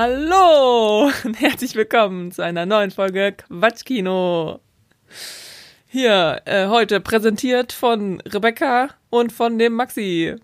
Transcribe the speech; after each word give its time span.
Hallo 0.00 1.10
und 1.24 1.40
herzlich 1.40 1.74
willkommen 1.74 2.30
zu 2.30 2.44
einer 2.44 2.66
neuen 2.66 2.92
Folge 2.92 3.32
Quatschkino. 3.32 4.60
Hier, 5.88 6.40
äh, 6.44 6.68
heute 6.68 7.00
präsentiert 7.00 7.72
von 7.72 8.20
Rebecca 8.20 8.90
und 9.10 9.32
von 9.32 9.58
dem 9.58 9.72
Maxi. 9.72 10.36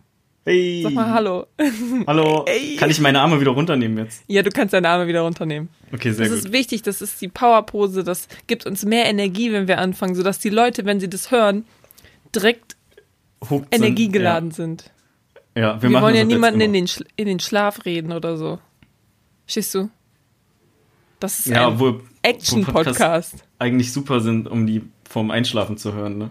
Hey. 0.45 0.81
Sag 0.83 0.95
mal 0.95 1.09
Hallo. 1.09 1.47
Hallo. 2.09 2.45
Hey. 2.49 2.75
Kann 2.75 2.91
ich 2.91 2.99
meine 3.01 3.21
Arme 3.21 3.41
wieder 3.41 3.53
runternehmen 3.53 3.99
jetzt? 3.99 4.25
Ja, 4.27 4.43
du 4.43 4.51
kannst 4.51 4.75
deine 4.75 4.89
Arme 4.89 5.07
wieder 5.07 5.21
runternehmen. 5.21 5.69
Okay, 5.93 6.11
sehr 6.11 6.27
Das 6.29 6.35
gut. 6.35 6.47
ist 6.47 6.53
wichtig, 6.53 6.83
das 6.83 7.01
ist 7.01 7.21
die 7.21 7.29
Powerpose, 7.29 8.03
das 8.03 8.27
gibt 8.49 8.67
uns 8.67 8.85
mehr 8.85 9.05
Energie, 9.07 9.53
wenn 9.53 9.69
wir 9.69 9.79
anfangen, 9.79 10.17
sodass 10.17 10.41
die 10.41 10.51
Leute, 10.51 10.85
wenn 10.85 10.99
sie 10.99 11.09
das 11.09 11.31
hören, 11.31 11.65
direkt 12.35 12.75
Hooked 13.49 13.73
sind. 13.73 13.85
energiegeladen 13.85 14.51
sind. 14.51 14.91
Ja, 15.55 15.63
ja 15.63 15.81
wir, 15.83 15.91
Wir 15.91 16.03
wollen 16.03 16.15
das 16.15 16.23
ja 16.23 16.25
niemanden 16.25 16.61
in 16.61 16.73
den, 16.73 16.89
in 17.15 17.29
den 17.29 17.39
Schlaf 17.39 17.85
reden 17.85 18.11
oder 18.11 18.37
so. 18.37 18.59
Verstehst 19.47 19.75
du? 19.75 19.91
Das 21.21 21.39
ist 21.41 21.47
Ja, 21.47 21.69
ein 21.69 22.01
Action-Podcast. 22.23 23.37
eigentlich 23.59 23.93
super 23.93 24.21
sind, 24.21 24.49
um 24.49 24.67
die 24.67 24.83
vorm 25.09 25.31
Einschlafen 25.31 25.77
zu 25.77 25.93
hören, 25.93 26.19
ne? 26.19 26.31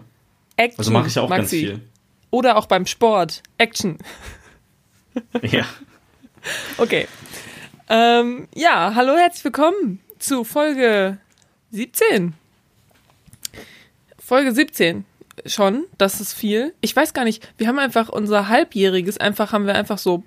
Action, 0.56 0.78
Also 0.78 0.90
mache 0.90 1.08
ich 1.08 1.18
auch 1.18 1.28
ganz 1.28 1.42
Maxi. 1.52 1.58
viel. 1.60 1.80
Oder 2.30 2.56
auch 2.56 2.66
beim 2.66 2.86
Sport. 2.86 3.42
Action. 3.58 3.98
Ja. 5.42 5.64
Okay. 6.78 7.06
Ähm, 7.88 8.48
ja, 8.54 8.92
hallo, 8.94 9.14
herzlich 9.16 9.44
willkommen 9.44 10.00
zu 10.18 10.42
Folge 10.44 11.18
17. 11.70 12.34
Folge 14.18 14.52
17 14.52 15.04
schon, 15.46 15.84
das 15.98 16.20
ist 16.20 16.32
viel. 16.34 16.74
Ich 16.80 16.94
weiß 16.96 17.12
gar 17.14 17.24
nicht, 17.24 17.46
wir 17.58 17.68
haben 17.68 17.78
einfach 17.78 18.08
unser 18.08 18.48
halbjähriges, 18.48 19.18
einfach 19.18 19.52
haben 19.52 19.66
wir 19.66 19.74
einfach 19.74 19.98
so, 19.98 20.22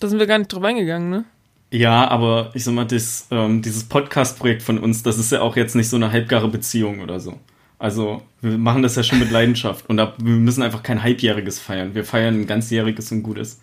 da 0.00 0.08
sind 0.08 0.18
wir 0.18 0.26
gar 0.26 0.38
nicht 0.38 0.52
drauf 0.52 0.62
eingegangen, 0.64 1.08
ne? 1.10 1.24
Ja, 1.72 2.06
aber 2.08 2.50
ich 2.54 2.64
sag 2.64 2.74
mal, 2.74 2.84
das, 2.84 3.26
ähm, 3.30 3.62
dieses 3.62 3.84
Podcast-Projekt 3.84 4.62
von 4.62 4.78
uns, 4.78 5.02
das 5.02 5.18
ist 5.18 5.32
ja 5.32 5.40
auch 5.40 5.56
jetzt 5.56 5.74
nicht 5.74 5.88
so 5.88 5.96
eine 5.96 6.12
halbgare 6.12 6.48
Beziehung 6.48 7.00
oder 7.00 7.18
so. 7.18 7.38
Also, 7.78 8.22
wir 8.42 8.58
machen 8.58 8.82
das 8.82 8.94
ja 8.94 9.02
schon 9.02 9.18
mit 9.18 9.30
Leidenschaft 9.30 9.88
und 9.88 9.96
da, 9.96 10.14
wir 10.18 10.36
müssen 10.36 10.62
einfach 10.62 10.82
kein 10.82 11.02
halbjähriges 11.02 11.58
feiern. 11.58 11.94
Wir 11.94 12.04
feiern 12.04 12.42
ein 12.42 12.46
ganzjähriges 12.46 13.10
und 13.10 13.22
gutes. 13.22 13.58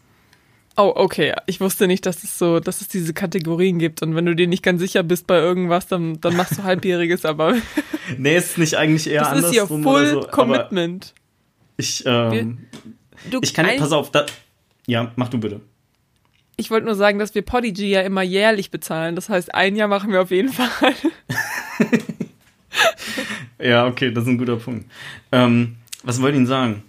Oh, 0.76 0.92
okay. 0.96 1.34
Ich 1.46 1.62
wusste 1.62 1.88
nicht, 1.88 2.06
dass 2.06 2.24
es 2.24 2.40
so, 2.40 2.60
dass 2.60 2.82
es 2.82 2.88
diese 2.88 3.14
Kategorien 3.14 3.80
gibt. 3.80 4.02
Und 4.02 4.16
wenn 4.16 4.26
du 4.26 4.36
dir 4.36 4.48
nicht 4.48 4.64
ganz 4.64 4.82
sicher 4.82 5.04
bist 5.04 5.28
bei 5.28 5.38
irgendwas, 5.38 5.88
dann, 5.88 6.20
dann 6.22 6.36
machst 6.36 6.58
du 6.58 6.64
halbjähriges, 6.64 7.26
aber 7.26 7.56
Nee, 8.18 8.38
ist 8.38 8.58
nicht 8.58 8.76
eigentlich 8.76 9.08
eher 9.10 9.22
das 9.22 9.44
ist 9.44 9.52
hier 9.52 9.64
andersrum 9.64 9.84
Full 9.84 10.02
oder 10.02 10.22
so. 10.24 10.28
Commitment. 10.30 11.14
ich, 11.78 12.04
ähm, 12.06 12.60
Du, 13.30 13.40
ich 13.44 13.54
kann, 13.54 13.68
pass 13.78 13.92
auf, 13.92 14.12
da, 14.12 14.26
ja, 14.88 15.12
mach 15.16 15.30
du 15.30 15.38
bitte. 15.38 15.62
Ich 16.60 16.70
wollte 16.70 16.86
nur 16.88 16.96
sagen, 16.96 17.20
dass 17.20 17.34
wir 17.36 17.42
Podigy 17.42 17.90
ja 17.90 18.02
immer 18.02 18.22
jährlich 18.22 18.70
bezahlen. 18.70 19.16
Das 19.16 19.30
heißt, 19.30 19.56
ein 19.56 19.78
Jahr 19.78 19.88
machen 19.88 20.12
wir 20.12 20.22
auf 20.22 20.32
jeden 20.32 20.50
Fall. 20.50 20.70
Ja, 23.62 23.88
okay, 23.88 24.12
das 24.12 24.24
ist 24.24 24.30
ein 24.30 24.38
guter 24.38 24.56
Punkt. 24.56 24.86
Ähm, 25.34 25.76
was 26.04 26.22
wollte 26.22 26.36
ich 26.36 26.38
Ihnen 26.40 26.48
sagen? 26.48 26.84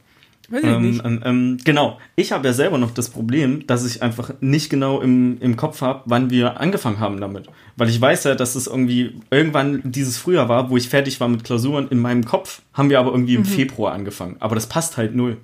Weiß 0.50 0.62
ich 0.62 0.68
Ähm, 0.68 0.82
nicht. 0.90 1.04
ähm, 1.04 1.20
ähm, 1.24 1.58
genau, 1.64 1.98
ich 2.14 2.30
habe 2.32 2.46
ja 2.46 2.52
selber 2.52 2.78
noch 2.78 2.92
das 2.92 3.08
Problem, 3.10 3.66
dass 3.66 3.84
ich 3.84 4.02
einfach 4.02 4.30
nicht 4.40 4.70
genau 4.70 5.00
im, 5.00 5.38
im 5.40 5.56
Kopf 5.56 5.80
habe, 5.80 6.02
wann 6.06 6.30
wir 6.30 6.60
angefangen 6.60 7.00
haben 7.00 7.20
damit. 7.20 7.46
Weil 7.76 7.88
ich 7.88 8.00
weiß 8.00 8.22
ja, 8.24 8.34
dass 8.36 8.54
es 8.54 8.68
irgendwie 8.68 9.14
irgendwann 9.30 9.80
dieses 9.84 10.16
Frühjahr 10.16 10.48
war, 10.48 10.70
wo 10.70 10.76
ich 10.76 10.88
fertig 10.88 11.18
war 11.20 11.26
mit 11.28 11.42
Klausuren. 11.42 11.88
In 11.88 11.98
meinem 11.98 12.24
Kopf 12.24 12.62
haben 12.72 12.88
wir 12.90 13.00
aber 13.00 13.10
irgendwie 13.10 13.36
Mhm. 13.38 13.44
im 13.44 13.50
Februar 13.50 13.92
angefangen. 13.92 14.36
Aber 14.38 14.54
das 14.54 14.68
passt 14.68 14.96
halt 14.96 15.14
null. 15.16 15.38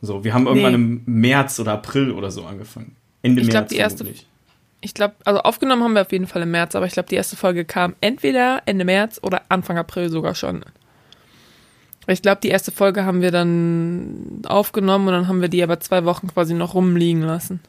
So, 0.00 0.24
wir 0.24 0.32
haben 0.32 0.46
irgendwann 0.46 0.72
Nee. 0.72 1.00
im 1.06 1.20
März 1.20 1.58
oder 1.60 1.72
April 1.72 2.12
oder 2.12 2.30
so 2.30 2.44
angefangen. 2.46 2.96
Ende 3.22 3.42
Ich 3.42 3.48
glaub, 3.48 3.62
März 3.62 3.70
die 3.70 3.76
erste- 3.76 3.98
vermutlich. 3.98 4.26
Ich 4.80 4.94
glaube, 4.94 5.14
also 5.24 5.40
aufgenommen 5.40 5.82
haben 5.82 5.94
wir 5.94 6.02
auf 6.02 6.12
jeden 6.12 6.28
Fall 6.28 6.42
im 6.42 6.52
März, 6.52 6.76
aber 6.76 6.86
ich 6.86 6.92
glaube, 6.92 7.08
die 7.08 7.16
erste 7.16 7.34
Folge 7.36 7.64
kam 7.64 7.96
entweder 8.00 8.62
Ende 8.64 8.84
März 8.84 9.18
oder 9.22 9.42
Anfang 9.48 9.76
April 9.76 10.08
sogar 10.08 10.36
schon. 10.36 10.64
Ich 12.06 12.22
glaube, 12.22 12.40
die 12.42 12.48
erste 12.48 12.70
Folge 12.70 13.04
haben 13.04 13.20
wir 13.20 13.32
dann 13.32 14.42
aufgenommen 14.46 15.08
und 15.08 15.14
dann 15.14 15.28
haben 15.28 15.40
wir 15.40 15.48
die 15.48 15.62
aber 15.62 15.80
zwei 15.80 16.04
Wochen 16.04 16.28
quasi 16.28 16.54
noch 16.54 16.74
rumliegen 16.74 17.22
lassen. 17.22 17.60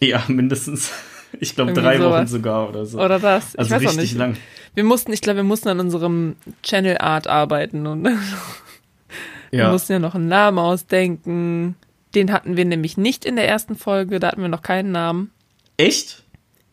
Ja, 0.00 0.22
mindestens. 0.28 0.92
Ich 1.40 1.54
glaube 1.54 1.72
drei 1.72 1.98
Wochen 2.00 2.02
sowas. 2.08 2.30
sogar 2.30 2.68
oder 2.68 2.84
so. 2.84 2.98
Oder 3.00 3.18
das? 3.20 3.54
also 3.54 3.68
ich 3.76 3.80
weiß 3.82 3.90
richtig 3.92 4.10
nicht. 4.12 4.14
lang. 4.18 4.36
Wir 4.74 4.82
mussten, 4.84 5.12
ich 5.12 5.20
glaube, 5.20 5.38
wir 5.38 5.44
mussten 5.44 5.68
an 5.68 5.78
unserem 5.78 6.36
Channel 6.62 6.98
Art 6.98 7.26
arbeiten 7.28 7.86
und 7.86 8.02
wir 9.50 9.60
Ja. 9.60 9.70
mussten 9.70 9.92
ja 9.92 9.98
noch 9.98 10.14
einen 10.14 10.28
Namen 10.28 10.58
ausdenken. 10.58 11.76
Den 12.14 12.32
hatten 12.32 12.56
wir 12.56 12.64
nämlich 12.64 12.96
nicht 12.96 13.24
in 13.24 13.36
der 13.36 13.46
ersten 13.48 13.76
Folge, 13.76 14.18
da 14.20 14.28
hatten 14.28 14.40
wir 14.42 14.48
noch 14.48 14.62
keinen 14.62 14.92
Namen. 14.92 15.30
Echt? 15.76 16.22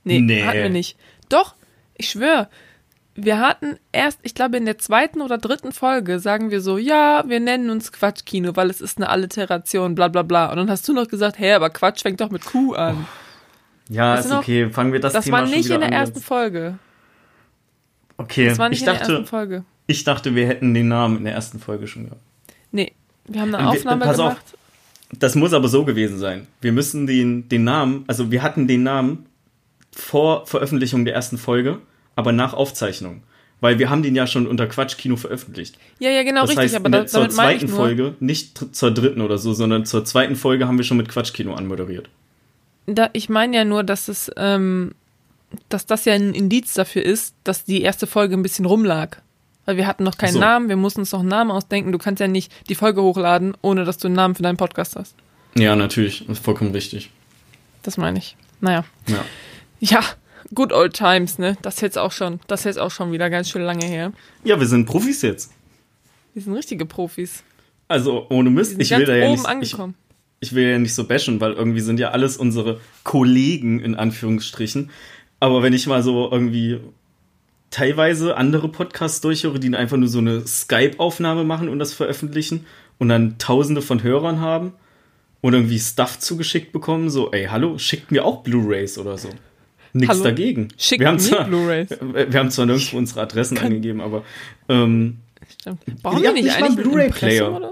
Nee, 0.04 0.20
Nee. 0.22 0.44
hatten 0.44 0.58
wir 0.60 0.70
nicht. 0.70 0.98
Doch, 1.30 1.56
ich 1.96 2.10
schwöre. 2.10 2.48
Wir 3.18 3.40
hatten 3.40 3.78
erst, 3.94 4.20
ich 4.24 4.36
glaube, 4.36 4.58
in 4.58 4.66
der 4.66 4.78
zweiten 4.78 5.22
oder 5.22 5.38
dritten 5.38 5.72
Folge 5.72 6.20
sagen 6.20 6.52
wir 6.52 6.60
so, 6.62 6.78
ja, 6.78 7.24
wir 7.28 7.40
nennen 7.40 7.70
uns 7.70 7.92
Quatschkino, 7.94 8.56
weil 8.58 8.70
es 8.70 8.82
ist 8.82 8.98
eine 8.98 9.10
Alliteration, 9.10 9.96
bla 9.96 10.10
bla 10.10 10.22
bla. 10.24 10.50
Und 10.52 10.58
dann 10.58 10.70
hast 10.70 10.88
du 10.88 10.94
noch 10.94 11.08
gesagt, 11.08 11.40
hä, 11.40 11.54
aber 11.54 11.70
Quatsch 11.70 12.02
fängt 12.02 12.20
doch 12.22 12.30
mit 12.30 12.44
Q 12.46 12.74
an. 12.74 13.08
Ja, 13.90 14.14
Weißt 14.16 14.26
ist 14.26 14.32
noch? 14.32 14.40
okay. 14.40 14.70
Fangen 14.70 14.92
wir 14.94 15.00
das, 15.00 15.14
das 15.14 15.26
Thema 15.26 15.38
war 15.40 15.46
schon 15.48 15.56
nicht 15.56 15.66
wieder 15.66 15.76
in 15.76 15.82
der 15.82 15.90
an 15.90 15.94
ersten 15.94 16.18
jetzt. 16.18 16.26
Folge. 16.28 16.78
Okay, 18.18 18.48
Das 18.50 18.58
war 18.58 18.70
nicht 18.70 18.78
ich 18.82 18.82
in 18.84 18.86
der 18.94 19.00
ersten 19.00 19.14
dachte, 19.14 19.28
Folge. 19.28 19.64
ich 19.88 20.04
dachte, 20.04 20.36
wir 20.36 20.48
hätten 20.48 20.74
den 20.74 20.88
Namen 20.88 21.18
in 21.18 21.24
der 21.26 21.34
ersten 21.34 21.60
Folge 21.60 21.88
schon 21.88 22.06
gehabt. 22.06 22.22
Nee, 22.72 22.94
wir 23.28 23.42
haben 23.42 23.54
eine 23.54 23.64
Wir- 23.66 23.70
Aufnahme 23.72 24.06
pass 24.06 24.20
auf. 24.20 24.36
Das 25.12 25.36
muss 25.36 25.54
aber 25.54 25.68
so 25.68 25.86
gewesen 25.86 26.18
sein. 26.18 26.48
Wir 26.62 26.72
müssen 26.72 27.08
den, 27.08 27.48
den 27.50 27.64
Namen, 27.64 28.04
also 28.08 28.32
wir 28.32 28.42
hatten 28.42 28.68
den 28.68 28.84
Namen 28.84 29.26
vor 29.92 30.46
Veröffentlichung 30.46 31.06
der 31.06 31.14
ersten 31.14 31.38
Folge, 31.38 31.80
aber 32.16 32.32
nach 32.32 32.54
Aufzeichnung. 32.54 33.24
Weil 33.62 33.80
wir 33.80 33.90
haben 33.90 34.04
den 34.04 34.16
ja 34.16 34.28
schon 34.28 34.48
unter 34.48 34.68
Quatschkino 34.68 35.16
veröffentlicht. 35.16 35.78
Ja, 36.00 36.10
ja, 36.10 36.24
genau, 36.24 36.42
das 36.42 36.52
richtig, 36.52 36.64
heißt, 36.66 36.76
aber 36.76 36.90
der, 36.90 37.02
da, 37.02 37.08
zur 37.08 37.30
zweiten 37.30 37.68
Folge, 37.68 38.16
nicht 38.20 38.76
zur 38.76 38.92
dritten 38.92 39.22
oder 39.22 39.38
so, 39.38 39.54
sondern 39.54 39.86
zur 39.86 40.04
zweiten 40.04 40.36
Folge 40.36 40.68
haben 40.68 40.78
wir 40.78 40.84
schon 40.84 40.98
mit 40.98 41.08
Quatschkino 41.08 41.54
anmoderiert. 41.54 42.10
da, 42.86 43.10
ich 43.14 43.30
meine 43.30 43.56
ja 43.56 43.66
nur, 43.66 43.84
dass 43.84 44.10
es, 44.10 44.30
ähm, 44.36 44.94
dass 45.70 45.86
das 45.86 46.06
ja 46.06 46.14
ein 46.14 46.34
Indiz 46.34 46.74
dafür 46.74 47.04
ist, 47.04 47.36
dass 47.44 47.64
die 47.64 47.82
erste 47.82 48.08
Folge 48.08 48.36
ein 48.36 48.44
bisschen 48.44 48.66
rumlag. 48.66 49.22
Weil 49.66 49.78
wir 49.78 49.88
hatten 49.88 50.04
noch 50.04 50.18
keinen 50.18 50.34
so. 50.34 50.40
Namen, 50.40 50.70
wir 50.70 50.78
mussten 50.78 51.02
uns 51.02 51.12
noch 51.12 51.22
einen 51.22 51.30
Namen 51.30 51.52
ausdenken. 51.52 51.92
Du 51.92 51.98
kannst 51.98 52.20
ja 52.20 52.28
nicht 52.28 52.52
die 52.70 52.76
Folge 52.76 53.02
hochladen, 53.02 53.58
ohne 53.62 53.84
dass 53.84 53.98
du 53.98 54.08
einen 54.08 54.16
Namen 54.16 54.36
für 54.36 54.44
deinen 54.44 54.58
Podcast 54.58 54.96
hast. 54.96 55.16
Ja, 55.58 55.76
natürlich. 55.76 56.26
Das 56.28 56.38
ist 56.38 56.46
vollkommen 56.46 56.72
richtig. 56.72 57.10
Das 57.82 57.98
meine 57.98 58.20
ich. 58.20 58.36
Naja. 58.62 58.84
Ja. 59.08 59.26
Ja, 59.80 60.00
good 60.54 60.72
old 60.72 60.94
times, 60.94 61.38
ne? 61.38 61.58
Das 61.62 61.76
ist 61.76 61.82
jetzt 61.82 61.98
auch 61.98 62.12
schon, 62.12 62.40
das 62.48 62.62
ist 62.62 62.66
jetzt 62.66 62.80
auch 62.80 62.92
schon 62.92 63.12
wieder 63.12 63.30
ganz 63.30 63.50
schön 63.50 63.64
lange 63.64 63.86
her. 63.86 64.12
Ja, 64.44 64.60
wir 64.60 64.68
sind 64.68 64.86
Profis 64.86 65.22
jetzt. 65.22 65.52
Wir 66.34 66.42
sind 66.42 66.54
richtige 66.54 66.86
Profis. 66.86 67.44
Also 67.88 68.28
ohne 68.30 68.50
Mist, 68.50 68.80
ich 68.80 68.90
will 68.92 69.06
da 69.06 69.16
ja 69.16 69.30
nicht, 69.30 69.42
ich, 69.42 69.48
angekommen. 69.48 69.96
ich 70.40 70.54
will 70.54 70.68
ja 70.68 70.80
nicht 70.80 70.96
so 70.96 71.08
bashen, 71.08 71.40
weil 71.40 71.54
irgendwie 71.54 71.82
sind 71.82 72.00
ja 72.00 72.12
alles 72.12 72.38
unsere 72.38 72.82
Kollegen 73.04 73.80
in 73.80 73.96
Anführungsstrichen. 73.96 74.90
Aber 75.40 75.62
wenn 75.62 75.74
ich 75.74 75.86
mal 75.86 76.02
so 76.02 76.30
irgendwie 76.32 76.80
teilweise 77.72 78.38
andere 78.38 78.70
Podcasts 78.70 79.22
durchhöre, 79.22 79.60
die 79.60 79.74
einfach 79.76 79.98
nur 79.98 80.08
so 80.08 80.20
eine 80.20 80.46
Skype-Aufnahme 80.48 81.44
machen 81.44 81.70
und 81.70 81.80
das 81.80 81.94
veröffentlichen 81.94 82.66
und 83.00 83.10
dann 83.10 83.38
tausende 83.38 83.82
von 83.82 84.02
Hörern 84.04 84.40
haben 84.40 84.74
und 85.42 85.54
irgendwie 85.54 85.80
Stuff 85.80 86.20
zugeschickt 86.20 86.72
bekommen, 86.72 87.10
so, 87.10 87.32
ey, 87.32 87.46
hallo, 87.46 87.78
schickt 87.78 88.12
mir 88.12 88.26
auch 88.26 88.44
Blu-Rays 88.44 88.98
oder 88.98 89.18
so. 89.18 89.30
Nichts 89.94 90.16
Hallo? 90.16 90.24
dagegen. 90.26 90.68
Schickt 90.78 91.00
wir 91.00 91.08
haben 91.08 91.16
mir 91.16 91.22
zwar, 91.22 91.46
Blu-rays. 91.46 91.90
Wir 92.30 92.40
haben 92.40 92.52
zwar 92.52 92.66
nirgendwo 92.66 92.98
unsere 92.98 93.22
Adressen 93.22 93.58
angegeben, 93.58 94.02
aber 94.02 94.24
ähm, 94.68 95.20
Stimmt. 95.60 96.04
Brauchen 96.04 96.22
wir 96.22 96.34
nicht 96.34 96.44
nicht 96.44 96.60
mal 96.60 96.66
einen 96.68 96.78
ein 96.78 96.84
Blu-ray-Player. 96.84 97.72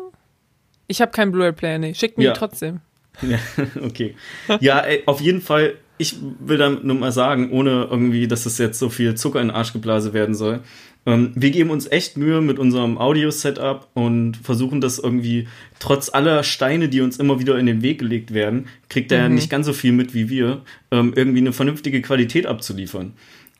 Ich 0.87 1.01
habe 1.01 1.11
keinen 1.11 1.31
Blu-ray-Player, 1.33 1.79
nee. 1.79 1.93
Schickt 1.93 2.17
mir 2.17 2.25
Ja. 2.25 2.33
trotzdem. 2.33 2.79
Ja, 3.21 3.37
okay. 3.83 4.15
Ja, 4.59 4.79
ey, 4.79 5.03
auf 5.05 5.21
jeden 5.21 5.41
Fall, 5.41 5.75
ich 5.97 6.15
will 6.39 6.57
damit 6.57 6.83
nur 6.83 6.95
mal 6.95 7.11
sagen, 7.11 7.51
ohne 7.51 7.87
irgendwie, 7.89 8.27
dass 8.27 8.45
es 8.45 8.57
jetzt 8.57 8.79
so 8.79 8.89
viel 8.89 9.15
Zucker 9.15 9.41
in 9.41 9.47
den 9.49 9.55
Arsch 9.55 9.73
geblasen 9.73 10.13
werden 10.13 10.35
soll. 10.35 10.61
Ähm, 11.05 11.31
wir 11.35 11.51
geben 11.51 11.69
uns 11.69 11.85
echt 11.91 12.17
Mühe 12.17 12.41
mit 12.41 12.59
unserem 12.59 12.97
Audio-Setup 12.97 13.89
und 13.93 14.37
versuchen 14.37 14.81
das 14.81 14.99
irgendwie, 14.99 15.47
trotz 15.79 16.09
aller 16.13 16.43
Steine, 16.43 16.87
die 16.89 17.01
uns 17.01 17.17
immer 17.17 17.39
wieder 17.39 17.57
in 17.59 17.65
den 17.65 17.81
Weg 17.81 17.99
gelegt 17.99 18.33
werden, 18.33 18.67
kriegt 18.89 19.11
er 19.11 19.27
Mhm. 19.29 19.35
nicht 19.35 19.49
ganz 19.49 19.65
so 19.65 19.73
viel 19.73 19.91
mit 19.91 20.13
wie 20.13 20.29
wir, 20.29 20.61
ähm, 20.91 21.13
irgendwie 21.15 21.39
eine 21.39 21.53
vernünftige 21.53 22.01
Qualität 22.01 22.45
abzuliefern. 22.47 23.13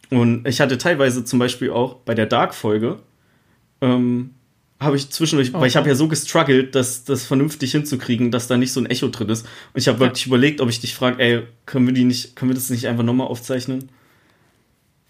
Und 0.09 0.47
ich 0.47 0.61
hatte 0.61 0.77
teilweise 0.77 1.25
zum 1.25 1.39
Beispiel 1.39 1.71
auch 1.71 1.95
bei 1.95 2.13
der 2.15 2.25
Dark-Folge, 2.27 2.99
ähm, 3.81 4.31
habe 4.83 4.95
ich 4.95 5.09
zwischendurch, 5.09 5.51
weil 5.53 5.67
ich 5.67 5.75
habe 5.75 5.87
ja 5.89 5.95
so 5.95 6.07
gestruggelt, 6.07 6.75
das, 6.75 7.03
das 7.03 7.25
vernünftig 7.25 7.71
hinzukriegen, 7.71 8.31
dass 8.31 8.47
da 8.47 8.57
nicht 8.57 8.71
so 8.71 8.79
ein 8.79 8.85
Echo 8.85 9.07
drin 9.09 9.29
ist. 9.29 9.45
Und 9.73 9.79
ich 9.79 9.87
habe 9.87 9.97
Ja. 9.99 10.05
wirklich 10.07 10.27
überlegt, 10.27 10.61
ob 10.61 10.69
ich 10.69 10.79
dich 10.79 10.93
frage, 10.95 11.21
ey, 11.23 11.43
können 11.65 11.85
wir 11.87 11.93
die 11.93 12.03
nicht, 12.03 12.35
können 12.35 12.51
wir 12.51 12.55
das 12.55 12.69
nicht 12.69 12.87
einfach 12.87 13.03
nochmal 13.03 13.27
aufzeichnen? 13.27 13.89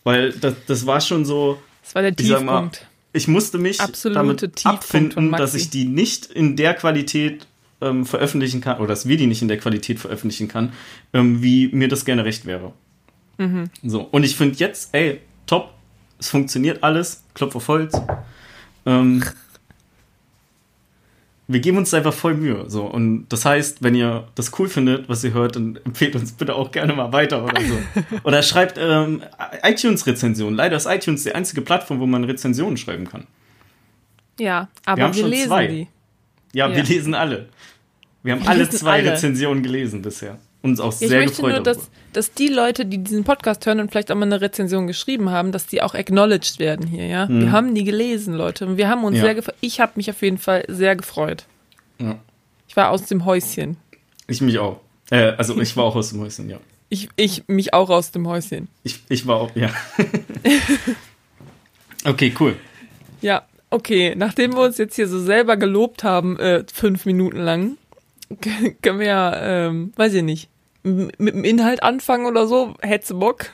Weil 0.04 0.32
das, 0.34 0.56
das 0.68 0.86
war 0.86 1.02
schon 1.02 1.26
so, 1.26 1.60
Das 1.84 1.96
war 1.96 2.02
der 2.02 2.14
ich 2.18 2.28
sag 2.28 2.44
mal, 2.44 2.62
Tiefpunkt. 2.70 2.88
ich 3.14 3.28
musste 3.28 3.58
mich 3.58 3.80
Absolute 3.80 4.20
damit 4.20 4.40
Tiefpunkt 4.40 4.66
abfinden, 4.66 5.32
dass 5.32 5.54
ich 5.56 5.70
die 5.70 5.86
nicht 5.86 6.26
in 6.28 6.56
der 6.56 6.74
Qualität 6.74 7.48
ähm, 7.82 8.06
veröffentlichen 8.06 8.62
kann, 8.62 8.78
oder 8.80 8.88
dass 8.88 9.08
wir 9.08 9.18
die 9.18 9.28
nicht 9.28 9.42
in 9.42 9.48
der 9.48 9.58
Qualität 9.58 10.00
veröffentlichen 10.00 10.48
kann, 10.48 10.74
ähm, 11.14 11.42
wie 11.42 11.68
mir 11.70 11.88
das 11.88 12.06
gerne 12.06 12.26
recht 12.26 12.46
wäre. 12.46 12.74
Mhm. 13.38 13.70
So, 13.84 14.02
und 14.02 14.24
ich 14.24 14.36
finde 14.36 14.58
jetzt, 14.60 14.90
ey, 14.94 15.20
top, 15.48 15.74
es 16.20 16.30
funktioniert 16.30 16.84
alles, 16.84 17.24
Klopf 17.34 17.56
auf 17.56 17.68
Holz. 17.68 17.94
Ähm, 18.86 19.24
wir 21.48 21.60
geben 21.60 21.78
uns 21.78 21.94
einfach 21.94 22.14
voll 22.14 22.36
Mühe. 22.36 22.70
So. 22.70 22.84
Und 22.86 23.28
das 23.30 23.44
heißt, 23.46 23.84
wenn 23.84 23.96
ihr 23.96 24.28
das 24.36 24.58
cool 24.60 24.70
findet, 24.70 25.10
was 25.10 25.24
ihr 25.24 25.34
hört, 25.34 25.56
dann 25.56 25.78
empfehlt 25.84 26.16
uns 26.16 26.32
bitte 26.32 26.56
auch 26.56 26.72
gerne 26.72 26.94
mal 26.94 27.12
weiter 27.12 27.44
oder 27.44 27.62
so. 27.62 27.78
oder 28.24 28.42
schreibt 28.42 28.78
ähm, 28.80 29.22
iTunes-Rezensionen. 29.62 30.56
Leider 30.56 30.78
ist 30.78 30.86
iTunes 30.86 31.24
die 31.24 31.36
einzige 31.36 31.62
Plattform, 31.62 32.00
wo 32.00 32.06
man 32.06 32.24
Rezensionen 32.24 32.78
schreiben 32.78 33.08
kann. 33.08 33.28
Ja, 34.40 34.70
aber 34.86 35.04
haben 35.04 35.14
wir, 35.16 35.22
schon 35.22 35.30
lesen 35.30 35.48
zwei. 35.48 35.68
die. 35.68 35.88
Ja, 36.54 36.70
Ja. 36.70 36.76
wir 36.76 36.84
lesen 36.84 37.14
alle. 37.14 37.50
Wir 38.24 38.34
haben 38.34 38.44
Wir 38.44 38.50
alle 38.50 38.70
zwei 38.70 39.00
alle. 39.00 39.12
Rezensionen 39.12 39.64
gelesen 39.64 40.02
bisher. 40.02 40.38
Uns 40.64 40.80
auch 40.80 40.94
Ja, 40.94 41.02
ich 41.02 41.10
sehr 41.10 41.20
möchte 41.20 41.36
gefreut 41.36 41.54
nur, 41.56 41.64
dass, 41.64 41.90
dass 42.14 42.34
die 42.34 42.48
Leute, 42.48 42.86
die 42.86 42.98
diesen 42.98 43.26
Podcast 43.26 43.66
hören 43.66 43.80
und 43.82 43.92
vielleicht 43.92 44.12
auch 44.12 44.16
mal 44.16 44.26
eine 44.26 44.40
Rezension 44.42 44.88
geschrieben 44.88 45.30
haben, 45.30 45.52
dass 45.52 45.68
die 45.68 45.82
auch 45.82 45.94
acknowledged 45.94 46.58
werden 46.58 46.88
hier, 46.88 47.06
ja. 47.06 47.28
Wir 47.30 47.52
haben 47.52 47.76
die 47.76 47.84
gelesen, 47.84 48.34
Leute. 48.34 48.66
Und 48.66 48.78
wir 48.78 48.88
haben 48.88 49.04
uns 49.04 49.12
Mhm. 49.12 49.18
Ja. 49.18 49.24
sehr 49.24 49.36
gefreut. 49.36 49.56
Ich 49.62 49.80
habe 49.82 49.92
mich 49.96 50.10
auf 50.10 50.22
jeden 50.22 50.38
Fall 50.38 50.64
sehr 50.70 50.96
gefreut. 50.96 51.44
Ja. 52.00 52.18
Ich 52.68 52.76
war 52.78 52.90
aus 52.90 53.06
dem 53.06 53.26
Häuschen. 53.26 53.78
Ich 54.28 54.42
mich 54.42 54.58
auch. 54.58 54.80
Äh, 55.12 55.34
also 55.38 55.60
ich 55.60 55.76
war 55.78 55.84
auch 55.84 55.96
aus 55.96 56.10
dem 56.10 56.22
Häuschen, 56.22 56.50
ja. 56.50 56.58
Ich, 56.90 57.10
ich 57.16 57.44
mich 57.48 57.74
auch 57.74 57.90
aus 57.90 58.12
dem 58.12 58.28
Häuschen. 58.28 58.68
Ich, 58.84 59.00
ich 59.10 59.26
war 59.28 59.38
auch, 59.42 59.52
ja. 59.56 59.70
okay, 62.06 62.34
cool. 62.40 62.56
Ja, 63.22 63.44
okay. 63.70 64.14
Nachdem 64.16 64.54
wir 64.54 64.62
uns 64.62 64.78
jetzt 64.78 64.96
hier 64.96 65.08
so 65.08 65.20
selber 65.20 65.58
gelobt 65.58 66.04
haben, 66.04 66.38
äh, 66.40 66.64
fünf 66.72 67.06
Minuten 67.06 67.38
lang, 67.40 67.78
können 68.82 69.00
wir 69.00 69.08
ja, 69.08 69.68
ähm, 69.68 69.94
weiß 69.96 70.14
ich 70.14 70.24
nicht, 70.24 70.50
mit 70.84 71.34
dem 71.34 71.44
Inhalt 71.44 71.82
anfangen 71.84 72.26
oder 72.26 72.48
so. 72.48 72.76
Hättest 72.82 73.12
du 73.12 73.20
Bock? 73.20 73.48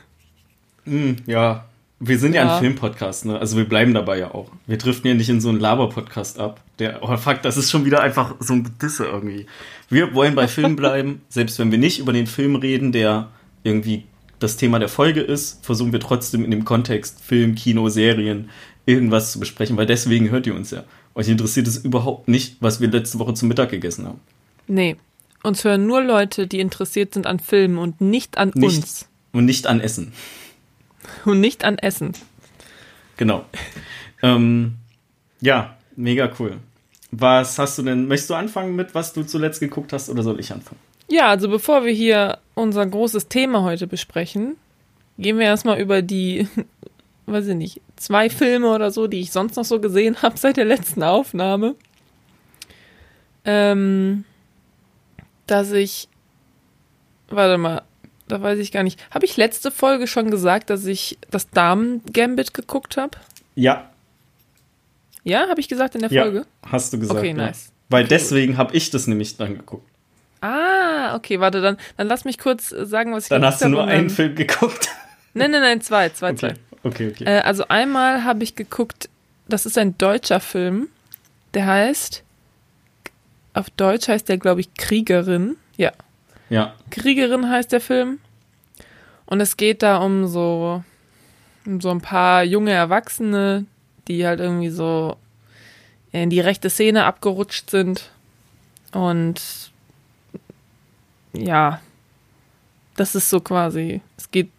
Hm, 0.85 1.17
ja, 1.25 1.65
wir 1.99 2.17
sind 2.17 2.33
ja, 2.33 2.45
Ja. 2.45 2.55
ein 2.55 2.59
Filmpodcast, 2.61 3.25
ne? 3.25 3.37
Also 3.39 3.57
wir 3.57 3.65
bleiben 3.67 3.93
dabei 3.93 4.17
ja 4.19 4.33
auch. 4.33 4.49
Wir 4.67 4.77
driften 4.77 5.07
ja 5.07 5.13
nicht 5.13 5.29
in 5.29 5.41
so 5.41 5.49
einen 5.49 5.59
Laber-Podcast 5.59 6.39
ab. 6.39 6.61
Der, 6.79 7.03
oh 7.03 7.15
fuck, 7.17 7.41
das 7.41 7.57
ist 7.57 7.69
schon 7.69 7.85
wieder 7.85 8.01
einfach 8.01 8.35
so 8.39 8.53
ein 8.53 8.63
Gedisse 8.63 9.05
irgendwie. 9.05 9.45
Wir 9.89 10.13
wollen 10.13 10.33
bei 10.35 10.47
Filmen 10.47 10.75
bleiben, 10.77 11.21
selbst 11.29 11.59
wenn 11.59 11.71
wir 11.71 11.77
nicht 11.77 11.99
über 11.99 12.13
den 12.13 12.25
Film 12.27 12.55
reden, 12.55 12.91
der 12.91 13.27
irgendwie 13.63 14.05
das 14.39 14.55
Thema 14.55 14.79
der 14.79 14.87
Folge 14.87 15.19
ist, 15.19 15.63
versuchen 15.65 15.91
wir 15.91 15.99
trotzdem 15.99 16.45
in 16.45 16.51
dem 16.51 16.63
Kontext 16.63 17.21
Film, 17.21 17.55
Kino, 17.55 17.89
Serien 17.89 18.49
irgendwas 18.85 19.33
zu 19.33 19.39
besprechen, 19.39 19.75
weil 19.75 19.85
deswegen 19.85 20.29
hört 20.31 20.47
ihr 20.47 20.55
uns 20.55 20.71
ja. 20.71 20.85
Euch 21.13 21.27
interessiert 21.27 21.67
es 21.67 21.77
überhaupt 21.77 22.29
nicht, 22.29 22.55
was 22.61 22.79
wir 22.79 22.87
letzte 22.89 23.19
Woche 23.19 23.33
zum 23.33 23.49
Mittag 23.49 23.69
gegessen 23.71 24.05
haben. 24.07 24.21
Nee. 24.67 24.95
Uns 25.43 25.63
hören 25.63 25.85
nur 25.85 26.03
Leute, 26.03 26.47
die 26.47 26.59
interessiert 26.59 27.13
sind 27.13 27.25
an 27.27 27.39
Filmen 27.39 27.77
und 27.77 28.01
nicht 28.01 28.37
an 28.37 28.51
Nicht. 28.55 28.77
uns. 28.77 29.09
Und 29.31 29.45
nicht 29.45 29.67
an 29.67 29.79
Essen. 29.79 30.11
Und 31.25 31.39
nicht 31.39 31.63
an 31.63 31.77
Essen. 31.77 32.13
Genau. 33.17 33.45
ähm, 34.21 34.75
ja, 35.41 35.77
mega 35.95 36.31
cool. 36.39 36.57
Was 37.11 37.57
hast 37.57 37.77
du 37.77 37.83
denn? 37.83 38.07
Möchtest 38.07 38.29
du 38.29 38.35
anfangen 38.35 38.75
mit, 38.75 38.93
was 38.93 39.13
du 39.13 39.23
zuletzt 39.23 39.59
geguckt 39.59 39.93
hast, 39.93 40.09
oder 40.09 40.23
soll 40.23 40.39
ich 40.39 40.51
anfangen? 40.51 40.79
Ja, 41.09 41.27
also 41.29 41.49
bevor 41.49 41.85
wir 41.85 41.91
hier 41.93 42.37
unser 42.53 42.85
großes 42.85 43.29
Thema 43.29 43.63
heute 43.63 43.87
besprechen, 43.87 44.57
gehen 45.17 45.39
wir 45.39 45.45
erstmal 45.45 45.79
über 45.79 46.01
die, 46.01 46.47
weiß 47.25 47.47
ich 47.47 47.55
nicht, 47.55 47.81
zwei 47.95 48.29
Filme 48.29 48.69
oder 48.73 48.91
so, 48.91 49.07
die 49.07 49.21
ich 49.21 49.31
sonst 49.31 49.55
noch 49.55 49.65
so 49.65 49.79
gesehen 49.79 50.17
habe 50.21 50.37
seit 50.37 50.57
der 50.57 50.65
letzten 50.65 51.01
Aufnahme. 51.01 51.75
Ähm, 53.45 54.25
dass 55.51 55.71
ich, 55.71 56.07
warte 57.29 57.57
mal, 57.57 57.81
da 58.27 58.41
weiß 58.41 58.59
ich 58.59 58.71
gar 58.71 58.83
nicht. 58.83 58.99
Habe 59.11 59.25
ich 59.25 59.37
letzte 59.37 59.71
Folge 59.71 60.07
schon 60.07 60.29
gesagt, 60.31 60.69
dass 60.69 60.85
ich 60.85 61.17
das 61.31 61.49
Damen-Gambit 61.49 62.53
geguckt 62.53 62.97
habe? 62.97 63.17
Ja, 63.55 63.89
Ja, 65.23 65.47
habe 65.49 65.59
ich 65.59 65.67
gesagt 65.67 65.95
in 65.95 66.01
der 66.01 66.11
ja, 66.11 66.23
Folge? 66.23 66.45
hast 66.65 66.93
du 66.93 66.99
gesagt. 66.99 67.19
Okay, 67.19 67.29
ja. 67.29 67.33
nice. 67.33 67.71
Weil 67.89 68.05
deswegen 68.07 68.57
habe 68.57 68.75
ich 68.75 68.89
das 68.91 69.07
nämlich 69.07 69.35
dann 69.37 69.55
geguckt. 69.57 69.87
Ah, 70.41 71.15
okay, 71.15 71.39
warte, 71.39 71.59
dann, 71.61 71.77
dann 71.97 72.07
lass 72.07 72.23
mich 72.23 72.37
kurz 72.37 72.69
sagen, 72.69 73.11
was 73.13 73.23
ich 73.25 73.29
Dann 73.29 73.41
geguckt 73.41 73.53
hast 73.53 73.61
du 73.63 73.69
nur 73.69 73.83
einen 73.85 74.07
dann- 74.07 74.15
Film 74.15 74.35
geguckt. 74.35 74.87
Nein, 75.35 75.51
nein, 75.51 75.61
nein, 75.61 75.81
zwei, 75.81 76.09
zwei, 76.09 76.33
zwei. 76.33 76.53
Okay, 76.83 77.09
okay, 77.09 77.09
okay. 77.11 77.23
Äh, 77.25 77.39
also 77.41 77.67
einmal 77.67 78.23
habe 78.23 78.43
ich 78.43 78.55
geguckt, 78.55 79.09
das 79.47 79.65
ist 79.67 79.77
ein 79.77 79.95
deutscher 79.97 80.39
Film, 80.39 80.87
der 81.53 81.65
heißt, 81.67 82.23
auf 83.59 83.69
Deutsch 83.69 84.07
heißt 84.07 84.29
der, 84.29 84.37
glaube 84.37 84.61
ich, 84.61 84.73
Kriegerin. 84.73 85.57
Ja, 85.77 85.91
ja, 86.49 86.73
Kriegerin 86.89 87.49
heißt 87.49 87.71
der 87.71 87.81
Film. 87.81 88.19
Und 89.25 89.41
es 89.41 89.57
geht 89.57 89.83
da 89.83 89.97
um 89.97 90.27
so, 90.27 90.83
um 91.65 91.79
so 91.81 91.91
ein 91.91 92.01
paar 92.01 92.43
junge 92.43 92.71
Erwachsene, 92.71 93.65
die 94.07 94.25
halt 94.25 94.39
irgendwie 94.39 94.69
so 94.69 95.17
in 96.11 96.31
die 96.31 96.39
rechte 96.39 96.71
Szene 96.71 97.05
abgerutscht 97.05 97.69
sind. 97.69 98.09
Und 98.91 99.71
ja, 101.33 101.79
das 102.95 103.13
ist 103.13 103.29
so 103.29 103.39
quasi, 103.39 104.01
es 104.17 104.31
geht, 104.31 104.49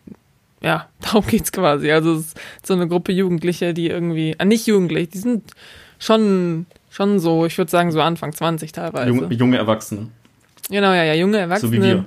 ja, 0.60 0.88
darum 1.00 1.26
geht's 1.26 1.50
quasi. 1.50 1.90
Also 1.90 2.14
es 2.14 2.26
ist 2.26 2.36
so 2.64 2.74
eine 2.74 2.86
Gruppe 2.86 3.10
Jugendliche, 3.12 3.74
die 3.74 3.88
irgendwie, 3.88 4.36
ah, 4.38 4.44
nicht 4.44 4.68
jugendlich, 4.68 5.08
die 5.08 5.18
sind 5.18 5.50
schon, 5.98 6.66
schon 6.90 7.20
so, 7.20 7.46
ich 7.46 7.56
würde 7.56 7.70
sagen 7.70 7.92
so 7.92 8.00
Anfang 8.02 8.32
20 8.32 8.72
teilweise. 8.72 9.08
junge, 9.08 9.34
junge 9.34 9.56
Erwachsene. 9.56 10.08
Genau, 10.68 10.92
ja, 10.92 11.04
ja, 11.04 11.14
junge 11.14 11.38
Erwachsene. 11.38 11.70
So 11.70 11.82
wie 11.82 11.82
wir. 11.82 12.04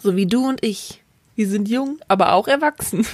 So 0.00 0.16
wie 0.16 0.26
du 0.26 0.48
und 0.48 0.64
ich. 0.64 1.02
Wir 1.34 1.48
sind 1.48 1.68
jung, 1.68 1.98
aber 2.08 2.32
auch 2.32 2.48
erwachsen. 2.48 3.06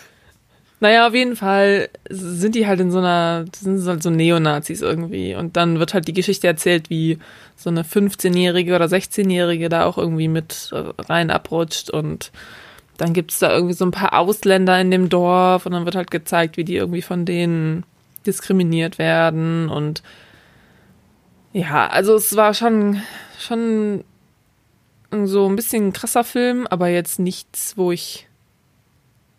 naja, 0.80 1.06
auf 1.06 1.14
jeden 1.14 1.36
Fall 1.36 1.88
sind 2.10 2.54
die 2.54 2.66
halt 2.66 2.80
in 2.80 2.90
so 2.90 2.98
einer, 2.98 3.44
das 3.44 3.60
sind 3.60 3.84
halt 3.86 4.02
so 4.02 4.10
Neonazis 4.10 4.82
irgendwie. 4.82 5.34
Und 5.34 5.56
dann 5.56 5.78
wird 5.78 5.94
halt 5.94 6.08
die 6.08 6.12
Geschichte 6.12 6.46
erzählt, 6.46 6.90
wie 6.90 7.18
so 7.56 7.70
eine 7.70 7.82
15-Jährige 7.82 8.74
oder 8.74 8.86
16-Jährige 8.86 9.68
da 9.68 9.84
auch 9.84 9.98
irgendwie 9.98 10.28
mit 10.28 10.70
äh, 10.72 11.02
rein 11.02 11.30
abrutscht. 11.30 11.90
Und 11.90 12.32
dann 12.96 13.12
gibt's 13.12 13.38
da 13.38 13.52
irgendwie 13.52 13.74
so 13.74 13.84
ein 13.84 13.92
paar 13.92 14.18
Ausländer 14.18 14.80
in 14.80 14.90
dem 14.90 15.08
Dorf. 15.08 15.66
Und 15.66 15.72
dann 15.72 15.84
wird 15.84 15.94
halt 15.94 16.10
gezeigt, 16.10 16.56
wie 16.56 16.64
die 16.64 16.76
irgendwie 16.76 17.02
von 17.02 17.24
denen 17.24 17.84
diskriminiert 18.28 18.98
werden. 18.98 19.68
Und 19.68 20.02
ja, 21.52 21.88
also 21.88 22.14
es 22.14 22.36
war 22.36 22.54
schon, 22.54 23.02
schon 23.38 24.04
so 25.24 25.48
ein 25.48 25.56
bisschen 25.56 25.88
ein 25.88 25.92
krasser 25.92 26.22
Film, 26.22 26.66
aber 26.68 26.88
jetzt 26.88 27.18
nichts, 27.18 27.76
wo 27.76 27.90
ich 27.90 28.28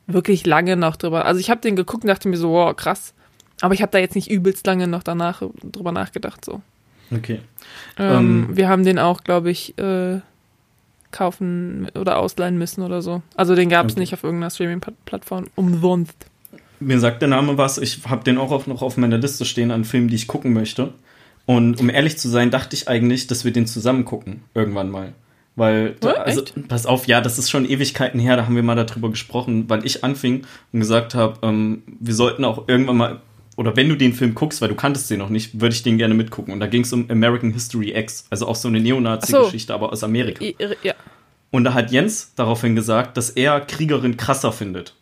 wirklich 0.07 0.45
lange 0.45 0.75
noch 0.75 0.95
drüber. 0.95 1.25
Also 1.25 1.39
ich 1.39 1.49
habe 1.49 1.61
den 1.61 1.75
geguckt 1.75 2.03
und 2.03 2.07
dachte 2.07 2.27
mir 2.27 2.37
so, 2.37 2.49
wow, 2.51 2.75
krass. 2.75 3.13
Aber 3.61 3.73
ich 3.73 3.81
habe 3.81 3.91
da 3.91 3.99
jetzt 3.99 4.15
nicht 4.15 4.29
übelst 4.31 4.65
lange 4.65 4.87
noch 4.87 5.03
danach 5.03 5.43
drüber 5.63 5.91
nachgedacht. 5.91 6.43
So. 6.43 6.61
Okay. 7.11 7.41
Ähm, 7.97 8.47
Ähm. 8.49 8.57
wir 8.57 8.69
haben 8.69 8.83
den 8.83 8.97
auch, 8.97 9.23
glaube 9.23 9.51
ich, 9.51 9.77
äh, 9.77 10.21
kaufen 11.11 11.87
oder 11.95 12.17
ausleihen 12.17 12.57
müssen 12.57 12.83
oder 12.83 13.01
so. 13.01 13.21
Also 13.35 13.55
den 13.55 13.69
gab 13.69 13.87
es 13.87 13.93
Okay. 13.93 13.99
nicht 14.01 14.13
auf 14.13 14.23
irgendeiner 14.23 14.49
Streaming-Plattform 14.51 15.47
umsonst. 15.55 16.15
Mir 16.79 16.99
sagt 16.99 17.21
der 17.21 17.29
Name 17.29 17.57
was. 17.57 17.77
Ich 17.77 18.01
habe 18.05 18.23
den 18.23 18.37
auch 18.37 18.67
noch 18.67 18.81
auf 18.81 18.97
meiner 18.97 19.17
Liste 19.17 19.45
stehen 19.45 19.71
an 19.71 19.85
Filmen, 19.85 20.07
die 20.07 20.15
ich 20.15 20.27
gucken 20.27 20.53
möchte. 20.53 20.93
Und 21.45 21.79
um 21.79 21.89
ehrlich 21.89 22.17
zu 22.17 22.29
sein, 22.29 22.51
dachte 22.51 22.75
ich 22.75 22.87
eigentlich, 22.87 23.27
dass 23.27 23.43
wir 23.43 23.51
den 23.51 23.65
zusammen 23.65 24.05
gucken. 24.05 24.43
Irgendwann 24.53 24.89
mal. 24.91 25.13
Weil, 25.55 25.95
da, 25.99 26.11
Oh, 26.11 26.19
also, 26.19 26.43
echt? 26.43 26.67
pass 26.67 26.85
auf, 26.85 27.07
ja, 27.07 27.21
das 27.21 27.37
ist 27.37 27.49
schon 27.49 27.67
Ewigkeiten 27.69 28.19
her, 28.19 28.37
da 28.37 28.45
haben 28.45 28.55
wir 28.55 28.63
mal 28.63 28.75
darüber 28.75 29.09
gesprochen, 29.09 29.65
weil 29.67 29.85
ich 29.85 30.03
anfing 30.03 30.45
und 30.71 30.79
gesagt 30.79 31.15
habe, 31.15 31.45
ähm, 31.45 31.83
wir 31.99 32.13
sollten 32.13 32.45
auch 32.45 32.67
irgendwann 32.67 32.97
mal, 32.97 33.21
oder 33.57 33.75
wenn 33.75 33.89
du 33.89 33.95
den 33.95 34.13
Film 34.13 34.35
guckst, 34.35 34.61
weil 34.61 34.69
du 34.69 34.75
kanntest 34.75 35.09
den 35.09 35.19
noch 35.19 35.29
nicht, 35.29 35.59
würde 35.59 35.75
ich 35.75 35.83
den 35.83 35.97
gerne 35.97 36.13
mitgucken. 36.13 36.53
Und 36.53 36.61
da 36.61 36.67
ging 36.67 36.83
es 36.83 36.93
um 36.93 37.09
American 37.09 37.51
History 37.51 37.93
X, 37.93 38.25
also 38.29 38.47
auch 38.47 38.55
so 38.55 38.69
eine 38.69 38.79
Neonazi-Geschichte, 38.79 39.73
aber 39.73 39.91
aus 39.91 40.01
Amerika. 40.03 40.45
Ja. 40.81 40.93
Und 41.51 41.63
da 41.65 41.73
hat 41.73 41.91
Jens 41.91 42.31
daraufhin 42.35 42.75
gesagt, 42.75 43.17
dass 43.17 43.31
er 43.31 43.59
Kriegerin 43.59 44.15
krasser 44.15 44.53
findet. 44.53 44.95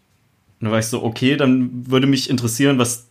Und 0.59 0.65
da 0.65 0.71
war 0.71 0.79
ich 0.79 0.87
so, 0.87 1.03
okay, 1.03 1.37
dann 1.37 1.85
würde 1.87 2.07
mich 2.07 2.29
interessieren, 2.29 2.79
was 2.79 3.07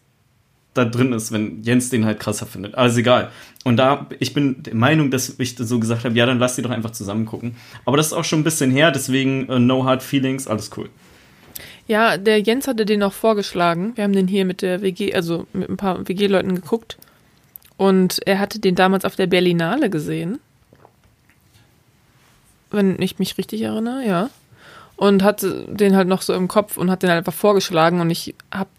da 0.75 0.85
drin 0.85 1.13
ist, 1.13 1.33
wenn 1.33 1.63
Jens 1.63 1.91
den 1.91 2.05
halt 2.05 2.21
krasser 2.21 2.47
findet. 2.47 2.75
Ist 2.75 2.97
egal. 2.97 3.31
Und 3.65 3.77
da, 3.79 4.07
ich 4.19 4.35
bin 4.35 4.63
der 4.63 4.75
Meinung, 4.75 5.11
dass 5.11 5.39
ich 5.39 5.57
so 5.57 5.81
gesagt 5.81 6.05
habe, 6.05 6.15
ja, 6.15 6.27
dann 6.27 6.39
lass 6.39 6.57
die 6.57 6.63
doch 6.63 6.71
einfach 6.71 6.91
zusammen 6.91 7.27
gucken. 7.27 7.57
Aber 7.85 7.97
das 7.97 8.09
ist 8.09 8.13
auch 8.13 8.25
schon 8.25 8.41
ein 8.41 8.45
bisschen 8.45 8.71
her, 8.71 8.91
deswegen 8.91 9.49
äh, 9.49 9.59
no 9.59 9.85
hard 9.85 10.03
feelings, 10.03 10.47
alles 10.47 10.71
cool. 10.77 10.89
Ja, 11.89 12.17
der 12.17 12.41
Jens 12.41 12.67
hatte 12.67 12.85
den 12.85 13.03
auch 13.03 13.13
vorgeschlagen. 13.13 13.93
Wir 13.97 14.05
haben 14.05 14.13
den 14.13 14.29
hier 14.29 14.45
mit 14.45 14.61
der 14.61 14.83
WG, 14.83 15.15
also 15.15 15.47
mit 15.53 15.69
ein 15.69 15.77
paar 15.77 16.07
WG-Leuten 16.07 16.55
geguckt. 16.55 16.99
Und 17.77 18.21
er 18.27 18.39
hatte 18.39 18.59
den 18.59 18.75
damals 18.75 19.05
auf 19.05 19.17
der 19.17 19.27
Berlinale 19.27 19.89
gesehen. 19.89 20.41
Wenn 22.71 23.01
ich 23.01 23.19
mich 23.19 23.39
richtig 23.39 23.63
erinnere, 23.63 24.05
ja. 24.05 24.31
Und 24.97 25.23
hatte 25.23 25.67
den 25.69 25.95
halt 25.95 26.09
noch 26.09 26.23
so 26.23 26.33
im 26.33 26.49
Kopf 26.49 26.77
und 26.79 26.91
hat 26.91 27.03
den 27.03 27.11
halt 27.11 27.19
einfach 27.19 27.35
vorgeschlagen. 27.35 28.01
Und 28.01 28.09
ich 28.11 28.35
habe 28.53 28.71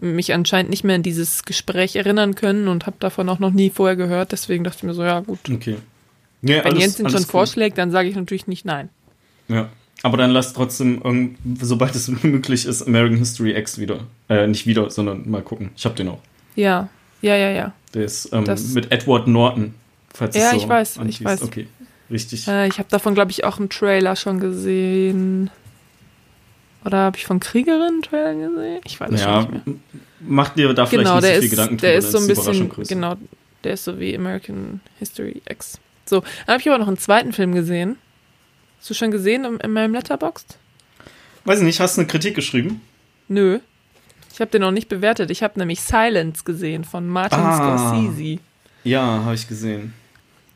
mich 0.00 0.32
anscheinend 0.32 0.70
nicht 0.70 0.84
mehr 0.84 0.94
an 0.96 1.02
dieses 1.02 1.44
Gespräch 1.44 1.96
erinnern 1.96 2.34
können 2.36 2.68
und 2.68 2.86
habe 2.86 2.96
davon 3.00 3.28
auch 3.28 3.38
noch 3.40 3.50
nie 3.50 3.70
vorher 3.70 3.96
gehört. 3.96 4.32
Deswegen 4.32 4.62
dachte 4.64 4.78
ich 4.78 4.82
mir 4.84 4.94
so, 4.94 5.02
ja 5.02 5.20
gut. 5.20 5.38
Okay. 5.50 5.76
Ja, 6.42 6.56
Wenn 6.58 6.72
alles- 6.72 6.80
Jens 6.80 6.96
den 6.96 7.08
schon 7.10 7.20
cool. 7.22 7.26
vorschlägt, 7.26 7.78
dann 7.78 7.90
sage 7.90 8.08
ich 8.08 8.14
natürlich 8.14 8.46
nicht 8.46 8.64
nein. 8.64 8.88
Ja. 9.48 9.68
Aber 10.02 10.16
dann 10.18 10.30
lass 10.30 10.52
trotzdem, 10.52 11.36
sobald 11.62 11.94
es 11.94 12.08
möglich 12.22 12.66
ist, 12.66 12.82
American 12.82 13.16
History 13.18 13.56
X 13.56 13.78
wieder. 13.78 14.00
Äh, 14.28 14.46
nicht 14.46 14.66
wieder, 14.66 14.90
sondern 14.90 15.28
mal 15.30 15.42
gucken. 15.42 15.70
Ich 15.76 15.84
hab 15.86 15.96
den 15.96 16.08
auch. 16.08 16.18
Ja, 16.54 16.88
ja, 17.22 17.36
ja, 17.36 17.50
ja. 17.50 17.72
Der 17.94 18.04
ist 18.04 18.30
ähm, 18.32 18.44
Das- 18.44 18.74
mit 18.74 18.92
Edward 18.92 19.26
Norton. 19.26 19.74
Falls 20.12 20.36
Ja, 20.36 20.50
so 20.50 20.56
ich 20.58 20.68
weiß, 20.68 20.92
ich 20.96 21.00
anschließt. 21.00 21.24
weiß. 21.24 21.42
Okay, 21.42 21.66
richtig. 22.10 22.46
Äh, 22.46 22.68
ich 22.68 22.78
habe 22.78 22.88
davon, 22.90 23.14
glaube 23.14 23.30
ich, 23.32 23.42
auch 23.44 23.58
einen 23.58 23.70
Trailer 23.70 24.14
schon 24.14 24.38
gesehen. 24.38 25.50
Oder 26.84 26.98
habe 26.98 27.16
ich 27.16 27.24
von 27.24 27.40
Kriegerin 27.40 28.02
Trailer 28.02 28.34
gesehen? 28.34 28.80
Ich 28.84 29.00
weiß 29.00 29.20
ja, 29.20 29.40
nicht 29.40 29.50
mehr. 29.52 29.62
m- 29.66 29.80
mach 30.20 30.50
dir 30.50 30.72
da 30.74 30.84
vielleicht 30.86 31.04
Genau, 31.06 31.16
nicht 31.16 31.24
so 31.26 31.32
viel 31.32 31.44
ist, 31.44 31.50
Gedanken 31.50 31.76
der 31.78 31.90
drüber, 31.94 32.06
ist 32.06 32.12
so 32.12 32.18
ein 32.18 32.26
bisschen, 32.28 32.70
genau, 32.88 33.14
der 33.64 33.72
ist 33.74 33.84
so 33.84 33.98
wie 33.98 34.16
American 34.16 34.80
History 34.98 35.40
X. 35.48 35.78
So, 36.04 36.20
dann 36.20 36.54
habe 36.54 36.60
ich 36.60 36.68
aber 36.68 36.78
noch 36.78 36.88
einen 36.88 36.98
zweiten 36.98 37.32
Film 37.32 37.54
gesehen. 37.54 37.96
Hast 38.78 38.90
du 38.90 38.94
schon 38.94 39.10
gesehen 39.10 39.44
in, 39.46 39.56
in 39.60 39.70
meinem 39.72 39.94
Letterboxd? 39.94 40.58
Weiß 41.46 41.58
ich 41.60 41.64
nicht, 41.64 41.80
hast 41.80 41.96
du 41.96 42.02
eine 42.02 42.08
Kritik 42.08 42.34
geschrieben? 42.34 42.82
Nö. 43.28 43.60
Ich 44.32 44.40
habe 44.40 44.50
den 44.50 44.60
noch 44.62 44.70
nicht 44.72 44.88
bewertet. 44.88 45.30
Ich 45.30 45.42
habe 45.42 45.58
nämlich 45.58 45.80
Silence 45.80 46.44
gesehen 46.44 46.84
von 46.84 47.06
Martin 47.08 47.38
Ah. 47.38 47.78
Scorsese. 47.78 48.40
Ja, 48.82 49.22
habe 49.24 49.34
ich 49.34 49.48
gesehen. 49.48 49.94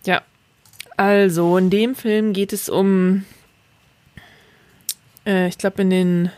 Ja. 0.05 0.21
Also, 0.99 1.57
in 1.57 1.71
dem 1.71 1.95
Film 1.95 2.33
geht 2.33 2.53
es 2.53 2.69
um, 2.69 3.25
äh, 5.29 5.49
ich 5.49 5.59
glaube, 5.59 5.83
in 5.83 5.91
den, 5.91 6.31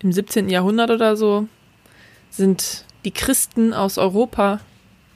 im 0.00 0.12
17. 0.12 0.48
Jahrhundert 0.48 0.90
oder 0.90 1.16
so, 1.16 1.46
sind 2.30 2.84
die 3.04 3.10
Christen 3.10 3.74
aus 3.74 3.98
Europa 3.98 4.60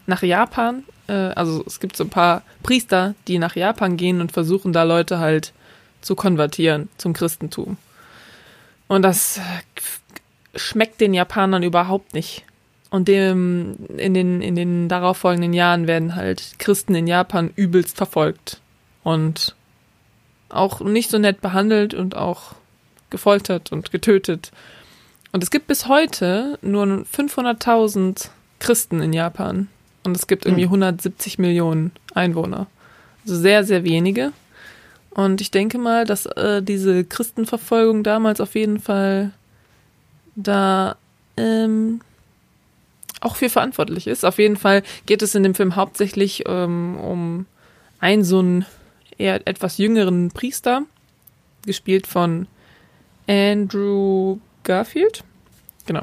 nach 0.06 0.22
Japan. 0.22 0.84
Äh, 1.08 1.12
also, 1.12 1.64
es 1.66 1.80
gibt 1.80 1.96
so 1.96 2.04
ein 2.04 2.10
paar 2.10 2.42
Priester, 2.62 3.14
die 3.26 3.38
nach 3.38 3.56
Japan 3.56 3.96
gehen 3.96 4.20
und 4.20 4.30
versuchen, 4.30 4.72
da 4.72 4.82
Leute 4.82 5.18
halt 5.18 5.52
zu 6.02 6.14
konvertieren 6.14 6.88
zum 6.98 7.14
Christentum. 7.14 7.78
Und 8.86 9.02
das 9.02 9.40
schmeckt 10.54 11.00
den 11.00 11.14
Japanern 11.14 11.62
überhaupt 11.62 12.14
nicht. 12.14 12.44
Und 12.90 13.08
dem, 13.08 13.76
in, 13.96 14.14
den, 14.14 14.40
in 14.40 14.54
den 14.54 14.88
darauffolgenden 14.88 15.52
Jahren 15.52 15.88
werden 15.88 16.14
halt 16.14 16.58
Christen 16.58 16.94
in 16.94 17.08
Japan 17.08 17.50
übelst 17.56 17.96
verfolgt 17.96 18.60
und 19.02 19.56
auch 20.48 20.80
nicht 20.80 21.10
so 21.10 21.18
nett 21.18 21.40
behandelt 21.40 21.94
und 21.94 22.16
auch 22.16 22.54
gefoltert 23.10 23.72
und 23.72 23.90
getötet. 23.90 24.50
Und 25.32 25.42
es 25.42 25.50
gibt 25.50 25.66
bis 25.66 25.86
heute 25.86 26.58
nur 26.62 26.84
500.000 26.84 28.28
Christen 28.58 29.00
in 29.00 29.12
Japan. 29.12 29.68
Und 30.04 30.16
es 30.16 30.26
gibt 30.26 30.46
irgendwie 30.46 30.64
Hm. 30.64 30.82
170 30.82 31.38
Millionen 31.38 31.92
Einwohner. 32.14 32.68
Also 33.24 33.36
sehr, 33.36 33.64
sehr 33.64 33.84
wenige. 33.84 34.32
Und 35.10 35.40
ich 35.40 35.50
denke 35.50 35.78
mal, 35.78 36.04
dass 36.04 36.26
äh, 36.26 36.62
diese 36.62 37.04
Christenverfolgung 37.04 38.02
damals 38.02 38.40
auf 38.40 38.54
jeden 38.54 38.78
Fall 38.78 39.32
da 40.36 40.96
ähm, 41.36 42.00
auch 43.20 43.36
für 43.36 43.48
verantwortlich 43.48 44.06
ist. 44.06 44.24
Auf 44.24 44.38
jeden 44.38 44.56
Fall 44.56 44.82
geht 45.06 45.22
es 45.22 45.34
in 45.34 45.42
dem 45.42 45.54
Film 45.54 45.74
hauptsächlich 45.74 46.44
ähm, 46.46 46.96
um 46.98 47.46
einen 47.98 48.24
so 48.24 48.38
einen 48.38 48.66
eher 49.18 49.46
etwas 49.46 49.78
jüngeren 49.78 50.30
Priester, 50.30 50.82
gespielt 51.64 52.06
von 52.06 52.46
Andrew 53.28 54.38
Garfield. 54.64 55.24
Genau. 55.86 56.02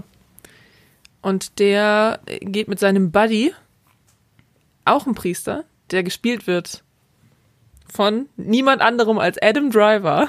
Und 1.22 1.60
der 1.60 2.20
geht 2.26 2.68
mit 2.68 2.80
seinem 2.80 3.12
Buddy, 3.12 3.54
auch 4.86 5.08
ein 5.08 5.16
Priester, 5.16 5.64
der 5.92 6.04
gespielt 6.04 6.48
wird 6.48 6.84
von 7.94 8.28
niemand 8.38 8.82
anderem 8.82 9.20
als 9.20 9.38
Adam 9.42 9.70
Driver. 9.70 10.28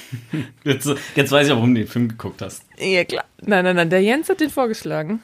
Jetzt, 0.64 0.86
jetzt 1.14 1.32
weiß 1.32 1.46
ich 1.46 1.52
auch, 1.52 1.56
warum 1.56 1.74
du 1.74 1.80
den 1.80 1.88
Film 1.88 2.08
geguckt 2.08 2.42
hast. 2.42 2.62
Ja, 2.78 3.04
klar. 3.04 3.24
Nein, 3.40 3.64
nein, 3.64 3.76
nein, 3.76 3.88
der 3.88 4.02
Jens 4.02 4.28
hat 4.28 4.40
den 4.40 4.50
vorgeschlagen. 4.50 5.22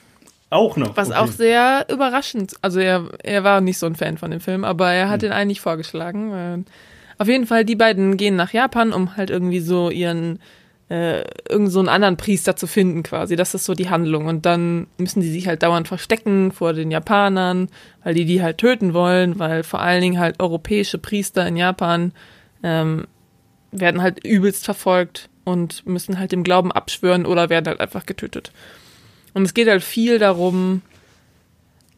Auch 0.48 0.76
noch. 0.78 0.96
Was 0.96 1.10
okay. 1.10 1.18
auch 1.18 1.26
sehr 1.26 1.86
überraschend, 1.90 2.54
also 2.62 2.80
er, 2.80 3.10
er 3.22 3.44
war 3.44 3.60
nicht 3.60 3.78
so 3.78 3.84
ein 3.84 3.94
Fan 3.94 4.16
von 4.16 4.30
dem 4.30 4.40
Film, 4.40 4.64
aber 4.64 4.90
er 4.90 5.10
hat 5.10 5.20
den 5.22 5.32
eigentlich 5.32 5.60
vorgeschlagen. 5.60 6.32
Äh, 6.32 7.20
Auf 7.20 7.28
jeden 7.28 7.46
Fall, 7.46 7.64
die 7.66 7.76
beiden 7.76 8.16
gehen 8.16 8.36
nach 8.36 8.52
Japan, 8.52 8.92
um 8.92 9.16
halt 9.16 9.28
irgendwie 9.28 9.60
so 9.60 9.90
ihren, 9.90 10.38
äh, 10.88 11.24
irgend 11.48 11.72
so 11.72 11.80
einen 11.80 11.88
anderen 11.88 12.16
Priester 12.16 12.56
zu 12.56 12.66
finden 12.66 13.02
quasi. 13.02 13.36
Das 13.36 13.54
ist 13.54 13.64
so 13.64 13.74
die 13.74 13.90
Handlung. 13.90 14.26
Und 14.26 14.46
dann 14.46 14.86
müssen 14.98 15.20
die 15.20 15.30
sich 15.30 15.48
halt 15.48 15.62
dauernd 15.62 15.88
verstecken 15.88 16.52
vor 16.52 16.72
den 16.72 16.90
Japanern, 16.90 17.68
weil 18.04 18.14
die 18.14 18.24
die 18.24 18.42
halt 18.42 18.58
töten 18.58 18.94
wollen, 18.94 19.38
weil 19.38 19.62
vor 19.62 19.80
allen 19.80 20.00
Dingen 20.00 20.20
halt 20.20 20.40
europäische 20.40 20.98
Priester 20.98 21.46
in 21.46 21.56
Japan 21.56 22.12
ähm, 22.62 23.06
werden 23.72 24.00
halt 24.00 24.24
übelst 24.24 24.64
verfolgt 24.64 25.28
und 25.44 25.86
müssen 25.86 26.18
halt 26.18 26.32
dem 26.32 26.44
Glauben 26.44 26.72
abschwören 26.72 27.26
oder 27.26 27.50
werden 27.50 27.66
halt 27.66 27.80
einfach 27.80 28.06
getötet. 28.06 28.52
Und 29.34 29.42
es 29.44 29.54
geht 29.54 29.68
halt 29.68 29.82
viel 29.82 30.18
darum, 30.18 30.82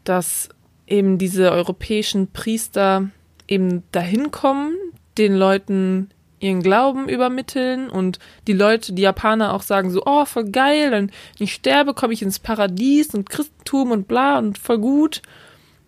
dass 0.04 0.48
eben 0.86 1.18
diese 1.18 1.52
europäischen 1.52 2.32
Priester 2.32 3.10
eben 3.46 3.82
dahin 3.92 4.30
kommen, 4.30 4.74
den 5.18 5.34
Leuten 5.34 6.10
ihren 6.40 6.62
Glauben 6.62 7.08
übermitteln 7.08 7.90
und 7.90 8.18
die 8.46 8.52
Leute, 8.52 8.92
die 8.92 9.02
Japaner 9.02 9.54
auch 9.54 9.62
sagen 9.62 9.90
so, 9.90 10.02
oh, 10.06 10.24
voll 10.24 10.50
geil, 10.50 10.90
wenn 10.90 11.10
ich 11.38 11.54
sterbe, 11.54 11.94
komme 11.94 12.12
ich 12.12 12.22
ins 12.22 12.38
Paradies 12.38 13.14
und 13.14 13.28
Christentum 13.28 13.90
und 13.90 14.08
bla 14.08 14.38
und 14.38 14.58
voll 14.58 14.78
gut. 14.78 15.22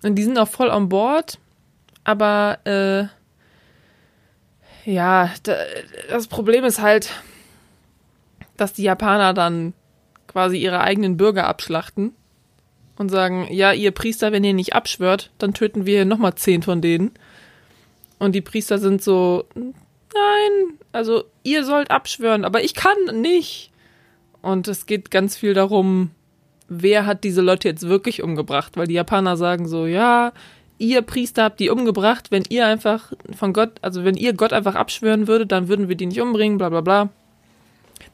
Und 0.02 0.16
die 0.16 0.24
sind 0.24 0.38
auch 0.38 0.48
voll 0.48 0.68
on 0.68 0.88
board. 0.88 1.38
Aber 2.04 2.58
äh, 2.64 3.04
ja, 4.90 5.30
da, 5.42 5.56
das 6.08 6.26
Problem 6.26 6.64
ist 6.64 6.80
halt, 6.80 7.10
dass 8.56 8.72
die 8.72 8.82
Japaner 8.82 9.34
dann 9.34 9.74
quasi 10.26 10.56
ihre 10.56 10.80
eigenen 10.80 11.16
Bürger 11.16 11.46
abschlachten 11.46 12.14
und 12.96 13.08
sagen, 13.08 13.48
ja, 13.50 13.72
ihr 13.72 13.90
Priester, 13.90 14.32
wenn 14.32 14.44
ihr 14.44 14.54
nicht 14.54 14.74
abschwört, 14.74 15.30
dann 15.38 15.54
töten 15.54 15.86
wir 15.86 16.04
nochmal 16.04 16.34
zehn 16.34 16.62
von 16.62 16.80
denen. 16.80 17.12
Und 18.18 18.32
die 18.32 18.42
Priester 18.42 18.78
sind 18.78 19.02
so, 19.02 19.46
nein, 20.14 20.78
also 20.92 21.24
ihr 21.42 21.64
sollt 21.64 21.90
abschwören, 21.90 22.44
aber 22.44 22.62
ich 22.62 22.74
kann 22.74 23.20
nicht. 23.20 23.70
Und 24.42 24.68
es 24.68 24.86
geht 24.86 25.10
ganz 25.10 25.36
viel 25.36 25.54
darum, 25.54 26.10
wer 26.68 27.04
hat 27.04 27.24
diese 27.24 27.42
Leute 27.42 27.68
jetzt 27.68 27.88
wirklich 27.88 28.22
umgebracht, 28.22 28.76
weil 28.76 28.86
die 28.86 28.94
Japaner 28.94 29.36
sagen 29.36 29.68
so, 29.68 29.86
ja, 29.86 30.32
ihr 30.78 31.02
Priester 31.02 31.44
habt 31.44 31.60
die 31.60 31.68
umgebracht, 31.68 32.30
wenn 32.30 32.44
ihr 32.48 32.66
einfach 32.66 33.12
von 33.36 33.52
Gott, 33.52 33.72
also 33.82 34.04
wenn 34.04 34.16
ihr 34.16 34.32
Gott 34.32 34.52
einfach 34.52 34.74
abschwören 34.74 35.26
würdet, 35.26 35.52
dann 35.52 35.68
würden 35.68 35.88
wir 35.88 35.96
die 35.96 36.06
nicht 36.06 36.20
umbringen, 36.20 36.56
bla 36.58 36.70
bla 36.70 36.80
bla. 36.80 37.10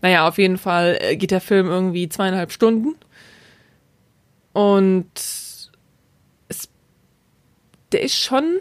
Naja, 0.03 0.27
auf 0.27 0.39
jeden 0.39 0.59
Fall 0.59 0.99
äh, 1.01 1.17
geht 1.17 1.31
der 1.31 1.41
Film 1.41 1.69
irgendwie 1.69 2.09
zweieinhalb 2.09 2.51
Stunden. 2.51 2.97
Und 4.53 5.07
es, 6.49 6.71
der 7.93 8.03
ist 8.03 8.17
schon 8.17 8.59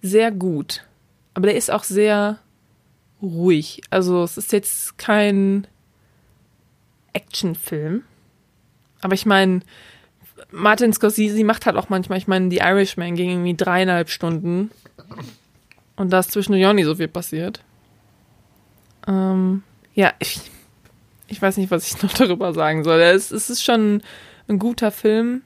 sehr 0.00 0.32
gut. 0.32 0.84
Aber 1.34 1.46
der 1.46 1.56
ist 1.56 1.70
auch 1.70 1.84
sehr 1.84 2.38
ruhig. 3.20 3.82
Also 3.90 4.22
es 4.22 4.36
ist 4.36 4.52
jetzt 4.52 4.98
kein 4.98 5.66
Actionfilm. 7.12 8.02
Aber 9.00 9.14
ich 9.14 9.26
meine, 9.26 9.60
Martin 10.50 10.92
Scorsese 10.92 11.44
macht 11.44 11.66
halt 11.66 11.76
auch 11.76 11.88
manchmal, 11.88 12.18
ich 12.18 12.28
meine, 12.28 12.50
The 12.50 12.58
Irishman 12.58 13.14
ging 13.16 13.30
irgendwie 13.30 13.56
dreieinhalb 13.56 14.10
Stunden. 14.10 14.70
Und 15.96 16.12
da 16.12 16.18
ist 16.18 16.36
auch 16.36 16.48
nicht 16.72 16.84
so 16.84 16.94
viel 16.94 17.08
passiert. 17.08 17.62
Ähm, 19.06 19.62
ja, 19.94 20.12
ich, 20.18 20.40
ich 21.28 21.40
weiß 21.40 21.56
nicht, 21.56 21.70
was 21.70 21.86
ich 21.86 22.02
noch 22.02 22.12
darüber 22.12 22.52
sagen 22.52 22.84
soll. 22.84 23.00
Es, 23.00 23.30
es 23.30 23.50
ist 23.50 23.62
schon 23.62 24.02
ein 24.48 24.58
guter 24.58 24.90
Film. 24.90 25.42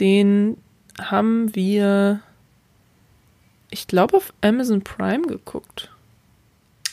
Den 0.00 0.58
haben 1.00 1.54
wir, 1.54 2.20
ich 3.70 3.86
glaube, 3.86 4.16
auf 4.16 4.32
Amazon 4.40 4.82
Prime 4.82 5.26
geguckt. 5.26 5.90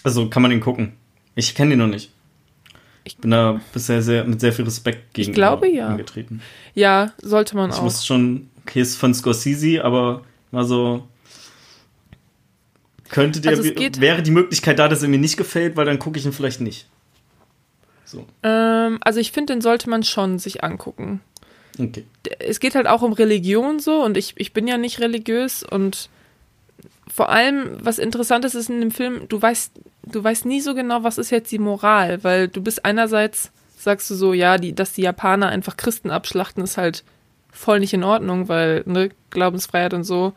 Also 0.03 0.30
kann 0.30 0.42
man 0.42 0.51
den 0.51 0.60
gucken. 0.60 0.94
Ich 1.36 1.56
kenne 1.56 1.72
den 1.72 1.80
noch 1.80 1.88
nicht. 1.88 2.12
Ich 3.06 3.18
bin 3.18 3.32
da 3.32 3.60
bisher 3.74 4.01
sehr, 4.01 4.24
mit 4.24 4.39
sehr 4.39 4.53
viel 4.53 4.65
Respekt 4.65 5.13
gegen 5.13 5.34
glaube, 5.34 5.68
ja. 5.68 5.88
angetreten. 5.88 6.42
Ja, 6.74 7.12
sollte 7.22 7.56
man 7.56 7.70
Ich 7.70 7.77
auch. 7.77 7.84
wusste 7.84 8.06
schon, 8.06 8.50
okay, 8.62 8.82
ist 8.82 8.96
von 8.96 9.13
Scorsese, 9.13 9.84
aber 9.84 10.24
mal 10.51 10.65
so. 10.65 11.08
Könnte 13.10 13.42
der, 13.42 13.51
Also 13.51 13.63
wäre 13.63 14.24
die 14.24 14.32
Möglichkeit 14.32 14.80
da, 14.80 14.88
dass 14.88 15.03
er 15.03 15.10
mir 15.10 15.20
nicht 15.20 15.38
gefällt, 15.38 15.75
weil 15.75 15.86
dann 15.86 16.00
gucke 16.00 16.18
ich 16.18 16.25
ihn 16.25 16.34
vielleicht 16.34 16.62
nicht. 16.62 16.88
So, 18.06 18.25
Ähm, 18.42 19.00
also 19.01 19.20
ich 19.20 19.32
finde, 19.32 19.53
den 19.53 19.62
sollte 19.62 19.89
man 19.89 20.03
schon 20.03 20.39
sich 20.39 20.63
angucken. 20.63 21.22
okay. 21.80 22.06
es 22.39 22.60
geht 22.60 22.75
halt 22.75 22.88
auch 22.88 23.01
um 23.01 23.13
Religion 23.13 23.80
so 23.80 24.03
und 24.03 24.18
ich, 24.18 24.34
ich 24.38 24.53
bin 24.53 24.68
ja 24.68 24.77
nicht 24.77 25.00
religiös 25.00 25.63
und 25.63 26.10
vor 27.12 27.29
allem, 27.29 27.77
was 27.81 28.00
interessant 28.00 28.45
ist, 28.45 28.55
ist 28.55 28.69
in 28.69 28.79
dem 28.79 28.91
Film, 28.91 29.27
du 29.27 29.41
weißt, 29.41 29.72
du 30.03 30.24
weißt 30.24 30.45
nie 30.45 30.62
so 30.62 30.74
genau, 30.74 31.03
was 31.03 31.17
ist 31.17 31.31
jetzt 31.31 31.51
die 31.51 31.60
Moral, 31.60 32.24
weil 32.24 32.48
du 32.48 32.62
bist 32.62 32.86
einerseits, 32.86 33.51
sagst 33.77 34.10
du 34.10 34.15
so, 34.15 34.33
ja, 34.33 34.57
die, 34.57 34.74
dass 34.74 34.93
die 34.93 35.01
Japaner 35.01 35.50
einfach 35.50 35.77
Christen 35.77 36.12
abschlachten, 36.12 36.63
ist 36.63 36.77
halt 36.77 37.03
voll 37.51 37.79
nicht 37.79 37.93
in 37.93 38.03
Ordnung, 38.03 38.48
weil, 38.48 38.83
ne, 38.86 39.10
Glaubensfreiheit 39.29 39.93
und 39.93 40.03
so. 40.03 40.33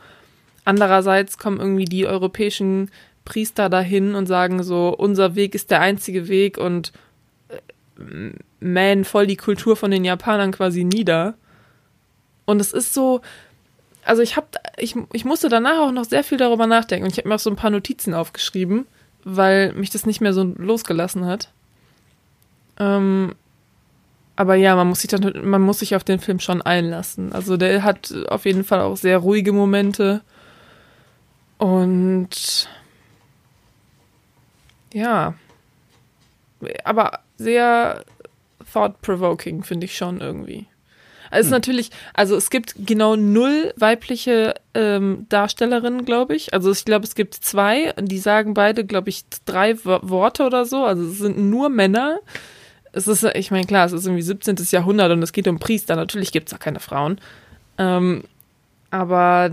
Andererseits 0.64 1.38
kommen 1.38 1.60
irgendwie 1.60 1.84
die 1.84 2.06
europäischen 2.06 2.90
Priester 3.24 3.68
dahin 3.68 4.14
und 4.14 4.26
sagen 4.26 4.62
so, 4.62 4.94
unser 4.96 5.34
Weg 5.34 5.54
ist 5.54 5.70
der 5.70 5.80
einzige 5.80 6.28
Weg 6.28 6.58
und 6.58 6.92
äh, 7.48 8.32
mähen 8.60 9.04
voll 9.04 9.26
die 9.26 9.36
Kultur 9.36 9.76
von 9.76 9.90
den 9.90 10.04
Japanern 10.04 10.52
quasi 10.52 10.84
nieder. 10.84 11.34
Und 12.44 12.60
es 12.60 12.72
ist 12.72 12.94
so, 12.94 13.22
also 14.06 14.22
ich 14.22 14.36
habe, 14.36 14.46
ich, 14.76 14.94
ich 15.12 15.24
musste 15.24 15.48
danach 15.48 15.80
auch 15.80 15.92
noch 15.92 16.04
sehr 16.04 16.24
viel 16.24 16.38
darüber 16.38 16.66
nachdenken 16.66 17.04
und 17.04 17.12
ich 17.12 17.18
habe 17.18 17.28
mir 17.28 17.34
auch 17.34 17.40
so 17.40 17.50
ein 17.50 17.56
paar 17.56 17.70
Notizen 17.70 18.14
aufgeschrieben, 18.14 18.86
weil 19.24 19.72
mich 19.72 19.90
das 19.90 20.06
nicht 20.06 20.20
mehr 20.20 20.32
so 20.32 20.44
losgelassen 20.44 21.26
hat. 21.26 21.50
Ähm, 22.78 23.34
aber 24.36 24.54
ja, 24.54 24.76
man 24.76 24.88
muss 24.88 25.00
sich 25.00 25.10
dann, 25.10 25.48
man 25.48 25.62
muss 25.62 25.80
sich 25.80 25.96
auf 25.96 26.04
den 26.04 26.20
Film 26.20 26.38
schon 26.38 26.62
einlassen. 26.62 27.32
Also 27.32 27.56
der 27.56 27.82
hat 27.82 28.14
auf 28.28 28.44
jeden 28.44 28.64
Fall 28.64 28.80
auch 28.80 28.96
sehr 28.96 29.18
ruhige 29.18 29.52
Momente 29.52 30.22
und 31.58 32.68
ja, 34.92 35.34
aber 36.84 37.20
sehr 37.38 38.04
thought-provoking 38.72 39.64
finde 39.64 39.86
ich 39.86 39.96
schon 39.96 40.20
irgendwie. 40.20 40.66
Also 41.30 41.48
hm. 41.48 41.52
natürlich, 41.52 41.90
also 42.14 42.36
es 42.36 42.50
gibt 42.50 42.74
genau 42.78 43.16
null 43.16 43.72
weibliche 43.76 44.54
ähm, 44.74 45.26
Darstellerinnen, 45.28 46.04
glaube 46.04 46.36
ich. 46.36 46.54
Also 46.54 46.70
ich 46.70 46.84
glaube, 46.84 47.04
es 47.04 47.14
gibt 47.14 47.34
zwei, 47.34 47.92
die 48.00 48.18
sagen 48.18 48.54
beide, 48.54 48.84
glaube 48.84 49.08
ich, 49.08 49.24
drei 49.44 49.76
Worte 49.84 50.44
oder 50.44 50.64
so. 50.64 50.84
Also 50.84 51.04
es 51.04 51.18
sind 51.18 51.38
nur 51.38 51.68
Männer. 51.68 52.20
Es 52.92 53.08
ist, 53.08 53.24
ich 53.24 53.50
meine, 53.50 53.66
klar, 53.66 53.86
es 53.86 53.92
ist 53.92 54.06
irgendwie 54.06 54.22
17. 54.22 54.56
Jahrhundert 54.70 55.12
und 55.12 55.22
es 55.22 55.32
geht 55.32 55.48
um 55.48 55.58
Priester. 55.58 55.96
Natürlich 55.96 56.32
gibt 56.32 56.48
es 56.48 56.52
da 56.52 56.58
keine 56.58 56.80
Frauen. 56.80 57.20
Ähm, 57.78 58.24
aber 58.90 59.50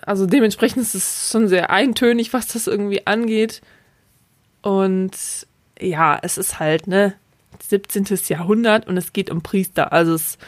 also 0.00 0.26
dementsprechend 0.26 0.82
ist 0.82 0.94
es 0.94 1.30
schon 1.30 1.48
sehr 1.48 1.70
eintönig, 1.70 2.32
was 2.32 2.48
das 2.48 2.66
irgendwie 2.66 3.06
angeht. 3.06 3.60
Und 4.62 5.12
ja, 5.78 6.18
es 6.22 6.38
ist 6.38 6.58
halt, 6.60 6.86
ne, 6.86 7.14
17. 7.72 8.06
Jahrhundert 8.28 8.86
und 8.86 8.96
es 8.98 9.12
geht 9.12 9.30
um 9.30 9.40
Priester. 9.42 9.92
Also 9.92 10.14
es 10.14 10.22
ist 10.22 10.38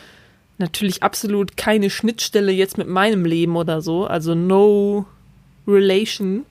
natürlich 0.58 1.02
absolut 1.02 1.56
keine 1.56 1.88
Schnittstelle 1.88 2.52
jetzt 2.52 2.76
mit 2.76 2.86
meinem 2.86 3.24
Leben 3.24 3.56
oder 3.56 3.80
so. 3.80 4.06
Also 4.06 4.34
no 4.34 5.06
relation. 5.66 6.44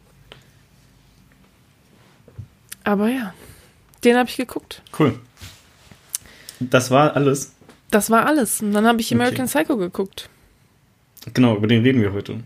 Aber 2.83 3.07
ja, 3.09 3.33
den 4.03 4.17
habe 4.17 4.29
ich 4.29 4.35
geguckt. 4.35 4.81
Cool. 4.97 5.19
Das 6.59 6.89
war 6.89 7.15
alles. 7.15 7.53
Das 7.91 8.09
war 8.09 8.25
alles. 8.25 8.61
Und 8.61 8.73
dann 8.73 8.87
habe 8.87 8.99
ich 8.99 9.13
American 9.13 9.45
okay. 9.45 9.59
Psycho 9.59 9.77
geguckt. 9.77 10.29
Genau, 11.33 11.55
über 11.55 11.67
den 11.67 11.83
reden 11.83 12.01
wir 12.01 12.13
heute. 12.13 12.39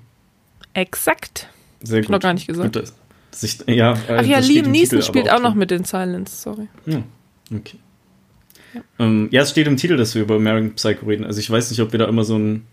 Exakt. 0.74 1.48
Sehr 1.82 2.02
gut. 2.02 2.10
Noch 2.10 2.20
gar 2.20 2.34
nicht 2.34 2.48
gesagt. 2.48 2.76
Gut, 2.76 2.94
sich, 3.32 3.60
ja, 3.68 3.98
Ach 4.10 4.24
ja, 4.24 4.40
Liam 4.40 4.70
Neeson 4.70 5.02
spielt 5.02 5.30
auch, 5.30 5.36
auch 5.36 5.42
noch 5.42 5.54
mit 5.54 5.72
den 5.72 5.86
Silence, 5.86 6.42
sorry. 6.42 6.68
Ja, 6.86 7.04
okay. 7.56 7.78
Ja. 8.78 9.06
Ähm, 9.06 9.28
ja, 9.32 9.42
es 9.42 9.52
steht 9.52 9.68
im 9.68 9.78
Titel, 9.78 9.98
dass 9.98 10.16
wir 10.16 10.22
über 10.22 10.36
American 10.36 10.74
Psycho 10.74 11.06
reden. 11.06 11.26
Also 11.26 11.40
ich 11.40 11.50
weiß 11.50 11.70
nicht, 11.70 11.82
ob 11.82 11.92
wir 11.92 12.00
da 12.00 12.06
immer 12.06 12.24
so 12.24 12.38
ein. 12.38 12.66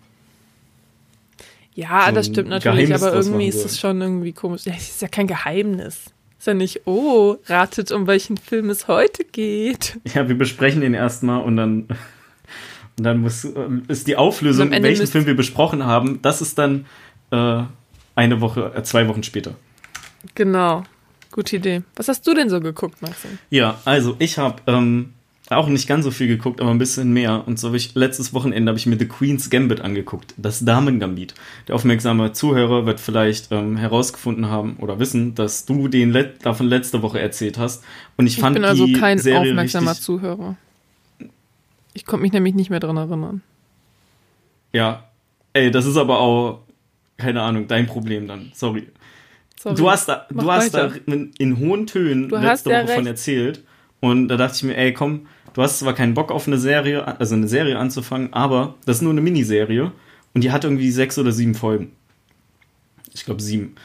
Ja, 1.75 2.06
so 2.06 2.14
das 2.14 2.26
stimmt 2.26 2.49
natürlich, 2.49 2.87
Geheimnis 2.88 3.02
aber 3.02 3.16
irgendwie 3.16 3.49
ist 3.49 3.64
es 3.64 3.80
schon 3.80 4.00
irgendwie 4.00 4.32
komisch. 4.32 4.64
Ja, 4.64 4.75
es 4.76 4.90
ist 4.90 5.02
ja 5.02 5.08
kein 5.08 5.26
Geheimnis. 5.26 6.05
Ist 6.38 6.46
ja 6.46 6.55
nicht, 6.55 6.83
oh, 6.87 7.37
ratet, 7.46 7.90
um 7.90 8.07
welchen 8.07 8.37
Film 8.37 8.70
es 8.70 8.87
heute 8.87 9.24
geht. 9.24 9.98
Ja, 10.14 10.29
wir 10.29 10.37
besprechen 10.37 10.83
den 10.83 10.94
erstmal 10.94 11.42
und 11.42 11.57
dann. 11.57 11.88
Und 12.96 13.02
dann 13.02 13.22
muss, 13.22 13.44
ist 13.88 14.07
die 14.07 14.14
Auflösung, 14.14 14.70
welchen 14.70 15.09
Film 15.09 15.26
wir 15.26 15.35
besprochen 15.35 15.85
haben, 15.85 16.22
das 16.22 16.40
ist 16.40 16.59
dann 16.59 16.87
äh, 17.33 17.64
eine 18.14 18.40
Woche, 18.40 18.72
äh, 18.72 18.85
zwei 18.85 19.09
Wochen 19.09 19.24
später. 19.24 19.57
Genau. 20.37 20.85
Gute 21.35 21.57
Idee. 21.57 21.83
Was 21.96 22.07
hast 22.07 22.24
du 22.29 22.35
denn 22.35 22.48
so 22.48 22.61
geguckt, 22.61 23.02
Maxim? 23.02 23.38
Ja, 23.50 23.81
also 23.85 24.14
ich 24.20 24.38
habe 24.38 24.62
ähm, 24.68 25.14
auch 25.50 25.68
nicht 25.68 25.87
ganz 25.87 26.04
so 26.04 26.11
viel 26.11 26.26
geguckt, 26.26 26.61
aber 26.61 26.70
ein 26.70 26.78
bisschen 26.78 27.12
mehr. 27.12 27.46
Und 27.46 27.59
so 27.59 27.68
habe 27.68 27.76
ich 27.76 27.94
letztes 27.94 28.33
Wochenende 28.33 28.70
habe 28.70 28.78
ich 28.78 28.87
mir 28.87 28.98
The 28.98 29.07
Queen's 29.07 29.50
Gambit 29.50 29.83
angeguckt, 29.83 30.35
das 30.37 30.64
Damen-Gambit. 30.64 31.35
Der 31.68 31.74
aufmerksame 31.74 32.33
Zuhörer 32.33 32.87
wird 32.87 32.98
vielleicht 32.98 33.52
ähm, 33.52 33.76
herausgefunden 33.76 34.48
haben 34.48 34.76
oder 34.78 34.98
wissen, 34.98 35.35
dass 35.35 35.66
du 35.66 35.88
den 35.88 36.12
Let 36.12 36.46
davon 36.46 36.66
letzte 36.66 37.02
Woche 37.02 37.20
erzählt 37.20 37.59
hast. 37.59 37.85
Und 38.16 38.26
ich, 38.26 38.35
ich 38.35 38.40
fand 38.40 38.54
bin 38.54 38.64
also 38.64 38.87
die 38.87 38.94
kein 38.94 39.18
Serie 39.18 39.50
aufmerksamer 39.50 39.90
richtig, 39.90 40.04
Zuhörer. 40.04 40.57
Ich 41.92 42.07
konnte 42.07 42.22
mich 42.22 42.33
nämlich 42.33 42.54
nicht 42.54 42.70
mehr 42.70 42.80
dran 42.80 42.96
erinnern. 42.96 43.42
Ja, 44.72 45.04
ey, 45.52 45.70
das 45.70 45.85
ist 45.85 45.96
aber 45.96 46.20
auch 46.20 46.64
keine 47.16 47.42
Ahnung, 47.42 47.68
dein 47.68 47.87
Problem 47.87 48.26
dann. 48.26 48.50
Sorry. 48.54 48.88
Sorry. 49.59 49.76
Du 49.76 49.90
hast 49.90 50.09
da, 50.09 50.26
du 50.30 50.50
hast 50.50 50.74
da 50.74 50.90
in, 51.07 51.33
in, 51.38 51.59
hohen 51.59 51.87
Tönen 51.87 52.28
du 52.28 52.37
letzte 52.37 52.70
Woche 52.70 52.88
von 52.88 53.07
erzählt. 53.07 53.62
Und 54.00 54.28
da 54.28 54.37
dachte 54.37 54.57
ich 54.57 54.62
mir, 54.64 54.76
ey, 54.76 54.92
komm, 54.92 55.26
du 55.55 55.62
hast 55.62 55.79
zwar 55.79 55.95
keinen 55.95 56.14
Bock 56.14 56.31
auf 56.31 56.47
eine 56.47 56.59
Serie, 56.59 57.19
also 57.19 57.35
eine 57.35 57.49
Serie 57.49 57.79
anzufangen, 57.79 58.33
aber 58.33 58.75
das 58.85 58.97
ist 58.97 59.03
nur 59.03 59.12
eine 59.12 59.23
Miniserie 59.23 59.90
und 60.35 60.45
die 60.45 60.53
hat 60.53 60.64
irgendwie 60.64 60.90
sechs 60.90 61.19
oder 61.19 61.33
sieben 61.33 61.55
Folgen. 61.55 61.93
Ich 63.14 63.25
glaube 63.25 63.40
sieben. 63.40 63.77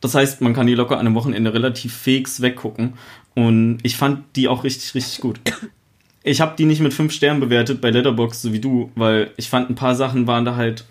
Das 0.00 0.14
heißt, 0.14 0.40
man 0.40 0.52
kann 0.52 0.66
die 0.66 0.74
locker 0.74 0.98
an 0.98 1.06
einem 1.06 1.14
Wochenende 1.14 1.54
relativ 1.54 1.94
fix 1.94 2.42
weggucken. 2.42 2.94
Und 3.34 3.78
ich 3.82 3.96
fand 3.96 4.24
die 4.36 4.48
auch 4.48 4.64
richtig, 4.64 4.94
richtig 4.94 5.20
gut. 5.20 5.40
Ich 6.22 6.40
habe 6.40 6.56
die 6.58 6.64
nicht 6.64 6.80
mit 6.80 6.92
fünf 6.92 7.12
Sternen 7.12 7.38
bewertet 7.38 7.80
bei 7.80 7.90
Letterbox 7.90 8.42
so 8.42 8.52
wie 8.52 8.58
du, 8.58 8.90
weil 8.96 9.30
ich 9.36 9.48
fand, 9.48 9.70
ein 9.70 9.76
paar 9.76 9.94
Sachen 9.94 10.26
waren 10.26 10.44
da 10.44 10.56
halt 10.56 10.84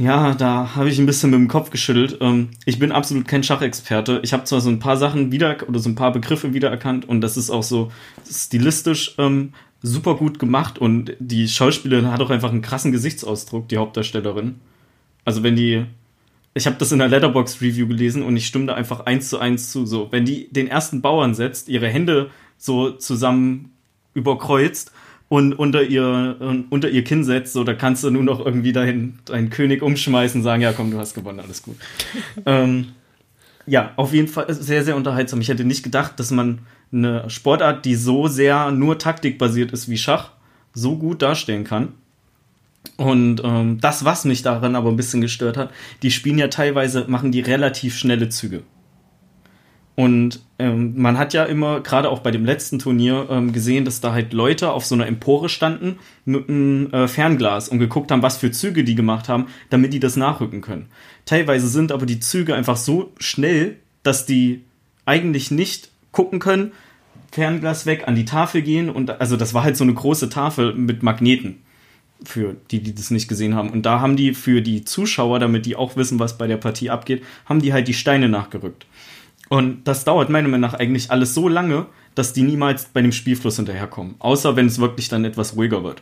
ja, 0.00 0.34
da 0.34 0.74
habe 0.74 0.88
ich 0.88 0.98
ein 0.98 1.04
bisschen 1.04 1.30
mit 1.30 1.38
dem 1.38 1.48
Kopf 1.48 1.68
geschüttelt. 1.68 2.18
Ähm, 2.22 2.48
ich 2.64 2.78
bin 2.78 2.90
absolut 2.90 3.28
kein 3.28 3.42
Schachexperte. 3.42 4.20
Ich 4.24 4.32
habe 4.32 4.44
zwar 4.44 4.62
so 4.62 4.70
ein 4.70 4.78
paar 4.78 4.96
Sachen 4.96 5.30
wieder 5.30 5.58
oder 5.68 5.78
so 5.78 5.90
ein 5.90 5.94
paar 5.94 6.10
Begriffe 6.10 6.54
wiedererkannt 6.54 7.06
und 7.06 7.20
das 7.20 7.36
ist 7.36 7.50
auch 7.50 7.62
so 7.62 7.92
stilistisch 8.26 9.14
ähm, 9.18 9.52
super 9.82 10.14
gut 10.14 10.38
gemacht 10.38 10.78
und 10.78 11.14
die 11.18 11.46
Schauspielerin 11.48 12.10
hat 12.10 12.22
auch 12.22 12.30
einfach 12.30 12.50
einen 12.50 12.62
krassen 12.62 12.92
Gesichtsausdruck, 12.92 13.68
die 13.68 13.76
Hauptdarstellerin. 13.76 14.60
Also 15.26 15.42
wenn 15.42 15.54
die, 15.54 15.84
ich 16.54 16.66
habe 16.66 16.76
das 16.78 16.92
in 16.92 16.98
der 16.98 17.08
Letterbox 17.08 17.60
Review 17.60 17.86
gelesen 17.86 18.22
und 18.22 18.34
ich 18.38 18.46
stimme 18.46 18.66
da 18.66 18.74
einfach 18.74 19.00
eins 19.00 19.28
zu 19.28 19.38
eins 19.38 19.70
zu. 19.70 19.84
So, 19.84 20.08
wenn 20.12 20.24
die 20.24 20.50
den 20.50 20.66
ersten 20.66 21.02
Bauern 21.02 21.34
setzt, 21.34 21.68
ihre 21.68 21.88
Hände 21.88 22.30
so 22.56 22.90
zusammen 22.92 23.72
überkreuzt 24.14 24.92
und 25.30 25.52
unter 25.52 25.84
ihr, 25.84 26.64
unter 26.70 26.90
ihr 26.90 27.04
Kinn 27.04 27.22
setzt, 27.22 27.52
so, 27.52 27.62
da 27.62 27.72
kannst 27.72 28.02
du 28.02 28.10
nur 28.10 28.24
noch 28.24 28.44
irgendwie 28.44 28.72
deinen 28.72 29.50
König 29.50 29.80
umschmeißen 29.80 30.40
und 30.40 30.44
sagen, 30.44 30.60
ja 30.60 30.72
komm, 30.72 30.90
du 30.90 30.98
hast 30.98 31.14
gewonnen, 31.14 31.38
alles 31.38 31.62
gut. 31.62 31.76
ähm, 32.46 32.88
ja, 33.64 33.92
auf 33.94 34.12
jeden 34.12 34.26
Fall 34.26 34.52
sehr, 34.52 34.82
sehr 34.82 34.96
unterhaltsam. 34.96 35.40
Ich 35.40 35.48
hätte 35.48 35.62
nicht 35.62 35.84
gedacht, 35.84 36.18
dass 36.18 36.32
man 36.32 36.58
eine 36.92 37.30
Sportart, 37.30 37.84
die 37.84 37.94
so 37.94 38.26
sehr 38.26 38.72
nur 38.72 38.98
taktikbasiert 38.98 39.70
ist 39.70 39.88
wie 39.88 39.98
Schach, 39.98 40.32
so 40.74 40.98
gut 40.98 41.22
darstellen 41.22 41.62
kann. 41.62 41.92
Und 42.96 43.40
ähm, 43.44 43.78
das, 43.80 44.04
was 44.04 44.24
mich 44.24 44.42
daran 44.42 44.74
aber 44.74 44.90
ein 44.90 44.96
bisschen 44.96 45.20
gestört 45.20 45.56
hat, 45.56 45.70
die 46.02 46.10
spielen 46.10 46.38
ja 46.38 46.48
teilweise, 46.48 47.04
machen 47.06 47.30
die 47.30 47.40
relativ 47.40 47.96
schnelle 47.96 48.30
Züge. 48.30 48.64
Und 50.00 50.40
ähm, 50.58 50.94
man 50.96 51.18
hat 51.18 51.34
ja 51.34 51.44
immer, 51.44 51.80
gerade 51.80 52.08
auch 52.08 52.20
bei 52.20 52.30
dem 52.30 52.46
letzten 52.46 52.78
Turnier, 52.78 53.26
ähm, 53.28 53.52
gesehen, 53.52 53.84
dass 53.84 54.00
da 54.00 54.14
halt 54.14 54.32
Leute 54.32 54.72
auf 54.72 54.86
so 54.86 54.94
einer 54.94 55.06
Empore 55.06 55.50
standen 55.50 55.98
mit 56.24 56.48
einem 56.48 56.90
äh, 56.90 57.06
Fernglas 57.06 57.68
und 57.68 57.80
geguckt 57.80 58.10
haben, 58.10 58.22
was 58.22 58.38
für 58.38 58.50
Züge 58.50 58.82
die 58.82 58.94
gemacht 58.94 59.28
haben, 59.28 59.48
damit 59.68 59.92
die 59.92 60.00
das 60.00 60.16
nachrücken 60.16 60.62
können. 60.62 60.86
Teilweise 61.26 61.68
sind 61.68 61.92
aber 61.92 62.06
die 62.06 62.18
Züge 62.18 62.54
einfach 62.54 62.78
so 62.78 63.12
schnell, 63.18 63.76
dass 64.02 64.24
die 64.24 64.64
eigentlich 65.04 65.50
nicht 65.50 65.90
gucken 66.12 66.38
können, 66.38 66.72
Fernglas 67.30 67.84
weg, 67.84 68.04
an 68.06 68.14
die 68.14 68.24
Tafel 68.24 68.62
gehen 68.62 68.88
und 68.88 69.20
also 69.20 69.36
das 69.36 69.52
war 69.52 69.64
halt 69.64 69.76
so 69.76 69.84
eine 69.84 69.92
große 69.92 70.30
Tafel 70.30 70.72
mit 70.72 71.02
Magneten 71.02 71.58
für 72.24 72.56
die, 72.70 72.82
die 72.82 72.94
das 72.94 73.10
nicht 73.10 73.28
gesehen 73.28 73.54
haben. 73.54 73.68
Und 73.68 73.84
da 73.84 74.00
haben 74.00 74.16
die 74.16 74.32
für 74.32 74.62
die 74.62 74.82
Zuschauer, 74.82 75.40
damit 75.40 75.66
die 75.66 75.76
auch 75.76 75.96
wissen, 75.96 76.18
was 76.18 76.38
bei 76.38 76.46
der 76.46 76.56
Partie 76.56 76.88
abgeht, 76.88 77.22
haben 77.44 77.60
die 77.60 77.74
halt 77.74 77.86
die 77.86 77.94
Steine 77.94 78.30
nachgerückt. 78.30 78.86
Und 79.50 79.82
das 79.88 80.04
dauert 80.04 80.30
meiner 80.30 80.46
Meinung 80.46 80.70
nach 80.70 80.74
eigentlich 80.74 81.10
alles 81.10 81.34
so 81.34 81.48
lange, 81.48 81.86
dass 82.14 82.32
die 82.32 82.44
niemals 82.44 82.84
bei 82.84 83.02
dem 83.02 83.10
Spielfluss 83.10 83.56
hinterherkommen. 83.56 84.14
Außer 84.20 84.54
wenn 84.54 84.66
es 84.66 84.78
wirklich 84.78 85.08
dann 85.08 85.24
etwas 85.24 85.56
ruhiger 85.56 85.82
wird. 85.82 86.00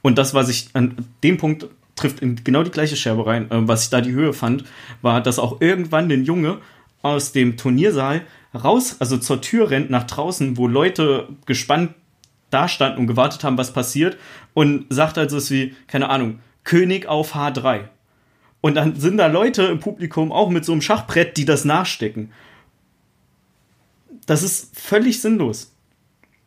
Und 0.00 0.16
das, 0.16 0.32
was 0.32 0.48
ich 0.48 0.68
an 0.74 0.94
dem 1.24 1.36
Punkt 1.36 1.66
trifft 1.96 2.20
in 2.20 2.44
genau 2.44 2.62
die 2.62 2.70
gleiche 2.70 2.94
Scherbe 2.94 3.26
rein, 3.26 3.50
äh, 3.50 3.66
was 3.66 3.84
ich 3.84 3.90
da 3.90 4.00
die 4.00 4.12
Höhe 4.12 4.32
fand, 4.32 4.64
war, 5.02 5.20
dass 5.20 5.40
auch 5.40 5.60
irgendwann 5.60 6.08
den 6.08 6.24
Junge 6.24 6.58
aus 7.02 7.32
dem 7.32 7.56
Turniersaal 7.56 8.22
raus, 8.54 8.96
also 9.00 9.18
zur 9.18 9.40
Tür 9.40 9.70
rennt 9.70 9.90
nach 9.90 10.04
draußen, 10.04 10.56
wo 10.56 10.68
Leute 10.68 11.28
gespannt 11.46 11.94
dastanden 12.50 13.00
und 13.00 13.06
gewartet 13.08 13.42
haben, 13.42 13.58
was 13.58 13.72
passiert, 13.72 14.16
und 14.54 14.86
sagt 14.88 15.18
also 15.18 15.38
es 15.38 15.50
wie, 15.50 15.74
keine 15.88 16.10
Ahnung, 16.10 16.38
König 16.62 17.06
auf 17.06 17.34
H3. 17.34 17.88
Und 18.60 18.76
dann 18.76 18.94
sind 18.94 19.16
da 19.16 19.26
Leute 19.26 19.64
im 19.64 19.80
Publikum 19.80 20.30
auch 20.30 20.48
mit 20.48 20.64
so 20.64 20.70
einem 20.70 20.80
Schachbrett, 20.80 21.36
die 21.36 21.44
das 21.44 21.64
nachstecken 21.64 22.30
das 24.26 24.42
ist 24.42 24.78
völlig 24.78 25.20
sinnlos. 25.20 25.70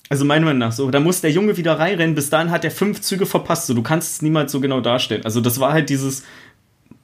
Also 0.10 0.24
meiner 0.24 0.46
Meinung 0.46 0.60
nach 0.60 0.72
so. 0.72 0.90
Da 0.90 1.00
muss 1.00 1.22
der 1.22 1.32
Junge 1.32 1.58
wieder 1.58 1.78
reinrennen. 1.78 2.16
Bis 2.16 2.30
dahin 2.30 2.50
hat 2.50 2.64
er 2.64 2.72
fünf 2.72 3.02
Züge 3.02 3.26
verpasst. 3.26 3.68
So, 3.68 3.74
du 3.74 3.84
kannst 3.84 4.14
es 4.14 4.22
niemals 4.22 4.52
so 4.52 4.62
genau 4.62 4.80
darstellen. 4.80 5.26
Also 5.26 5.42
das 5.42 5.60
war 5.60 5.74
halt 5.74 5.90
dieses 5.90 6.24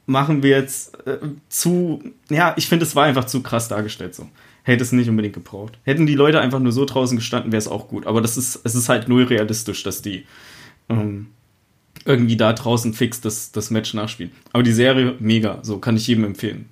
machen 0.05 0.43
wir 0.43 0.51
jetzt 0.51 0.95
äh, 1.07 1.17
zu, 1.49 2.03
ja, 2.29 2.53
ich 2.57 2.67
finde, 2.67 2.85
es 2.85 2.95
war 2.95 3.05
einfach 3.05 3.25
zu 3.25 3.41
krass 3.41 3.67
dargestellt 3.67 4.15
so. 4.15 4.29
Hätte 4.63 4.83
es 4.83 4.93
nicht 4.93 5.09
unbedingt 5.09 5.33
gebraucht. 5.33 5.77
Hätten 5.83 6.05
die 6.05 6.15
Leute 6.15 6.39
einfach 6.39 6.59
nur 6.59 6.71
so 6.71 6.85
draußen 6.85 7.17
gestanden, 7.17 7.51
wäre 7.51 7.59
es 7.59 7.67
auch 7.67 7.89
gut. 7.89 8.07
Aber 8.07 8.21
das 8.21 8.37
ist, 8.37 8.61
es 8.63 8.75
ist 8.75 8.87
halt 8.87 9.09
null 9.09 9.23
realistisch, 9.23 9.83
dass 9.83 10.01
die 10.01 10.25
ähm, 10.87 11.27
irgendwie 12.05 12.37
da 12.37 12.53
draußen 12.53 12.93
fix 12.93 13.19
das, 13.19 13.51
das 13.51 13.71
Match 13.71 13.93
nachspielen. 13.93 14.31
Aber 14.53 14.63
die 14.63 14.71
Serie, 14.71 15.15
mega. 15.19 15.59
So 15.63 15.79
kann 15.79 15.97
ich 15.97 16.07
jedem 16.07 16.23
empfehlen. 16.23 16.69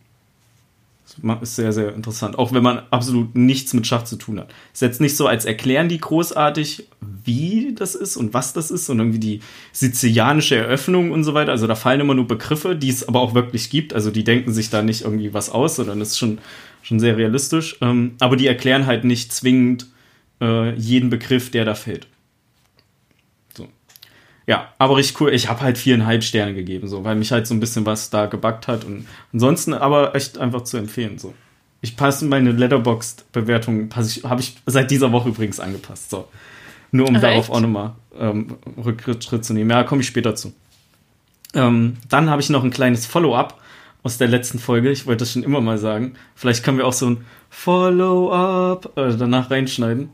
Ist 1.42 1.56
sehr, 1.56 1.72
sehr 1.72 1.94
interessant. 1.94 2.38
Auch 2.38 2.52
wenn 2.52 2.64
man 2.64 2.82
absolut 2.90 3.36
nichts 3.36 3.74
mit 3.74 3.86
Schach 3.86 4.04
zu 4.04 4.16
tun 4.16 4.40
hat. 4.40 4.54
Ist 4.74 4.82
jetzt 4.82 5.02
nicht 5.02 5.16
so, 5.16 5.28
als 5.28 5.46
erklären 5.46 5.88
die 5.88 6.00
großartig, 6.00 6.88
wie 7.24 7.76
das 7.76 7.96
ist 7.96 8.18
und 8.18 8.34
was 8.34 8.54
das 8.54 8.72
ist, 8.72 8.86
sondern 8.86 9.14
wie 9.14 9.20
die 9.20 9.42
sizilianische 9.72 10.56
Eröffnung 10.56 11.12
und 11.12 11.24
so 11.24 11.34
weiter. 11.34 11.52
Also 11.52 11.68
da 11.68 11.76
fallen 11.76 12.00
immer 12.00 12.16
nur 12.16 12.28
Begriffe, 12.28 12.76
die 12.76 12.90
es 12.90 13.08
aber 13.08 13.22
auch 13.22 13.34
wirklich 13.36 13.70
gibt. 13.70 13.94
Also 13.94 14.10
die 14.10 14.24
denken 14.24 14.52
sich 14.52 14.70
da 14.70 14.82
nicht 14.82 15.02
irgendwie 15.02 15.34
was 15.34 15.50
aus, 15.50 15.76
sondern 15.76 16.02
es 16.02 16.10
ist 16.10 16.18
schon, 16.18 16.40
schon 16.82 17.00
sehr 17.00 17.18
realistisch. 17.18 17.78
Ähm, 17.82 18.16
aber 18.20 18.36
die 18.36 18.48
erklären 18.48 18.88
halt 18.88 19.04
nicht 19.04 19.32
zwingend 19.32 19.88
äh, 20.42 20.74
jeden 20.76 21.10
Begriff, 21.10 21.52
der 21.52 21.66
da 21.66 21.76
fällt. 21.76 22.08
Ja, 24.48 24.70
aber 24.78 24.98
richtig 24.98 25.22
cool. 25.22 25.34
Ich 25.34 25.50
habe 25.50 25.62
halt 25.62 25.78
viereinhalb 25.78 26.24
Sterne 26.24 26.54
gegeben, 26.54 26.88
so, 26.88 27.04
weil 27.04 27.16
mich 27.16 27.32
halt 27.32 27.48
so 27.48 27.54
ein 27.54 27.60
bisschen 27.60 27.86
was 27.86 28.10
da 28.10 28.26
gebackt 28.26 28.68
hat. 28.68 28.86
Und 28.86 29.08
ansonsten 29.34 29.74
aber 29.74 30.16
echt 30.16 30.38
einfach 30.38 30.64
zu 30.64 30.78
empfehlen. 30.78 31.20
So. 31.20 31.34
Ich 31.82 31.96
passe 31.96 32.26
meine 32.26 32.52
Letterboxd-Bewertung, 32.52 33.90
habe 33.96 34.42
ich 34.42 34.58
seit 34.66 34.92
dieser 34.92 35.12
Woche 35.12 35.30
übrigens 35.30 35.60
angepasst. 35.60 36.10
So. 36.10 36.28
Nur 36.92 37.08
um 37.08 37.16
Ach, 37.16 37.22
darauf 37.22 37.46
echt? 37.46 37.50
auch 37.52 37.62
nochmal 37.62 37.94
ähm, 38.20 38.58
Rückschritt 38.84 39.46
zu 39.46 39.54
nehmen. 39.54 39.70
Ja, 39.70 39.84
komme 39.84 40.02
ich 40.02 40.08
später 40.08 40.36
zu. 40.36 40.54
Ähm, 41.54 41.98
dann 42.10 42.30
habe 42.30 42.42
ich 42.42 42.50
noch 42.50 42.64
ein 42.64 42.72
kleines 42.72 43.06
Follow-up 43.06 43.62
aus 44.04 44.18
der 44.18 44.28
letzten 44.28 44.60
Folge. 44.60 44.92
Ich 44.92 45.06
wollte 45.06 45.20
das 45.20 45.34
schon 45.34 45.44
immer 45.44 45.62
mal 45.62 45.78
sagen. 45.78 46.14
Vielleicht 46.36 46.64
können 46.64 46.78
wir 46.78 46.88
auch 46.88 46.94
so 46.94 47.10
ein 47.10 47.26
Follow-up 47.50 48.98
äh, 48.98 49.16
danach 49.18 49.52
reinschneiden. 49.52 50.10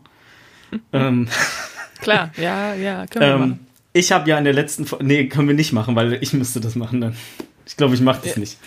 ähm, 0.94 1.28
Klar, 2.02 2.32
ja, 2.38 2.74
ja, 2.76 3.08
können 3.08 3.26
wir 3.26 3.34
ähm, 3.34 3.40
machen. 3.40 3.67
Ich 3.94 4.12
habe 4.12 4.30
ja 4.30 4.38
in 4.38 4.44
der 4.44 4.54
letzten 4.54 4.86
Folge. 4.86 5.06
Nee, 5.06 5.28
können 5.28 5.48
wir 5.48 5.56
nicht 5.56 5.74
machen, 5.74 5.96
weil 5.96 6.14
ich 6.22 6.34
müsste 6.34 6.60
das 6.60 6.76
machen 6.76 7.02
dann. 7.02 7.16
Ich 7.66 7.78
glaube, 7.78 7.96
ich 7.96 8.02
mache 8.02 8.22
das 8.24 8.36
ja. 8.36 8.40
nicht. 8.40 8.58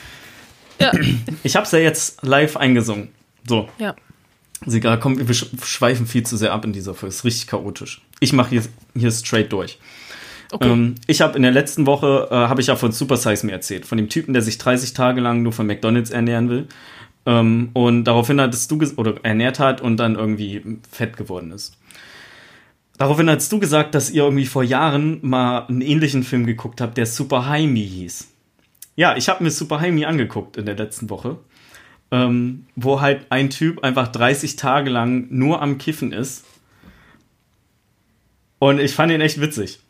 Ja. 0.78 0.92
Ich 1.42 1.56
habe 1.56 1.64
es 1.64 1.72
ja 1.72 1.78
jetzt 1.78 2.22
live 2.22 2.56
eingesungen. 2.56 3.08
So. 3.46 3.68
Ja. 3.78 3.94
Ist 4.66 4.74
egal, 4.74 5.00
komm, 5.00 5.26
wir 5.26 5.34
schweifen 5.34 6.06
viel 6.06 6.22
zu 6.22 6.36
sehr 6.36 6.52
ab 6.52 6.64
in 6.64 6.72
dieser 6.72 6.94
Folge. 6.94 7.14
Ist 7.14 7.24
richtig 7.24 7.46
chaotisch. 7.46 8.02
Ich 8.20 8.32
mache 8.32 8.50
hier, 8.50 8.62
hier 8.94 9.10
straight 9.10 9.52
durch. 9.52 9.78
Okay. 10.52 10.68
Ähm, 10.68 10.96
ich 11.06 11.20
habe 11.22 11.36
in 11.36 11.42
der 11.42 11.52
letzten 11.52 11.86
Woche, 11.86 12.28
äh, 12.30 12.34
habe 12.34 12.60
ich 12.60 12.66
ja 12.66 12.76
von 12.76 12.92
Super 12.92 13.16
Size 13.16 13.46
Me 13.46 13.52
erzählt. 13.52 13.86
Von 13.86 13.96
dem 13.96 14.08
Typen, 14.08 14.34
der 14.34 14.42
sich 14.42 14.58
30 14.58 14.92
Tage 14.92 15.20
lang 15.20 15.42
nur 15.42 15.52
von 15.52 15.66
McDonalds 15.66 16.10
ernähren 16.10 16.50
will. 16.50 16.66
Ähm, 17.24 17.70
und 17.72 18.04
daraufhin 18.04 18.40
hattest 18.40 18.70
du, 18.70 18.78
oder 18.96 19.14
ernährt 19.22 19.58
hat 19.58 19.80
und 19.80 19.96
dann 19.96 20.16
irgendwie 20.16 20.62
fett 20.90 21.16
geworden 21.16 21.52
ist. 21.52 21.76
Daraufhin 23.00 23.30
hast 23.30 23.50
du 23.50 23.58
gesagt, 23.58 23.94
dass 23.94 24.10
ihr 24.10 24.24
irgendwie 24.24 24.44
vor 24.44 24.62
Jahren 24.62 25.20
mal 25.22 25.60
einen 25.68 25.80
ähnlichen 25.80 26.22
Film 26.22 26.44
geguckt 26.44 26.82
habt, 26.82 26.98
der 26.98 27.06
Super 27.06 27.46
Jaime 27.48 27.80
hieß. 27.80 28.28
Ja, 28.94 29.16
ich 29.16 29.30
habe 29.30 29.42
mir 29.42 29.50
Super 29.50 29.80
Jaime 29.80 30.06
angeguckt 30.06 30.58
in 30.58 30.66
der 30.66 30.76
letzten 30.76 31.08
Woche, 31.08 31.38
ähm, 32.10 32.66
wo 32.76 33.00
halt 33.00 33.24
ein 33.30 33.48
Typ 33.48 33.82
einfach 33.82 34.08
30 34.08 34.56
Tage 34.56 34.90
lang 34.90 35.28
nur 35.30 35.62
am 35.62 35.78
Kiffen 35.78 36.12
ist. 36.12 36.44
Und 38.58 38.78
ich 38.80 38.92
fand 38.92 39.10
ihn 39.10 39.22
echt 39.22 39.40
witzig. 39.40 39.80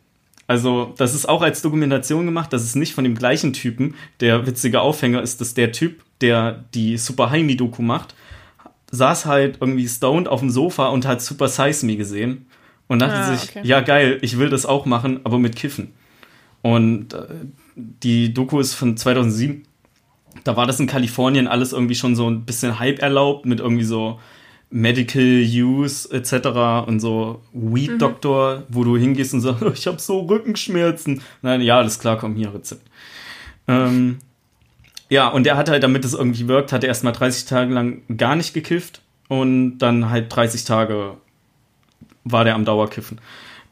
Also, 0.47 0.93
das 0.95 1.13
ist 1.13 1.27
auch 1.27 1.41
als 1.41 1.61
Dokumentation 1.61 2.25
gemacht, 2.25 2.53
das 2.53 2.63
ist 2.63 2.77
nicht 2.77 2.93
von 2.93 3.03
dem 3.03 3.15
gleichen 3.15 3.51
Typen. 3.51 3.95
Der 4.21 4.47
witzige 4.47 4.79
Aufhänger 4.79 5.21
ist, 5.21 5.41
dass 5.41 5.53
der 5.53 5.73
Typ, 5.73 6.01
der 6.21 6.63
die 6.73 6.97
Super 6.97 7.29
Jaime-Doku 7.29 7.81
macht, 7.81 8.15
saß 8.91 9.25
halt 9.25 9.57
irgendwie 9.59 9.89
stoned 9.89 10.29
auf 10.29 10.39
dem 10.39 10.49
Sofa 10.49 10.87
und 10.87 11.05
hat 11.05 11.21
Super 11.21 11.49
Size 11.49 11.85
Me 11.85 11.97
gesehen 11.97 12.45
und 12.91 12.99
dachte 12.99 13.15
ah, 13.15 13.33
sich, 13.33 13.49
okay. 13.49 13.61
ja 13.63 13.79
geil, 13.79 14.17
ich 14.21 14.37
will 14.37 14.49
das 14.49 14.65
auch 14.65 14.85
machen, 14.85 15.21
aber 15.23 15.39
mit 15.39 15.55
Kiffen. 15.55 15.93
Und 16.61 17.13
äh, 17.13 17.25
die 17.75 18.33
Doku 18.33 18.59
ist 18.59 18.73
von 18.73 18.97
2007. 18.97 19.63
Da 20.43 20.57
war 20.57 20.67
das 20.67 20.77
in 20.81 20.87
Kalifornien 20.87 21.47
alles 21.47 21.71
irgendwie 21.71 21.95
schon 21.95 22.17
so 22.17 22.29
ein 22.29 22.43
bisschen 22.43 22.79
Hype 22.79 22.99
erlaubt 22.99 23.45
mit 23.45 23.61
irgendwie 23.61 23.85
so 23.85 24.19
Medical 24.71 25.23
Use 25.23 26.11
etc. 26.11 26.85
und 26.85 26.99
so 26.99 27.41
Weed 27.53 28.01
Doktor, 28.01 28.57
mhm. 28.57 28.63
wo 28.67 28.83
du 28.83 28.97
hingehst 28.97 29.33
und 29.33 29.39
sagst, 29.39 29.63
ich 29.73 29.87
habe 29.87 30.01
so 30.01 30.19
Rückenschmerzen. 30.23 31.21
Nein, 31.41 31.61
ja, 31.61 31.77
alles 31.77 31.97
klar, 31.97 32.17
komm 32.17 32.35
hier 32.35 32.53
Rezept. 32.53 32.85
Ähm, 33.69 34.19
ja, 35.07 35.29
und 35.29 35.45
der 35.45 35.55
hat 35.55 35.69
halt, 35.69 35.83
damit 35.83 36.03
es 36.03 36.13
irgendwie 36.13 36.49
wirkt, 36.49 36.73
hat 36.73 36.83
er 36.83 36.89
erstmal 36.89 37.13
30 37.13 37.45
Tage 37.45 37.73
lang 37.73 38.01
gar 38.17 38.35
nicht 38.35 38.53
gekifft 38.53 39.01
und 39.29 39.77
dann 39.77 40.09
halt 40.09 40.35
30 40.35 40.65
Tage 40.65 41.15
war 42.23 42.43
der 42.43 42.55
am 42.55 42.65
Dauerkiffen. 42.65 43.19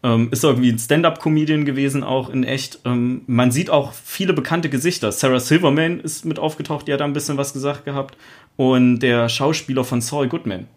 Ähm, 0.02 0.30
ist 0.32 0.44
irgendwie 0.44 0.72
ein 0.72 0.80
Stand-up-Comedian 0.80 1.66
gewesen, 1.66 2.04
auch 2.04 2.30
in 2.30 2.44
echt. 2.46 2.80
Ähm, 2.86 3.22
man 3.28 3.52
sieht 3.52 3.70
auch 3.70 3.92
viele 3.92 4.34
bekannte 4.34 4.70
Gesichter. 4.70 5.12
Sarah 5.12 5.42
Silverman 5.42 6.00
ist 6.00 6.24
mit 6.24 6.40
aufgetaucht, 6.40 6.88
die 6.88 6.94
hat 6.94 7.02
da 7.02 7.06
ein 7.06 7.14
bisschen 7.14 7.38
was 7.38 7.52
gesagt 7.52 7.84
gehabt. 7.84 8.18
Und 8.56 9.00
der 9.00 9.28
Schauspieler 9.28 9.84
von 9.84 10.02
Saul 10.02 10.30
Goodman 10.30 10.68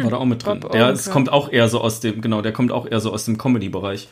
war 0.00 0.10
da 0.10 0.16
auch 0.16 0.24
mit 0.24 0.44
drin. 0.44 0.60
Der 0.72 0.90
okay. 0.90 1.10
kommt 1.10 1.30
auch 1.30 1.50
eher 1.50 1.68
so 1.68 1.80
aus 1.80 2.00
dem, 2.00 2.20
genau, 2.20 2.42
der 2.42 2.52
kommt 2.52 2.72
auch 2.72 2.86
eher 2.90 3.00
so 3.00 3.12
aus 3.12 3.24
dem 3.24 3.38
Comedy-Bereich. 3.38 4.08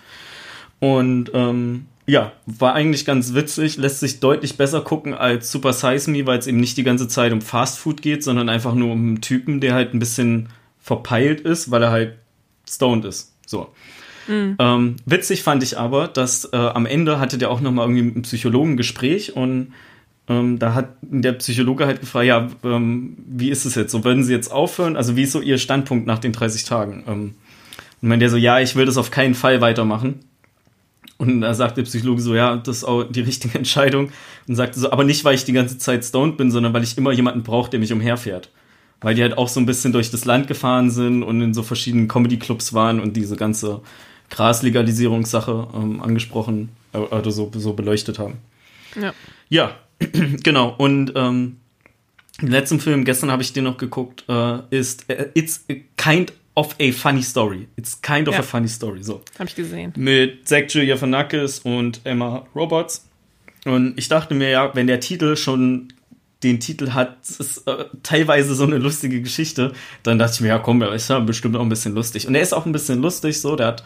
Und 0.79 1.31
ähm, 1.35 1.87
ja, 2.07 2.33
war 2.47 2.75
eigentlich 2.75 3.05
ganz 3.05 3.35
witzig, 3.35 3.77
lässt 3.77 4.01
sich 4.01 4.21
deutlich 4.21 4.57
besser 4.57 4.81
gucken 4.81 5.15
als 5.15 5.53
Super 5.53 5.73
Size 5.73 6.11
Me, 6.11 6.27
weil 6.27 6.39
es 6.39 6.47
eben 6.47 6.59
nicht 6.59 6.77
die 6.77 6.83
ganze 6.83 7.07
Zeit 7.09 7.33
um 7.33 7.41
Fast 7.41 7.79
Food 7.79 8.03
geht, 8.03 8.25
sondern 8.25 8.49
einfach 8.49 8.75
nur 8.75 8.93
um 8.93 9.09
einen 9.09 9.21
Typen, 9.21 9.61
der 9.61 9.75
halt 9.75 9.95
ein 9.95 9.99
bisschen 9.99 10.49
verpeilt 10.79 11.41
ist, 11.41 11.71
weil 11.71 11.83
er 11.83 11.91
halt 11.91 12.19
stoned 12.71 13.05
ist. 13.05 13.35
So. 13.47 13.69
Mhm. 14.29 14.57
Ähm, 14.59 14.97
witzig 15.07 15.43
fand 15.43 15.63
ich 15.63 15.79
aber, 15.79 16.09
dass 16.09 16.45
äh, 16.53 16.57
am 16.57 16.87
Ende 16.87 17.19
hatte 17.19 17.37
der 17.37 17.51
auch 17.51 17.61
nochmal 17.61 17.91
irgendwie 17.91 18.21
ein 18.21 18.77
Gespräch 18.77 19.35
und 19.37 19.73
ähm, 20.29 20.59
da 20.61 20.75
hat 20.75 20.91
der 21.03 21.33
Psychologe 21.33 21.87
halt 21.87 22.01
gefragt, 22.01 22.27
ja, 22.27 22.49
ähm, 22.63 23.17
wie 23.27 23.51
ist 23.51 23.65
es 23.65 23.75
jetzt? 23.75 23.91
So, 23.91 24.05
würden 24.05 24.23
Sie 24.23 24.33
jetzt 24.33 24.53
aufhören? 24.53 24.97
Also, 24.97 25.17
wie 25.17 25.25
ist 25.25 25.33
so 25.33 25.41
Ihr 25.41 25.59
Standpunkt 25.59 26.07
nach 26.07 26.21
den 26.21 26.33
30 26.33 26.65
Tagen? 26.65 27.05
Ähm, 27.09 27.35
und 28.01 28.09
meint 28.09 28.23
der 28.23 28.31
so, 28.31 28.37
ja, 28.37 28.61
ich 28.61 28.77
will 28.77 28.87
das 28.87 28.97
auf 28.97 29.11
keinen 29.11 29.35
Fall 29.35 29.61
weitermachen. 29.61 30.21
Und 31.19 31.41
da 31.41 31.53
sagt 31.53 31.77
der 31.77 31.83
Psychologe 31.83 32.23
so, 32.23 32.35
ja, 32.35 32.57
das 32.57 32.79
ist 32.79 32.85
auch 32.85 33.03
die 33.05 33.21
richtige 33.21 33.59
Entscheidung. 33.59 34.11
Und 34.47 34.55
sagte 34.55 34.79
so, 34.79 34.93
aber 34.93 35.05
nicht, 35.05 35.25
weil 35.25 35.35
ich 35.35 35.45
die 35.45 35.53
ganze 35.53 35.79
Zeit 35.79 36.05
stoned 36.05 36.37
bin, 36.37 36.51
sondern 36.51 36.73
weil 36.73 36.85
ich 36.85 36.97
immer 36.97 37.13
jemanden 37.13 37.43
brauche, 37.43 37.71
der 37.71 37.81
mich 37.81 37.93
umherfährt 37.93 38.51
weil 39.01 39.15
die 39.15 39.23
halt 39.23 39.37
auch 39.39 39.49
so 39.49 39.61
ein 39.61 39.67
bisschen 39.67 39.93
durch 39.93 40.11
das 40.11 40.25
Land 40.25 40.47
gefahren 40.47 40.91
sind 40.91 41.23
und 41.23 41.41
in 41.41 41.55
so 41.55 41.63
verschiedenen 41.63 42.09
Comedy-Clubs 42.09 42.75
waren 42.75 43.01
und 43.01 43.17
diese 43.17 43.37
ganze 43.37 43.81
Graslegalisierungssache 44.31 45.69
ähm, 45.75 46.03
angesprochen 46.03 46.71
äh, 46.93 46.99
oder 46.99 47.31
so, 47.31 47.51
so 47.55 47.73
beleuchtet 47.73 48.19
haben. 48.19 48.39
Ja. 49.01 49.13
Ja, 49.49 49.77
genau. 50.43 50.75
Und 50.77 51.13
ähm, 51.17 51.57
den 52.41 52.51
letzten 52.51 52.81
Film, 52.81 53.05
gestern 53.05 53.31
habe 53.31 53.43
ich 53.43 53.53
den 53.53 53.65
noch 53.65 53.77
geguckt, 53.77 54.25
äh, 54.29 54.59
ist 54.71 55.11
äh, 55.11 55.29
It's 55.35 55.65
Kind 55.97 56.33
of 56.55 56.75
a 56.81 56.93
Funny 56.93 57.23
Story. 57.23 57.69
It's 57.77 58.01
Kind 58.01 58.29
of 58.29 58.35
ja. 58.35 58.41
a 58.41 58.43
Funny 58.43 58.69
Story. 58.69 59.03
So. 59.03 59.23
Habe 59.39 59.49
ich 59.49 59.55
gesehen. 59.55 59.93
Mit 59.97 60.47
Zach 60.49 60.67
Galifianakis 60.69 61.61
und 61.61 62.01
Emma 62.05 62.47
Roberts. 62.55 63.07
Und 63.65 63.99
ich 63.99 64.09
dachte 64.09 64.35
mir 64.35 64.51
ja, 64.51 64.75
wenn 64.75 64.87
der 64.87 65.01
Titel 65.01 65.37
schon 65.37 65.93
den 66.43 66.61
Titel 66.61 66.93
hat, 66.93 67.19
ist 67.23 67.67
äh, 67.67 67.85
teilweise 68.03 68.55
so 68.55 68.65
eine 68.65 68.79
lustige 68.79 69.21
Geschichte, 69.21 69.73
dann 70.03 70.19
dachte 70.19 70.35
ich 70.35 70.41
mir, 70.41 70.49
ja 70.49 70.59
komm, 70.59 70.83
er 70.83 70.93
ist 70.93 71.11
ja 71.11 71.19
bestimmt 71.19 71.57
auch 71.57 71.63
ein 71.63 71.69
bisschen 71.69 71.95
lustig. 71.95 72.27
Und 72.27 72.35
er 72.35 72.41
ist 72.41 72.55
auch 72.55 72.67
ein 72.67 72.73
bisschen 72.73 73.01
lustig, 73.03 73.41
so, 73.41 73.57
der 73.57 73.67
hat, 73.67 73.85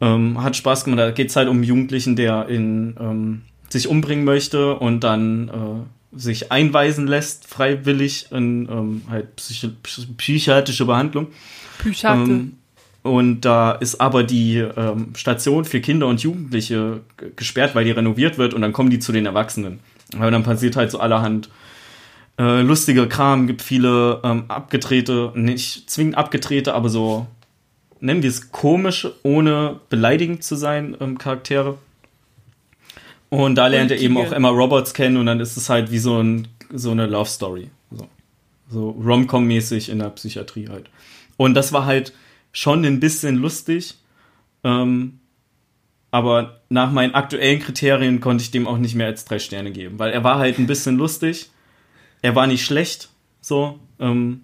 ähm, 0.00 0.42
hat 0.42 0.56
Spaß 0.56 0.84
gemacht. 0.84 1.00
Da 1.00 1.10
geht 1.10 1.30
es 1.30 1.36
halt 1.36 1.48
um 1.48 1.56
einen 1.56 1.64
Jugendlichen, 1.64 2.16
der 2.16 2.48
in, 2.48 2.96
ähm, 3.00 3.42
sich 3.68 3.88
umbringen 3.88 4.24
möchte 4.24 4.76
und 4.76 5.00
dann 5.00 5.48
äh, 5.48 6.16
sich 6.16 6.52
einweisen 6.52 7.06
lässt, 7.06 7.48
freiwillig 7.48 8.26
in 8.30 8.68
ähm, 8.70 9.02
halt 9.10 9.34
psychi 9.36 9.72
psychiatrische 10.16 10.84
Behandlung. 10.84 11.28
Psychiatrie. 11.78 12.30
Ähm, 12.30 12.52
und 13.02 13.40
da 13.40 13.72
ist 13.72 14.00
aber 14.00 14.22
die 14.22 14.58
ähm, 14.58 15.14
Station 15.16 15.64
für 15.64 15.80
Kinder 15.80 16.06
und 16.06 16.22
Jugendliche 16.22 17.00
gesperrt, 17.34 17.74
weil 17.74 17.84
die 17.84 17.90
renoviert 17.90 18.38
wird 18.38 18.54
und 18.54 18.62
dann 18.62 18.72
kommen 18.72 18.90
die 18.90 19.00
zu 19.00 19.10
den 19.10 19.26
Erwachsenen. 19.26 19.80
Aber 20.14 20.30
dann 20.30 20.44
passiert 20.44 20.76
halt 20.76 20.90
so 20.92 21.00
allerhand 21.00 21.48
äh, 22.38 22.62
lustiger 22.62 23.06
Kram, 23.06 23.46
gibt 23.46 23.62
viele 23.62 24.20
ähm, 24.24 24.44
abgedrehte, 24.48 25.32
nicht 25.34 25.90
zwingend 25.90 26.16
abgedrehte, 26.16 26.74
aber 26.74 26.88
so, 26.88 27.26
nennen 28.00 28.22
wir 28.22 28.30
es 28.30 28.50
komische, 28.50 29.14
ohne 29.22 29.80
beleidigend 29.88 30.42
zu 30.42 30.56
sein, 30.56 30.96
ähm, 31.00 31.18
Charaktere. 31.18 31.78
Und 33.28 33.54
da 33.54 33.66
lernt 33.66 33.90
er 33.90 33.98
eben 33.98 34.16
auch 34.18 34.32
Emma 34.32 34.50
Roberts 34.50 34.92
kennen 34.92 35.16
und 35.16 35.26
dann 35.26 35.40
ist 35.40 35.56
es 35.56 35.70
halt 35.70 35.90
wie 35.90 35.98
so, 35.98 36.18
ein, 36.20 36.48
so 36.72 36.90
eine 36.90 37.06
Love 37.06 37.30
Story. 37.30 37.70
So, 37.90 38.08
so 38.68 38.90
Rom-Com-mäßig 38.90 39.88
in 39.88 40.00
der 40.00 40.10
Psychiatrie 40.10 40.68
halt. 40.68 40.90
Und 41.36 41.54
das 41.54 41.72
war 41.72 41.86
halt 41.86 42.12
schon 42.52 42.84
ein 42.84 43.00
bisschen 43.00 43.36
lustig. 43.36 43.94
Ähm, 44.64 45.20
Aber 46.10 46.60
nach 46.68 46.92
meinen 46.92 47.14
aktuellen 47.14 47.58
Kriterien 47.60 48.20
konnte 48.20 48.42
ich 48.42 48.50
dem 48.50 48.66
auch 48.66 48.76
nicht 48.76 48.94
mehr 48.94 49.06
als 49.06 49.24
drei 49.24 49.38
Sterne 49.38 49.70
geben, 49.70 49.98
weil 49.98 50.12
er 50.12 50.22
war 50.24 50.38
halt 50.38 50.58
ein 50.58 50.66
bisschen 50.66 50.98
lustig. 50.98 51.50
Er 52.22 52.34
war 52.34 52.46
nicht 52.46 52.64
schlecht, 52.64 53.10
so. 53.40 53.78
Ähm, 54.00 54.42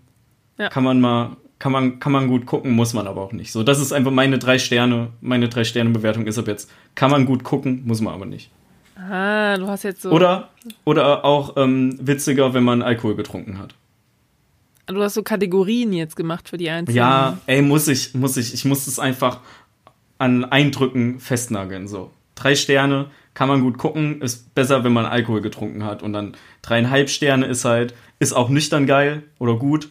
Ja. 0.59 0.69
Kann 0.69 0.83
man 0.83 1.01
mal, 1.01 1.37
kann 1.61 1.71
man, 1.71 2.01
kann 2.01 2.11
man 2.11 2.27
gut 2.27 2.45
gucken, 2.45 2.73
muss 2.73 2.93
man 2.93 3.07
aber 3.07 3.21
auch 3.23 3.33
nicht. 3.33 3.53
So, 3.53 3.63
das 3.63 3.79
ist 3.81 3.93
einfach 3.93 4.11
meine 4.11 4.39
drei 4.41 4.59
Sterne, 4.59 5.11
meine 5.21 5.49
drei 5.49 5.63
Sterne 5.63 5.91
Bewertung 5.91 6.27
ist 6.27 6.37
ab 6.39 6.49
jetzt. 6.49 6.69
Kann 6.97 7.11
man 7.13 7.25
gut 7.27 7.45
gucken, 7.45 7.83
muss 7.87 8.01
man 8.01 8.13
aber 8.13 8.27
nicht. 8.27 8.51
Ah, 8.97 9.57
du 9.57 9.69
hast 9.69 9.85
jetzt 9.85 10.03
so. 10.03 10.11
Oder, 10.11 10.49
oder 10.85 11.25
auch 11.25 11.57
ähm, 11.57 11.97
witziger, 12.03 12.53
wenn 12.55 12.65
man 12.65 12.83
Alkohol 12.83 13.15
getrunken 13.15 13.59
hat. 13.59 13.75
Du 14.87 15.01
hast 15.01 15.15
so 15.15 15.23
Kategorien 15.23 15.93
jetzt 15.93 16.17
gemacht 16.17 16.49
für 16.49 16.57
die 16.57 16.69
einzelnen. 16.71 16.97
Ja, 16.97 17.39
ey, 17.47 17.63
muss 17.63 17.87
ich, 17.87 18.15
muss 18.15 18.37
ich. 18.37 18.53
Ich 18.55 18.65
muss 18.65 18.89
es 18.89 18.99
einfach 18.99 19.41
an 20.19 20.45
Eindrücken 20.45 21.21
festnageln. 21.21 21.87
So. 21.87 22.11
Drei 22.35 22.57
Sterne 22.57 23.07
kann 23.39 23.47
man 23.49 23.61
gut 23.61 23.79
gucken, 23.79 24.21
ist 24.21 24.53
besser, 24.57 24.83
wenn 24.83 24.93
man 24.93 25.07
Alkohol 25.07 25.41
getrunken 25.41 25.85
hat. 25.85 26.03
Und 26.03 26.13
dann 26.13 26.37
dreieinhalb 26.61 27.09
Sterne 27.09 27.47
ist 27.47 27.65
halt, 27.65 27.95
ist 28.19 28.33
auch 28.33 28.49
nüchtern 28.49 28.85
geil 28.85 29.23
oder 29.39 29.55
gut. 29.55 29.91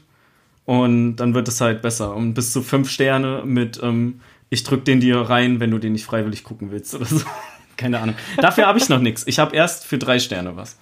Und 0.66 1.16
dann 1.16 1.34
wird 1.34 1.48
es 1.48 1.62
halt 1.62 1.82
besser. 1.82 2.14
Und 2.14 2.34
bis 2.34 2.52
zu 2.52 2.62
fünf 2.62 2.90
Sterne 2.90 3.44
mit, 3.46 3.80
ähm, 3.82 4.20
ich 4.50 4.64
drück 4.64 4.84
den 4.84 5.00
dir 5.00 5.22
rein, 5.22 5.62
wenn 5.62 5.72
du 5.72 5.78
den 5.78 5.94
nicht 5.94 6.04
freiwillig 6.04 6.44
gucken 6.44 6.72
willst 6.72 6.94
oder 6.94 7.06
so. 7.06 7.22
Keine 7.78 8.02
Ahnung. 8.02 8.16
Dafür 8.36 8.66
habe 8.68 8.80
ich 8.80 8.90
noch 8.90 9.00
nichts. 9.00 9.26
Ich 9.28 9.40
habe 9.40 9.56
erst 9.56 9.86
für 9.86 9.98
drei 9.98 10.20
Sterne 10.20 10.58
was. 10.58 10.78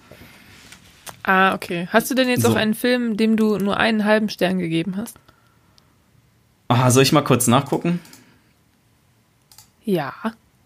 Ah, 1.22 1.54
okay. 1.54 1.86
Hast 1.92 2.10
du 2.10 2.16
denn 2.16 2.28
jetzt 2.28 2.42
So. 2.42 2.48
auch 2.48 2.56
einen 2.56 2.74
Film, 2.74 3.16
dem 3.16 3.36
du 3.36 3.58
nur 3.58 3.76
einen 3.76 4.04
halben 4.04 4.28
Stern 4.28 4.58
gegeben 4.58 4.96
hast? 4.96 5.20
Ah, 6.66 6.90
soll 6.90 7.04
ich 7.04 7.12
mal 7.12 7.22
kurz 7.22 7.46
nachgucken? 7.46 8.00
Ja. 9.84 10.12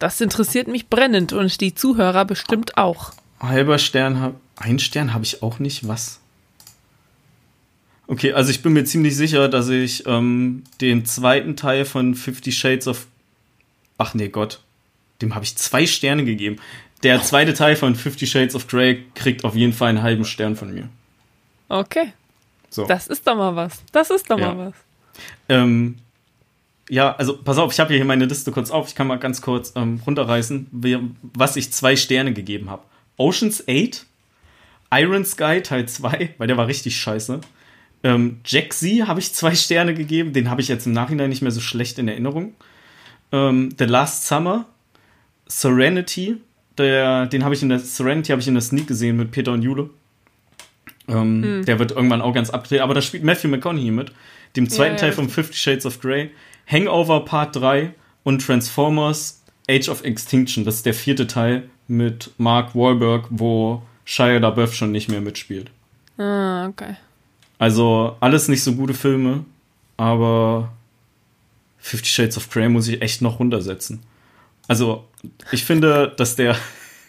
Das 0.00 0.20
interessiert 0.20 0.66
mich 0.66 0.88
brennend 0.88 1.32
und 1.32 1.60
die 1.60 1.74
Zuhörer 1.74 2.24
bestimmt 2.24 2.76
auch. 2.76 3.12
Halber 3.38 3.78
Stern, 3.78 4.34
ein 4.56 4.78
Stern 4.80 5.14
habe 5.14 5.24
ich 5.24 5.42
auch 5.42 5.58
nicht. 5.60 5.86
Was? 5.86 6.20
Okay, 8.06 8.32
also 8.32 8.50
ich 8.50 8.62
bin 8.62 8.72
mir 8.72 8.84
ziemlich 8.84 9.14
sicher, 9.14 9.48
dass 9.48 9.68
ich 9.68 10.04
ähm, 10.06 10.64
den 10.80 11.04
zweiten 11.04 11.54
Teil 11.54 11.84
von 11.84 12.14
Fifty 12.16 12.50
Shades 12.50 12.88
of. 12.88 13.06
Ach 13.98 14.14
nee, 14.14 14.28
Gott. 14.28 14.60
Dem 15.22 15.34
habe 15.34 15.44
ich 15.44 15.56
zwei 15.56 15.86
Sterne 15.86 16.24
gegeben. 16.24 16.56
Der 17.02 17.22
zweite 17.22 17.54
Teil 17.54 17.76
von 17.76 17.94
Fifty 17.94 18.26
Shades 18.26 18.54
of 18.54 18.66
Grey 18.68 19.04
kriegt 19.14 19.44
auf 19.44 19.54
jeden 19.54 19.72
Fall 19.72 19.90
einen 19.90 20.02
halben 20.02 20.24
Stern 20.24 20.56
von 20.56 20.72
mir. 20.72 20.88
Okay. 21.68 22.12
So. 22.70 22.86
Das 22.86 23.06
ist 23.06 23.26
doch 23.26 23.36
mal 23.36 23.54
was. 23.54 23.82
Das 23.92 24.10
ist 24.10 24.30
doch 24.30 24.38
Ja. 24.38 24.54
mal 24.54 24.66
was. 24.68 24.74
Ähm, 25.50 25.96
ja, 26.90 27.14
also 27.16 27.36
pass 27.36 27.56
auf, 27.56 27.72
ich 27.72 27.80
habe 27.80 27.94
hier 27.94 28.04
meine 28.04 28.24
Liste 28.24 28.50
kurz 28.50 28.70
auf. 28.70 28.88
Ich 28.88 28.94
kann 28.94 29.06
mal 29.06 29.18
ganz 29.18 29.40
kurz 29.40 29.72
ähm, 29.76 30.00
runterreißen, 30.04 30.66
was 31.22 31.56
ich 31.56 31.72
zwei 31.72 31.94
Sterne 31.94 32.32
gegeben 32.32 32.68
habe. 32.68 32.82
Oceans 33.16 33.64
8, 33.68 34.06
Iron 34.92 35.24
Sky 35.24 35.60
Teil 35.62 35.86
2, 35.86 36.34
weil 36.36 36.46
der 36.48 36.56
war 36.56 36.66
richtig 36.66 36.96
scheiße. 36.96 37.40
Ähm, 38.02 38.40
Jack 38.44 38.72
Z 38.72 39.06
habe 39.06 39.20
ich 39.20 39.32
zwei 39.32 39.54
Sterne 39.54 39.94
gegeben. 39.94 40.32
Den 40.32 40.50
habe 40.50 40.60
ich 40.60 40.68
jetzt 40.68 40.86
im 40.86 40.92
Nachhinein 40.92 41.28
nicht 41.28 41.42
mehr 41.42 41.52
so 41.52 41.60
schlecht 41.60 41.98
in 41.98 42.08
Erinnerung. 42.08 42.54
Ähm, 43.30 43.68
The 43.78 43.84
Last 43.84 44.26
Summer, 44.26 44.66
Serenity, 45.46 46.38
der, 46.76 47.26
den 47.26 47.44
habe 47.44 47.54
ich 47.54 47.62
in 47.62 47.68
der 47.68 47.78
Serenity 47.78 48.32
habe 48.32 48.40
ich 48.40 48.48
in 48.48 48.54
der 48.54 48.62
Sneak 48.62 48.88
gesehen 48.88 49.16
mit 49.16 49.30
Peter 49.30 49.52
und 49.52 49.62
Jule. 49.62 49.90
Ähm, 51.06 51.64
Der 51.66 51.78
wird 51.78 51.92
irgendwann 51.92 52.22
auch 52.22 52.34
ganz 52.34 52.50
abgedreht, 52.50 52.80
aber 52.80 52.94
da 52.94 53.02
spielt 53.02 53.22
Matthew 53.22 53.48
McConaughey 53.48 53.90
mit. 53.90 54.12
Dem 54.56 54.68
zweiten 54.68 54.94
ja, 54.94 55.00
Teil 55.00 55.12
von 55.12 55.28
Fifty 55.28 55.56
Shades 55.56 55.86
of 55.86 56.00
Grey, 56.00 56.30
Hangover 56.70 57.24
Part 57.24 57.56
3 57.56 57.92
und 58.22 58.44
Transformers 58.44 59.42
Age 59.68 59.88
of 59.88 60.04
Extinction. 60.04 60.64
Das 60.64 60.76
ist 60.76 60.86
der 60.86 60.94
vierte 60.94 61.26
Teil 61.26 61.68
mit 61.88 62.30
Mark 62.38 62.74
Wahlberg, 62.74 63.26
wo 63.30 63.82
Shia 64.04 64.38
LaBeouf 64.38 64.74
schon 64.74 64.92
nicht 64.92 65.08
mehr 65.08 65.20
mitspielt. 65.20 65.70
Ah, 66.18 66.66
okay. 66.68 66.96
Also 67.58 68.16
alles 68.20 68.48
nicht 68.48 68.62
so 68.62 68.74
gute 68.74 68.94
Filme, 68.94 69.44
aber 69.96 70.72
Fifty 71.78 72.08
Shades 72.08 72.36
of 72.36 72.50
Grey 72.50 72.68
muss 72.68 72.88
ich 72.88 73.02
echt 73.02 73.22
noch 73.22 73.38
runtersetzen. 73.38 74.00
Also 74.68 75.04
ich 75.50 75.64
finde, 75.64 76.12
dass 76.16 76.36
der 76.36 76.56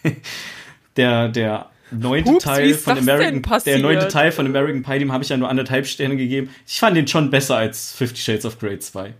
der 0.96 1.28
der 1.28 1.70
neunte 1.90 2.32
wie 2.32 2.38
Teil 2.38 2.74
von 2.74 2.98
American 2.98 3.42
der 3.64 3.78
neunte 3.78 4.08
Teil 4.08 4.32
von 4.32 4.46
American 4.46 4.82
Pie, 4.82 4.98
dem 4.98 5.12
habe 5.12 5.22
ich 5.22 5.30
ja 5.30 5.36
nur 5.36 5.48
anderthalb 5.48 5.86
Sterne 5.86 6.16
gegeben. 6.16 6.50
Ich 6.66 6.80
fand 6.80 6.96
den 6.96 7.06
schon 7.06 7.30
besser 7.30 7.56
als 7.56 7.92
Fifty 7.92 8.20
Shades 8.20 8.44
of 8.44 8.58
Grey 8.58 8.78
2. 8.78 9.14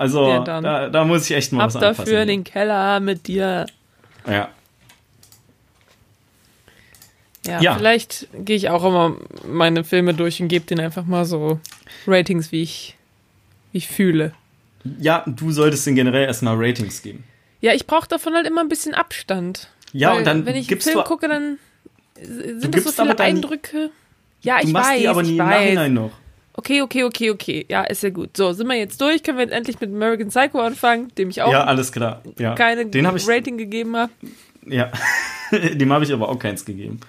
Also 0.00 0.26
Ja, 0.28 0.38
da, 0.40 0.88
da 0.88 1.04
muss 1.04 1.28
ich 1.28 1.36
echt 1.36 1.52
mal 1.52 1.60
Ab 1.64 1.66
was 1.68 1.76
anpassen. 1.76 2.04
dafür 2.06 2.22
in 2.22 2.28
den 2.28 2.44
Keller 2.44 3.00
mit 3.00 3.26
dir. 3.26 3.66
ja. 4.26 4.48
Ja, 7.46 7.60
Ja. 7.60 7.74
vielleicht 7.76 8.28
gehe 8.34 8.56
ich 8.56 8.68
auch 8.68 8.84
immer 8.84 9.16
meine 9.46 9.82
Filme 9.84 10.12
durch 10.14 10.40
und 10.42 10.48
gebe 10.48 10.66
denen 10.66 10.80
einfach 10.84 11.04
mal 11.06 11.24
so 11.24 11.58
Ratings, 12.06 12.52
wie 12.52 12.62
ich, 12.62 12.96
wie 13.72 13.78
ich 13.78 13.88
fühle. 13.88 14.32
ja, 14.98 15.22
du 15.26 15.50
solltest 15.50 15.86
den 15.86 15.94
generell 15.94 16.26
erstmal 16.26 16.56
Ratings 16.58 17.02
geben. 17.02 17.24
Ja, 17.62 17.72
ich 17.74 17.86
brauche 17.86 18.08
davon 18.08 18.34
halt 18.34 18.46
immer 18.46 18.60
ein 18.62 18.68
bisschen 18.68 18.94
Abstand. 18.94 19.68
Ja, 19.92 20.12
und 20.14 20.26
dann 20.26 20.44
wenn 20.46 20.54
ich 20.54 20.60
einen 20.62 20.68
gibst 20.68 20.88
Film 20.88 20.98
du 20.98 21.04
gucke, 21.04 21.28
dann 21.28 21.58
sind 22.22 22.74
das 22.74 22.84
so 22.84 22.90
viele 22.92 23.14
dann- 23.14 23.26
Eindrücke. 23.26 23.90
Ja, 24.42 24.58
du 24.60 24.66
ich 24.66 24.72
machst 24.72 24.90
weiß, 24.90 24.98
die 25.00 25.08
aber 25.08 25.22
nie 25.22 25.28
ich 25.32 25.38
im 25.38 25.44
weiß. 25.46 25.48
Nachhinein 25.60 25.94
noch. 25.94 26.12
Okay, 26.60 26.82
okay, 26.82 27.04
okay, 27.04 27.30
okay. 27.30 27.64
Ja, 27.70 27.84
ist 27.84 28.02
ja 28.02 28.10
gut. 28.10 28.36
So, 28.36 28.52
sind 28.52 28.66
wir 28.66 28.76
jetzt 28.76 29.00
durch? 29.00 29.22
Können 29.22 29.38
wir 29.38 29.44
jetzt 29.46 29.54
endlich 29.54 29.80
mit 29.80 29.88
American 29.88 30.28
Psycho 30.28 30.60
anfangen, 30.60 31.08
dem 31.16 31.30
ich 31.30 31.40
auch 31.40 31.50
Ja, 31.50 31.64
alles 31.64 31.90
klar. 31.90 32.20
Ja. 32.38 32.54
keine 32.54 32.84
den 32.84 33.06
habe 33.06 33.16
ich 33.16 33.26
Rating 33.26 33.56
gegeben 33.56 33.96
habe. 33.96 34.12
Ja, 34.66 34.92
dem 35.72 35.90
habe 35.90 36.04
ich 36.04 36.12
aber 36.12 36.28
auch 36.28 36.38
keins 36.38 36.66
gegeben. 36.66 37.00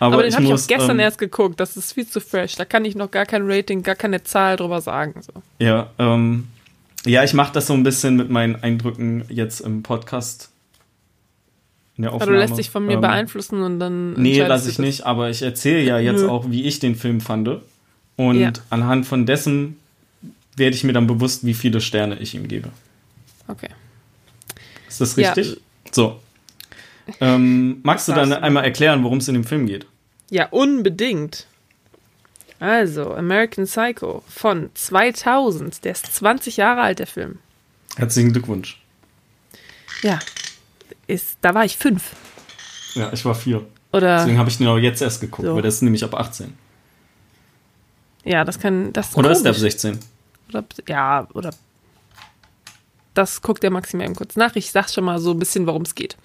Aber, 0.00 0.14
Aber 0.14 0.22
den 0.22 0.32
habe 0.34 0.44
ich 0.44 0.52
auch 0.54 0.66
gestern 0.66 0.92
ähm, 0.92 1.00
erst 1.00 1.18
geguckt. 1.18 1.60
Das 1.60 1.76
ist 1.76 1.92
viel 1.92 2.06
zu 2.06 2.18
fresh. 2.18 2.54
Da 2.54 2.64
kann 2.64 2.86
ich 2.86 2.94
noch 2.94 3.10
gar 3.10 3.26
kein 3.26 3.42
Rating, 3.44 3.82
gar 3.82 3.94
keine 3.94 4.22
Zahl 4.22 4.56
drüber 4.56 4.80
sagen. 4.80 5.20
So. 5.20 5.42
Ja, 5.58 5.90
ähm, 5.98 6.48
ja, 7.04 7.22
ich 7.24 7.34
mache 7.34 7.52
das 7.52 7.66
so 7.66 7.74
ein 7.74 7.82
bisschen 7.82 8.16
mit 8.16 8.30
meinen 8.30 8.56
Eindrücken 8.56 9.24
jetzt 9.28 9.60
im 9.60 9.82
Podcast. 9.82 10.50
In 11.98 12.02
der 12.02 12.12
Aber 12.12 12.22
Aufnahme. 12.22 12.32
du 12.32 12.38
lässt 12.38 12.56
dich 12.56 12.70
von 12.70 12.86
mir 12.86 12.94
Ähm, 12.94 13.02
beeinflussen 13.02 13.60
und 13.60 13.80
dann. 13.80 14.14
Nee, 14.14 14.40
lasse 14.40 14.70
ich 14.70 14.78
nicht, 14.78 15.04
aber 15.04 15.28
ich 15.28 15.42
erzähle 15.42 15.82
ja 15.82 15.98
jetzt 15.98 16.22
Nö. 16.22 16.28
auch, 16.30 16.48
wie 16.48 16.64
ich 16.64 16.78
den 16.78 16.94
Film 16.94 17.20
fand. 17.20 17.50
Und 18.18 18.38
Ja. 18.38 18.52
anhand 18.68 19.06
von 19.06 19.24
dessen 19.24 19.78
werde 20.56 20.74
ich 20.76 20.84
mir 20.84 20.92
dann 20.92 21.06
bewusst, 21.06 21.46
wie 21.46 21.54
viele 21.54 21.80
Sterne 21.80 22.18
ich 22.18 22.34
ihm 22.34 22.46
gebe. 22.48 22.68
Okay. 23.46 23.68
Ist 24.88 25.00
das 25.00 25.16
Ja. 25.16 25.32
richtig? 25.32 25.60
So. 25.92 26.20
Ähm, 27.20 27.78
magst 27.84 28.08
du 28.08 28.12
dann 28.12 28.32
einmal 28.32 28.64
erklären, 28.64 29.02
worum 29.04 29.18
es 29.18 29.28
in 29.28 29.34
dem 29.34 29.44
Film 29.44 29.66
geht? 29.66 29.86
Ja, 30.30 30.48
unbedingt. 30.50 31.46
Also, 32.60 33.14
American 33.14 33.64
Psycho 33.66 34.22
von 34.28 34.70
2000. 34.74 35.84
Der 35.84 35.92
ist 35.92 36.12
20 36.12 36.56
Jahre 36.56 36.82
alt, 36.82 36.98
der 36.98 37.06
Film. 37.06 37.38
Herzlichen 37.96 38.32
Glückwunsch. 38.32 38.82
Ja. 40.02 40.18
Ist, 41.06 41.38
da 41.40 41.54
war 41.54 41.64
ich 41.64 41.76
fünf. 41.78 42.14
Ja, 42.94 43.12
ich 43.12 43.24
war 43.24 43.34
vier. 43.36 43.64
Oder. 43.92 44.18
Deswegen 44.18 44.38
habe 44.38 44.50
ich 44.50 44.58
den 44.58 44.66
auch 44.66 44.76
jetzt 44.76 45.00
erst 45.00 45.20
geguckt, 45.20 45.46
So. 45.46 45.54
weil 45.54 45.62
das 45.62 45.76
ist 45.76 45.82
nämlich 45.82 46.02
ab 46.04 46.14
18. 46.14 46.52
Ja, 48.28 48.44
das 48.44 48.58
kann. 48.58 48.92
Das 48.92 49.16
Oder 49.16 49.30
ist 49.30 49.42
der 49.42 49.52
ab 49.52 49.56
komisch. 49.56 49.72
16? 49.72 49.98
Oder, 50.50 50.64
ja, 50.86 51.26
oder. 51.32 51.50
Das 53.14 53.40
guckt 53.40 53.62
der 53.62 53.70
Maxi 53.70 53.96
mal 53.96 54.04
eben 54.04 54.14
kurz 54.14 54.36
nach. 54.36 54.54
Ich 54.54 54.70
sag 54.70 54.90
schon 54.90 55.04
mal 55.04 55.18
so 55.18 55.30
ein 55.30 55.38
bisschen, 55.38 55.66
worum 55.66 55.82
es 55.82 55.94
geht. 55.94 56.16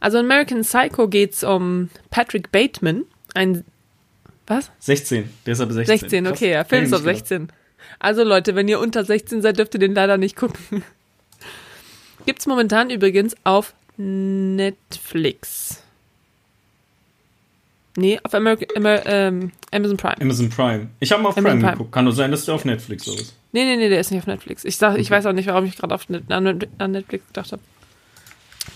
Also 0.00 0.18
in 0.18 0.24
American 0.24 0.62
Psycho 0.62 1.06
geht 1.06 1.34
es 1.34 1.44
um 1.44 1.88
Patrick 2.10 2.50
Bateman, 2.50 3.04
ein. 3.34 3.64
Was? 4.48 4.72
16. 4.80 5.30
Der 5.46 5.52
ist 5.52 5.60
ab 5.60 5.70
16. 5.70 5.98
16, 5.98 6.24
Krass. 6.24 6.32
okay, 6.32 6.50
ja, 6.50 6.64
Film 6.64 6.84
ist 6.84 6.90
gedacht. 6.90 7.04
16. 7.04 7.52
Also 8.00 8.24
Leute, 8.24 8.56
wenn 8.56 8.66
ihr 8.66 8.80
unter 8.80 9.04
16 9.04 9.40
seid, 9.40 9.58
dürft 9.58 9.74
ihr 9.74 9.80
den 9.80 9.94
leider 9.94 10.18
nicht 10.18 10.34
gucken. 10.34 10.82
Gibt's 12.26 12.46
momentan 12.48 12.90
übrigens 12.90 13.36
auf 13.44 13.74
Netflix. 13.96 15.84
Nee, 17.96 18.20
auf 18.22 18.32
America, 18.34 18.66
Amer, 18.76 19.04
ähm, 19.06 19.50
Amazon 19.72 19.96
Prime. 19.96 20.16
Amazon 20.20 20.48
Prime. 20.48 20.88
Ich 21.00 21.10
habe 21.10 21.22
mal 21.22 21.30
auf 21.30 21.36
Amazon 21.36 21.58
Prime 21.58 21.60
Prime. 21.62 21.72
geguckt. 21.72 21.92
Kann 21.92 22.04
nur 22.04 22.12
sein, 22.14 22.30
dass 22.30 22.44
der 22.44 22.54
auf 22.54 22.64
Netflix 22.64 23.04
so 23.04 23.14
ist. 23.14 23.34
Nee, 23.52 23.64
nee, 23.64 23.76
nee, 23.76 23.88
der 23.88 24.00
ist 24.00 24.10
nicht 24.12 24.20
auf 24.20 24.26
Netflix. 24.28 24.64
Ich, 24.64 24.76
sag, 24.76 24.96
ich 24.96 25.06
Okay. 25.08 25.16
weiß 25.16 25.26
auch 25.26 25.32
nicht, 25.32 25.48
warum 25.48 25.64
ich 25.64 25.76
gerade 25.76 25.98
an, 26.28 26.60
an 26.78 26.90
Netflix 26.92 27.26
gedacht 27.26 27.50
habe. 27.52 27.62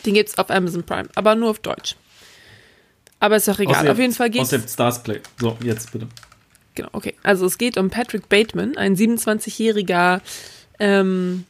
Den 0.04 0.14
gibt's 0.14 0.36
auf 0.36 0.50
Amazon 0.50 0.82
Prime, 0.82 1.08
aber 1.14 1.34
nur 1.36 1.50
auf 1.50 1.60
Deutsch. 1.60 1.94
Aber 3.20 3.36
ist 3.36 3.46
doch 3.48 3.58
egal. 3.60 3.76
Außer 3.76 3.92
auf 3.92 3.98
jeden 3.98 4.12
Fall 4.12 4.30
geht's. 4.30 4.52
Außer 4.52 4.66
Stars 4.68 5.02
Play. 5.02 5.20
So, 5.40 5.56
jetzt 5.62 5.92
bitte. 5.92 6.08
Genau, 6.74 6.88
okay. 6.92 7.14
Also 7.22 7.46
es 7.46 7.56
geht 7.56 7.78
um 7.78 7.88
Patrick 7.90 8.28
Bateman, 8.28 8.76
ein 8.76 8.96
27-jähriger 8.96 10.20
ähm, 10.80 11.44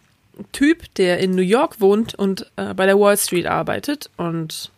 Typ, 0.53 0.95
der 0.97 1.19
in 1.21 1.35
New 1.35 1.43
York 1.43 1.81
wohnt 1.81 2.15
und 2.15 2.51
äh, 2.57 2.75
bei 2.75 2.85
der 2.87 2.99
Wall 3.01 3.17
Street 3.17 3.47
arbeitet. 3.47 4.11
Und 4.19 4.71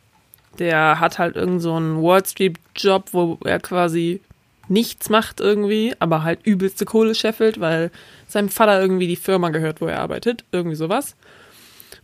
der 0.61 1.01
hat 1.01 1.19
halt 1.19 1.37
irgend 1.37 1.63
so 1.63 1.75
einen 1.75 2.03
Wall 2.03 2.25
Street-Job, 2.25 3.09
wo 3.13 3.39
er 3.45 3.61
quasi 3.61 4.21
nichts 4.69 5.09
macht 5.11 5.41
irgendwie, 5.41 5.95
aber 5.99 6.23
halt 6.23 6.41
übelste 6.45 6.85
Kohle 6.85 7.15
scheffelt, 7.15 7.61
weil 7.61 7.91
seinem 8.27 8.49
Vater 8.49 8.81
irgendwie 8.81 9.07
die 9.07 9.17
Firma 9.17 9.51
gehört, 9.51 9.81
wo 9.81 9.87
er 9.87 10.01
arbeitet. 10.01 10.45
Irgendwie 10.53 10.77
sowas. 10.77 11.15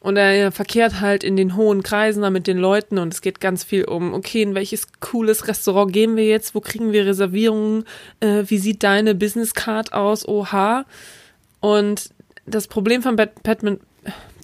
Und 0.00 0.16
er 0.16 0.50
verkehrt 0.50 1.00
halt 1.00 1.22
in 1.22 1.36
den 1.36 1.56
hohen 1.56 1.84
Kreisen 1.84 2.22
da 2.22 2.30
mit 2.30 2.48
den 2.48 2.58
Leuten 2.58 2.98
und 2.98 3.14
es 3.14 3.20
geht 3.20 3.40
ganz 3.40 3.62
viel 3.62 3.84
um, 3.84 4.14
okay, 4.14 4.42
in 4.42 4.54
welches 4.56 4.88
cooles 4.98 5.46
Restaurant 5.46 5.92
gehen 5.92 6.16
wir 6.16 6.26
jetzt? 6.26 6.56
Wo 6.56 6.60
kriegen 6.60 6.90
wir 6.90 7.06
Reservierungen? 7.06 7.84
Äh, 8.18 8.44
wie 8.46 8.58
sieht 8.58 8.82
deine 8.82 9.14
Business 9.14 9.54
Card 9.54 9.92
aus? 9.92 10.26
Oha. 10.26 10.84
Und 11.60 12.10
das 12.46 12.66
Problem 12.66 13.02
von 13.02 13.14
Pat 13.14 13.42
Patman, 13.44 13.78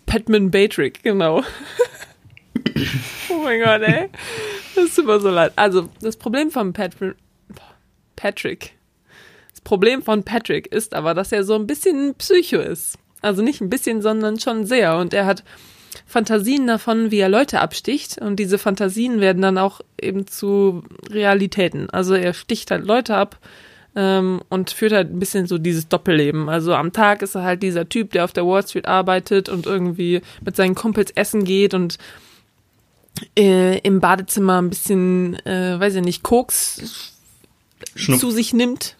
Patman 0.06 0.52
Batrick, 0.52 1.02
genau. 1.02 1.42
oh 3.30 3.42
mein 3.42 3.60
Gott, 3.60 3.82
ey. 3.82 4.08
Das 4.74 4.94
tut 4.94 5.06
mir 5.06 5.20
so 5.20 5.30
leid. 5.30 5.52
Also, 5.56 5.88
das 6.00 6.16
Problem 6.16 6.50
von 6.50 6.72
Patman, 6.72 7.14
Patrick. 8.16 8.74
Das 9.50 9.60
Problem 9.60 10.02
von 10.02 10.24
Patrick 10.24 10.66
ist 10.68 10.94
aber, 10.94 11.14
dass 11.14 11.32
er 11.32 11.44
so 11.44 11.54
ein 11.54 11.66
bisschen 11.66 12.14
Psycho 12.16 12.58
ist. 12.58 12.98
Also 13.20 13.42
nicht 13.42 13.60
ein 13.60 13.70
bisschen, 13.70 14.02
sondern 14.02 14.38
schon 14.38 14.66
sehr. 14.66 14.96
Und 14.96 15.12
er 15.12 15.26
hat 15.26 15.42
Fantasien 16.06 16.66
davon, 16.66 17.10
wie 17.10 17.18
er 17.18 17.28
Leute 17.28 17.60
absticht. 17.60 18.18
Und 18.18 18.36
diese 18.36 18.58
Fantasien 18.58 19.20
werden 19.20 19.42
dann 19.42 19.58
auch 19.58 19.80
eben 20.00 20.26
zu 20.26 20.82
Realitäten. 21.10 21.90
Also 21.90 22.14
er 22.14 22.34
sticht 22.34 22.70
halt 22.70 22.86
Leute 22.86 23.16
ab 23.16 23.38
ähm, 23.96 24.40
und 24.48 24.70
führt 24.70 24.92
halt 24.92 25.12
ein 25.12 25.18
bisschen 25.18 25.46
so 25.46 25.58
dieses 25.58 25.88
Doppelleben. 25.88 26.48
Also 26.48 26.74
am 26.74 26.92
Tag 26.92 27.22
ist 27.22 27.34
er 27.34 27.42
halt 27.42 27.62
dieser 27.62 27.88
Typ, 27.88 28.12
der 28.12 28.24
auf 28.24 28.32
der 28.32 28.46
Wall 28.46 28.66
Street 28.66 28.86
arbeitet 28.86 29.48
und 29.48 29.66
irgendwie 29.66 30.22
mit 30.44 30.56
seinen 30.56 30.74
Kumpels 30.74 31.10
essen 31.12 31.44
geht 31.44 31.74
und 31.74 31.98
äh, 33.36 33.78
im 33.78 34.00
Badezimmer 34.00 34.60
ein 34.60 34.70
bisschen, 34.70 35.34
äh, 35.46 35.78
weiß 35.78 35.96
ich 35.96 36.02
nicht, 36.02 36.22
Koks 36.22 37.12
Schnupp. 37.94 38.20
zu 38.20 38.30
sich 38.30 38.52
nimmt 38.52 38.96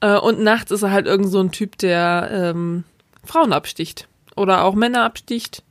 äh, 0.00 0.18
und 0.18 0.40
nachts 0.40 0.70
ist 0.70 0.82
er 0.82 0.90
halt 0.90 1.06
irgend 1.06 1.30
so 1.30 1.40
ein 1.40 1.52
Typ, 1.52 1.78
der 1.78 2.30
ähm, 2.32 2.84
Frauen 3.24 3.52
absticht. 3.52 4.08
Oder 4.36 4.64
auch 4.64 4.74
Männer 4.74 5.04
absticht. 5.04 5.62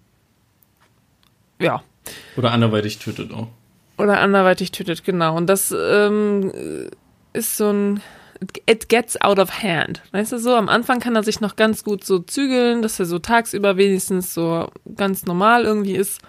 Ja. 1.59 1.83
Oder 2.37 2.51
anderweitig 2.51 2.99
tötet 2.99 3.33
auch. 3.33 3.47
Oder 3.97 4.19
anderweitig 4.19 4.71
tötet, 4.71 5.03
genau. 5.03 5.35
Und 5.35 5.47
das 5.47 5.75
ähm, 5.77 6.51
ist 7.33 7.57
so 7.57 7.71
ein. 7.71 8.01
It 8.65 8.87
gets 8.87 9.19
out 9.19 9.37
of 9.37 9.63
hand. 9.63 10.01
Weißt 10.11 10.31
du 10.31 10.39
so? 10.39 10.55
Am 10.55 10.69
Anfang 10.69 11.01
kann 11.01 11.15
er 11.15 11.23
sich 11.23 11.41
noch 11.41 11.57
ganz 11.57 11.83
gut 11.83 12.05
so 12.05 12.19
zügeln, 12.19 12.81
dass 12.81 12.97
er 12.97 13.05
so 13.05 13.19
tagsüber 13.19 13.75
wenigstens 13.75 14.33
so 14.33 14.69
ganz 14.95 15.25
normal 15.25 15.65
irgendwie 15.65 15.95
ist. 15.95 16.21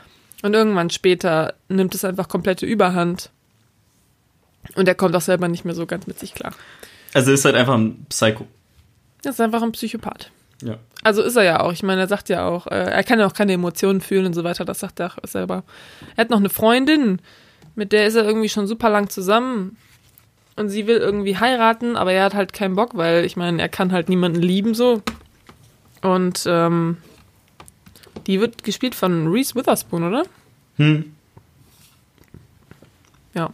Und 0.42 0.54
irgendwann 0.54 0.90
später 0.90 1.54
nimmt 1.68 1.94
es 1.94 2.04
einfach 2.04 2.28
komplette 2.28 2.66
Überhand. 2.66 3.30
Und 4.74 4.88
er 4.88 4.94
kommt 4.94 5.14
auch 5.16 5.20
selber 5.20 5.48
nicht 5.48 5.64
mehr 5.64 5.74
so 5.74 5.86
ganz 5.86 6.06
mit 6.06 6.18
sich 6.18 6.34
klar. 6.34 6.52
Also 7.12 7.32
ist 7.32 7.44
halt 7.44 7.56
einfach 7.56 7.74
ein 7.74 8.06
Psycho. 8.08 8.46
Er 9.24 9.30
ist 9.30 9.40
einfach 9.40 9.62
ein 9.62 9.72
Psychopath. 9.72 10.30
Ja. 10.62 10.78
Also 11.02 11.22
ist 11.22 11.36
er 11.36 11.44
ja 11.44 11.60
auch. 11.60 11.72
Ich 11.72 11.82
meine, 11.82 12.02
er 12.02 12.08
sagt 12.08 12.28
ja 12.28 12.46
auch, 12.46 12.66
äh, 12.66 12.90
er 12.90 13.02
kann 13.02 13.18
ja 13.18 13.26
auch 13.26 13.34
keine 13.34 13.52
Emotionen 13.52 14.00
fühlen 14.00 14.26
und 14.26 14.34
so 14.34 14.44
weiter. 14.44 14.64
Das 14.64 14.80
sagt 14.80 15.00
er 15.00 15.06
auch 15.06 15.16
selber. 15.26 15.64
Er 16.16 16.22
hat 16.22 16.30
noch 16.30 16.38
eine 16.38 16.50
Freundin, 16.50 17.20
mit 17.74 17.92
der 17.92 18.06
ist 18.06 18.14
er 18.14 18.24
irgendwie 18.24 18.48
schon 18.48 18.66
super 18.66 18.90
lang 18.90 19.08
zusammen. 19.08 19.76
Und 20.56 20.68
sie 20.68 20.86
will 20.86 20.98
irgendwie 20.98 21.38
heiraten, 21.38 21.96
aber 21.96 22.12
er 22.12 22.24
hat 22.24 22.34
halt 22.34 22.52
keinen 22.52 22.76
Bock, 22.76 22.90
weil 22.94 23.24
ich 23.24 23.36
meine, 23.36 23.62
er 23.62 23.68
kann 23.68 23.92
halt 23.92 24.08
niemanden 24.08 24.42
lieben 24.42 24.74
so. 24.74 25.02
Und 26.02 26.44
ähm, 26.46 26.98
die 28.26 28.40
wird 28.40 28.64
gespielt 28.64 28.94
von 28.94 29.28
Reese 29.28 29.54
Witherspoon, 29.54 30.04
oder? 30.04 30.24
Hm. 30.76 31.12
Ja. 33.34 33.52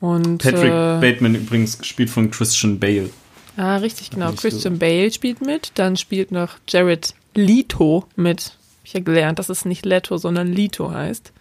Und, 0.00 0.38
Patrick 0.38 0.70
äh, 0.70 0.98
Bateman 1.00 1.34
übrigens 1.34 1.78
gespielt 1.78 2.10
von 2.10 2.30
Christian 2.30 2.78
Bale. 2.78 3.10
Ah, 3.56 3.76
richtig, 3.76 4.10
genau. 4.10 4.32
Christian 4.32 4.78
Bale 4.78 5.12
spielt 5.12 5.40
mit. 5.40 5.72
Dann 5.74 5.96
spielt 5.96 6.32
noch 6.32 6.56
Jared 6.68 7.14
Leto 7.34 8.06
mit. 8.16 8.56
Ich 8.84 8.94
habe 8.94 9.04
gelernt, 9.04 9.38
dass 9.38 9.48
es 9.48 9.64
nicht 9.64 9.84
Leto, 9.84 10.16
sondern 10.16 10.52
Leto 10.52 10.90
heißt. 10.90 11.32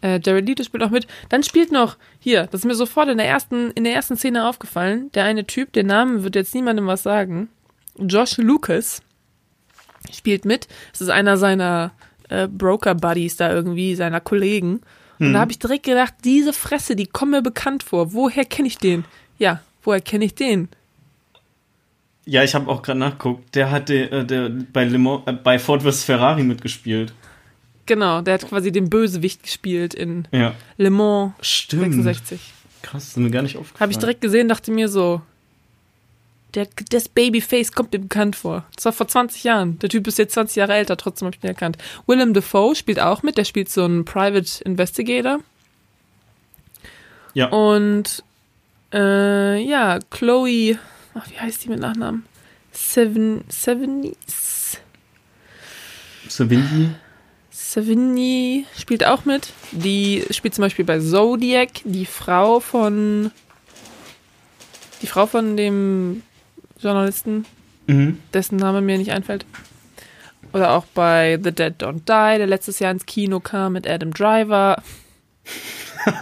Äh, 0.00 0.20
Jared 0.24 0.46
Leto 0.46 0.64
spielt 0.64 0.82
auch 0.82 0.90
mit. 0.90 1.06
Dann 1.28 1.42
spielt 1.42 1.72
noch, 1.72 1.96
hier, 2.18 2.46
das 2.46 2.62
ist 2.62 2.66
mir 2.66 2.74
sofort 2.74 3.08
in 3.08 3.18
der 3.18 3.28
ersten, 3.28 3.70
in 3.72 3.84
der 3.84 3.94
ersten 3.94 4.16
Szene 4.16 4.48
aufgefallen, 4.48 5.12
der 5.12 5.24
eine 5.24 5.46
Typ, 5.46 5.72
der 5.72 5.84
Name 5.84 6.22
wird 6.24 6.36
jetzt 6.36 6.54
niemandem 6.54 6.86
was 6.86 7.02
sagen. 7.02 7.48
Josh 7.98 8.36
Lucas 8.38 9.02
spielt 10.12 10.44
mit. 10.44 10.68
Das 10.92 11.00
ist 11.00 11.10
einer 11.10 11.36
seiner 11.36 11.92
äh, 12.28 12.48
Broker-Buddies 12.48 13.36
da 13.36 13.52
irgendwie, 13.52 13.94
seiner 13.94 14.20
Kollegen. 14.20 14.80
Und 15.20 15.32
da 15.32 15.40
habe 15.40 15.50
ich 15.50 15.58
direkt 15.58 15.84
gedacht, 15.84 16.14
diese 16.24 16.52
Fresse, 16.52 16.94
die 16.94 17.06
kommt 17.06 17.32
mir 17.32 17.42
bekannt 17.42 17.82
vor. 17.82 18.12
Woher 18.12 18.44
kenne 18.44 18.68
ich 18.68 18.78
den? 18.78 19.04
Ja, 19.38 19.60
woher 19.82 20.00
kenne 20.00 20.24
ich 20.24 20.34
den? 20.34 20.68
Ja, 22.24 22.44
ich 22.44 22.54
habe 22.54 22.70
auch 22.70 22.82
gerade 22.82 23.00
nachgeguckt. 23.00 23.54
Der 23.54 23.70
hat 23.70 23.90
äh, 23.90 24.24
der 24.24 24.50
bei, 24.72 24.84
Le 24.84 24.98
Mans, 24.98 25.22
äh, 25.26 25.32
bei 25.32 25.58
Ford 25.58 25.82
vs. 25.82 26.04
Ferrari 26.04 26.44
mitgespielt. 26.44 27.12
Genau, 27.86 28.20
der 28.20 28.34
hat 28.34 28.46
quasi 28.48 28.70
den 28.70 28.90
Bösewicht 28.90 29.42
gespielt 29.42 29.94
in 29.94 30.28
ja. 30.30 30.54
Le 30.76 30.90
Mans 30.90 31.32
Stimmt. 31.40 31.94
66. 31.94 32.52
Krass, 32.82 33.08
ist 33.08 33.16
mir 33.16 33.30
gar 33.30 33.42
nicht 33.42 33.56
aufgefallen. 33.56 33.80
Habe 33.80 33.92
ich 33.92 33.98
direkt 33.98 34.20
gesehen, 34.20 34.46
dachte 34.46 34.70
mir 34.70 34.88
so, 34.88 35.22
der, 36.54 36.66
das 36.90 37.08
Babyface 37.08 37.72
kommt 37.72 37.92
mir 37.92 37.98
bekannt 37.98 38.36
vor. 38.36 38.64
Das 38.74 38.86
war 38.86 38.92
vor 38.92 39.08
20 39.08 39.44
Jahren. 39.44 39.78
Der 39.80 39.88
Typ 39.88 40.06
ist 40.06 40.18
jetzt 40.18 40.34
20 40.34 40.56
Jahre 40.56 40.74
älter, 40.74 40.96
trotzdem 40.96 41.26
habe 41.26 41.36
ich 41.36 41.44
ihn 41.44 41.48
erkannt. 41.48 41.76
Willem 42.06 42.32
Dafoe 42.34 42.74
spielt 42.74 43.00
auch 43.00 43.22
mit, 43.22 43.36
der 43.36 43.44
spielt 43.44 43.68
so 43.68 43.84
einen 43.84 44.04
Private 44.04 44.64
Investigator. 44.64 45.40
Ja. 47.34 47.48
Und 47.48 48.24
äh, 48.92 49.60
ja, 49.62 49.98
Chloe, 50.10 50.78
ach, 51.14 51.30
wie 51.30 51.38
heißt 51.38 51.64
die 51.64 51.68
mit 51.68 51.80
Nachnamen? 51.80 52.24
Seven, 52.72 53.44
Seveny? 53.48 54.16
Savigny? 56.28 56.90
Savigny 57.50 58.66
spielt 58.78 59.04
auch 59.04 59.24
mit. 59.24 59.52
Die 59.72 60.24
spielt 60.30 60.54
zum 60.54 60.62
Beispiel 60.62 60.84
bei 60.84 61.00
Zodiac, 61.00 61.70
die 61.84 62.06
Frau 62.06 62.60
von 62.60 63.30
die 65.02 65.06
Frau 65.06 65.26
von 65.26 65.56
dem 65.56 66.22
Journalisten, 66.80 67.44
mhm. 67.86 68.18
dessen 68.32 68.56
Name 68.56 68.80
mir 68.80 68.98
nicht 68.98 69.12
einfällt. 69.12 69.44
Oder 70.52 70.72
auch 70.72 70.86
bei 70.86 71.38
The 71.42 71.52
Dead 71.52 71.74
Don't 71.78 72.00
Die, 72.00 72.38
der 72.38 72.46
letztes 72.46 72.78
Jahr 72.78 72.92
ins 72.92 73.06
Kino 73.06 73.40
kam 73.40 73.74
mit 73.74 73.88
Adam 73.88 74.12
Driver. 74.12 74.82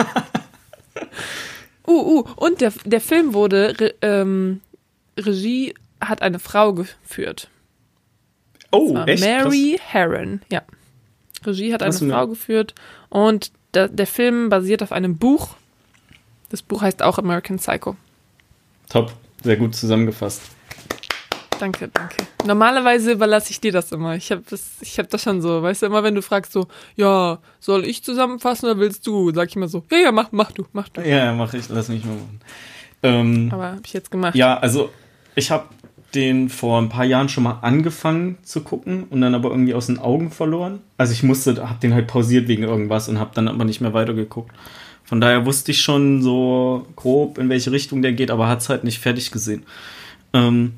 uh, 1.86 1.92
uh, 1.92 2.24
und 2.36 2.60
der, 2.60 2.72
der 2.84 3.00
Film 3.00 3.34
wurde, 3.34 3.74
Re, 3.78 3.94
ähm, 4.02 4.60
Regie 5.18 5.74
hat 6.00 6.22
eine 6.22 6.38
Frau 6.38 6.72
geführt. 6.72 7.48
Oh, 8.72 8.96
echt? 9.06 9.22
Mary 9.22 9.76
Krass. 9.78 9.92
Herron, 9.92 10.40
ja. 10.50 10.62
Regie 11.44 11.72
hat 11.72 11.82
eine 11.82 11.92
Frau 11.92 12.06
ja. 12.06 12.24
geführt 12.24 12.74
und 13.08 13.52
der, 13.74 13.88
der 13.88 14.06
Film 14.06 14.48
basiert 14.48 14.82
auf 14.82 14.90
einem 14.90 15.16
Buch. 15.16 15.54
Das 16.50 16.62
Buch 16.62 16.82
heißt 16.82 17.02
auch 17.02 17.18
American 17.18 17.58
Psycho. 17.58 17.96
Top, 18.88 19.12
sehr 19.42 19.56
gut 19.56 19.74
zusammengefasst. 19.74 20.42
Danke, 21.58 21.88
danke. 21.88 22.16
Normalerweise 22.44 23.12
überlasse 23.12 23.50
ich 23.50 23.60
dir 23.60 23.72
das 23.72 23.92
immer. 23.92 24.14
Ich 24.14 24.30
habe 24.30 24.42
das, 24.48 24.62
ich 24.80 24.98
habe 24.98 25.08
das 25.08 25.22
schon 25.22 25.40
so, 25.40 25.62
weißt 25.62 25.82
du, 25.82 25.86
immer 25.86 26.02
wenn 26.02 26.14
du 26.14 26.22
fragst 26.22 26.52
so, 26.52 26.66
ja, 26.96 27.38
soll 27.60 27.84
ich 27.86 28.04
zusammenfassen 28.04 28.66
oder 28.68 28.78
willst 28.78 29.06
du? 29.06 29.32
Sag 29.32 29.48
ich 29.48 29.56
immer 29.56 29.68
so, 29.68 29.82
ja, 29.90 29.98
ja, 29.98 30.12
mach, 30.12 30.32
mach 30.32 30.52
du, 30.52 30.66
mach 30.72 30.88
du. 30.90 31.00
Ja, 31.00 31.32
mach 31.32 31.54
ich, 31.54 31.68
lass 31.68 31.88
mich 31.88 32.04
mal 32.04 32.14
machen. 32.14 32.40
Ähm, 33.02 33.48
Aber 33.52 33.68
habe 33.72 33.82
ich 33.84 33.92
jetzt 33.92 34.10
gemacht. 34.10 34.34
Ja, 34.34 34.58
also 34.58 34.90
ich 35.34 35.50
habe 35.50 35.64
den 36.14 36.48
vor 36.48 36.80
ein 36.80 36.88
paar 36.88 37.04
Jahren 37.04 37.28
schon 37.28 37.44
mal 37.44 37.58
angefangen 37.62 38.38
zu 38.42 38.62
gucken 38.62 39.04
und 39.10 39.20
dann 39.20 39.34
aber 39.34 39.50
irgendwie 39.50 39.74
aus 39.74 39.86
den 39.86 39.98
Augen 39.98 40.30
verloren. 40.30 40.80
Also 40.96 41.12
ich 41.12 41.22
musste, 41.22 41.68
habe 41.68 41.80
den 41.80 41.94
halt 41.94 42.06
pausiert 42.06 42.48
wegen 42.48 42.62
irgendwas 42.62 43.08
und 43.08 43.18
habe 43.18 43.30
dann 43.34 43.48
aber 43.48 43.64
nicht 43.64 43.80
mehr 43.80 43.92
weitergeguckt. 43.92 44.50
Von 45.06 45.20
daher 45.20 45.46
wusste 45.46 45.70
ich 45.70 45.80
schon 45.80 46.20
so 46.20 46.86
grob, 46.96 47.38
in 47.38 47.48
welche 47.48 47.70
Richtung 47.70 48.02
der 48.02 48.12
geht, 48.12 48.30
aber 48.30 48.48
hat 48.48 48.60
es 48.60 48.68
halt 48.68 48.84
nicht 48.84 48.98
fertig 48.98 49.30
gesehen. 49.30 49.62
Ähm, 50.32 50.72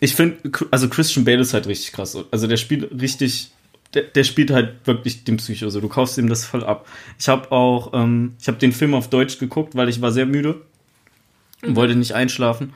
ich 0.00 0.14
finde, 0.16 0.38
also 0.70 0.88
Christian 0.88 1.24
Bale 1.24 1.40
ist 1.40 1.54
halt 1.54 1.66
richtig 1.66 1.92
krass. 1.92 2.16
Also 2.30 2.46
der 2.46 2.56
spielt 2.56 3.00
richtig, 3.00 3.50
der, 3.94 4.02
der, 4.02 4.24
spielt 4.24 4.50
halt 4.50 4.74
wirklich 4.84 5.24
den 5.24 5.36
Psycho. 5.36 5.66
Also 5.66 5.80
du 5.80 5.88
kaufst 5.88 6.16
ihm 6.18 6.28
das 6.28 6.44
voll 6.44 6.64
ab. 6.64 6.88
Ich 7.18 7.28
habe 7.28 7.52
auch, 7.52 7.92
ähm, 7.92 8.34
ich 8.40 8.48
habe 8.48 8.58
den 8.58 8.72
Film 8.72 8.94
auf 8.94 9.10
Deutsch 9.10 9.38
geguckt, 9.38 9.76
weil 9.76 9.88
ich 9.88 10.00
war 10.00 10.12
sehr 10.12 10.26
müde 10.26 10.62
und 11.62 11.70
mhm. 11.70 11.76
wollte 11.76 11.94
nicht 11.94 12.14
einschlafen 12.14 12.72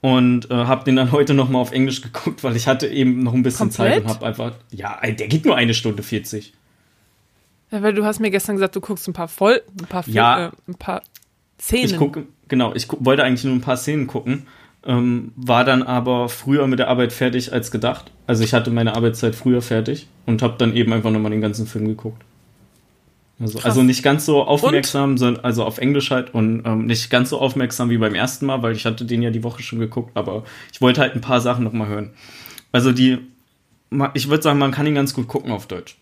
und 0.00 0.50
äh, 0.50 0.54
habe 0.54 0.84
den 0.84 0.96
dann 0.96 1.12
heute 1.12 1.34
noch 1.34 1.48
mal 1.48 1.60
auf 1.60 1.72
Englisch 1.72 2.02
geguckt, 2.02 2.44
weil 2.44 2.56
ich 2.56 2.66
hatte 2.66 2.88
eben 2.88 3.22
noch 3.22 3.32
ein 3.32 3.42
bisschen 3.42 3.70
Komplett? 3.70 3.94
Zeit 3.94 4.02
und 4.02 4.10
habe 4.10 4.26
einfach, 4.26 4.52
ja, 4.70 5.00
der 5.00 5.28
geht 5.28 5.44
nur 5.44 5.56
eine 5.56 5.72
Stunde 5.72 6.02
40. 6.02 6.52
Ja, 7.70 7.82
weil 7.82 7.94
du 7.94 8.04
hast 8.04 8.20
mir 8.20 8.30
gestern 8.30 8.56
gesagt, 8.56 8.76
du 8.76 8.80
guckst 8.80 9.08
ein 9.08 9.12
paar 9.12 9.28
voll, 9.28 9.62
ein 9.80 9.86
paar, 9.86 10.04
ja, 10.06 10.46
äh, 10.46 10.50
ein 10.68 10.74
paar 10.74 11.02
Szenen. 11.60 11.86
Ich 11.86 11.96
gucke, 11.96 12.26
genau, 12.48 12.74
ich 12.74 12.88
guck, 12.88 13.04
wollte 13.04 13.24
eigentlich 13.24 13.44
nur 13.44 13.54
ein 13.54 13.60
paar 13.60 13.76
Szenen 13.76 14.06
gucken, 14.06 14.46
ähm, 14.84 15.32
war 15.36 15.64
dann 15.64 15.82
aber 15.82 16.28
früher 16.28 16.66
mit 16.66 16.78
der 16.78 16.88
Arbeit 16.88 17.12
fertig 17.12 17.52
als 17.52 17.70
gedacht. 17.70 18.12
Also 18.26 18.44
ich 18.44 18.54
hatte 18.54 18.70
meine 18.70 18.94
Arbeitszeit 18.94 19.34
früher 19.34 19.62
fertig 19.62 20.06
und 20.26 20.42
habe 20.42 20.54
dann 20.58 20.76
eben 20.76 20.92
einfach 20.92 21.10
nochmal 21.10 21.32
den 21.32 21.40
ganzen 21.40 21.66
Film 21.66 21.86
geguckt. 21.86 22.22
Also, 23.38 23.58
also 23.58 23.82
nicht 23.82 24.02
ganz 24.02 24.24
so 24.24 24.44
aufmerksam, 24.44 25.18
sondern 25.18 25.44
also 25.44 25.64
auf 25.64 25.76
Englisch 25.76 26.10
halt 26.10 26.32
und 26.32 26.64
ähm, 26.64 26.86
nicht 26.86 27.10
ganz 27.10 27.30
so 27.30 27.38
aufmerksam 27.38 27.90
wie 27.90 27.98
beim 27.98 28.14
ersten 28.14 28.46
Mal, 28.46 28.62
weil 28.62 28.74
ich 28.74 28.86
hatte 28.86 29.04
den 29.04 29.20
ja 29.20 29.30
die 29.30 29.42
Woche 29.42 29.62
schon 29.62 29.78
geguckt, 29.78 30.12
aber 30.14 30.44
ich 30.72 30.80
wollte 30.80 31.02
halt 31.02 31.14
ein 31.14 31.20
paar 31.20 31.40
Sachen 31.42 31.62
nochmal 31.62 31.88
hören. 31.88 32.10
Also 32.72 32.92
die 32.92 33.18
ich 34.14 34.28
würde 34.28 34.42
sagen, 34.42 34.58
man 34.58 34.72
kann 34.72 34.86
ihn 34.86 34.94
ganz 34.94 35.14
gut 35.14 35.28
gucken 35.28 35.52
auf 35.52 35.66
Deutsch. 35.66 35.96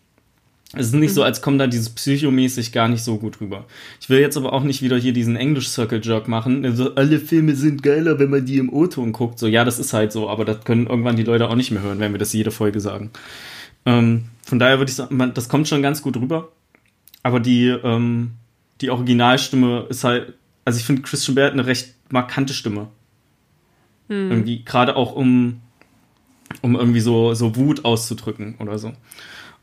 Es 0.75 0.87
ist 0.87 0.93
nicht 0.93 1.11
mhm. 1.11 1.15
so, 1.15 1.23
als 1.23 1.41
kommt 1.41 1.59
da 1.59 1.67
dieses 1.67 1.89
psychomäßig 1.89 2.71
gar 2.71 2.87
nicht 2.87 3.03
so 3.03 3.17
gut 3.17 3.41
rüber. 3.41 3.65
Ich 3.99 4.09
will 4.09 4.19
jetzt 4.19 4.37
aber 4.37 4.53
auch 4.53 4.63
nicht 4.63 4.81
wieder 4.81 4.97
hier 4.97 5.13
diesen 5.13 5.35
English-Circle-Jerk 5.35 6.27
machen. 6.27 6.65
Also, 6.65 6.95
alle 6.95 7.19
Filme 7.19 7.55
sind 7.55 7.83
geiler, 7.83 8.19
wenn 8.19 8.29
man 8.29 8.45
die 8.45 8.57
im 8.57 8.71
O-Ton 8.71 9.11
guckt. 9.11 9.39
So, 9.39 9.47
ja, 9.47 9.63
das 9.63 9.79
ist 9.79 9.93
halt 9.93 10.11
so, 10.11 10.29
aber 10.29 10.45
das 10.45 10.63
können 10.63 10.87
irgendwann 10.87 11.15
die 11.15 11.23
Leute 11.23 11.49
auch 11.49 11.55
nicht 11.55 11.71
mehr 11.71 11.81
hören, 11.81 11.99
wenn 11.99 12.11
wir 12.11 12.19
das 12.19 12.33
jede 12.33 12.51
Folge 12.51 12.79
sagen. 12.79 13.11
Ähm, 13.85 14.25
von 14.43 14.59
daher 14.59 14.79
würde 14.79 14.89
ich 14.89 14.95
sagen, 14.95 15.15
man, 15.15 15.33
das 15.33 15.49
kommt 15.49 15.67
schon 15.67 15.81
ganz 15.81 16.01
gut 16.01 16.17
rüber. 16.17 16.49
Aber 17.23 17.39
die, 17.39 17.67
ähm, 17.67 18.31
die 18.81 18.89
Originalstimme 18.89 19.87
ist 19.89 20.03
halt, 20.03 20.33
also 20.63 20.77
ich 20.77 20.85
finde 20.85 21.01
Christian 21.01 21.35
Bale 21.35 21.47
hat 21.47 21.53
eine 21.53 21.65
recht 21.65 21.95
markante 22.09 22.53
Stimme. 22.53 22.87
Mhm. 24.07 24.31
Irgendwie, 24.31 24.63
gerade 24.63 24.95
auch 24.95 25.15
um, 25.15 25.61
um 26.61 26.75
irgendwie 26.75 26.99
so, 26.99 27.33
so 27.33 27.55
Wut 27.55 27.85
auszudrücken 27.85 28.55
oder 28.59 28.77
so. 28.77 28.93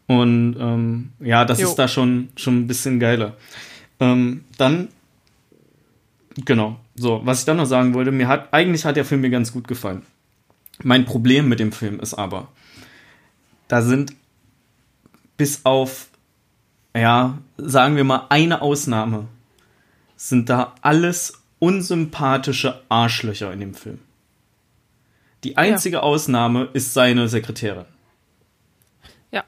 Und 0.07 0.57
ähm, 0.59 1.12
ja, 1.20 1.44
das 1.44 1.61
jo. 1.61 1.68
ist 1.68 1.76
da 1.76 1.88
schon, 1.88 2.28
schon 2.36 2.61
ein 2.61 2.66
bisschen 2.66 3.00
geiler. 3.00 3.36
Ähm, 4.00 4.44
dann, 4.59 4.88
genau, 6.44 6.78
so, 6.94 7.20
was 7.24 7.40
ich 7.40 7.44
dann 7.44 7.57
noch 7.57 7.66
sagen 7.66 7.94
wollte, 7.94 8.11
mir 8.11 8.28
hat, 8.28 8.53
eigentlich 8.53 8.84
hat 8.84 8.96
der 8.96 9.05
Film 9.05 9.20
mir 9.20 9.30
ganz 9.30 9.53
gut 9.53 9.68
gefallen. 9.68 10.03
Mein 10.82 11.05
Problem 11.05 11.48
mit 11.48 11.61
dem 11.61 11.72
Film 11.72 12.00
ist 12.00 12.14
aber, 12.14 12.48
da 13.68 13.82
sind 13.82 14.14
bis 15.36 15.64
auf, 15.64 16.09
ja, 16.94 17.38
sagen 17.57 17.96
wir 17.96 18.05
mal, 18.05 18.26
eine 18.28 18.61
Ausnahme, 18.61 19.28
sind 20.16 20.48
da 20.48 20.74
alles 20.82 21.42
unsympathische 21.59 22.82
Arschlöcher 22.88 23.53
in 23.53 23.61
dem 23.61 23.74
Film. 23.74 24.00
Die 25.44 25.57
einzige 25.57 25.96
ja. 25.96 26.03
Ausnahme 26.03 26.68
ist 26.72 26.92
seine 26.94 27.28
Sekretärin. 27.28 27.86
Ja. 29.30 29.44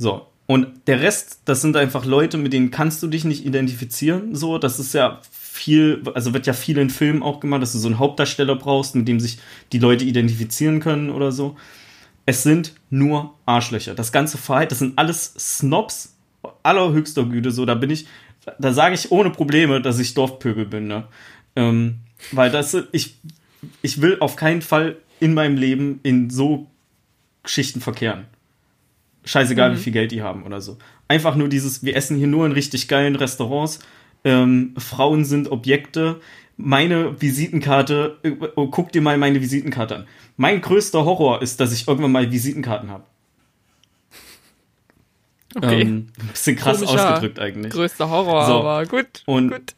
So. 0.00 0.26
Und 0.46 0.88
der 0.88 1.02
Rest, 1.02 1.42
das 1.44 1.60
sind 1.60 1.76
einfach 1.76 2.06
Leute, 2.06 2.38
mit 2.38 2.54
denen 2.54 2.70
kannst 2.70 3.02
du 3.02 3.06
dich 3.06 3.24
nicht 3.24 3.44
identifizieren. 3.44 4.34
So, 4.34 4.56
das 4.56 4.80
ist 4.80 4.94
ja 4.94 5.20
viel, 5.30 6.02
also 6.14 6.32
wird 6.32 6.46
ja 6.46 6.54
viel 6.54 6.78
in 6.78 6.88
Filmen 6.88 7.22
auch 7.22 7.38
gemacht, 7.38 7.60
dass 7.60 7.72
du 7.72 7.78
so 7.78 7.86
einen 7.86 7.98
Hauptdarsteller 7.98 8.56
brauchst, 8.56 8.96
mit 8.96 9.06
dem 9.06 9.20
sich 9.20 9.38
die 9.72 9.78
Leute 9.78 10.04
identifizieren 10.04 10.80
können 10.80 11.10
oder 11.10 11.32
so. 11.32 11.56
Es 12.24 12.42
sind 12.42 12.74
nur 12.88 13.34
Arschlöcher. 13.44 13.94
Das 13.94 14.10
ganze 14.10 14.38
Verhalten, 14.38 14.70
das 14.70 14.78
sind 14.78 14.98
alles 14.98 15.34
Snobs 15.38 16.16
allerhöchster 16.62 17.24
Güte. 17.26 17.50
So, 17.50 17.66
da 17.66 17.74
bin 17.74 17.90
ich, 17.90 18.06
da 18.58 18.72
sage 18.72 18.94
ich 18.94 19.12
ohne 19.12 19.28
Probleme, 19.28 19.82
dass 19.82 19.98
ich 19.98 20.14
Dorfpöbel 20.14 20.64
bin, 20.64 20.86
ne? 20.86 21.04
Ähm, 21.56 21.96
weil 22.32 22.50
das, 22.50 22.74
ich, 22.92 23.16
ich 23.82 24.00
will 24.00 24.16
auf 24.20 24.36
keinen 24.36 24.62
Fall 24.62 24.96
in 25.20 25.34
meinem 25.34 25.58
Leben 25.58 26.00
in 26.02 26.30
so 26.30 26.68
Geschichten 27.42 27.82
verkehren. 27.82 28.24
Scheißegal, 29.24 29.70
mhm. 29.70 29.76
wie 29.76 29.80
viel 29.80 29.92
Geld 29.92 30.12
die 30.12 30.22
haben 30.22 30.44
oder 30.44 30.60
so. 30.60 30.78
Einfach 31.08 31.36
nur 31.36 31.48
dieses, 31.48 31.84
wir 31.84 31.96
essen 31.96 32.16
hier 32.16 32.26
nur 32.26 32.46
in 32.46 32.52
richtig 32.52 32.88
geilen 32.88 33.16
Restaurants. 33.16 33.80
Ähm, 34.24 34.74
Frauen 34.78 35.24
sind 35.24 35.50
Objekte. 35.50 36.20
Meine 36.56 37.20
Visitenkarte, 37.20 38.18
äh, 38.22 38.32
oh, 38.56 38.68
guck 38.68 38.92
dir 38.92 39.02
mal 39.02 39.16
meine 39.18 39.40
Visitenkarte 39.40 39.96
an. 39.96 40.06
Mein 40.36 40.60
größter 40.60 41.04
Horror 41.04 41.42
ist, 41.42 41.60
dass 41.60 41.72
ich 41.72 41.88
irgendwann 41.88 42.12
mal 42.12 42.30
Visitenkarten 42.30 42.90
habe. 42.90 43.04
Okay. 45.54 45.82
Ähm, 45.82 46.06
bisschen 46.30 46.56
krass 46.56 46.80
Komischer, 46.80 47.14
ausgedrückt 47.14 47.40
eigentlich. 47.40 47.72
Größter 47.72 48.08
Horror, 48.08 48.46
so. 48.46 48.52
aber 48.60 48.86
gut. 48.86 49.22
Und 49.26 49.50
gut. 49.50 49.74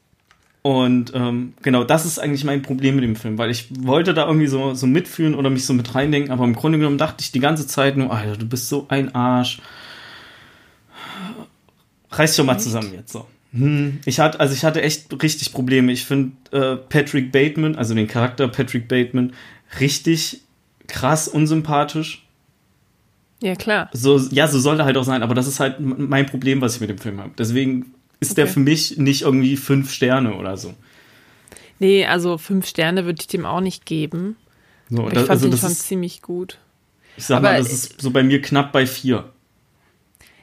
Und 0.62 1.12
ähm, 1.12 1.54
genau, 1.62 1.82
das 1.82 2.06
ist 2.06 2.20
eigentlich 2.20 2.44
mein 2.44 2.62
Problem 2.62 2.94
mit 2.94 3.02
dem 3.02 3.16
Film, 3.16 3.36
weil 3.36 3.50
ich 3.50 3.66
wollte 3.84 4.14
da 4.14 4.26
irgendwie 4.26 4.46
so, 4.46 4.74
so 4.74 4.86
mitfühlen 4.86 5.34
oder 5.34 5.50
mich 5.50 5.66
so 5.66 5.74
mit 5.74 5.92
reindenken, 5.92 6.30
aber 6.30 6.44
im 6.44 6.54
Grunde 6.54 6.78
genommen 6.78 6.98
dachte 6.98 7.16
ich 7.20 7.32
die 7.32 7.40
ganze 7.40 7.66
Zeit 7.66 7.96
nur, 7.96 8.12
Alter, 8.12 8.36
du 8.36 8.46
bist 8.46 8.68
so 8.68 8.86
ein 8.88 9.12
Arsch. 9.12 9.60
Reiß 12.12 12.36
schon 12.36 12.46
mal 12.46 12.58
zusammen 12.58 12.92
jetzt 12.94 13.12
so. 13.12 13.26
Hm, 13.52 13.98
ich 14.04 14.20
hatte, 14.20 14.38
also 14.38 14.54
ich 14.54 14.64
hatte 14.64 14.82
echt 14.82 15.20
richtig 15.20 15.52
Probleme. 15.52 15.90
Ich 15.90 16.04
finde 16.04 16.32
äh, 16.52 16.76
Patrick 16.76 17.32
Bateman, 17.32 17.74
also 17.74 17.94
den 17.94 18.06
Charakter 18.06 18.46
Patrick 18.46 18.86
Bateman, 18.86 19.32
richtig 19.80 20.42
krass 20.86 21.26
unsympathisch. 21.26 22.24
Ja, 23.42 23.56
klar. 23.56 23.90
So, 23.92 24.18
ja, 24.30 24.46
so 24.46 24.60
sollte 24.60 24.84
halt 24.84 24.96
auch 24.96 25.04
sein, 25.04 25.24
aber 25.24 25.34
das 25.34 25.48
ist 25.48 25.58
halt 25.58 25.80
mein 25.80 26.26
Problem, 26.26 26.60
was 26.60 26.76
ich 26.76 26.80
mit 26.80 26.90
dem 26.90 26.98
Film 26.98 27.18
habe. 27.20 27.32
Deswegen 27.36 27.92
ist 28.22 28.32
okay. 28.32 28.42
der 28.42 28.46
für 28.46 28.60
mich 28.60 28.96
nicht 28.96 29.22
irgendwie 29.22 29.56
fünf 29.56 29.92
Sterne 29.92 30.34
oder 30.36 30.56
so. 30.56 30.74
Nee, 31.78 32.06
also 32.06 32.38
fünf 32.38 32.66
Sterne 32.66 33.04
würde 33.04 33.20
ich 33.20 33.26
dem 33.26 33.44
auch 33.44 33.60
nicht 33.60 33.84
geben. 33.84 34.36
So, 34.88 35.08
das, 35.08 35.12
ich 35.12 35.18
fand 35.18 35.30
also 35.30 35.48
den 35.48 35.58
schon 35.58 35.72
ist, 35.72 35.88
ziemlich 35.88 36.22
gut. 36.22 36.58
Ich 37.16 37.26
sag 37.26 37.38
Aber 37.38 37.50
mal, 37.50 37.58
das 37.58 37.72
ist 37.72 38.00
so 38.00 38.10
bei 38.10 38.22
mir 38.22 38.40
knapp 38.40 38.72
bei 38.72 38.86
vier. 38.86 39.30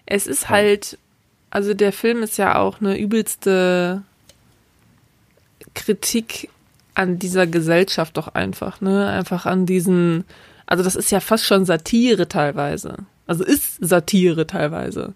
Es 0.05 0.27
ist 0.27 0.49
halt, 0.49 0.97
also 1.49 1.73
der 1.73 1.93
Film 1.93 2.21
ist 2.21 2.37
ja 2.37 2.57
auch 2.57 2.81
eine 2.81 2.99
übelste 2.99 4.03
Kritik 5.73 6.49
an 6.95 7.17
dieser 7.17 7.47
Gesellschaft 7.47 8.17
doch 8.17 8.27
einfach, 8.27 8.81
ne? 8.81 9.07
Einfach 9.07 9.45
an 9.45 9.65
diesen, 9.65 10.25
also 10.65 10.83
das 10.83 10.97
ist 10.97 11.11
ja 11.11 11.21
fast 11.21 11.45
schon 11.45 11.63
Satire 11.63 12.27
teilweise. 12.27 12.97
Also 13.25 13.45
ist 13.45 13.77
Satire 13.79 14.47
teilweise 14.47 15.13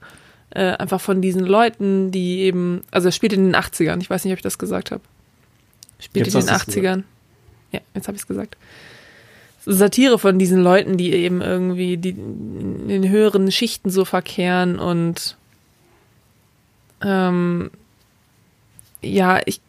äh, 0.54 0.72
einfach 0.78 1.02
von 1.02 1.22
diesen 1.22 1.46
Leuten, 1.46 2.12
die 2.12 2.42
eben, 2.42 2.84
also 2.92 3.08
er 3.08 3.12
spielt 3.12 3.34
in 3.34 3.46
den 3.46 3.56
80ern, 3.56 4.00
ich 4.02 4.10
weiß 4.10 4.24
nicht, 4.24 4.34
ob 4.34 4.40
ich 4.40 4.44
das 4.44 4.58
gesagt 4.58 4.92
habe. 4.92 5.02
Spielt 6.00 6.28
jetzt 6.28 6.36
in 6.36 6.46
den 6.46 6.56
80ern. 6.56 7.04
Ja, 7.72 7.80
jetzt 7.96 8.08
habe 8.08 8.16
ich 8.16 8.22
es 8.22 8.28
gesagt. 8.28 8.58
Satire 9.66 10.20
von 10.20 10.38
diesen 10.38 10.62
Leuten, 10.62 10.98
die 10.98 11.14
eben 11.14 11.42
irgendwie 11.42 11.98
die 11.98 12.10
in 12.10 12.88
den 12.88 13.10
höheren 13.10 13.52
Schichten 13.52 13.90
so 13.90 14.04
verkehren 14.04 14.78
und 14.78 15.38
ähm, 17.02 17.72
ja, 19.02 19.42
ich, 19.46 19.62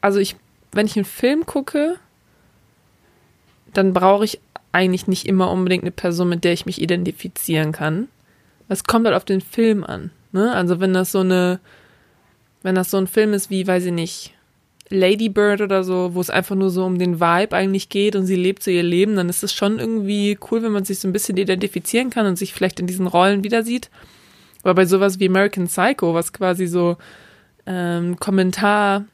also 0.00 0.18
ich, 0.18 0.36
wenn 0.72 0.86
ich 0.86 0.96
einen 0.96 1.04
Film 1.04 1.46
gucke, 1.46 1.96
dann 3.72 3.92
brauche 3.92 4.24
ich 4.24 4.40
eigentlich 4.72 5.06
nicht 5.06 5.26
immer 5.26 5.50
unbedingt 5.50 5.84
eine 5.84 5.90
Person, 5.90 6.28
mit 6.28 6.44
der 6.44 6.52
ich 6.52 6.66
mich 6.66 6.80
identifizieren 6.80 7.72
kann. 7.72 8.08
Es 8.72 8.84
kommt 8.84 9.06
halt 9.06 9.16
auf 9.16 9.24
den 9.24 9.40
Film 9.40 9.84
an. 9.84 10.10
Ne? 10.32 10.52
Also 10.52 10.80
wenn 10.80 10.92
das 10.92 11.12
so 11.12 11.20
eine, 11.20 11.60
wenn 12.62 12.74
das 12.74 12.90
so 12.90 12.96
ein 12.96 13.06
Film 13.06 13.32
ist 13.32 13.50
wie, 13.50 13.66
weiß 13.66 13.84
ich 13.86 13.92
nicht, 13.92 14.34
Lady 14.88 15.28
Bird 15.28 15.60
oder 15.60 15.84
so, 15.84 16.14
wo 16.14 16.20
es 16.20 16.30
einfach 16.30 16.54
nur 16.54 16.70
so 16.70 16.84
um 16.84 16.98
den 16.98 17.18
Vibe 17.18 17.56
eigentlich 17.56 17.88
geht 17.88 18.14
und 18.14 18.26
sie 18.26 18.36
lebt 18.36 18.62
so 18.62 18.70
ihr 18.70 18.82
Leben, 18.82 19.16
dann 19.16 19.28
ist 19.28 19.42
es 19.42 19.52
schon 19.52 19.78
irgendwie 19.78 20.38
cool, 20.50 20.62
wenn 20.62 20.72
man 20.72 20.84
sich 20.84 20.98
so 20.98 21.08
ein 21.08 21.12
bisschen 21.12 21.36
identifizieren 21.36 22.10
kann 22.10 22.26
und 22.26 22.36
sich 22.36 22.52
vielleicht 22.52 22.78
in 22.78 22.86
diesen 22.86 23.06
Rollen 23.06 23.42
wieder 23.42 23.62
sieht. 23.62 23.90
Aber 24.62 24.74
bei 24.74 24.84
sowas 24.84 25.18
wie 25.18 25.28
American 25.28 25.66
Psycho, 25.66 26.14
was 26.14 26.32
quasi 26.32 26.66
so 26.66 26.96
ähm, 27.66 28.18
Kommentar, 28.18 29.04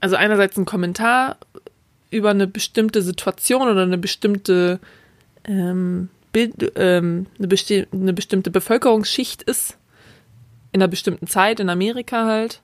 also 0.00 0.16
einerseits 0.16 0.56
ein 0.56 0.64
Kommentar 0.64 1.38
über 2.10 2.30
eine 2.30 2.46
bestimmte 2.46 3.02
Situation 3.02 3.68
oder 3.68 3.82
eine 3.82 3.98
bestimmte 3.98 4.80
ähm, 5.44 6.08
ähm, 6.34 7.26
eine, 7.38 7.48
besti 7.48 7.86
eine 7.92 8.12
bestimmte 8.12 8.50
Bevölkerungsschicht 8.50 9.42
ist, 9.42 9.76
in 10.72 10.82
einer 10.82 10.88
bestimmten 10.88 11.26
Zeit 11.26 11.60
in 11.60 11.70
Amerika 11.70 12.26
halt, 12.26 12.62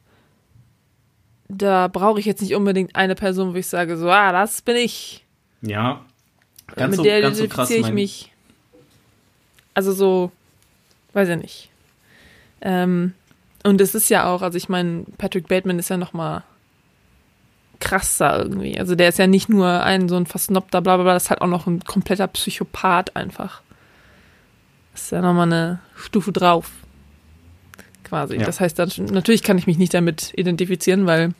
da 1.48 1.88
brauche 1.88 2.20
ich 2.20 2.26
jetzt 2.26 2.42
nicht 2.42 2.54
unbedingt 2.54 2.96
eine 2.96 3.14
Person, 3.14 3.54
wo 3.54 3.58
ich 3.58 3.66
sage, 3.66 3.96
so, 3.96 4.10
ah, 4.10 4.32
das 4.32 4.62
bin 4.62 4.76
ich. 4.76 5.24
Ja. 5.62 6.04
Ganz 6.74 6.90
Mit 6.90 6.96
so, 6.98 7.02
der 7.02 7.20
ganz 7.20 7.38
identifiziere 7.38 7.82
so 7.82 7.88
ich 7.88 7.94
mich. 7.94 8.32
Also 9.74 9.92
so, 9.92 10.30
weiß 11.12 11.28
ich 11.28 11.36
nicht. 11.36 11.70
Ähm, 12.60 13.14
und 13.62 13.80
es 13.80 13.94
ist 13.94 14.08
ja 14.08 14.26
auch, 14.26 14.42
also 14.42 14.56
ich 14.56 14.68
meine, 14.68 15.04
Patrick 15.18 15.48
Bateman 15.48 15.78
ist 15.78 15.90
ja 15.90 15.96
noch 15.96 16.12
mal 16.12 16.44
krasser 17.84 18.38
irgendwie. 18.38 18.78
Also 18.78 18.94
der 18.94 19.10
ist 19.10 19.18
ja 19.18 19.26
nicht 19.26 19.48
nur 19.48 19.82
ein 19.82 20.08
so 20.08 20.16
ein 20.16 20.26
versnobter 20.26 20.80
Blablabla, 20.80 21.14
das 21.14 21.24
ist 21.24 21.30
halt 21.30 21.42
auch 21.42 21.46
noch 21.46 21.66
ein 21.66 21.84
kompletter 21.84 22.26
Psychopath 22.26 23.14
einfach. 23.14 23.60
Das 24.92 25.02
ist 25.02 25.12
ja 25.12 25.20
nochmal 25.20 25.52
eine 25.52 25.80
Stufe 25.94 26.32
drauf. 26.32 26.70
Quasi. 28.04 28.36
Ja. 28.36 28.44
Das 28.44 28.60
heißt, 28.60 28.78
dann, 28.78 28.90
natürlich 29.10 29.42
kann 29.42 29.58
ich 29.58 29.66
mich 29.66 29.78
nicht 29.78 29.92
damit 29.92 30.32
identifizieren, 30.36 31.06
weil 31.06 31.34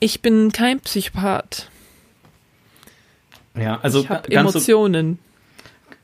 ich 0.00 0.22
bin 0.22 0.52
kein 0.52 0.80
Psychopath. 0.80 1.68
Ja, 3.56 3.80
also 3.82 4.00
ich 4.00 4.08
habe 4.08 4.30
Emotionen. 4.30 5.18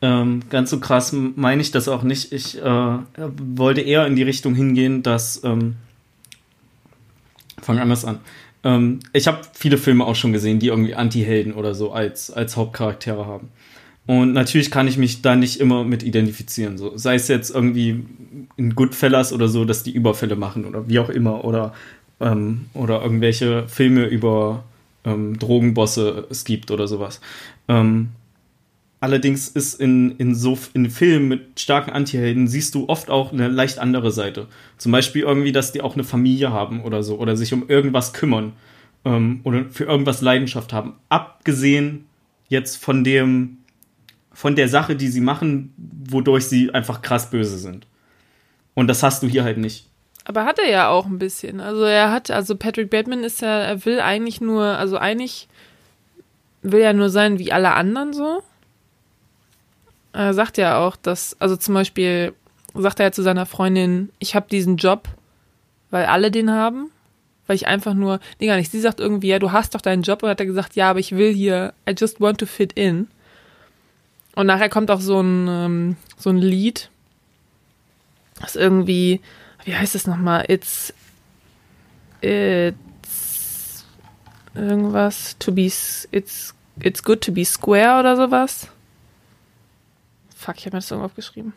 So, 0.01 0.07
ähm, 0.07 0.43
ganz 0.49 0.71
so 0.71 0.81
krass 0.81 1.13
meine 1.13 1.61
ich 1.61 1.71
das 1.71 1.89
auch 1.89 2.03
nicht. 2.03 2.33
Ich 2.33 2.61
äh, 2.61 2.63
wollte 2.65 3.83
eher 3.83 4.07
in 4.07 4.17
die 4.17 4.23
Richtung 4.23 4.55
hingehen, 4.55 5.03
dass 5.03 5.43
ähm, 5.45 5.77
fang 7.61 7.79
anders 7.79 8.05
an. 8.05 8.21
Ähm, 8.65 9.01
ich 9.13 9.27
habe 9.27 9.41
viele 9.53 9.79
Filme 9.79 10.05
auch 10.05 10.17
schon 10.17 10.33
gesehen, 10.33 10.59
die 10.59 10.69
irgendwie 10.69 10.95
Anti-Helden 10.95 11.55
oder 11.55 11.75
so 11.75 11.93
als, 11.93 12.31
als 12.31 12.57
Hauptcharaktere 12.57 13.27
haben. 13.27 13.49
Und 14.07 14.33
natürlich 14.33 14.71
kann 14.71 14.89
ich 14.89 14.97
mich 14.97 15.23
da 15.23 15.37
nicht 15.37 15.61
immer 15.61 15.85
mit 15.85 16.03
identifizieren. 16.03 16.79
So. 16.79 16.97
Sei 16.97 17.15
es 17.15 17.29
jetzt 17.29 17.51
irgendwie 17.55 18.03
in 18.57 18.75
Goodfellas 18.75 19.33
oder 19.33 19.47
so, 19.49 19.65
dass 19.65 19.83
die 19.83 19.93
Überfälle 19.93 20.37
machen 20.37 20.65
oder 20.65 20.89
wie 20.89 20.99
auch 20.99 21.11
immer. 21.11 21.45
Oder, 21.45 21.75
ähm, 22.19 22.67
oder 22.75 23.03
irgendwelche 23.03 23.69
Filme 23.69 24.07
über 24.07 24.65
ähm, 25.05 25.39
Drogenbosse 25.39 26.27
es 26.29 26.45
gibt 26.45 26.71
oder 26.71 26.89
sowas. 26.89 27.21
Ähm, 27.69 28.11
Allerdings 29.03 29.49
ist 29.49 29.81
in, 29.81 30.17
in 30.19 30.35
so 30.35 30.59
in 30.75 30.91
Filmen 30.91 31.29
mit 31.29 31.59
starken 31.59 31.91
Antihelden 31.91 32.49
siehst 32.49 32.75
du 32.75 32.87
oft 32.89 33.09
auch 33.09 33.33
eine 33.33 33.49
leicht 33.49 33.79
andere 33.79 34.13
Seite. 34.13 34.47
Zum 34.77 34.93
Beispiel 34.93 35.23
irgendwie, 35.23 35.53
dass 35.53 35.73
die 35.73 35.81
auch 35.81 35.95
eine 35.95 36.05
Familie 36.05 36.53
haben 36.53 36.83
oder 36.83 37.03
so 37.03 37.17
oder 37.17 37.35
sich 37.35 37.55
um 37.55 37.67
irgendwas 37.67 38.13
kümmern 38.13 38.53
ähm, 39.07 39.41
oder 39.45 39.65
für 39.71 39.85
irgendwas 39.85 40.21
Leidenschaft 40.21 40.75
haben. 40.75 40.97
Abgesehen 41.09 42.05
jetzt 42.49 42.77
von 42.77 43.03
dem 43.03 43.57
von 44.33 44.55
der 44.55 44.69
Sache, 44.69 44.97
die 44.97 45.09
sie 45.09 45.21
machen, 45.21 45.75
wodurch 45.77 46.47
sie 46.47 46.73
einfach 46.73 47.03
krass 47.03 47.31
böse 47.31 47.59
sind. 47.59 47.87
Und 48.75 48.87
das 48.87 49.03
hast 49.03 49.23
du 49.23 49.27
hier 49.27 49.45
halt 49.45 49.59
nicht. 49.59 49.87
Aber 50.25 50.45
hat 50.45 50.59
er 50.59 50.69
ja 50.69 50.89
auch 50.89 51.07
ein 51.07 51.19
bisschen. 51.19 51.61
Also 51.61 51.83
er 51.83 52.13
hat, 52.13 52.31
also 52.31 52.55
Patrick 52.55 52.91
Bateman 52.91 53.25
ist 53.25 53.41
ja, 53.41 53.61
er 53.61 53.85
will 53.85 54.01
eigentlich 54.01 54.41
nur, 54.41 54.65
also 54.65 54.97
eigentlich 54.99 55.49
will 56.63 56.81
er 56.81 56.93
nur 56.93 57.11
sein 57.11 57.39
wie 57.39 57.53
alle 57.53 57.73
anderen 57.73 58.13
so. 58.13 58.43
Er 60.13 60.35
sagt 60.35 60.59
ja 60.59 60.79
auch, 60.79 60.97
dass, 60.97 61.37
also 61.41 61.57
zum 61.57 61.75
Beispiel 61.75 62.35
sagt 62.75 63.01
er 63.01 63.07
ja 63.07 63.13
zu 63.13 63.23
seiner 63.23 63.47
Freundin, 63.47 64.11
ich 64.19 64.35
habe 64.35 64.49
diesen 64.51 64.77
Job, 64.77 65.09
weil 65.91 66.07
alle 66.07 66.31
den 66.31 66.51
haben. 66.51 66.91
Weil 67.47 67.57
ich 67.57 67.67
einfach 67.67 67.95
nur, 67.95 68.21
nee, 68.39 68.47
gar 68.47 68.57
nicht. 68.57 68.71
Sie 68.71 68.81
sagt 68.81 69.01
irgendwie, 69.01 69.27
ja, 69.27 69.41
du 69.41 69.51
hast 69.51 69.75
doch 69.75 69.81
deinen 69.81 70.03
Job. 70.03 70.23
Und 70.23 70.29
hat 70.29 70.39
er 70.39 70.47
gesagt, 70.47 70.77
ja, 70.77 70.91
aber 70.91 71.01
ich 71.01 71.17
will 71.17 71.33
hier, 71.33 71.75
I 71.89 71.95
just 71.99 72.21
want 72.21 72.39
to 72.39 72.47
fit 72.47 72.73
in. 72.75 73.09
Und 74.37 74.47
nachher 74.47 74.69
kommt 74.69 74.91
auch 74.93 75.01
so 75.01 75.21
ein, 75.21 75.49
ähm, 75.49 75.97
so 76.17 76.31
ein 76.31 76.37
Lied, 76.37 76.91
das 78.41 78.55
irgendwie, 78.55 79.21
wie 79.65 79.75
heißt 79.75 79.97
es 79.97 80.07
nochmal? 80.07 80.45
It's, 80.47 80.95
it's, 82.21 83.85
irgendwas, 84.55 85.37
to 85.41 85.51
be, 85.51 85.67
it's, 85.67 86.55
it's 86.81 87.03
good 87.03 87.21
to 87.23 87.33
be 87.33 87.45
square 87.45 87.99
oder 87.99 88.17
sowas. 88.17 88.69
Fuck, 90.41 90.57
ich 90.59 90.65
habe 90.67 90.77
mir 90.77 90.81
das 90.81 90.91
irgendwo 90.91 91.07
aufgeschrieben. 91.07 91.53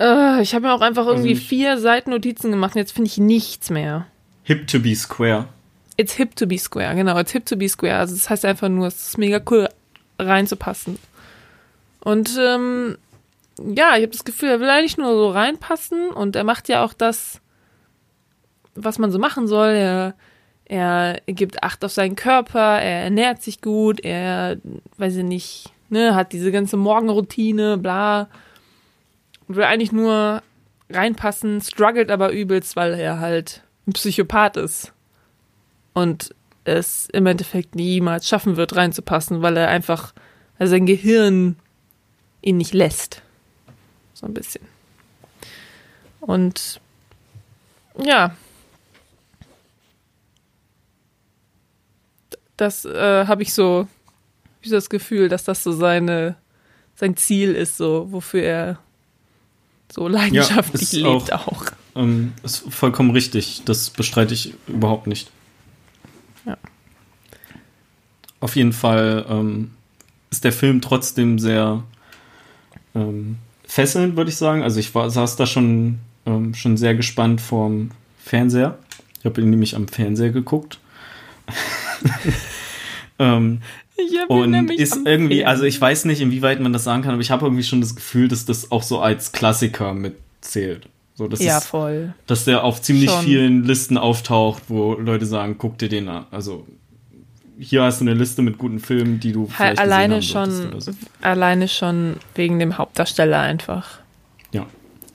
Äh, 0.00 0.42
ich 0.42 0.54
habe 0.54 0.66
mir 0.66 0.72
auch 0.74 0.80
einfach 0.80 1.06
irgendwie 1.06 1.34
Also- 1.34 1.42
vier 1.42 1.78
Seiten 1.78 2.10
Notizen 2.10 2.50
gemacht 2.50 2.74
und 2.74 2.80
jetzt 2.80 2.92
finde 2.92 3.08
ich 3.08 3.18
nichts 3.18 3.70
mehr. 3.70 4.06
Hip 4.42 4.66
to 4.66 4.80
be 4.80 4.94
square. 4.94 5.46
It's 5.96 6.14
hip 6.14 6.36
to 6.36 6.46
be 6.46 6.58
square, 6.58 6.94
genau, 6.94 7.18
it's 7.18 7.32
hip 7.32 7.46
to 7.46 7.56
be 7.56 7.68
square. 7.68 7.96
Also 7.98 8.14
das 8.14 8.28
heißt 8.28 8.44
einfach 8.44 8.68
nur, 8.68 8.88
es 8.88 9.08
ist 9.08 9.18
mega 9.18 9.40
cool 9.50 9.68
reinzupassen. 10.18 10.98
Und 12.00 12.36
ähm, 12.38 12.98
ja, 13.58 13.96
ich 13.96 14.02
habe 14.02 14.08
das 14.08 14.24
Gefühl, 14.24 14.50
er 14.50 14.60
will 14.60 14.68
eigentlich 14.68 14.98
nur 14.98 15.12
so 15.12 15.30
reinpassen 15.30 16.10
und 16.10 16.36
er 16.36 16.44
macht 16.44 16.68
ja 16.68 16.84
auch 16.84 16.92
das, 16.92 17.40
was 18.74 18.98
man 18.98 19.10
so 19.10 19.18
machen 19.18 19.46
soll. 19.48 19.70
Er, 19.70 20.14
er 20.68 21.20
gibt 21.26 21.62
Acht 21.62 21.84
auf 21.84 21.92
seinen 21.92 22.16
Körper, 22.16 22.80
er 22.82 23.04
ernährt 23.04 23.42
sich 23.42 23.60
gut, 23.62 24.00
er, 24.04 24.58
weiß 24.98 25.16
ich 25.16 25.24
nicht, 25.24 25.70
ne, 25.88 26.14
hat 26.14 26.32
diese 26.32 26.52
ganze 26.52 26.76
Morgenroutine, 26.76 27.78
bla. 27.78 28.28
Und 29.48 29.56
will 29.56 29.64
eigentlich 29.64 29.92
nur 29.92 30.42
reinpassen, 30.90 31.60
struggelt 31.60 32.10
aber 32.10 32.32
übelst, 32.32 32.76
weil 32.76 32.94
er 32.94 33.20
halt 33.20 33.62
ein 33.86 33.92
Psychopath 33.92 34.56
ist. 34.56 34.92
Und 35.92 36.34
es 36.64 37.08
im 37.12 37.26
Endeffekt 37.26 37.74
niemals 37.74 38.28
schaffen 38.28 38.56
wird, 38.56 38.76
reinzupassen, 38.76 39.42
weil 39.42 39.56
er 39.56 39.68
einfach, 39.68 40.12
weil 40.58 40.66
sein 40.66 40.86
Gehirn 40.86 41.56
ihn 42.42 42.56
nicht 42.56 42.74
lässt. 42.74 43.22
So 44.14 44.26
ein 44.26 44.34
bisschen. 44.34 44.66
Und 46.20 46.80
ja. 47.98 48.34
Das 52.56 52.84
äh, 52.84 53.26
habe 53.26 53.42
ich 53.42 53.52
so, 53.52 53.86
ich 54.66 54.72
das 54.72 54.90
Gefühl, 54.90 55.28
dass 55.28 55.44
das 55.44 55.62
so 55.62 55.72
seine, 55.72 56.36
sein 56.94 57.16
Ziel 57.16 57.54
ist, 57.54 57.76
so, 57.76 58.08
wofür 58.10 58.42
er 58.42 58.78
so 59.92 60.08
leidenschaftlich 60.08 60.82
ist 60.82 60.92
lebt 60.94 61.32
auch- 61.32 61.48
auch. 61.48 61.64
Ähm, 61.94 62.32
ist 62.42 62.64
vollkommen 62.68 63.10
richtig. 63.12 63.62
Das 63.64 63.88
bestreite 63.90 64.34
ich 64.34 64.52
überhaupt 64.66 65.06
nicht. 65.06 65.30
Ja. 66.44 66.56
Auf 68.40 68.54
jeden 68.56 68.72
Fall 68.74 69.24
ähm, 69.28 69.70
ist 70.30 70.44
der 70.44 70.52
Film 70.52 70.82
trotzdem 70.82 71.38
sehr 71.38 71.82
ähm, 72.94 73.38
fesselnd, 73.64 74.16
würde 74.16 74.30
ich 74.30 74.36
sagen. 74.36 74.62
Also 74.62 74.78
ich 74.78 74.94
war, 74.94 75.08
saß 75.08 75.36
da 75.36 75.46
schon, 75.46 75.98
ähm, 76.26 76.52
schon 76.54 76.76
sehr 76.76 76.94
gespannt 76.94 77.40
vorm 77.40 77.92
Fernseher. 78.22 78.78
Ich 79.20 79.24
habe 79.24 79.40
ihn 79.40 79.48
nämlich 79.50 79.74
am 79.74 79.88
Fernseher 79.88 80.30
geguckt. 80.30 80.78
ähm, 83.18 83.62
und 84.28 84.70
ist 84.70 84.98
irgendwie, 85.04 85.44
also 85.44 85.64
ich 85.64 85.80
weiß 85.80 86.04
nicht, 86.04 86.20
inwieweit 86.20 86.60
man 86.60 86.72
das 86.72 86.84
sagen 86.84 87.02
kann, 87.02 87.12
aber 87.12 87.22
ich 87.22 87.30
habe 87.30 87.46
irgendwie 87.46 87.62
schon 87.62 87.80
das 87.80 87.94
Gefühl, 87.96 88.28
dass 88.28 88.44
das 88.44 88.70
auch 88.70 88.82
so 88.82 89.00
als 89.00 89.32
Klassiker 89.32 89.94
mitzählt. 89.94 90.88
So, 91.14 91.28
das 91.28 91.42
Ja, 91.42 91.58
ist, 91.58 91.64
voll. 91.66 92.12
dass 92.26 92.44
der 92.44 92.62
auf 92.62 92.82
ziemlich 92.82 93.10
Schon. 93.10 93.24
vielen 93.24 93.64
Listen 93.64 93.96
auftaucht, 93.96 94.64
wo 94.68 94.94
Leute 94.94 95.24
sagen, 95.24 95.56
guck 95.58 95.78
dir 95.78 95.88
den 95.88 96.08
an. 96.08 96.26
Also 96.30 96.66
hier 97.58 97.84
hast 97.84 98.00
du 98.00 98.04
eine 98.04 98.12
Liste 98.12 98.42
mit 98.42 98.58
guten 98.58 98.80
Filmen, 98.80 99.18
die 99.18 99.32
du 99.32 99.46
vielleicht 99.46 99.78
alleine 99.78 100.20
schon, 100.20 100.78
so. 100.78 100.92
alleine 101.22 101.68
schon 101.68 102.16
wegen 102.34 102.58
dem 102.58 102.76
Hauptdarsteller 102.76 103.40
einfach. 103.40 103.98
Ja. 104.52 104.66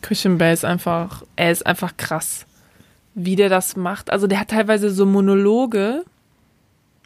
Christian 0.01 0.39
Bale 0.39 0.53
ist 0.53 0.65
einfach, 0.65 1.21
er 1.35 1.51
ist 1.51 1.65
einfach 1.67 1.95
krass, 1.97 2.47
wie 3.13 3.35
der 3.35 3.49
das 3.49 3.75
macht. 3.75 4.11
Also 4.11 4.25
der 4.25 4.39
hat 4.39 4.47
teilweise 4.47 4.89
so 4.89 5.05
Monologe. 5.05 6.03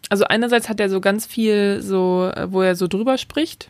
Also 0.10 0.26
einerseits 0.26 0.70
hat 0.70 0.80
er 0.80 0.90
so 0.90 1.02
ganz 1.02 1.26
viel 1.26 1.82
so, 1.82 2.32
äh, 2.36 2.52
wo 2.52 2.62
er 2.62 2.76
so 2.76 2.88
drüber 2.88 3.18
spricht. 3.18 3.70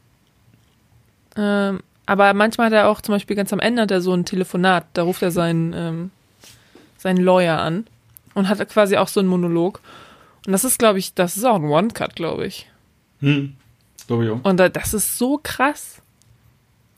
Ähm, 1.36 1.80
aber 2.06 2.34
manchmal 2.34 2.68
hat 2.68 2.74
er 2.74 2.90
auch 2.90 3.02
zum 3.02 3.14
Beispiel 3.16 3.36
ganz 3.36 3.52
am 3.52 3.60
Ende 3.60 3.82
hat 3.82 3.92
er 3.92 4.02
so 4.02 4.14
ein 4.14 4.26
Telefonat. 4.26 4.86
Da 4.94 5.04
ruft 5.04 5.22
er 5.22 5.32
seinen, 5.32 5.74
ähm, 5.74 6.12
seinen 6.98 7.24
Lawyer 7.24 7.60
an 7.60 7.88
und 8.34 8.48
hat 8.48 8.68
quasi 8.70 8.98
auch 8.98 9.08
so 9.08 9.20
einen 9.20 9.30
Monolog. 9.30 9.82
Und 10.46 10.52
das 10.52 10.64
ist, 10.64 10.78
glaube 10.78 11.00
ich, 11.00 11.14
das 11.14 11.38
ist 11.38 11.46
auch 11.46 11.56
ein 11.56 11.66
One-Cut, 11.66 12.16
glaube 12.16 12.46
ich. 12.46 12.70
Hm, 13.22 13.56
glaube 14.08 14.26
ich 14.26 14.32
auch. 14.32 14.44
Und 14.44 14.58
da, 14.58 14.70
das 14.70 14.94
ist 14.94 15.18
so 15.18 15.40
krass. 15.42 16.02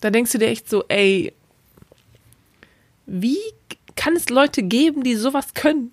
Da 0.01 0.09
denkst 0.09 0.33
du 0.33 0.37
dir 0.37 0.47
echt 0.47 0.69
so, 0.69 0.83
ey, 0.89 1.33
wie 3.05 3.39
kann 3.95 4.15
es 4.15 4.29
Leute 4.29 4.61
geben, 4.63 5.03
die 5.03 5.15
sowas 5.15 5.53
können? 5.53 5.91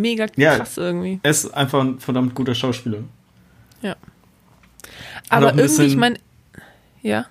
Mega 0.00 0.26
Ja. 0.36 0.56
krass 0.56 0.76
irgendwie. 0.76 1.20
Er 1.22 1.30
ist 1.30 1.46
einfach 1.54 1.80
ein 1.80 1.98
verdammt 1.98 2.34
guter 2.34 2.54
Schauspieler. 2.54 2.98
Aber 5.30 5.48
auch 5.48 5.52
ein 5.52 5.58
irgendwie, 5.58 5.72
ich 5.72 5.76
bisschen- 5.78 6.00
meine, 6.00 6.18
ja, 7.02 7.26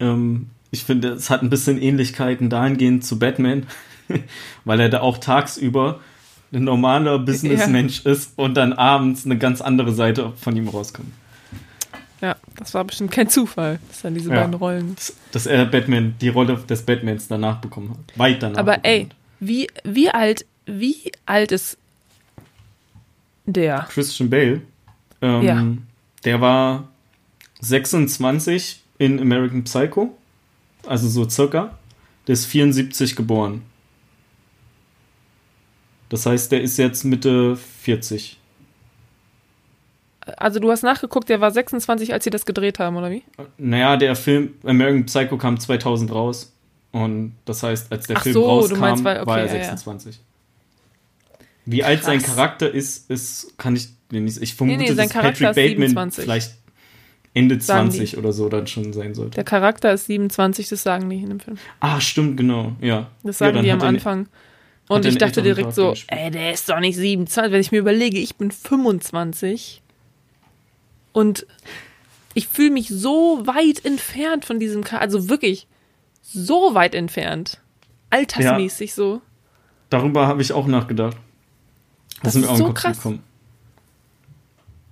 Ähm, 0.00 0.50
ich 0.70 0.84
finde, 0.84 1.08
es 1.08 1.28
hat 1.28 1.42
ein 1.42 1.50
bisschen 1.50 1.80
Ähnlichkeiten 1.82 2.48
dahingehend 2.50 3.04
zu 3.04 3.18
Batman, 3.18 3.66
weil 4.64 4.78
er 4.80 4.88
da 4.88 5.00
auch 5.00 5.18
tagsüber 5.18 6.00
ein 6.52 6.64
normaler 6.64 7.18
Businessmensch 7.18 8.06
ist 8.06 8.32
und 8.38 8.54
dann 8.54 8.72
abends 8.72 9.24
eine 9.26 9.36
ganz 9.36 9.60
andere 9.60 9.92
Seite 9.92 10.32
von 10.36 10.56
ihm 10.56 10.68
rauskommt. 10.68 11.12
ja, 12.22 12.36
das 12.56 12.72
war 12.74 12.84
bestimmt 12.84 13.10
kein 13.10 13.28
Zufall, 13.28 13.78
dass 13.88 14.04
er 14.04 14.12
diese 14.12 14.30
Ja. 14.30 14.36
beiden 14.36 14.54
Rollen. 14.54 14.96
Dass, 15.32 15.46
er 15.46 15.66
Batman, 15.66 16.14
die 16.20 16.28
Rolle 16.28 16.56
des 16.68 16.82
Batmans 16.82 17.28
danach 17.28 17.56
bekommen 17.60 17.90
hat. 17.90 18.18
Weit 18.18 18.42
danach. 18.42 18.58
Aber 18.58 18.84
ey, 18.84 19.04
hat. 19.06 19.16
wie, 19.40 19.66
wie 19.84 20.08
alt, 20.10 20.46
wie 20.64 21.12
alt 21.26 21.50
ist 21.52 21.76
der? 23.52 23.86
Christian 23.90 24.30
Bale, 24.30 24.60
ähm, 25.22 25.42
Ja. 25.42 25.66
der 26.24 26.40
war 26.40 26.88
26 27.60 28.82
in 28.98 29.20
American 29.20 29.64
Psycho, 29.64 30.16
also 30.86 31.08
so 31.08 31.28
circa. 31.28 31.76
Der 32.26 32.34
ist 32.34 32.46
74 32.46 33.16
geboren. 33.16 33.62
Das 36.08 36.26
heißt, 36.26 36.52
der 36.52 36.62
ist 36.62 36.76
jetzt 36.78 37.04
Mitte 37.04 37.56
40. 37.56 38.38
Also 40.36 40.60
du 40.60 40.70
hast 40.70 40.82
nachgeguckt, 40.82 41.28
der 41.28 41.40
war 41.40 41.50
26, 41.50 42.12
als 42.12 42.24
sie 42.24 42.30
das 42.30 42.44
gedreht 42.44 42.78
haben, 42.78 42.96
oder 42.96 43.10
wie? 43.10 43.22
Naja, 43.56 43.96
der 43.96 44.14
Film 44.14 44.54
American 44.64 45.06
Psycho 45.06 45.38
kam 45.38 45.58
2000 45.58 46.12
raus. 46.12 46.52
Und 46.92 47.34
das 47.44 47.62
heißt, 47.62 47.90
als 47.92 48.06
der 48.06 48.16
Ach 48.18 48.22
Film 48.22 48.34
so, 48.34 48.44
rauskam, 48.46 48.78
meinst, 48.80 49.04
weil- 49.04 49.18
okay, 49.18 49.26
war 49.26 49.40
er 49.40 49.46
ja, 49.46 49.62
ja. 49.62 49.76
26. 51.68 51.72
Wie 51.72 51.84
alt 51.84 52.04
sein 52.04 52.18
Krass. 52.18 52.34
Charakter 52.34 52.70
ist, 52.70 53.10
ist, 53.10 53.58
kann 53.58 53.76
ich 53.76 53.88
dir 54.10 54.20
nicht. 54.20 54.40
Ich 54.40 54.54
vermute, 54.54 54.78
nee, 54.78 54.86
sein 54.88 54.96
dass 54.96 55.10
Charakter 55.10 55.46
Patrick 55.46 55.64
ist 55.64 55.70
Bateman 55.70 56.10
27. 56.10 56.24
vielleicht 56.24 56.54
Ende 57.34 57.60
Sagen 57.60 57.90
20 57.90 58.18
oder 58.18 58.32
so 58.32 58.48
dann 58.48 58.66
schon 58.66 58.92
sein 58.92 59.14
sollte. 59.14 59.36
Der 59.36 59.44
Charakter 59.44 59.92
ist 59.92 60.06
27, 60.06 60.68
das 60.68 60.82
sagen 60.82 61.08
die 61.08 61.16
in 61.16 61.28
dem 61.28 61.40
Film. 61.40 61.58
Ah, 61.80 62.00
stimmt, 62.00 62.36
genau, 62.36 62.72
ja. 62.80 63.10
Das 63.22 63.38
ja, 63.38 63.46
sagen 63.46 63.56
dann 63.56 63.64
die 63.64 63.70
am 63.70 63.82
Anfang. 63.82 64.28
Und 64.88 65.04
ich 65.04 65.18
dachte 65.18 65.42
direkt 65.42 65.74
so, 65.74 65.90
gespielt. 65.90 66.18
ey, 66.18 66.30
der 66.30 66.52
ist 66.52 66.68
doch 66.68 66.80
nicht 66.80 66.96
27. 66.96 67.52
Wenn 67.52 67.60
ich 67.60 67.70
mir 67.70 67.78
überlege, 67.78 68.18
ich 68.18 68.36
bin 68.36 68.50
25 68.50 69.82
und 71.12 71.46
ich 72.32 72.48
fühle 72.48 72.70
mich 72.70 72.88
so 72.88 73.42
weit 73.44 73.84
entfernt 73.84 74.46
von 74.46 74.58
diesem 74.58 74.82
Charakter, 74.82 75.02
also 75.02 75.28
wirklich 75.28 75.66
so 76.22 76.74
weit 76.74 76.94
entfernt. 76.94 77.60
Altersmäßig 78.10 78.94
so. 78.94 79.20
Darüber 79.90 80.26
habe 80.26 80.40
ich 80.40 80.52
auch 80.52 80.66
nachgedacht. 80.66 81.16
Das 82.22 82.34
ist 82.34 82.44
mir 82.46 82.52
ist 82.52 82.58
so 82.58 82.72
krass. 82.72 82.96
gekommen. 82.96 83.20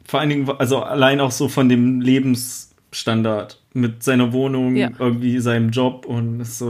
Vor 0.04 0.20
allen 0.20 0.28
Dingen, 0.28 0.48
also 0.58 0.78
allein 0.82 1.18
auch 1.20 1.32
so 1.32 1.48
von 1.48 1.68
dem 1.68 2.00
Lebensstandard 2.00 3.60
mit 3.72 4.02
seiner 4.04 4.32
Wohnung, 4.32 4.76
Ja. 4.76 4.90
irgendwie 4.98 5.38
seinem 5.40 5.70
Job 5.70 6.06
und 6.06 6.44
so, 6.44 6.68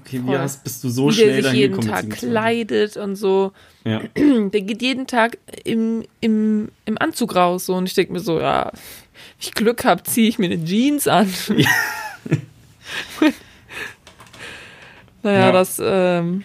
okay, 0.00 0.20
wie 0.24 0.36
hast, 0.36 0.64
bist 0.64 0.82
du 0.84 0.88
so 0.90 1.08
Wie 1.08 1.12
schnell 1.14 1.40
der 1.42 1.50
sich 1.52 1.60
jeden 1.60 1.80
Tag 1.80 2.02
27? 2.02 2.28
kleidet 2.30 2.96
und 2.96 3.14
so. 3.16 3.52
Ja. 3.84 4.00
Der 4.16 4.60
geht 4.60 4.82
jeden 4.82 5.06
Tag 5.06 5.38
im, 5.64 6.04
im, 6.20 6.68
im 6.84 6.98
Anzug 6.98 7.34
raus. 7.36 7.66
So. 7.66 7.74
Und 7.74 7.86
ich 7.86 7.94
denke 7.94 8.12
mir 8.12 8.20
so, 8.20 8.38
ja, 8.40 8.66
wenn 8.72 8.80
ich 9.40 9.54
Glück 9.54 9.84
habe, 9.84 10.02
ziehe 10.02 10.28
ich 10.28 10.38
mir 10.38 10.46
eine 10.46 10.62
Jeans 10.64 11.06
an. 11.08 11.28
Ja. 11.56 11.68
naja, 15.22 15.38
Ja. 15.46 15.52
das 15.52 15.78
ähm, 15.82 16.44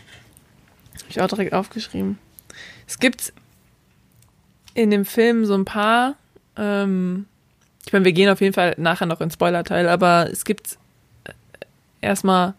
habe 0.96 1.10
ich 1.10 1.22
auch 1.22 1.28
direkt 1.28 1.54
aufgeschrieben. 1.54 2.18
Es 2.88 3.00
gibt 3.00 3.34
in 4.78 4.92
dem 4.92 5.06
Film 5.06 5.44
so 5.46 5.56
ein 5.56 5.66
paar, 5.66 6.16
ähm, 6.56 7.26
ich 7.84 7.94
meine, 7.94 8.06
wir 8.06 8.14
gehen 8.14 8.30
auf 8.30 8.42
jeden 8.42 8.54
Fall 8.54 8.76
nachher 8.78 9.08
noch 9.08 9.22
in 9.22 9.32
Spoiler-Teil, 9.32 9.90
aber 9.90 10.30
es 10.32 10.46
gibt 10.46 10.78
äh, 11.24 11.32
erstmal, 12.00 12.54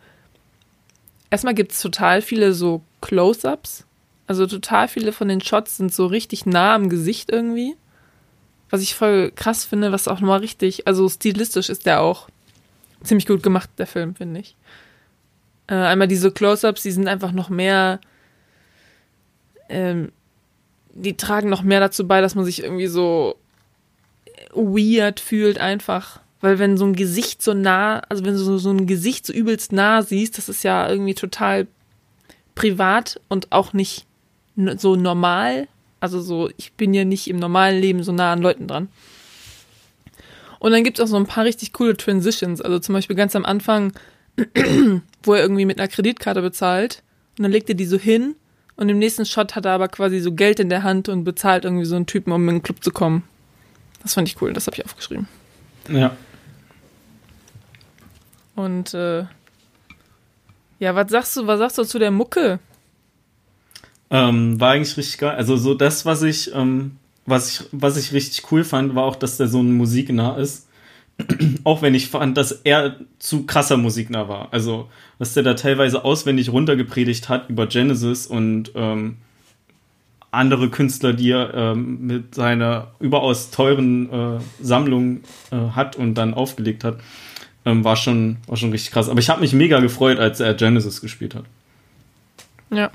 erstmal 1.31 1.55
gibt 1.55 1.71
es 1.71 1.81
total 1.81 2.21
viele 2.21 2.55
so 2.55 2.83
Close-Ups. 3.03 3.85
Also 4.27 4.49
total 4.49 4.89
viele 4.89 5.13
von 5.13 5.29
den 5.29 5.41
Shots 5.41 5.77
sind 5.77 5.95
so 5.95 6.07
richtig 6.07 6.45
nah 6.45 6.75
am 6.75 6.89
Gesicht 6.89 7.31
irgendwie. 7.31 7.77
Was 8.69 8.83
ich 8.83 8.97
voll 8.97 9.31
krass 9.31 9.65
finde, 9.65 9.93
was 9.93 10.09
auch 10.09 10.21
nochmal 10.21 10.41
richtig, 10.41 10.89
also 10.89 11.09
stilistisch 11.09 11.69
ist 11.69 11.87
der 11.87 12.01
auch 12.01 12.29
ziemlich 13.05 13.29
gut 13.29 13.45
gemacht, 13.45 13.71
der 13.79 13.87
Film, 13.87 14.17
finde 14.17 14.41
ich. 14.41 14.57
Äh, 15.69 15.75
einmal 15.75 16.09
diese 16.09 16.33
Close-Ups, 16.33 16.83
die 16.83 16.91
sind 16.91 17.07
einfach 17.07 17.31
noch 17.31 17.49
mehr, 17.49 18.01
ähm, 19.69 20.11
die 20.99 21.17
tragen 21.17 21.49
noch 21.49 21.63
mehr 21.63 21.81
dazu 21.81 22.07
bei, 22.07 22.21
dass 22.21 22.35
man 22.35 22.45
sich 22.45 22.63
irgendwie 22.63 22.87
so 22.87 23.37
weird 24.53 25.21
fühlt 25.21 25.59
einfach. 25.59 26.21
Weil 26.41 26.59
wenn 26.59 26.77
so 26.77 26.85
ein 26.85 26.95
Gesicht 26.95 27.43
so 27.43 27.55
nah, 27.55 28.01
also 28.09 28.25
wenn 28.25 28.35
du 28.35 28.39
so, 28.39 28.59
so 28.59 28.71
ein 28.71 28.87
Gesicht 28.87 29.27
so 29.27 29.33
übelst 29.33 29.73
nah 29.73 30.03
siehst, 30.03 30.39
das 30.39 30.49
ist 30.49 30.63
ja 30.63 30.89
irgendwie 30.89 31.15
total 31.15 31.67
privat 32.55 33.21
und 33.29 33.51
auch 33.51 33.73
nicht 33.73 34.07
so 34.77 34.97
normal. 34.97 35.69
Also 36.01 36.21
so, 36.21 36.51
ich 36.57 36.73
bin 36.73 36.95
ja 36.95 37.05
nicht 37.05 37.29
im 37.29 37.39
normalen 37.39 37.81
Leben 37.81 38.03
so 38.03 38.13
nah 38.13 38.33
an 38.33 38.43
Leuten 38.43 38.69
dran. 38.69 38.89
Und 40.61 40.73
dann 40.73 40.85
gibt 40.85 40.99
es 40.99 41.05
auch 41.05 41.09
so 41.09 41.17
ein 41.17 41.27
paar 41.27 41.45
richtig 41.45 41.73
coole 41.73 41.97
Transitions. 41.97 42.61
Also 42.61 42.79
zum 42.79 42.93
Beispiel 42.93 43.17
ganz 43.17 43.35
am 43.37 43.45
Anfang, 43.45 43.93
wo 45.23 45.35
er 45.35 45.43
irgendwie 45.43 45.65
mit 45.65 45.79
einer 45.79 45.89
Kreditkarte 45.89 46.43
bezahlt 46.43 47.03
und 47.37 47.45
dann 47.45 47.53
legt 47.53 47.69
er 47.69 47.75
die 47.75 47.87
so 47.87 47.99
hin 47.99 48.37
und 48.79 48.89
im 48.89 48.99
nächsten 48.99 49.27
Shot 49.27 49.57
hat 49.57 49.65
er 49.65 49.73
aber 49.73 49.89
quasi 49.89 50.21
so 50.21 50.33
Geld 50.33 50.61
in 50.61 50.69
der 50.69 50.85
Hand 50.85 51.09
und 51.09 51.25
bezahlt 51.25 51.65
irgendwie 51.65 51.85
so 51.85 51.97
einen 51.97 52.07
Typen, 52.07 52.33
um 52.33 52.49
in 52.49 52.57
den 52.57 52.63
Club 52.63 52.83
zu 52.83 52.93
kommen. 52.93 53.25
Das 54.05 54.15
fand 54.15 54.29
ich 54.29 54.41
cool, 54.41 54.53
das 54.53 54.69
habe 54.69 54.77
ich 54.77 54.85
aufgeschrieben. 54.85 55.27
ja. 55.89 56.17
Und 58.55 58.95
äh, 58.95 59.25
ja, 60.79 60.95
was 60.95 61.11
sagst 61.11 61.37
du, 61.37 61.47
was 61.47 61.59
sagst 61.59 61.79
du 61.79 61.85
zu 61.85 61.99
der 61.99 62.13
Mucke? 62.13 62.61
Ähm, 64.11 64.61
war 64.61 64.73
eigentlich 64.73 64.97
richtig 64.97 65.19
geil. 65.19 65.35
Also 65.35 65.57
so 65.57 65.75
das, 65.75 66.07
was 66.07 66.23
ich, 66.23 66.55
ähm, 66.55 66.97
was 67.27 67.49
ich, 67.51 67.69
was 67.73 67.97
ich 67.97 68.13
richtig 68.13 68.51
cool 68.53 68.63
fand, 68.63 68.95
war 68.95 69.05
auch, 69.05 69.17
dass 69.17 69.39
der 69.39 69.49
so 69.49 69.61
musiknah 69.63 70.37
ist. 70.37 70.68
auch 71.65 71.83
wenn 71.83 71.95
ich 71.95 72.09
fand, 72.09 72.37
dass 72.37 72.53
er 72.53 72.97
zu 73.19 73.45
krasser 73.47 73.77
musiknah 73.77 74.29
war. 74.29 74.49
Also, 74.53 74.89
dass 75.19 75.35
der 75.35 75.43
da 75.43 75.55
teilweise 75.55 76.05
auswendig 76.05 76.51
runtergepredigt 76.51 77.29
hat 77.29 77.51
über 77.51 77.67
Genesis 77.67 78.27
und 78.27 78.73
ähm, 78.75 79.17
andere 80.31 80.69
Künstler, 80.69 81.13
die 81.13 81.31
er 81.31 81.55
ähm, 81.55 82.07
mit 82.07 82.35
seiner 82.35 82.89
überaus 83.01 83.51
teuren 83.51 84.13
äh, 84.13 84.41
Sammlung 84.61 85.21
äh, 85.51 85.57
hat 85.75 85.97
und 85.97 86.15
dann 86.15 86.35
aufgelegt 86.35 86.85
hat, 86.85 86.99
ähm, 87.65 87.85
war 87.85 87.97
schon, 87.97 88.37
war 88.47 88.57
schon 88.57 88.71
richtig 88.71 88.93
krass. 88.93 89.09
Aber 89.09 89.21
ich 89.21 89.31
habe 89.31 89.41
mich 89.41 89.53
mega 89.53 89.81
gefreut, 89.81 90.19
als 90.19 90.41
er 90.41 90.55
Genesis 90.55 91.01
gespielt 91.01 91.35
hat. 91.35 91.45
Ja. 92.71 92.91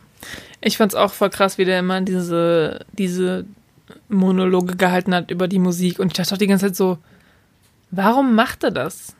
Ich 0.61 0.77
fand's 0.77 0.95
auch 0.95 1.11
voll 1.11 1.29
krass, 1.29 1.57
wie 1.57 1.65
der 1.65 1.79
immer 1.79 1.99
diese, 1.99 2.85
diese 2.97 3.45
Monologe 4.07 4.77
gehalten 4.77 5.13
hat 5.13 5.29
über 5.29 5.49
die 5.49 5.59
Musik. 5.59 5.99
Und 5.99 6.07
ich 6.07 6.13
dachte 6.13 6.33
auch 6.33 6.37
die 6.37 6.47
ganze 6.47 6.67
Zeit 6.67 6.75
so, 6.77 6.99
warum 7.95 8.35
macht 8.35 8.63
er 8.63 8.71
das? 8.71 9.15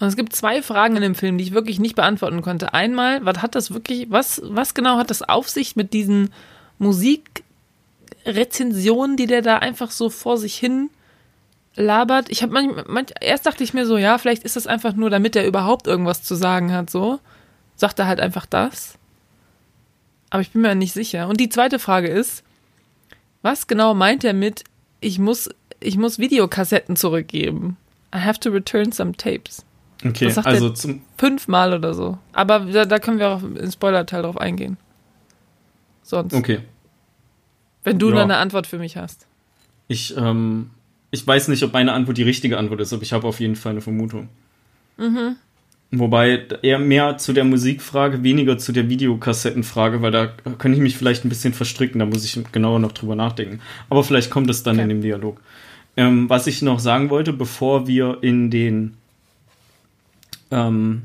Und 0.00 0.08
es 0.08 0.16
gibt 0.16 0.34
zwei 0.34 0.62
Fragen 0.62 0.96
in 0.96 1.02
dem 1.02 1.14
Film, 1.14 1.38
die 1.38 1.44
ich 1.44 1.52
wirklich 1.52 1.78
nicht 1.78 1.94
beantworten 1.94 2.42
konnte. 2.42 2.74
Einmal, 2.74 3.24
was 3.24 3.40
hat 3.40 3.54
das 3.54 3.72
wirklich, 3.72 4.10
was, 4.10 4.42
was 4.44 4.74
genau 4.74 4.98
hat 4.98 5.10
das 5.10 5.22
auf 5.22 5.48
sich 5.48 5.76
mit 5.76 5.92
diesen 5.92 6.32
Musikrezensionen, 6.78 9.16
die 9.16 9.26
der 9.26 9.42
da 9.42 9.58
einfach 9.58 9.92
so 9.92 10.10
vor 10.10 10.36
sich 10.36 10.56
hin 10.56 10.90
labert? 11.76 12.28
Ich 12.30 12.42
habe 12.42 12.52
manch, 12.52 12.72
manch, 12.88 13.12
erst 13.20 13.46
dachte 13.46 13.62
ich 13.62 13.72
mir 13.72 13.86
so, 13.86 13.96
ja, 13.96 14.18
vielleicht 14.18 14.42
ist 14.42 14.56
das 14.56 14.66
einfach 14.66 14.94
nur, 14.94 15.10
damit 15.10 15.36
er 15.36 15.46
überhaupt 15.46 15.86
irgendwas 15.86 16.24
zu 16.24 16.34
sagen 16.34 16.72
hat, 16.72 16.90
so. 16.90 17.20
Sagt 17.76 17.98
er 17.98 18.06
halt 18.06 18.20
einfach 18.20 18.46
das. 18.46 18.98
Aber 20.30 20.40
ich 20.42 20.50
bin 20.50 20.62
mir 20.62 20.74
nicht 20.74 20.92
sicher. 20.92 21.28
Und 21.28 21.40
die 21.40 21.48
zweite 21.48 21.78
Frage 21.78 22.08
ist, 22.08 22.42
was 23.42 23.68
genau 23.68 23.94
meint 23.94 24.24
er 24.24 24.32
mit, 24.32 24.64
ich 25.00 25.18
muss, 25.18 25.50
ich 25.84 25.96
muss 25.96 26.18
Videokassetten 26.18 26.96
zurückgeben? 26.96 27.76
I 28.14 28.18
have 28.18 28.38
to 28.40 28.50
return 28.50 28.92
some 28.92 29.12
tapes. 29.12 29.64
Okay, 30.04 30.26
Was 30.26 30.34
sagt 30.34 30.46
also 30.46 30.70
zum, 30.70 31.00
Fünfmal 31.18 31.72
oder 31.74 31.94
so. 31.94 32.18
Aber 32.32 32.60
da, 32.60 32.84
da 32.84 32.98
können 32.98 33.18
wir 33.18 33.28
auch 33.30 33.42
im 33.42 33.70
Spoiler-Teil 33.70 34.22
drauf 34.22 34.36
eingehen. 34.38 34.76
Sonst. 36.02 36.34
okay. 36.34 36.60
Wenn 37.84 37.98
du 37.98 38.08
Ja. 38.10 38.16
dann 38.16 38.30
eine 38.30 38.36
Antwort 38.38 38.66
für 38.66 38.78
mich 38.78 38.96
hast. 38.96 39.26
Ich, 39.88 40.16
ähm, 40.16 40.70
ich 41.10 41.26
weiß 41.26 41.48
nicht, 41.48 41.62
ob 41.62 41.72
meine 41.72 41.92
Antwort 41.92 42.16
die 42.18 42.22
richtige 42.22 42.58
Antwort 42.58 42.80
ist, 42.80 42.92
aber 42.92 43.02
ich 43.02 43.12
habe 43.12 43.26
auf 43.26 43.40
jeden 43.40 43.56
Fall 43.56 43.72
eine 43.72 43.80
Vermutung. 43.80 44.28
Wobei 45.90 46.46
eher 46.62 46.78
mehr 46.78 47.18
zu 47.18 47.32
der 47.32 47.44
Musikfrage, 47.44 48.22
weniger 48.22 48.58
zu 48.58 48.72
der 48.72 48.88
Videokassettenfrage, 48.88 50.02
weil 50.02 50.10
da 50.10 50.26
könnte 50.58 50.76
ich 50.76 50.82
mich 50.82 50.96
vielleicht 50.96 51.24
ein 51.24 51.28
bisschen 51.28 51.52
verstricken, 51.54 51.98
da 52.00 52.06
muss 52.06 52.24
ich 52.24 52.38
genauer 52.52 52.78
noch 52.80 52.92
drüber 52.92 53.14
nachdenken. 53.14 53.60
Aber 53.90 54.02
vielleicht 54.02 54.30
kommt 54.30 54.50
es 54.50 54.62
dann 54.62 54.76
Okay. 54.76 54.82
in 54.82 54.88
dem 54.88 55.00
Dialog. 55.02 55.40
Ähm, 55.96 56.28
was 56.28 56.46
ich 56.46 56.62
noch 56.62 56.80
sagen 56.80 57.10
wollte, 57.10 57.32
bevor 57.32 57.86
wir 57.86 58.18
in 58.22 58.50
den 58.50 58.94
ähm, 60.50 61.02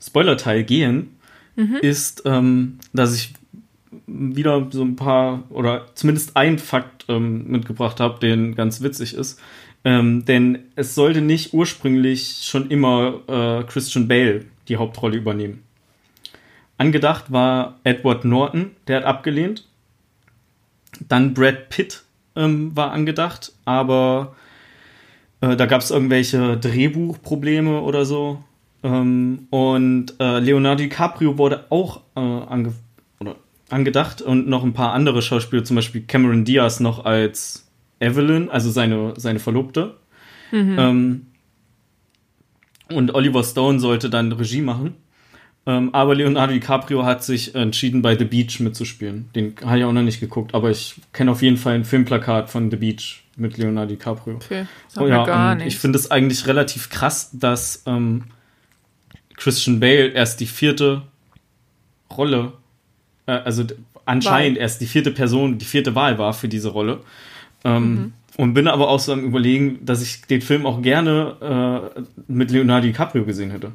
Spoiler-Teil 0.00 0.64
gehen, 0.64 1.16
ist, 1.80 2.22
ähm, 2.26 2.78
dass 2.92 3.14
ich 3.14 3.32
wieder 4.06 4.68
so 4.70 4.82
ein 4.82 4.96
paar 4.96 5.44
oder 5.50 5.86
zumindest 5.94 6.36
ein 6.36 6.58
Fakt 6.58 7.06
ähm, 7.08 7.46
mitgebracht 7.48 7.98
habe, 8.00 8.20
den 8.20 8.54
ganz 8.54 8.82
witzig 8.82 9.14
ist. 9.14 9.40
Ähm, 9.84 10.24
denn 10.24 10.58
es 10.74 10.94
sollte 10.94 11.20
nicht 11.20 11.54
ursprünglich 11.54 12.40
schon 12.42 12.70
immer 12.70 13.20
äh, 13.28 13.64
Christian 13.64 14.08
Bale 14.08 14.44
die 14.68 14.76
Hauptrolle 14.76 15.16
übernehmen. 15.16 15.62
Angedacht 16.76 17.32
war 17.32 17.78
Edward 17.84 18.24
Norton, 18.24 18.72
der 18.86 18.98
hat 18.98 19.04
abgelehnt. 19.04 19.66
Dann 21.08 21.34
Brad 21.34 21.68
Pitt 21.68 22.02
ähm, 22.36 22.76
war 22.76 22.92
angedacht, 22.92 23.52
aber 23.64 24.36
äh, 25.40 25.56
da 25.56 25.66
gab 25.66 25.80
es 25.80 25.90
irgendwelche 25.90 26.56
Drehbuchprobleme 26.56 27.80
oder 27.80 28.04
so. 28.04 28.42
Ähm, 28.82 29.46
und 29.50 30.14
äh, 30.20 30.38
Leonardo 30.38 30.82
DiCaprio 30.82 31.38
wurde 31.38 31.66
auch 31.70 32.02
äh, 32.14 32.20
ange 32.20 32.72
angedacht 33.68 34.22
und 34.22 34.46
noch 34.48 34.62
ein 34.62 34.74
paar 34.74 34.92
andere 34.92 35.22
Schauspieler, 35.22 35.64
zum 35.64 35.74
Beispiel 35.74 36.02
Cameron 36.02 36.44
Diaz 36.44 36.78
noch 36.78 37.04
als 37.04 37.66
Evelyn, 37.98 38.48
also 38.48 38.70
seine, 38.70 39.14
seine 39.16 39.40
Verlobte. 39.40 39.96
Ähm, 40.78 41.26
und 42.88 43.14
Oliver 43.14 43.42
Stone 43.42 43.80
sollte 43.80 44.08
dann 44.08 44.30
Regie 44.30 44.60
machen. 44.60 44.94
Ähm, 45.68 45.92
aber 45.94 46.14
Leonardo 46.14 46.52
DiCaprio 46.52 47.04
hat 47.04 47.24
sich 47.24 47.54
entschieden, 47.56 48.00
bei 48.00 48.16
The 48.16 48.24
Beach 48.24 48.60
mitzuspielen. 48.60 49.28
Den 49.34 49.54
habe 49.64 49.78
ich 49.78 49.84
auch 49.84 49.92
noch 49.92 50.02
nicht 50.02 50.20
geguckt, 50.20 50.54
aber 50.54 50.70
ich 50.70 50.94
kenne 51.12 51.30
auf 51.32 51.42
jeden 51.42 51.56
Fall 51.56 51.74
ein 51.74 51.84
Filmplakat 51.84 52.48
von 52.50 52.70
The 52.70 52.76
Beach 52.76 53.24
mit 53.36 53.58
Leonardo 53.58 53.90
DiCaprio. 53.90 54.36
Okay. 54.36 54.66
Sag 54.88 55.02
Oh 55.02 55.08
ja, 55.08 55.24
gar 55.24 55.52
und 55.52 55.58
nichts. 55.58 55.74
ich 55.74 55.80
finde 55.80 55.98
es 55.98 56.10
eigentlich 56.10 56.46
relativ 56.46 56.88
krass, 56.88 57.30
dass 57.32 57.82
ähm, 57.86 58.24
Christian 59.36 59.80
Bale 59.80 60.08
erst 60.08 60.40
die 60.40 60.46
vierte 60.46 61.02
Rolle, 62.16 62.52
äh, 63.26 63.32
also 63.32 63.64
anscheinend 64.04 64.56
Wahl. 64.58 64.62
erst 64.62 64.80
die 64.80 64.86
vierte 64.86 65.10
Person, 65.10 65.58
die 65.58 65.64
vierte 65.64 65.94
Wahl 65.96 66.16
war 66.18 66.32
für 66.32 66.48
diese 66.48 66.68
Rolle. 66.68 67.00
Ähm, 67.64 67.94
Mhm. 67.94 68.12
Und 68.38 68.52
bin 68.52 68.68
aber 68.68 68.88
auch 68.90 69.00
so 69.00 69.14
am 69.14 69.24
Überlegen, 69.24 69.78
dass 69.86 70.02
ich 70.02 70.20
den 70.22 70.42
Film 70.42 70.66
auch 70.66 70.82
gerne 70.82 71.90
äh, 71.96 72.00
mit 72.28 72.50
Leonardo 72.50 72.86
DiCaprio 72.86 73.24
gesehen 73.24 73.50
hätte. 73.50 73.72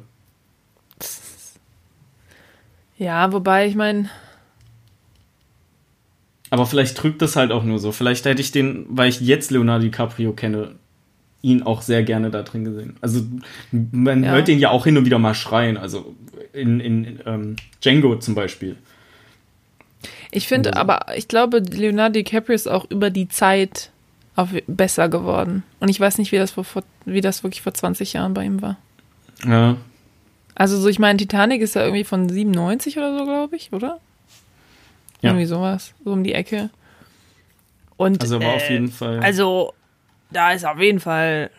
Ja, 2.98 3.32
wobei, 3.32 3.66
ich 3.66 3.74
meine, 3.74 4.08
Aber 6.50 6.66
vielleicht 6.66 6.96
trügt 6.98 7.22
das 7.22 7.34
halt 7.36 7.50
auch 7.50 7.64
nur 7.64 7.78
so. 7.78 7.92
Vielleicht 7.92 8.24
hätte 8.26 8.42
ich 8.42 8.52
den, 8.52 8.84
weil 8.90 9.08
ich 9.08 9.20
jetzt 9.20 9.50
Leonardo 9.50 9.84
DiCaprio 9.84 10.32
kenne, 10.32 10.72
ihn 11.40 11.62
auch 11.62 11.80
sehr 11.82 12.02
gerne 12.02 12.30
da 12.30 12.42
drin 12.42 12.64
gesehen. 12.64 12.96
Also 13.00 13.22
man 13.70 14.22
Ja. 14.22 14.32
hört 14.32 14.48
ihn 14.48 14.58
ja 14.58 14.70
auch 14.70 14.84
hin 14.84 14.96
und 14.98 15.06
wieder 15.06 15.18
mal 15.18 15.34
schreien. 15.34 15.76
Also 15.78 16.14
in, 16.52 16.78
in, 16.80 17.04
in 17.04 17.20
ähm, 17.26 17.56
Django 17.82 18.16
zum 18.16 18.34
Beispiel. 18.34 18.76
ich 20.30 20.46
finde, 20.46 20.74
Also- 20.74 20.80
aber 20.80 21.16
ich 21.16 21.26
glaube, 21.26 21.58
Leonardo 21.60 22.12
DiCaprio 22.14 22.54
ist 22.54 22.68
auch 22.68 22.84
über 22.90 23.08
die 23.10 23.28
Zeit 23.28 23.90
auf, 24.36 24.50
besser 24.66 25.08
geworden. 25.08 25.62
Und 25.80 25.88
ich 25.88 25.98
weiß 25.98 26.18
nicht, 26.18 26.32
wie 26.32 26.36
das, 26.38 26.50
vor, 26.50 26.66
wie 27.06 27.20
das 27.22 27.42
wirklich 27.44 27.62
vor 27.62 27.72
20 27.74 28.12
Jahren 28.12 28.34
bei 28.34 28.44
ihm 28.44 28.60
war. 28.60 28.76
Ja. 29.44 29.76
Also 30.54 30.78
so, 30.78 30.88
ich 30.88 30.98
meine, 30.98 31.16
Titanic 31.16 31.60
ist 31.62 31.74
ja 31.74 31.82
irgendwie 31.82 32.04
von 32.04 32.28
97 32.28 32.96
oder 32.98 33.16
so, 33.18 33.24
glaube 33.24 33.56
ich, 33.56 33.72
oder? 33.72 33.98
Ja. 35.22 35.30
Irgendwie 35.30 35.46
sowas, 35.46 35.94
so 36.04 36.12
um 36.12 36.24
die 36.24 36.34
Ecke. 36.34 36.70
Und, 37.96 38.20
Also 38.22 38.40
war 38.40 38.54
auf 38.54 38.68
äh, 38.68 38.72
jeden 38.74 38.88
Fall. 38.90 39.20
Also, 39.20 39.72
da 40.30 40.52
ist 40.52 40.64
auf 40.66 40.78
jeden 40.80 41.00
Fall 41.00 41.50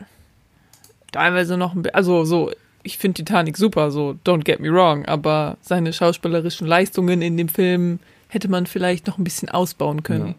teilweise 1.12 1.58
noch 1.58 1.74
ein 1.74 1.84
bi- 1.84 1.92
also 1.94 2.26
so, 2.26 2.52
ich 2.84 2.98
finde 2.98 3.16
Titanic 3.24 3.56
super, 3.58 3.92
so, 3.92 4.16
don't 4.26 4.44
get 4.44 4.60
me 4.60 4.70
wrong, 4.72 5.06
aber 5.06 5.58
seine 5.62 5.94
schauspielerischen 5.94 6.68
Leistungen 6.68 7.22
in 7.22 7.38
dem 7.38 7.50
Film 7.50 8.00
hätte 8.28 8.50
man 8.50 8.66
vielleicht 8.66 9.08
noch 9.08 9.18
ein 9.18 9.24
bisschen 9.24 9.50
ausbauen 9.50 10.04
können. 10.04 10.36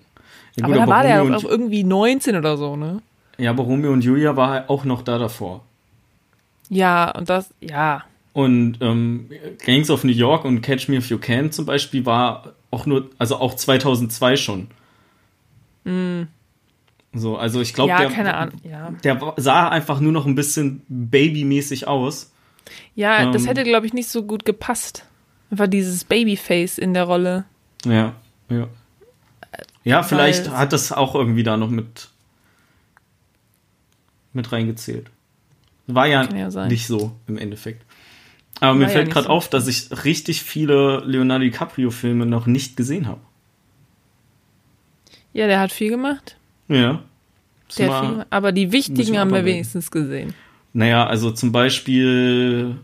ja, 0.57 0.65
aber 0.65 0.75
da 0.75 0.87
war 0.87 1.03
der 1.05 1.21
Romeo 1.21 1.37
auch 1.37 1.45
irgendwie 1.45 1.85
19 1.85 2.37
oder 2.37 2.57
so, 2.57 2.77
ne? 2.77 3.01
ja, 3.39 3.51
aber 3.51 3.63
Romeo 3.65 3.93
und 3.93 4.03
Julia 4.05 4.37
war 4.37 4.69
auch 4.69 4.85
noch 4.85 5.03
da 5.03 5.19
davor. 5.19 5.63
Ja, 6.69 7.11
und 7.13 7.29
das, 7.31 7.51
ja. 7.61 8.05
Und 8.35 8.78
ähm, 8.82 9.30
Gangs 9.64 9.89
of 9.91 10.05
New 10.05 10.12
York 10.12 10.45
und 10.45 10.61
Catch 10.61 10.89
Me 10.89 10.97
If 10.97 11.09
You 11.09 11.18
Can 11.18 11.51
zum 11.53 11.64
Beispiel 11.66 12.05
war 12.05 12.53
auch 12.70 12.85
nur, 12.85 13.09
also 13.18 13.37
auch 13.37 13.55
2002 13.55 14.37
schon. 14.37 14.68
So, 17.12 17.37
also 17.37 17.61
ich 17.61 17.74
glaube, 17.74 17.93
Mm. 17.93 17.97
ja, 17.97 18.09
der, 18.09 18.53
ja. 18.70 18.91
der 19.05 19.35
sah 19.37 19.68
einfach 19.68 20.01
nur 20.01 20.12
noch 20.12 20.26
ein 20.26 20.35
bisschen 20.35 20.82
babymäßig 20.89 21.87
aus. 21.87 22.32
Ja, 22.95 23.30
das 23.30 23.43
Ähm. 23.43 23.49
hätte, 23.49 23.62
glaube 23.64 23.87
ich, 23.87 23.93
nicht 23.93 24.09
so 24.09 24.24
gut 24.24 24.45
gepasst. 24.45 25.05
Einfach 25.51 25.66
dieses 25.68 26.05
Babyface 26.05 26.78
in 26.78 26.95
der 26.95 27.05
Rolle. 27.05 27.45
Ja, 27.85 28.14
ja. 28.49 28.66
Ja, 29.85 30.03
vielleicht 30.03 30.51
Weil- 30.51 30.57
hat 30.59 30.72
das 30.72 30.91
auch 30.91 31.14
irgendwie 31.14 31.43
da 31.43 31.57
noch 31.59 31.68
mit, 31.70 32.09
mit 34.32 34.51
reingezählt. 34.51 35.11
War 35.87 36.07
ja, 36.07 36.24
ja 36.35 36.66
nicht 36.66 36.87
so 36.87 37.12
im 37.26 37.37
Endeffekt. 37.37 37.85
Aber 38.61 38.75
mir 38.75 38.85
ja 38.85 38.89
fällt 38.89 39.11
gerade 39.11 39.27
so. 39.27 39.31
auf, 39.33 39.49
dass 39.49 39.67
ich 39.67 40.05
richtig 40.05 40.43
viele 40.43 41.01
Leonardo 41.05 41.45
DiCaprio-Filme 41.45 42.25
noch 42.27 42.47
nicht 42.47 42.77
gesehen 42.77 43.07
habe. 43.09 43.21
Ja, 45.33 45.47
der 45.47 45.61
hat 45.61 45.73
viel 45.73 45.91
gemacht. 45.91 46.37
Ja. 46.69 47.03
Der 47.79 47.89
mal- 47.89 48.01
viel 48.01 48.11
gemacht. 48.11 48.27
Aber 48.31 48.53
die 48.53 48.73
wichtigen 48.73 49.15
ich 49.15 49.19
haben 49.19 49.33
wir 49.33 49.45
wenigstens 49.45 49.91
gesehen. 49.91 50.35
Naja, 50.73 51.07
also 51.07 51.31
zum 51.31 51.53
Beispiel. 51.53 52.77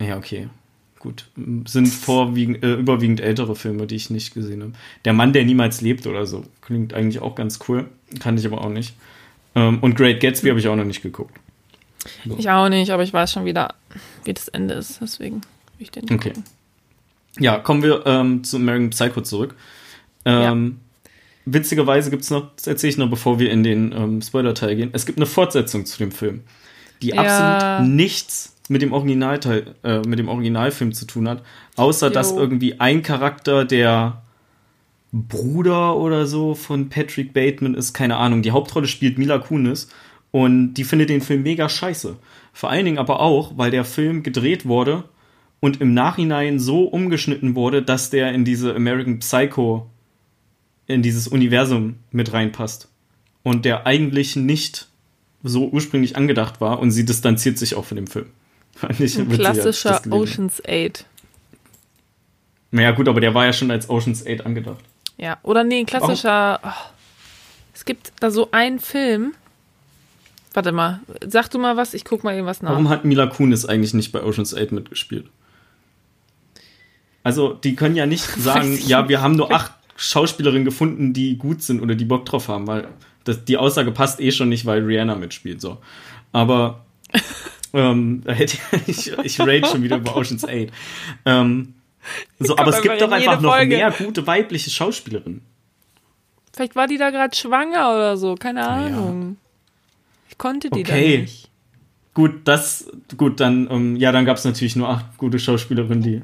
Ja, 0.00 0.16
okay. 0.16 0.48
Gut. 0.98 1.26
Sind 1.66 1.86
vorwiegend, 1.86 2.62
äh, 2.62 2.74
überwiegend 2.74 3.20
ältere 3.20 3.54
Filme, 3.54 3.86
die 3.86 3.94
ich 3.96 4.10
nicht 4.10 4.34
gesehen 4.34 4.62
habe. 4.62 4.72
Der 5.04 5.12
Mann, 5.12 5.32
der 5.32 5.44
niemals 5.44 5.80
lebt 5.80 6.06
oder 6.06 6.26
so. 6.26 6.44
Klingt 6.62 6.94
eigentlich 6.94 7.20
auch 7.20 7.34
ganz 7.34 7.58
cool. 7.68 7.86
Kann 8.18 8.36
ich 8.36 8.46
aber 8.46 8.62
auch 8.62 8.70
nicht. 8.70 8.94
Ähm, 9.54 9.78
und 9.80 9.94
Great 9.96 10.20
Gatsby 10.20 10.48
habe 10.48 10.58
ich 10.58 10.68
auch 10.68 10.76
noch 10.76 10.84
nicht 10.84 11.02
geguckt. 11.02 11.38
Ich 12.38 12.48
auch 12.50 12.68
nicht, 12.68 12.90
aber 12.90 13.02
ich 13.02 13.12
weiß 13.12 13.32
schon 13.32 13.44
wieder, 13.44 13.74
wie 14.24 14.32
das 14.34 14.48
Ende 14.48 14.74
ist. 14.74 15.00
Deswegen 15.00 15.36
will 15.36 15.42
ich 15.80 15.90
den 15.90 16.04
nicht 16.04 16.12
Okay. 16.12 16.28
gucken. 16.30 16.44
Ja, 17.38 17.58
kommen 17.58 17.82
wir 17.82 18.06
ähm, 18.06 18.44
zu 18.44 18.56
American 18.56 18.90
Psycho 18.90 19.20
zurück. 19.20 19.54
Ähm, 20.24 20.80
Witzigerweise 21.44 22.10
gibt 22.10 22.24
es 22.24 22.30
noch, 22.30 22.50
das 22.56 22.66
erzähle 22.66 22.90
ich 22.90 22.98
noch, 22.98 23.08
bevor 23.08 23.38
wir 23.38 23.50
in 23.50 23.62
den 23.62 23.92
ähm, 23.92 24.20
Spoiler-Teil 24.22 24.74
gehen. 24.74 24.90
Es 24.92 25.06
gibt 25.06 25.18
eine 25.18 25.26
Fortsetzung 25.26 25.86
zu 25.86 25.98
dem 25.98 26.10
Film, 26.10 26.42
die 27.02 27.10
Ja. 27.10 27.20
absolut 27.22 27.88
nichts 27.88 28.56
mit 28.68 28.82
dem 28.82 28.92
Originalteil, 28.92 29.76
äh, 29.84 30.00
mit 30.00 30.18
dem 30.18 30.28
Originalfilm 30.28 30.92
zu 30.92 31.04
tun 31.06 31.28
hat, 31.28 31.42
außer 31.76 32.10
dass 32.10 32.30
Jo. 32.30 32.38
irgendwie 32.38 32.80
ein 32.80 33.02
Charakter 33.02 33.64
der 33.64 34.22
Bruder 35.12 35.96
oder 35.96 36.26
so 36.26 36.54
von 36.56 36.88
Patrick 36.88 37.32
Bateman 37.32 37.74
ist, 37.74 37.92
keine 37.94 38.16
Ahnung. 38.16 38.42
Die 38.42 38.50
Hauptrolle 38.50 38.88
spielt 38.88 39.18
Mila 39.18 39.38
Kunis 39.38 39.88
und 40.36 40.74
die 40.74 40.84
findet 40.84 41.08
den 41.08 41.22
Film 41.22 41.44
mega 41.44 41.66
scheiße. 41.66 42.18
Vor 42.52 42.68
allen 42.68 42.84
Dingen 42.84 42.98
aber 42.98 43.20
auch, 43.20 43.56
weil 43.56 43.70
der 43.70 43.86
Film 43.86 44.22
gedreht 44.22 44.66
wurde 44.66 45.04
und 45.60 45.80
im 45.80 45.94
Nachhinein 45.94 46.60
so 46.60 46.82
umgeschnitten 46.82 47.54
wurde, 47.54 47.80
dass 47.80 48.10
der 48.10 48.34
in 48.34 48.44
diese 48.44 48.76
American 48.76 49.18
Psycho, 49.20 49.86
in 50.86 51.00
dieses 51.00 51.26
Universum 51.26 52.00
mit 52.10 52.34
reinpasst. 52.34 52.90
Und 53.44 53.64
der 53.64 53.86
eigentlich 53.86 54.36
nicht 54.36 54.88
so 55.42 55.70
ursprünglich 55.70 56.16
angedacht 56.16 56.60
war 56.60 56.80
und 56.80 56.90
sie 56.90 57.06
distanziert 57.06 57.56
sich 57.56 57.74
auch 57.74 57.86
von 57.86 57.96
dem 57.96 58.06
Film. 58.06 58.26
Ein 58.82 59.30
klassischer 59.30 60.02
Ocean's 60.10 60.60
8. 60.60 60.70
habe. 60.70 60.92
Naja, 62.72 62.90
gut, 62.90 63.08
aber 63.08 63.22
der 63.22 63.32
war 63.32 63.46
ja 63.46 63.54
schon 63.54 63.70
als 63.70 63.88
Ocean's 63.88 64.26
8 64.26 64.44
angedacht. 64.44 64.84
Ja, 65.16 65.38
oder 65.42 65.64
nee, 65.64 65.80
ein 65.80 65.86
klassischer. 65.86 66.60
Oh, 66.62 66.68
es 67.72 67.86
gibt 67.86 68.12
da 68.20 68.30
so 68.30 68.50
einen 68.50 68.80
Film. 68.80 69.32
Warte 70.56 70.72
mal, 70.72 71.00
sag 71.26 71.50
du 71.50 71.58
mal 71.58 71.76
was, 71.76 71.92
ich 71.92 72.06
guck 72.06 72.24
mal 72.24 72.32
irgendwas 72.32 72.62
nach. 72.62 72.70
Warum 72.70 72.88
hat 72.88 73.04
Mila 73.04 73.26
Kunis 73.26 73.66
eigentlich 73.66 73.92
nicht 73.92 74.10
bei 74.10 74.22
Ocean's 74.22 74.54
8 74.54 74.72
mitgespielt? 74.72 75.26
Also, 77.22 77.52
die 77.52 77.76
können 77.76 77.94
ja 77.94 78.06
nicht 78.06 78.24
sagen, 78.38 78.78
ja, 78.86 79.06
wir 79.10 79.20
haben 79.20 79.36
nur 79.36 79.52
acht 79.52 79.72
Schauspielerinnen 79.96 80.64
gefunden, 80.64 81.12
die 81.12 81.36
gut 81.36 81.62
sind 81.62 81.82
oder 81.82 81.94
die 81.94 82.06
Bock 82.06 82.24
drauf 82.24 82.48
haben, 82.48 82.66
weil 82.66 82.88
das, 83.24 83.44
die 83.44 83.58
Aussage 83.58 83.92
passt 83.92 84.18
eh 84.18 84.32
schon 84.32 84.48
nicht, 84.48 84.64
weil 84.64 84.82
Rihanna 84.82 85.16
mitspielt, 85.16 85.60
so. 85.60 85.76
Aber 86.32 86.86
ähm, 87.74 88.22
da 88.24 88.32
hätte 88.32 88.56
ich, 88.86 89.12
ich 89.12 89.38
rate 89.38 89.66
schon 89.66 89.82
wieder 89.82 89.98
über 89.98 90.16
Ocean's 90.16 90.46
8. 90.46 90.68
Ähm, 91.26 91.74
so, 92.38 92.56
aber 92.56 92.70
es 92.70 92.80
gibt 92.80 92.98
doch 93.02 93.12
einfach 93.12 93.42
noch 93.42 93.52
Folge. 93.52 93.76
mehr 93.76 93.90
gute 93.90 94.26
weibliche 94.26 94.70
Schauspielerinnen. 94.70 95.42
Vielleicht 96.54 96.76
war 96.76 96.86
die 96.86 96.96
da 96.96 97.10
gerade 97.10 97.36
schwanger 97.36 97.94
oder 97.94 98.16
so, 98.16 98.36
keine 98.36 98.66
Ahnung. 98.66 99.36
Ich 100.28 100.38
konnte 100.38 100.70
die 100.70 100.80
Okay. 100.80 101.16
da 101.16 101.22
nicht. 101.22 101.50
Gut, 102.14 102.40
das, 102.44 102.90
gut, 103.16 103.40
dann, 103.40 103.68
ähm, 103.70 103.96
ja, 103.96 104.10
dann 104.10 104.24
gab 104.24 104.38
es 104.38 104.44
natürlich 104.44 104.74
nur 104.76 104.88
acht 104.88 105.18
gute 105.18 105.38
Schauspielerinnen, 105.38 106.02
die, 106.02 106.22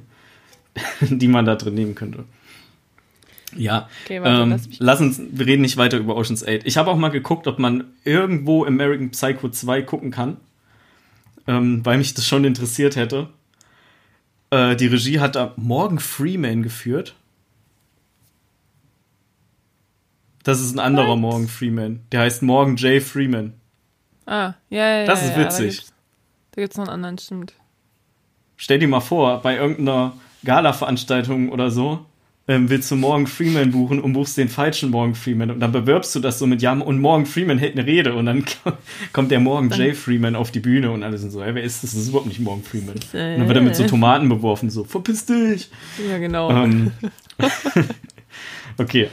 die 1.17 1.29
man 1.29 1.45
da 1.45 1.55
drin 1.57 1.75
nehmen 1.75 1.95
könnte. 1.95 2.25
Ja, 3.55 3.89
Okay, 4.05 4.23
warte, 4.23 4.43
ähm, 4.43 4.51
lass 4.51 4.69
lass 4.79 5.01
uns, 5.03 5.21
wir 5.31 5.45
reden 5.45 5.61
nicht 5.61 5.77
weiter 5.77 5.99
über 5.99 6.17
Ocean's 6.17 6.43
8. 6.43 6.63
Ich 6.65 6.79
habe 6.79 6.91
auch 6.91 6.97
mal 6.97 7.11
geguckt, 7.11 7.47
ob 7.47 7.59
man 7.59 7.85
irgendwo 8.05 8.65
American 8.65 9.11
Psycho 9.11 9.51
2 9.51 9.83
gucken 9.83 10.11
kann, 10.11 10.39
ähm, 11.47 11.85
weil 11.85 11.99
mich 11.99 12.15
das 12.15 12.27
schon 12.27 12.45
interessiert 12.45 12.97
hätte. 12.97 13.29
Äh, 14.51 14.77
die 14.77 14.87
Regie 14.87 15.21
hat 15.21 15.37
da 15.37 15.53
Morgan 15.57 15.99
Freeman 15.99 16.63
geführt. 16.63 17.15
Das 20.45 20.61
ist 20.61 20.75
ein 20.75 20.79
anderer 20.81 21.09
What? 21.09 21.19
Morgan 21.19 21.49
Freeman. 21.49 22.01
Der 22.11 22.21
heißt 22.21 22.43
Morgan 22.43 22.77
J. 22.77 23.03
Freeman. 23.03 23.53
Ah, 24.27 24.55
ja, 24.71 25.01
ja, 25.01 25.07
Das 25.07 25.23
ja, 25.23 25.29
ist 25.29 25.39
witzig. 25.39 25.81
Da 25.87 25.93
da 26.55 26.63
gibt's 26.63 26.77
noch 26.77 26.85
einen 26.85 26.95
anderen, 26.95 27.19
stimmt. 27.19 27.55
Stell 28.57 28.79
dir 28.79 28.89
mal 28.89 29.01
vor, 29.01 29.41
bei 29.43 29.57
irgendeiner 29.57 30.13
Gala-Veranstaltung 30.45 31.51
oder 31.51 31.71
so, 31.71 32.05
ähm, 32.49 32.69
willst 32.69 32.91
du 32.91 32.97
Morgan 32.97 33.27
Freeman 33.27 33.71
buchen 33.71 34.01
und 34.01 34.13
buchst 34.15 34.37
den 34.37 34.49
falschen 34.49 34.91
Morgan 34.91 35.15
Freeman 35.15 35.51
und 35.53 35.61
dann 35.61 35.71
bewirbst 35.71 36.15
du 36.15 36.21
das 36.21 36.39
so 36.39 36.47
mit 36.47 36.61
Ja 36.61 36.73
und 36.73 37.01
Morgan 37.01 37.25
Freeman 37.25 37.57
hält 37.59 37.79
eine 37.79 37.87
Rede 37.87 38.15
und 38.15 38.27
dann 38.27 38.45
kommt 39.13 39.31
der 39.31 39.39
Morgan 39.41 39.71
J. 39.71 39.95
Freeman 39.97 40.35
auf 40.35 40.51
die 40.51 40.61
Bühne 40.61 40.91
und 40.91 41.05
alle 41.05 41.19
sind 41.19 41.31
so, 41.31 41.43
hey, 41.43 41.55
wer 41.55 41.63
ist 41.63 41.85
das? 41.85 41.93
Das 41.93 42.01
ist 42.01 42.09
überhaupt 42.09 42.27
nicht 42.27 42.41
Morgan 42.41 42.65
Freeman. 42.65 42.95
Und 42.95 43.13
dann 43.13 43.47
wird 43.47 43.57
er 43.57 43.63
mit 43.63 43.77
so 43.77 43.87
Tomaten 43.87 44.29
beworfen, 44.29 44.71
so, 44.71 44.85
verpiss 44.85 45.25
dich! 45.27 45.71
Ja, 46.11 46.19
genau. 46.19 46.51
Ähm, 46.51 46.91
okay, 48.79 49.09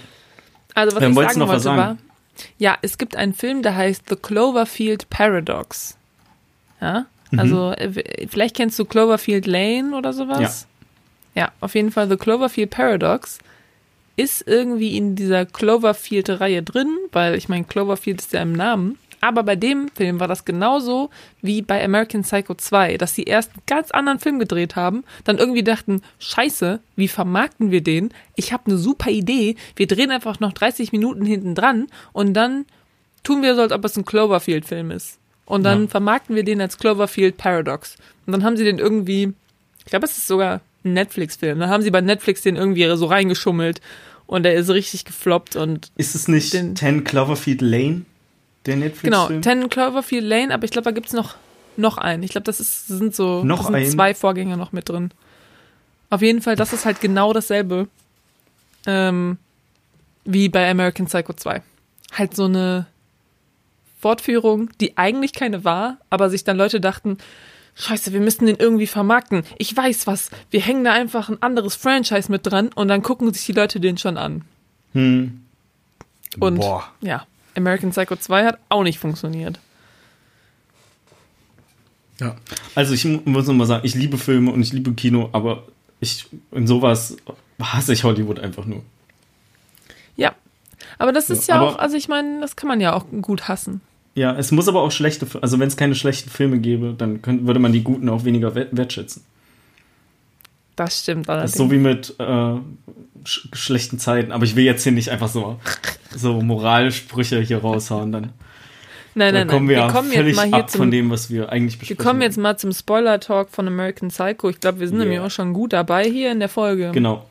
Also, 0.73 0.95
was 0.95 1.03
Ähm, 1.03 1.11
ich 1.11 1.15
wolltest 1.15 1.35
sagen 1.35 1.39
du 1.39 1.45
noch 1.45 1.53
was 1.53 1.65
wollte 1.65 1.77
war, 1.77 1.87
sagen? 1.87 1.99
Ja, 2.57 2.77
es 2.81 2.97
gibt 2.97 3.15
einen 3.15 3.33
Film, 3.33 3.61
der 3.61 3.75
heißt 3.75 4.03
The 4.09 4.15
Cloverfield 4.15 5.09
Paradox. 5.09 5.97
Ja, 6.81 7.05
Mhm. 7.31 7.39
also 7.39 7.71
äh, 7.73 8.27
vielleicht 8.27 8.55
kennst 8.55 8.79
du 8.79 8.85
Cloverfield 8.85 9.45
Lane 9.45 9.95
oder 9.95 10.13
sowas. 10.13 10.67
Ja. 11.35 11.43
ja, 11.43 11.51
auf 11.59 11.75
jeden 11.75 11.91
Fall 11.91 12.09
The 12.09 12.17
Cloverfield 12.17 12.71
Paradox 12.71 13.37
ist 14.15 14.45
irgendwie 14.47 14.97
in 14.97 15.15
dieser 15.15 15.45
Cloverfield-Reihe 15.45 16.63
drin, 16.63 16.89
weil 17.11 17.35
ich 17.35 17.47
meine, 17.47 17.63
Cloverfield 17.65 18.19
ist 18.21 18.33
ja 18.33 18.41
im 18.41 18.53
Namen. 18.53 18.97
Aber 19.21 19.43
bei 19.43 19.55
dem 19.55 19.89
Film 19.95 20.19
war 20.19 20.27
das 20.27 20.45
genauso 20.45 21.09
wie 21.41 21.61
bei 21.61 21.83
American 21.83 22.21
Psycho 22.21 22.55
2, 22.55 22.97
dass 22.97 23.15
sie 23.15 23.23
erst 23.23 23.51
einen 23.51 23.63
ganz 23.67 23.91
anderen 23.91 24.19
Film 24.19 24.39
gedreht 24.39 24.75
haben, 24.75 25.03
dann 25.25 25.37
irgendwie 25.37 25.63
dachten, 25.63 26.01
scheiße, 26.19 26.79
wie 26.95 27.07
vermarkten 27.07 27.71
wir 27.71 27.81
den? 27.81 28.11
Ich 28.35 28.53
habe 28.53 28.67
eine 28.67 28.77
super 28.77 29.09
Idee, 29.11 29.55
wir 29.75 29.87
drehen 29.87 30.11
einfach 30.11 30.39
noch 30.39 30.53
30 30.53 30.91
Minuten 30.91 31.25
hinten 31.25 31.53
dran 31.55 31.87
und 32.13 32.33
dann 32.33 32.65
tun 33.23 33.41
wir 33.41 33.55
so, 33.55 33.61
als 33.61 33.73
ob 33.73 33.83
es 33.83 33.97
ein 33.97 34.05
Cloverfield-Film 34.05 34.91
ist. 34.91 35.17
Und 35.45 35.63
dann 35.63 35.83
Ja. 35.83 35.87
vermarkten 35.89 36.35
wir 36.35 36.43
den 36.43 36.61
als 36.61 36.77
Cloverfield 36.77 37.35
Paradox. 37.37 37.97
Und 38.25 38.33
dann 38.33 38.43
haben 38.43 38.55
sie 38.55 38.63
den 38.63 38.79
irgendwie, 38.79 39.33
ich 39.79 39.85
glaube, 39.85 40.05
es 40.05 40.17
ist 40.17 40.27
sogar 40.27 40.61
ein 40.85 40.93
Netflix-Film, 40.93 41.59
dann 41.59 41.69
haben 41.69 41.83
sie 41.83 41.91
bei 41.91 41.99
Netflix 42.01 42.41
den 42.43 42.55
irgendwie 42.55 42.85
so 42.95 43.05
reingeschummelt 43.07 43.81
und 44.27 44.43
der 44.43 44.53
ist 44.53 44.69
richtig 44.69 45.03
gefloppt 45.05 45.55
und 45.57 45.91
ist 45.97 46.15
es 46.15 46.27
nicht 46.29 46.53
Den- 46.53 46.75
10 46.75 47.03
Cloverfield 47.03 47.61
Lane, 47.61 48.03
der 48.65 48.75
Genau, 48.75 48.85
Netflix-Film? 48.85 49.41
Ten 49.41 49.69
Cloverfield 49.69 50.23
Lane, 50.23 50.53
aber 50.53 50.65
ich 50.65 50.71
glaube, 50.71 50.85
da 50.85 50.91
gibt's 50.91 51.13
noch, 51.13 51.35
noch 51.77 51.97
einen. 51.97 52.23
Ich 52.23 52.31
glaube, 52.31 52.45
das 52.45 52.59
ist, 52.59 52.87
sind 52.87 53.15
so 53.15 53.43
Noch 53.43 53.69
sind 53.69 53.91
zwei 53.91 54.13
Vorgänger 54.13 54.57
noch 54.57 54.71
mit 54.71 54.89
drin. 54.89 55.11
Auf 56.09 56.21
jeden 56.21 56.41
Fall, 56.41 56.55
das 56.55 56.73
ist 56.73 56.85
halt 56.85 57.01
genau 57.01 57.33
dasselbe 57.33 57.87
ähm, 58.85 59.37
wie 60.25 60.49
bei 60.49 60.69
American 60.69 61.05
Psycho 61.05 61.33
2. 61.33 61.61
halt 62.13 62.35
so 62.35 62.45
eine 62.45 62.87
Fortführung, 63.99 64.69
die 64.79 64.97
eigentlich 64.97 65.33
keine 65.33 65.63
war, 65.63 65.97
aber 66.09 66.29
sich 66.29 66.43
dann 66.43 66.57
Leute 66.57 66.79
dachten, 66.79 67.17
Scheiße, 67.75 68.11
wir 68.11 68.19
müssen 68.19 68.45
den 68.45 68.57
irgendwie 68.57 68.87
vermarkten. 68.87 69.43
Ich 69.57 69.75
weiß 69.75 70.05
was. 70.05 70.31
Wir 70.51 70.59
hängen 70.59 70.83
da 70.83 70.91
einfach 70.91 71.29
ein 71.29 71.41
anderes 71.41 71.75
Franchise 71.75 72.29
mit 72.29 72.45
dran 72.45 72.69
und 72.75 72.89
dann 72.89 73.01
gucken 73.01 73.31
sich 73.33 73.45
die 73.45 73.53
Leute 73.53 73.79
den 73.79 73.97
schon 73.97 74.17
an. 74.17 74.43
Hm. 74.93 75.45
Und 76.39 76.59
Boah. 76.59 76.91
ja, 76.99 77.25
American 77.55 77.91
Psycho 77.91 78.15
2 78.15 78.45
hat 78.45 78.59
auch 78.69 78.83
nicht 78.83 78.99
funktioniert. 78.99 79.59
Ja. 82.19 82.35
Also 82.75 82.93
ich 82.93 83.05
mu- 83.05 83.21
muss 83.25 83.47
nochmal 83.47 83.67
sagen, 83.67 83.85
ich 83.85 83.95
liebe 83.95 84.17
Filme 84.17 84.51
und 84.51 84.61
ich 84.61 84.73
liebe 84.73 84.91
Kino, 84.93 85.29
aber 85.31 85.63
ich 86.01 86.27
in 86.51 86.67
sowas 86.67 87.15
hasse 87.61 87.93
ich 87.93 88.03
Hollywood 88.03 88.39
einfach 88.39 88.65
nur. 88.65 88.83
Ja. 90.17 90.33
Aber 90.97 91.11
das 91.13 91.29
ist 91.29 91.47
Ja, 91.47 91.55
ja, 91.55 91.61
auch, 91.61 91.77
also 91.79 91.95
ich 91.95 92.07
meine, 92.09 92.41
das 92.41 92.55
kann 92.55 92.67
man 92.67 92.81
ja 92.81 92.93
auch 92.93 93.05
gut 93.21 93.47
hassen. 93.47 93.81
Ja, 94.15 94.35
es 94.35 94.51
muss 94.51 94.67
aber 94.67 94.81
auch 94.81 94.91
schlechte, 94.91 95.27
also 95.41 95.59
wenn 95.59 95.67
es 95.67 95.77
keine 95.77 95.95
schlechten 95.95 96.29
Filme 96.29 96.59
gäbe, 96.59 96.93
dann 96.97 97.21
könnte, 97.21 97.47
würde 97.47 97.59
man 97.59 97.71
die 97.71 97.83
guten 97.83 98.09
auch 98.09 98.25
weniger 98.25 98.53
wert- 98.55 98.75
wertschätzen. 98.75 99.23
Das 100.75 100.99
stimmt 100.99 101.27
Das 101.27 101.33
allerdings. 101.33 101.51
ist 101.51 101.57
so 101.57 101.71
wie 101.71 101.77
mit 101.77 102.15
äh, 102.19 102.55
sch 103.25 103.47
schlechten 103.53 103.99
Zeiten. 103.99 104.31
Aber 104.31 104.43
ich 104.45 104.55
will 104.55 104.63
jetzt 104.63 104.83
hier 104.83 104.91
nicht 104.91 105.09
einfach 105.09 105.29
so, 105.29 105.59
so 106.15 106.41
Moralsprüche 106.41 107.39
hier 107.41 107.59
raushauen. 107.59 108.11
Dann, 108.11 108.23
nein, 109.15 109.33
dann 109.33 109.33
nein, 109.33 109.47
kommen 109.47 109.65
nein. 109.67 109.75
wir, 109.75 109.83
Wir 109.85 109.91
kommen 109.93 110.07
jetzt 110.09 110.17
völlig 110.17 110.35
mal 110.35 110.45
hier 110.47 110.55
ab 110.57 110.69
zum 110.69 110.79
von 110.79 110.91
dem, 110.91 111.09
was 111.11 111.29
wir 111.29 111.49
eigentlich 111.51 111.75
Wir 111.75 111.79
besprechen. 111.79 112.03
kommen 112.05 112.21
jetzt 112.21 112.37
mal 112.37 112.57
zum 112.57 112.71
Spoiler-Talk 112.71 113.49
von 113.49 113.67
American 113.67 114.09
Psycho. 114.09 114.49
Ich 114.49 114.59
glaube, 114.59 114.79
wir 114.79 114.87
sind 114.87 114.97
Yeah. 114.97 115.05
nämlich 115.05 115.19
auch 115.21 115.31
schon 115.31 115.53
gut 115.53 115.73
dabei 115.73 116.05
hier 116.09 116.31
in 116.31 116.39
der 116.39 116.49
Folge. 116.49 116.91
Genau. 116.93 117.25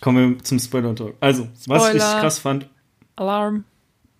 Kommen 0.00 0.36
wir 0.36 0.44
zum 0.44 0.58
Spoiler-Talk. 0.58 1.14
Also, 1.20 1.48
was 1.66 1.82
ich 1.94 2.00
Spoiler. 2.02 2.20
krass 2.20 2.38
fand 2.40 2.66
Alarm. 3.16 3.64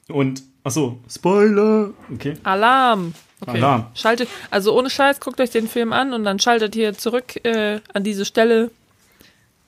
und, 0.08 0.42
achso, 0.64 1.00
Spoiler. 1.10 1.90
Okay. 2.14 2.34
Alarm. 2.44 3.14
Okay. 3.40 3.56
Alarm. 3.58 3.86
Schaltet, 3.94 4.28
also 4.52 4.78
ohne 4.78 4.88
Scheiß, 4.88 5.18
guckt 5.18 5.40
euch 5.40 5.50
den 5.50 5.66
Film 5.66 5.92
an 5.92 6.12
und 6.12 6.22
dann 6.22 6.38
schaltet 6.38 6.76
ihr 6.76 6.96
zurück 6.96 7.44
äh, 7.44 7.80
an 7.92 8.04
diese 8.04 8.24
Stelle, 8.24 8.70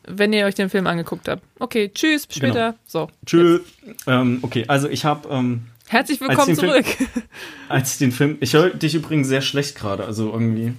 wenn 0.07 0.33
ihr 0.33 0.47
euch 0.47 0.55
den 0.55 0.69
Film 0.71 0.87
angeguckt 0.87 1.29
habt. 1.29 1.43
Okay, 1.59 1.91
tschüss, 1.93 2.27
bis 2.27 2.39
Genau. 2.41 2.53
später. 2.53 2.75
So. 2.87 3.09
Tschüss. 3.27 3.61
Ähm, 4.07 4.39
okay, 4.43 4.65
also 4.69 4.89
ich 4.89 5.05
habe, 5.05 5.29
ähm, 5.29 5.67
Herzlich 5.89 6.21
willkommen 6.21 6.47
den 6.47 6.57
Film- 6.57 6.73
zurück. 6.85 6.87
als 7.69 7.93
ich 7.93 7.99
den 7.99 8.13
Film, 8.13 8.37
ich 8.41 8.55
höre 8.55 8.71
dich 8.71 8.95
übrigens 8.95 9.29
sehr 9.29 9.43
schlecht 9.43 9.77
gerade, 9.77 10.05
also 10.05 10.33
irgendwie 10.33 10.73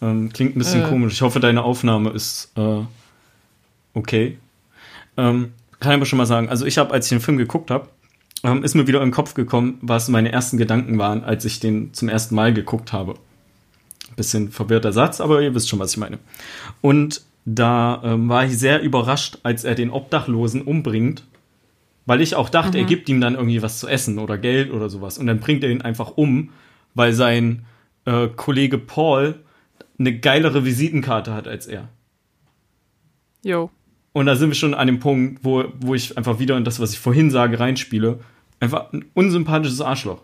ähm, 0.00 0.32
klingt 0.32 0.56
ein 0.56 0.58
bisschen 0.58 0.82
Äh. 0.84 0.88
komisch. 0.88 1.12
Ich 1.14 1.22
hoffe, 1.22 1.38
deine 1.40 1.62
Aufnahme 1.62 2.10
ist 2.10 2.50
äh, 2.56 2.80
okay. 3.94 4.38
Ähm, 5.16 5.52
kann 5.80 5.92
ich 5.92 5.96
aber 5.96 6.06
schon 6.06 6.16
mal 6.16 6.26
sagen, 6.26 6.48
also 6.48 6.66
ich 6.66 6.78
habe, 6.78 6.92
als 6.92 7.06
ich 7.06 7.10
den 7.10 7.20
Film 7.20 7.36
geguckt 7.36 7.70
habe, 7.70 7.88
ähm, 8.44 8.64
ist 8.64 8.74
mir 8.74 8.86
wieder 8.86 9.00
in 9.00 9.08
den 9.08 9.14
Kopf 9.14 9.34
gekommen, 9.34 9.78
was 9.80 10.08
meine 10.08 10.32
ersten 10.32 10.56
Gedanken 10.58 10.98
waren, 10.98 11.22
als 11.24 11.44
ich 11.44 11.60
den 11.60 11.92
zum 11.94 12.08
ersten 12.08 12.34
Mal 12.34 12.52
geguckt 12.52 12.92
habe. 12.92 13.14
Bisschen 14.16 14.50
verwirrter 14.50 14.92
Satz, 14.92 15.20
aber 15.20 15.40
ihr 15.40 15.54
wisst 15.54 15.68
schon, 15.68 15.78
was 15.78 15.92
ich 15.92 15.96
meine. 15.98 16.18
Und 16.80 17.22
da 17.44 18.00
ähm, 18.04 18.28
war 18.28 18.44
ich 18.44 18.58
sehr 18.58 18.82
überrascht, 18.82 19.38
als 19.42 19.64
er 19.64 19.74
den 19.74 19.90
Obdachlosen 19.90 20.62
umbringt, 20.62 21.24
weil 22.06 22.20
ich 22.20 22.34
auch 22.34 22.48
dachte, 22.48 22.78
er 22.78 22.84
gibt 22.84 23.08
ihm 23.08 23.20
dann 23.20 23.34
irgendwie 23.34 23.62
was 23.62 23.78
zu 23.78 23.88
essen 23.88 24.18
oder 24.18 24.38
Geld 24.38 24.72
oder 24.72 24.88
sowas. 24.88 25.18
Und 25.18 25.26
dann 25.26 25.40
bringt 25.40 25.64
er 25.64 25.70
ihn 25.70 25.82
einfach 25.82 26.12
um, 26.16 26.50
weil 26.94 27.12
sein 27.12 27.64
äh, 28.04 28.28
Kollege 28.28 28.78
Paul 28.78 29.36
eine 29.98 30.18
geilere 30.18 30.64
Visitenkarte 30.64 31.32
hat 31.32 31.46
als 31.46 31.66
er. 31.66 31.88
Jo. 33.44 33.70
Und 34.12 34.26
da 34.26 34.36
sind 34.36 34.50
wir 34.50 34.54
schon 34.54 34.74
an 34.74 34.86
dem 34.86 35.00
Punkt, 35.00 35.44
wo, 35.44 35.64
wo 35.80 35.94
ich 35.94 36.16
einfach 36.16 36.38
wieder 36.38 36.56
in 36.56 36.64
das, 36.64 36.80
was 36.80 36.92
ich 36.92 36.98
vorhin 36.98 37.30
sage, 37.30 37.58
reinspiele. 37.58 38.20
Einfach 38.60 38.92
ein 38.92 39.06
unsympathisches 39.14 39.80
Arschloch. 39.80 40.22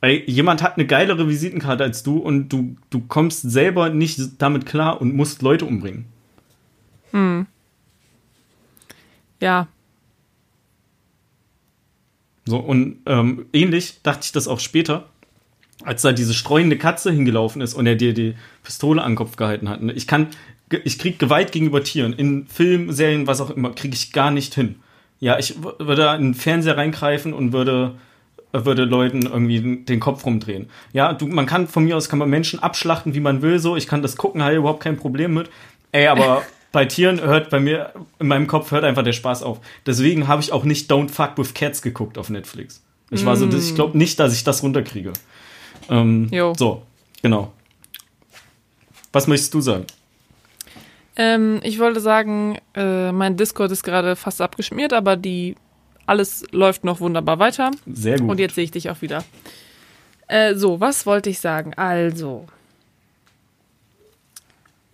Ey, 0.00 0.24
jemand 0.26 0.62
hat 0.62 0.76
eine 0.76 0.86
geilere 0.86 1.28
Visitenkarte 1.28 1.84
als 1.84 2.02
du 2.02 2.18
und 2.18 2.48
du, 2.48 2.76
du 2.90 3.00
kommst 3.00 3.50
selber 3.50 3.90
nicht 3.90 4.20
damit 4.38 4.66
klar 4.66 5.00
und 5.00 5.14
musst 5.14 5.42
Leute 5.42 5.64
umbringen. 5.64 6.06
Ja. 9.40 9.66
So, 12.44 12.58
und 12.58 12.98
ähm, 13.06 13.46
ähnlich 13.52 14.02
dachte 14.02 14.20
ich 14.24 14.32
das 14.32 14.48
auch 14.48 14.60
später, 14.60 15.08
als 15.84 16.02
da 16.02 16.12
diese 16.12 16.34
streuende 16.34 16.76
Katze 16.78 17.12
hingelaufen 17.12 17.60
ist 17.62 17.74
und 17.74 17.86
er 17.86 17.94
dir 17.96 18.14
die 18.14 18.34
Pistole 18.62 19.02
an 19.02 19.12
den 19.12 19.16
Kopf 19.16 19.36
gehalten 19.36 19.68
hat. 19.68 19.80
Ich 19.94 20.06
kann, 20.06 20.28
ich 20.84 20.98
krieg 20.98 21.18
Gewalt 21.18 21.52
gegenüber 21.52 21.82
Tieren. 21.84 22.12
In 22.12 22.46
Filmen, 22.46 22.92
Serien, 22.92 23.26
was 23.26 23.40
auch 23.40 23.50
immer, 23.50 23.70
kriege 23.72 23.94
ich 23.94 24.12
gar 24.12 24.30
nicht 24.30 24.54
hin. 24.54 24.76
Ja, 25.20 25.38
ich 25.38 25.62
würde 25.62 25.96
da 25.96 26.14
in 26.16 26.22
den 26.22 26.34
Fernseher 26.34 26.76
reingreifen 26.76 27.32
und 27.32 27.52
würde, 27.52 27.94
würde 28.52 28.84
Leuten 28.84 29.22
irgendwie 29.22 29.60
den- 29.60 29.84
den 29.86 30.00
Kopf 30.00 30.26
rumdrehen. 30.26 30.68
Ja, 30.92 31.12
du, 31.12 31.28
man 31.28 31.46
kann 31.46 31.68
von 31.68 31.84
mir 31.84 31.96
aus 31.96 32.08
kann 32.08 32.18
man 32.18 32.28
Menschen 32.30 32.58
abschlachten, 32.60 33.14
wie 33.14 33.20
man 33.20 33.40
will, 33.40 33.60
so. 33.60 33.76
Ich 33.76 33.86
kann 33.86 34.02
das 34.02 34.16
gucken, 34.16 34.42
habe 34.42 34.56
überhaupt 34.56 34.82
kein 34.82 34.96
Problem 34.96 35.34
mit. 35.34 35.48
Ey, 35.92 36.08
aber 36.08 36.42
bei 36.72 36.84
Tieren 36.86 37.20
hört 37.20 37.50
bei 37.50 37.60
mir, 37.60 37.92
in 38.18 38.26
meinem 38.28 38.46
Kopf 38.46 38.70
hört 38.70 38.84
einfach 38.84 39.02
der 39.04 39.12
Spaß 39.12 39.42
auf. 39.42 39.60
Deswegen 39.86 40.26
habe 40.28 40.42
ich 40.42 40.52
auch 40.52 40.64
nicht 40.64 40.90
Don't 40.90 41.10
Fuck 41.10 41.36
with 41.38 41.54
Cats 41.54 41.82
geguckt 41.82 42.18
auf 42.18 42.30
Netflix. 42.30 42.82
Ich 43.10 43.26
war 43.26 43.36
so, 43.36 43.46
das- 43.46 43.68
ich 43.68 43.74
glaube 43.74 43.96
nicht, 43.98 44.18
dass 44.18 44.32
ich 44.34 44.42
das 44.42 44.62
runterkriege. 44.62 45.12
Ähm. 45.90 46.28
So, 46.56 46.82
genau. 47.22 47.52
Was 49.12 49.26
möchtest 49.26 49.52
du 49.52 49.60
sagen? 49.60 49.84
Ähm, 51.16 51.60
ich 51.62 51.78
wollte 51.78 52.00
sagen, 52.00 52.58
äh, 52.74 53.12
mein 53.12 53.36
Discord 53.36 53.70
ist 53.70 53.82
gerade 53.82 54.16
fast 54.16 54.40
abgeschmiert, 54.40 54.94
aber 54.94 55.16
die 55.16 55.56
alles 56.06 56.44
läuft 56.52 56.84
noch 56.84 57.00
wunderbar 57.00 57.38
weiter. 57.38 57.70
Sehr 57.92 58.18
gut. 58.18 58.30
Und 58.30 58.40
jetzt 58.40 58.54
sehe 58.54 58.64
ich 58.64 58.70
dich 58.70 58.88
auch 58.88 59.02
wieder. 59.02 59.22
Äh, 60.28 60.54
so, 60.54 60.80
was 60.80 61.04
wollte 61.04 61.28
ich 61.28 61.38
sagen? 61.40 61.74
Also. 61.74 62.46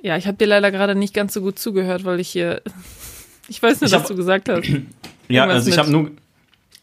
Ja, 0.02 0.16
ich 0.16 0.26
habe 0.26 0.36
dir 0.36 0.46
leider 0.46 0.70
gerade 0.70 0.94
nicht 0.94 1.14
ganz 1.14 1.34
so 1.34 1.40
gut 1.40 1.58
zugehört, 1.58 2.04
weil 2.04 2.20
ich 2.20 2.28
hier. 2.28 2.62
Ich 3.50 3.62
weiß 3.62 3.80
nicht, 3.80 3.88
Ich 3.90 3.94
was 3.94 4.02
hab- 4.02 4.08
du 4.08 4.14
gesagt 4.14 4.50
hast. 4.50 4.66
ja, 4.68 5.44
irgendwas 5.44 5.54
also 5.54 5.70
ich 5.70 5.78
habe 5.78 5.90
nur, 5.90 6.10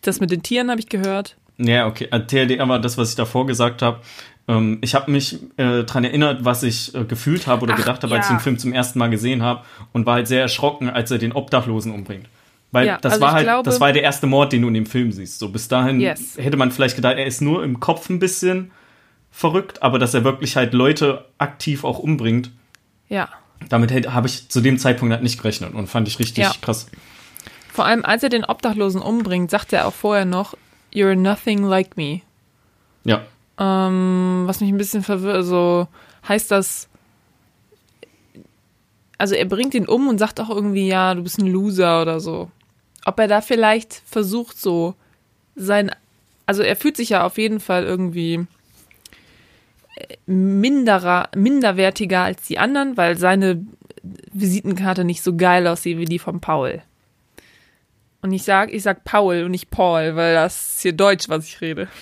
Das 0.01 0.19
mit 0.19 0.31
den 0.31 0.41
Tieren 0.41 0.71
habe 0.71 0.79
ich 0.79 0.89
gehört. 0.89 1.35
Ja, 1.59 1.85
okay. 1.85 2.07
Erzähl 2.09 2.47
dir 2.47 2.59
aber 2.63 2.79
das, 2.79 2.97
was 2.97 3.11
ich 3.11 3.15
davor 3.15 3.45
gesagt 3.45 3.83
habe. 3.83 3.99
Ähm, 4.47 4.79
ich 4.81 4.95
habe 4.95 5.11
mich 5.11 5.35
äh, 5.57 5.83
daran 5.83 6.05
erinnert, 6.05 6.43
was 6.43 6.63
ich 6.63 6.95
äh, 6.95 7.03
gefühlt 7.03 7.45
habe 7.45 7.61
oder 7.65 7.75
Ach, 7.75 7.77
gedacht 7.77 8.01
habe, 8.01 8.15
als 8.15 8.25
ich 8.25 8.31
ja. 8.31 8.37
den 8.37 8.41
Film 8.41 8.57
zum 8.57 8.73
ersten 8.73 8.97
Mal 8.97 9.11
gesehen 9.11 9.43
habe 9.43 9.63
und 9.93 10.07
war 10.07 10.15
halt 10.15 10.27
sehr 10.27 10.41
erschrocken, 10.41 10.89
als 10.89 11.11
er 11.11 11.19
den 11.19 11.33
Obdachlosen 11.33 11.91
umbringt. 11.93 12.27
Weil 12.71 12.87
Ja, 12.87 12.97
das 12.99 13.13
also 13.13 13.25
war 13.25 13.33
halt, 13.33 13.45
glaube- 13.45 13.63
das 13.69 13.79
war 13.79 13.93
der 13.93 14.01
erste 14.01 14.25
Mord, 14.25 14.51
den 14.51 14.63
du 14.63 14.67
in 14.69 14.73
dem 14.73 14.85
Film 14.87 15.11
siehst. 15.11 15.37
So 15.37 15.49
bis 15.49 15.67
dahin 15.67 15.99
Yes. 16.01 16.35
hätte 16.37 16.57
man 16.57 16.71
vielleicht 16.71 16.95
gedacht, 16.95 17.17
er 17.19 17.27
ist 17.27 17.41
nur 17.43 17.63
im 17.63 17.79
Kopf 17.79 18.09
ein 18.09 18.17
bisschen 18.17 18.71
verrückt, 19.29 19.83
aber 19.83 19.99
dass 19.99 20.15
er 20.15 20.23
wirklich 20.23 20.55
halt 20.55 20.73
Leute 20.73 21.25
aktiv 21.37 21.83
auch 21.83 21.99
umbringt, 21.99 22.49
Ja. 23.09 23.29
damit 23.69 23.91
habe 24.11 24.27
ich 24.27 24.49
zu 24.49 24.61
dem 24.61 24.77
Zeitpunkt 24.77 25.13
halt 25.13 25.23
nicht 25.23 25.37
gerechnet 25.37 25.73
und 25.73 25.87
fand 25.87 26.07
ich 26.07 26.19
richtig 26.19 26.43
Ja. 26.43 26.51
krass. 26.61 26.87
Vor 27.71 27.85
allem, 27.85 28.03
als 28.05 28.23
er 28.23 28.29
den 28.29 28.45
Obdachlosen 28.45 29.01
umbringt, 29.01 29.49
sagt 29.51 29.73
er 29.73 29.87
auch 29.87 29.93
vorher 29.93 30.25
noch, 30.25 30.55
You're 30.93 31.15
nothing 31.15 31.63
like 31.63 31.97
me. 31.97 32.21
Ja. 33.03 33.21
Ähm, 33.59 34.43
was 34.45 34.61
mich 34.61 34.69
ein 34.69 34.77
bisschen 34.77 35.03
verwirrt, 35.03 35.35
also 35.35 35.87
heißt 36.27 36.51
das, 36.51 36.87
also 39.17 39.35
er 39.35 39.45
bringt 39.45 39.73
ihn 39.73 39.87
um 39.87 40.07
und 40.07 40.17
sagt 40.17 40.39
auch 40.39 40.49
irgendwie, 40.49 40.87
ja, 40.87 41.13
du 41.13 41.23
bist 41.23 41.37
ein 41.39 41.47
Loser 41.47 42.01
oder 42.01 42.19
so. 42.19 42.49
Ob 43.05 43.19
er 43.19 43.27
da 43.27 43.41
vielleicht 43.41 44.01
versucht, 44.05 44.59
so 44.59 44.95
sein, 45.55 45.91
also 46.45 46.63
er 46.63 46.75
fühlt 46.75 46.97
sich 46.97 47.09
ja 47.09 47.23
auf 47.25 47.37
jeden 47.37 47.59
Fall 47.59 47.83
irgendwie 47.83 48.45
minderer, 50.25 51.29
minderwertiger 51.35 52.21
als 52.21 52.43
die 52.43 52.59
anderen, 52.59 52.97
weil 52.97 53.17
seine 53.17 53.65
Visitenkarte 54.33 55.03
nicht 55.03 55.23
so 55.23 55.35
geil 55.35 55.67
aussieht 55.67 55.97
wie 55.97 56.05
die 56.05 56.19
von 56.19 56.41
Paul. 56.41 56.81
Und 58.21 58.31
ich 58.31 58.43
sag, 58.43 58.73
ich 58.73 58.83
sag 58.83 59.03
Paul 59.03 59.43
und 59.43 59.51
nicht 59.51 59.69
Paul, 59.69 60.15
weil 60.15 60.33
das 60.33 60.75
ist 60.75 60.81
hier 60.81 60.93
Deutsch, 60.93 61.29
was 61.29 61.45
ich 61.45 61.61
rede. 61.61 61.87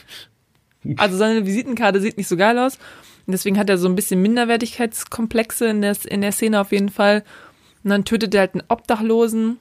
Also 0.97 1.15
seine 1.15 1.45
Visitenkarte 1.45 2.01
sieht 2.01 2.17
nicht 2.17 2.27
so 2.27 2.35
geil 2.35 2.59
aus. 2.59 2.75
Und 3.25 3.31
deswegen 3.31 3.57
hat 3.57 3.69
er 3.69 3.77
so 3.77 3.87
ein 3.87 3.95
bisschen 3.95 4.21
Minderwertigkeitskomplexe 4.21 5.67
in 5.67 5.81
der, 5.81 5.95
in 6.09 6.19
der 6.19 6.33
Szene 6.33 6.59
auf 6.59 6.73
jeden 6.73 6.89
Fall. 6.89 7.23
Und 7.85 7.91
dann 7.91 8.03
tötet 8.03 8.33
er 8.35 8.41
halt 8.41 8.55
einen 8.55 8.65
Obdachlosen 8.67 9.59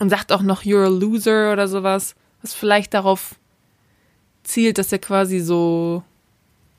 und 0.00 0.10
sagt 0.10 0.32
auch 0.32 0.42
noch, 0.42 0.62
you're 0.62 0.84
a 0.84 0.88
loser 0.88 1.50
oder 1.50 1.66
sowas. 1.66 2.14
Was 2.42 2.52
vielleicht 2.52 2.92
darauf 2.92 3.36
zielt, 4.42 4.76
dass 4.76 4.92
er 4.92 4.98
quasi 4.98 5.40
so 5.40 6.02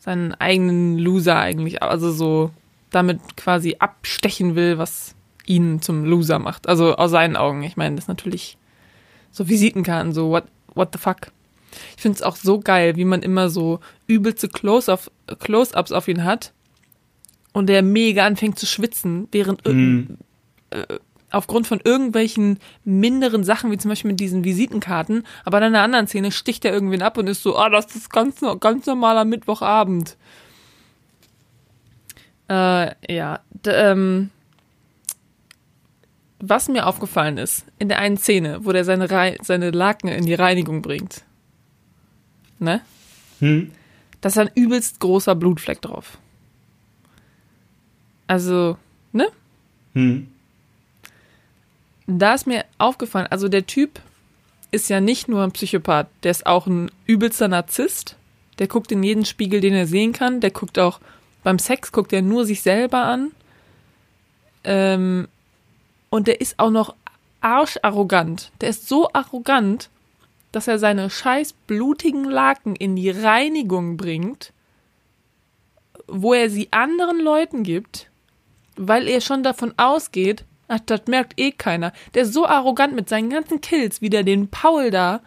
seinen 0.05 0.33
eigenen 0.35 0.99
Loser 0.99 1.37
eigentlich, 1.37 1.81
also 1.81 2.11
so 2.11 2.51
damit 2.91 3.19
quasi 3.35 3.75
abstechen 3.79 4.55
will, 4.55 4.77
was 4.77 5.15
ihn 5.47 5.81
zum 5.81 6.05
Loser 6.05 6.39
macht. 6.39 6.69
Also 6.69 6.95
aus 6.95 7.11
seinen 7.11 7.35
Augen. 7.35 7.63
Ich 7.63 7.75
meine, 7.75 7.95
das 7.95 8.05
ist 8.05 8.09
natürlich 8.09 8.57
so 9.31 9.49
Visitenkarten, 9.49 10.13
so 10.13 10.29
what, 10.29 10.45
what 10.75 10.89
the 10.93 10.99
fuck. 10.99 11.31
Ich 11.95 12.01
finde 12.03 12.15
es 12.15 12.21
auch 12.21 12.35
so 12.37 12.59
geil, 12.59 12.95
wie 12.95 13.03
man 13.03 13.21
immer 13.21 13.49
so 13.49 13.79
übelste 14.07 14.47
Close-up- 14.47 15.11
Close-ups 15.39 15.91
auf 15.91 16.07
ihn 16.07 16.23
hat 16.23 16.53
und 17.51 17.67
der 17.67 17.81
mega 17.81 18.25
anfängt 18.25 18.57
zu 18.57 18.65
schwitzen, 18.65 19.27
während 19.31 19.65
Mhm. 19.65 20.17
Aufgrund 21.35 21.67
von 21.67 21.81
irgendwelchen 21.83 22.59
minderen 22.85 23.43
Sachen, 23.43 23.69
wie 23.69 23.77
zum 23.77 23.89
Beispiel 23.89 24.11
mit 24.11 24.21
diesen 24.21 24.45
Visitenkarten, 24.45 25.25
aber 25.43 25.59
dann 25.59 25.69
in 25.69 25.75
einer 25.75 25.83
anderen 25.83 26.07
Szene 26.07 26.31
sticht 26.31 26.63
er 26.63 26.71
irgendwen 26.71 27.01
ab 27.01 27.17
und 27.17 27.27
ist 27.27 27.43
so, 27.43 27.57
ah, 27.57 27.69
das 27.69 27.93
ist 27.93 28.09
ganz, 28.09 28.39
ganz 28.61 28.85
normaler 28.85 29.25
Mittwochabend. 29.25 30.15
Äh, 32.49 33.13
ja, 33.13 33.41
d 33.65 33.69
ähm, 33.71 34.29
was 36.39 36.69
mir 36.69 36.85
aufgefallen 36.85 37.37
ist, 37.37 37.65
in 37.79 37.89
der 37.89 37.99
einen 37.99 38.17
Szene, 38.17 38.59
wo 38.63 38.71
der 38.71 38.85
seine, 38.85 39.09
Re 39.09 39.35
seine 39.41 39.71
Laken 39.71 40.09
in 40.09 40.25
die 40.25 40.35
Reinigung 40.35 40.81
bringt, 40.81 41.25
ne? 42.59 42.81
Hm? 43.39 43.71
Da 44.21 44.29
ist 44.29 44.37
ein 44.37 44.51
übelst 44.55 44.99
großer 44.99 45.35
Blutfleck 45.35 45.81
drauf. 45.81 46.17
Also, 48.27 48.77
ne? 49.11 49.27
Hm? 49.93 50.27
Da 52.07 52.33
ist 52.33 52.47
mir 52.47 52.65
aufgefallen, 52.77 53.27
also 53.29 53.47
der 53.47 53.65
Typ 53.65 53.99
ist 54.71 54.89
ja 54.89 55.01
nicht 55.01 55.27
nur 55.27 55.43
ein 55.43 55.51
Psychopath, 55.51 56.07
der 56.23 56.31
ist 56.31 56.45
auch 56.45 56.67
ein 56.67 56.91
übelster 57.05 57.47
Narzisst. 57.47 58.15
Der 58.59 58.67
guckt 58.67 58.91
in 58.91 59.03
jeden 59.03 59.25
Spiegel, 59.25 59.59
den 59.59 59.73
er 59.73 59.87
sehen 59.87 60.13
kann. 60.13 60.39
Der 60.39 60.51
guckt 60.51 60.79
auch 60.79 60.99
beim 61.43 61.59
Sex, 61.59 61.91
guckt 61.91 62.13
er 62.13 62.21
nur 62.21 62.45
sich 62.45 62.61
selber 62.61 63.03
an. 63.03 63.31
Ähm, 64.63 65.27
und 66.09 66.27
der 66.27 66.41
ist 66.41 66.59
auch 66.59 66.71
noch 66.71 66.95
arscharrogant. 67.41 68.51
Der 68.61 68.69
ist 68.69 68.87
so 68.87 69.09
arrogant, 69.13 69.89
dass 70.51 70.67
er 70.67 70.79
seine 70.79 71.09
scheiß 71.09 71.53
blutigen 71.53 72.23
Laken 72.23 72.75
in 72.75 72.95
die 72.95 73.09
Reinigung 73.09 73.97
bringt, 73.97 74.53
wo 76.07 76.33
er 76.33 76.49
sie 76.49 76.69
anderen 76.71 77.19
Leuten 77.19 77.63
gibt, 77.63 78.09
weil 78.77 79.07
er 79.07 79.21
schon 79.21 79.43
davon 79.43 79.73
ausgeht, 79.77 80.45
ach, 80.67 80.79
das 80.85 81.01
merkt 81.07 81.39
eh 81.39 81.51
keiner. 81.51 81.93
Der 82.13 82.23
ist 82.23 82.33
so 82.33 82.45
arrogant 82.45 82.95
mit 82.95 83.07
seinen 83.09 83.29
ganzen 83.29 83.61
Kills, 83.61 84.01
wie 84.01 84.09
der 84.09 84.23
den 84.23 84.47
Paul 84.49 84.91
da 84.91 85.21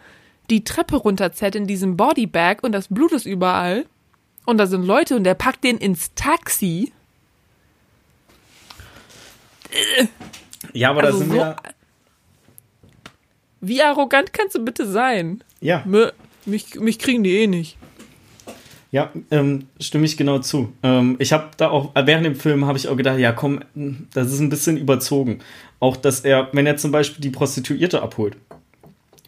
die 0.51 0.65
Treppe 0.65 0.97
runterzerrt 0.97 1.55
in 1.55 1.67
diesem 1.67 1.97
Bodybag 1.97 2.59
und 2.63 2.73
das 2.73 2.89
Blut 2.89 3.13
ist 3.13 3.27
überall. 3.27 3.85
Und 4.47 4.59
da 4.59 4.67
sind 4.67 4.83
Leute 4.85 5.15
und 5.17 5.25
der 5.25 5.35
packt 5.35 5.63
den 5.65 5.77
ins 5.79 6.15
Taxi. 6.15 6.93
Ja, 10.73 10.91
aber 10.91 11.05
Also 11.05 11.19
da 11.19 11.25
sind 11.25 11.31
so- 11.33 11.37
wir. 11.37 11.57
Wie 13.61 13.83
arrogant 13.83 14.33
kannst 14.33 14.55
du 14.55 14.65
bitte 14.65 14.87
sein? 14.87 15.43
Ja, 15.61 15.85
Mich, 16.47 16.77
mich 16.77 16.99
kriegen 16.99 17.25
die 17.25 17.37
eh 17.39 17.47
nicht. 17.47 17.77
Ja, 18.91 19.11
ähm, 19.31 19.67
stimme 19.81 20.07
ich 20.07 20.17
genau 20.17 20.39
zu. 20.39 20.73
Ähm, 20.83 21.17
ich 21.19 21.33
habe 21.33 21.49
da 21.57 21.69
auch, 21.71 21.93
während 21.95 22.25
dem 22.25 22.37
Film 22.37 22.65
habe 22.65 22.79
ich 22.79 22.89
auch 22.89 22.97
gedacht, 22.97 23.19
ja 23.19 23.33
komm, 23.33 23.61
das 24.15 24.33
ist 24.33 24.41
ein 24.41 24.49
bisschen 24.49 24.77
überzogen. 24.77 25.41
Auch, 25.81 25.97
dass 25.97 26.21
er, 26.21 26.49
wenn 26.53 26.67
er 26.67 26.77
zum 26.77 26.91
Beispiel 26.91 27.21
die 27.21 27.31
Prostituierte 27.31 28.03
abholt, 28.03 28.37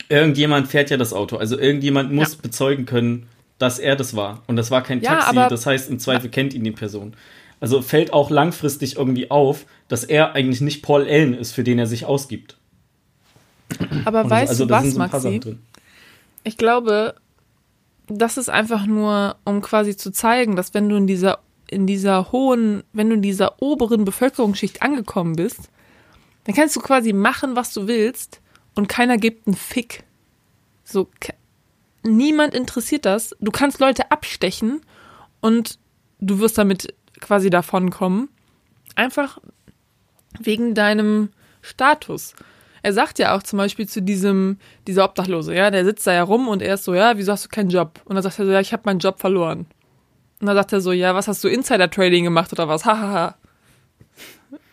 irgendjemand 0.09 0.69
fährt 0.69 0.91
ja 0.91 0.97
das 0.97 1.13
Auto, 1.13 1.37
also 1.37 1.59
irgendjemand 1.59 2.13
muss 2.13 2.33
Ja. 2.33 2.39
bezeugen 2.43 2.87
können, 2.87 3.27
dass 3.59 3.79
er 3.79 3.97
das 3.97 4.17
war. 4.17 4.43
Und 4.47 4.57
das 4.57 4.71
war 4.71 4.83
kein 4.83 5.01
Ja, 5.03 5.21
Taxi, 5.21 5.37
das 5.49 5.67
heißt, 5.67 5.91
im 5.91 5.99
Zweifel 5.99 6.31
kennt 6.31 6.55
ihn 6.55 6.65
die 6.65 6.71
Person. 6.71 7.15
Also 7.61 7.83
fällt 7.83 8.15
auch 8.15 8.31
langfristig 8.31 8.97
irgendwie 8.97 9.31
auf, 9.31 9.67
dass 9.89 10.05
er 10.05 10.35
eigentlich 10.35 10.63
nicht 10.63 10.83
Paul 10.83 11.03
Allen 11.07 11.35
ist, 11.35 11.53
für 11.53 11.63
den 11.63 11.79
er 11.79 11.87
sich 11.87 12.07
ausgibt. 12.07 12.57
Aber 14.07 14.25
Und 14.25 14.31
weißt 14.31 14.49
also 14.49 14.65
du 14.65 14.71
was, 14.73 14.95
Maxi? 14.95 15.41
Ich 16.43 16.57
glaube, 16.57 17.15
das 18.11 18.37
ist 18.37 18.51
einfach 18.51 18.87
nur, 18.87 19.37
um 19.45 19.61
quasi 19.61 19.97
zu 19.97 20.11
zeigen, 20.11 20.57
dass 20.57 20.75
wenn 20.75 20.89
du 20.89 20.97
in 20.97 21.07
dieser, 21.07 21.39
in 21.69 21.87
dieser 21.87 22.33
hohen, 22.33 22.83
wenn 22.93 23.09
du 23.09 23.15
in 23.15 23.23
dieser 23.23 23.63
oberen 23.63 24.05
Bevölkerungsschicht 24.05 24.83
angekommen 24.83 25.37
bist, 25.37 25.71
dann 26.45 26.55
kannst 26.55 26.75
du 26.77 26.81
quasi 26.81 27.13
machen, 27.13 27.57
was 27.57 27.73
du 27.73 27.87
willst 27.87 28.41
und 28.75 28.89
keiner 28.89 29.17
gibt 29.17 29.47
einen 29.47 29.57
Fick. 29.57 30.05
So, 30.85 31.09
niemand 32.03 32.55
interessiert 32.55 33.05
das. 33.05 33.37
Du 33.41 33.53
kannst 33.53 33.79
Leute 33.79 34.11
abstechen 34.11 34.81
und 35.41 35.79
du 36.19 36.41
wirst 36.41 36.59
damit 36.59 36.95
quasi 37.21 37.51
davonkommen. 37.51 38.29
Einfach 38.97 39.39
wegen 40.39 40.75
deinem 40.75 41.31
Status. 41.63 42.35
Er 42.83 42.93
sagt 42.93 43.19
ja 43.19 43.37
auch 43.37 43.43
zum 43.43 43.59
Beispiel 43.59 43.89
zu 43.89 44.03
diesem, 44.03 44.59
dieser 44.87 45.05
Obdachlose, 45.05 45.55
ja, 45.55 45.71
der 45.71 45.85
sitzt 45.85 46.07
da 46.07 46.13
ja 46.13 46.23
rum 46.23 46.49
und 46.49 46.63
er 46.63 46.75
ist 46.75 46.85
so, 46.85 46.95
ja, 46.95 47.17
wieso 47.17 47.33
hast 47.33 47.45
du 47.45 47.49
keinen 47.49 47.71
Job? 47.71 48.01
Und 48.05 48.15
dann 48.15 48.23
sagt 48.23 48.39
er 48.39 48.47
so, 48.47 48.53
ja, 48.53 48.61
ich 48.61 48.73
habe 48.73 48.83
meinen 48.87 49.01
Job 49.01 49.21
verloren. 49.21 49.67
Und 50.41 50.47
dann 50.47 50.57
sagt 50.57 50.73
er 50.73 50.81
so, 50.81 50.93
ja, 50.93 51.15
was 51.15 51.29
hast 51.29 51.45
du 51.45 51.49
Insider-Trading 51.49 52.25
gemacht 52.25 52.53
oder 52.53 52.69
was? 52.69 52.85
Hahaha. 52.85 53.37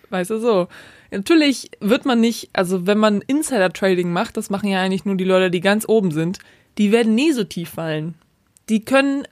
Weißt 0.09 0.29
du 0.29 0.39
so. 0.39 0.67
Natürlich 1.11 1.69
wird 1.79 2.05
man 2.05 2.19
nicht, 2.19 2.49
also 2.53 2.87
wenn 2.87 2.97
man 2.97 3.21
Insider-Trading 3.21 4.11
macht, 4.11 4.37
das 4.37 4.49
machen 4.49 4.69
ja 4.69 4.81
eigentlich 4.81 5.05
nur 5.05 5.15
die 5.15 5.23
Leute, 5.23 5.51
die 5.51 5.61
ganz 5.61 5.87
oben 5.87 6.11
sind, 6.11 6.39
die 6.77 6.91
werden 6.91 7.15
nie 7.15 7.31
so 7.31 7.43
tief 7.43 7.69
fallen. 7.69 8.15
Die 8.69 8.83
können 8.83 9.27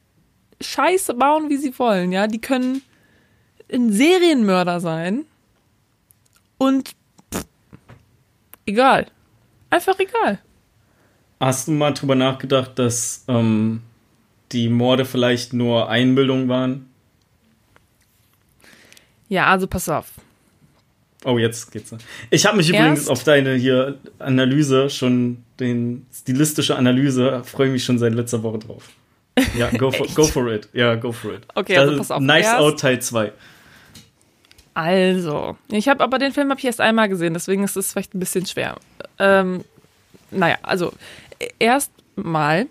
Scheiße 0.61 1.13
bauen, 1.13 1.49
wie 1.49 1.57
sie 1.57 1.77
wollen, 1.77 2.11
ja. 2.11 2.27
Die 2.27 2.41
können 2.41 2.81
ein 3.71 3.91
Serienmörder 3.91 4.79
sein 4.79 5.25
und 6.57 6.91
egal. 8.65 9.07
Einfach 9.69 9.97
egal. 9.99 10.39
Hast 11.39 11.67
du 11.67 11.71
mal 11.71 11.91
drüber 11.93 12.15
nachgedacht, 12.15 12.77
dass 12.79 13.25
ähm, 13.27 13.81
die 14.51 14.69
Morde 14.69 15.05
vielleicht 15.05 15.53
nur 15.53 15.89
Einbildung 15.89 16.47
waren? 16.47 16.87
Ja, 19.27 19.47
also 19.47 19.67
pass 19.67 19.89
auf. 19.89 20.11
Oh, 21.23 21.39
jetzt 21.39 21.71
geht's. 21.71 21.91
Ich 22.29 22.45
habe 22.45 22.57
mich 22.57 22.69
Erst- 22.71 22.79
übrigens 22.79 23.07
auf 23.09 23.23
deine 23.23 23.55
hier 23.55 23.97
Analyse 24.19 24.89
schon, 24.91 25.43
den 25.59 26.05
stilistische 26.13 26.75
Analyse, 26.75 27.41
freue 27.43 27.69
mich 27.69 27.83
schon 27.83 27.97
seit 27.97 28.13
letzter 28.13 28.43
Woche 28.43 28.59
drauf. 28.59 28.89
Ja, 29.57 29.69
go 29.71 29.89
for, 29.91 30.05
go 30.13 30.23
for 30.23 30.47
it. 30.51 30.69
Ja, 30.73 30.95
go 30.95 31.11
for 31.11 31.33
it. 31.33 31.41
Okay, 31.55 31.73
Das 31.75 31.83
also 31.85 31.97
pass 31.97 32.11
auf. 32.11 32.21
Nice 32.21 32.45
Erst- 32.45 32.59
Out 32.59 32.79
Teil 32.79 33.01
2. 33.01 33.31
Also, 34.75 35.55
ich 35.69 35.87
habe 35.87 36.03
aber 36.03 36.19
den 36.19 36.33
Film 36.33 36.49
habe 36.49 36.59
ich 36.59 36.65
erst 36.65 36.81
einmal 36.81 37.07
gesehen, 37.07 37.33
deswegen 37.33 37.63
ist 37.63 37.77
es 37.77 37.93
vielleicht 37.93 38.13
ein 38.13 38.19
bisschen 38.19 38.45
schwer. 38.45 38.75
Ähm, 39.17 39.63
naja, 40.31 40.57
also 40.63 40.91
erstmal 41.59 42.67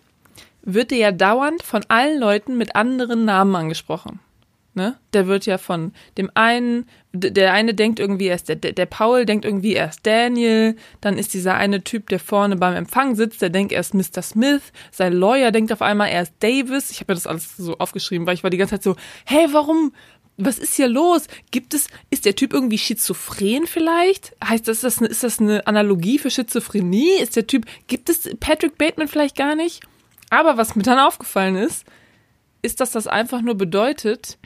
wird 0.63 0.91
der 0.91 0.99
ja 0.99 1.13
dauernd 1.13 1.63
von 1.63 1.83
allen 1.89 2.21
Leuten 2.21 2.59
mit 2.59 2.77
anderen 2.77 3.25
Namen 3.25 3.57
angesprochen. 3.57 4.21
Ne? 4.77 4.97
Der 5.13 5.29
wird 5.29 5.47
ja 5.47 5.57
von 5.57 5.93
dem 6.19 6.33
einen, 6.35 6.89
der 7.13 7.53
eine 7.53 7.75
denkt 7.75 8.01
irgendwie, 8.01 8.27
er 8.27 8.35
ist 8.35 8.49
der, 8.49 8.57
der, 8.57 8.87
Paul 8.87 9.25
denkt 9.25 9.45
irgendwie, 9.45 9.75
er 9.75 9.89
ist 9.89 10.05
Daniel, 10.05 10.75
dann 11.01 11.17
ist 11.17 11.33
dieser 11.33 11.55
eine 11.55 11.85
Typ, 11.85 12.09
der 12.09 12.19
vorne 12.19 12.57
beim 12.57 12.75
Empfang 12.75 13.15
sitzt, 13.15 13.41
der 13.41 13.51
denkt, 13.51 13.73
er 13.73 13.79
ist 13.79 13.95
Mr. 13.95 14.21
Smith, 14.21 14.73
sein 14.91 15.13
Lawyer 15.13 15.53
denkt 15.53 15.73
auf 15.73 15.81
einmal, 15.81 16.09
er 16.09 16.23
ist 16.23 16.35
Davis. 16.41 16.91
Ich 16.91 16.99
habe 16.99 17.13
mir 17.13 17.15
das 17.15 17.29
alles 17.29 17.57
so 17.57 17.79
aufgeschrieben, 17.79 18.27
weil 18.27 18.35
ich 18.35 18.43
war 18.43 18.51
die 18.51 18.57
ganze 18.57 18.75
Zeit 18.75 18.83
so, 18.83 18.97
hey, 19.25 19.47
warum, 19.53 19.93
was 20.37 20.59
ist 20.59 20.75
hier 20.75 20.89
los? 20.89 21.27
Gibt 21.51 21.75
es, 21.75 21.87
ist 22.11 22.25
der 22.25 22.35
Typ 22.35 22.53
irgendwie 22.53 22.79
schizophren 22.79 23.67
vielleicht? 23.67 24.35
Heißt 24.45 24.67
das, 24.67 24.79
ist 24.79 24.83
das, 24.85 24.99
eine- 24.99 25.09
ist 25.09 25.23
das 25.23 25.39
eine 25.41 25.67
Analogie 25.67 26.19
für 26.19 26.31
Schizophrenie? 26.31 27.19
Ist 27.21 27.37
der 27.37 27.47
Typ, 27.47 27.67
gibt 27.87 28.09
es 28.09 28.29
Patrick 28.41 28.77
Bateman 28.79 29.09
vielleicht 29.09 29.37
gar 29.37 29.55
nicht? 29.55 29.83
Aber 30.31 30.57
was 30.57 30.75
mir 30.75 30.83
dann 30.83 30.99
aufgefallen 30.99 31.55
ist, 31.57 31.85
ist, 32.63 32.81
dass 32.81 32.91
das 32.93 33.07
einfach 33.07 33.43
nur 33.43 33.55
bedeutet, 33.57 34.39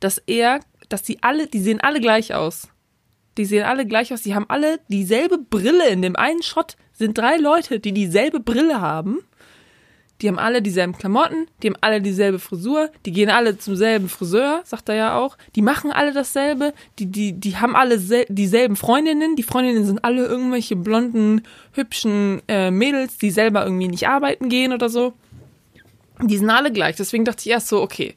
dass 0.00 0.18
er, 0.26 0.60
dass 0.88 1.02
die 1.02 1.22
alle, 1.22 1.46
die 1.46 1.60
sehen 1.60 1.80
alle 1.80 2.00
gleich 2.00 2.34
aus. 2.34 2.68
Die 3.38 3.44
sehen 3.44 3.64
alle 3.64 3.86
gleich 3.86 4.12
aus. 4.12 4.22
Die 4.22 4.34
haben 4.34 4.46
alle 4.48 4.80
dieselbe 4.88 5.38
Brille. 5.38 5.88
In 5.88 6.02
dem 6.02 6.16
einen 6.16 6.42
Shot 6.42 6.76
sind 6.92 7.16
drei 7.16 7.36
Leute, 7.36 7.78
die 7.78 7.92
dieselbe 7.92 8.40
Brille 8.40 8.80
haben. 8.80 9.18
Die 10.20 10.28
haben 10.28 10.38
alle 10.38 10.60
dieselben 10.60 10.96
Klamotten, 10.96 11.46
die 11.62 11.68
haben 11.68 11.76
alle 11.80 12.02
dieselbe 12.02 12.38
Frisur, 12.38 12.90
die 13.06 13.12
gehen 13.12 13.30
alle 13.30 13.58
zum 13.58 13.74
selben 13.74 14.08
Friseur, 14.08 14.60
sagt 14.64 14.88
er 14.88 14.94
ja 14.94 15.18
auch. 15.18 15.38
Die 15.56 15.62
machen 15.62 15.90
alle 15.90 16.12
dasselbe, 16.12 16.74
die, 16.98 17.06
die, 17.06 17.32
die 17.32 17.56
haben 17.56 17.74
alle 17.74 17.98
sel 17.98 18.26
dieselben 18.28 18.76
Freundinnen. 18.76 19.36
Die 19.36 19.42
Freundinnen 19.42 19.84
sind 19.86 20.04
alle 20.04 20.26
irgendwelche 20.26 20.76
blonden, 20.76 21.42
hübschen 21.72 22.42
äh, 22.48 22.70
Mädels, 22.70 23.18
die 23.18 23.30
selber 23.30 23.64
irgendwie 23.64 23.88
nicht 23.88 24.08
arbeiten 24.08 24.48
gehen 24.48 24.72
oder 24.72 24.88
so. 24.88 25.14
Die 26.22 26.36
sind 26.36 26.50
alle 26.50 26.70
gleich. 26.70 26.96
Deswegen 26.96 27.24
dachte 27.24 27.40
ich 27.40 27.50
erst 27.50 27.68
so, 27.68 27.80
okay, 27.80 28.14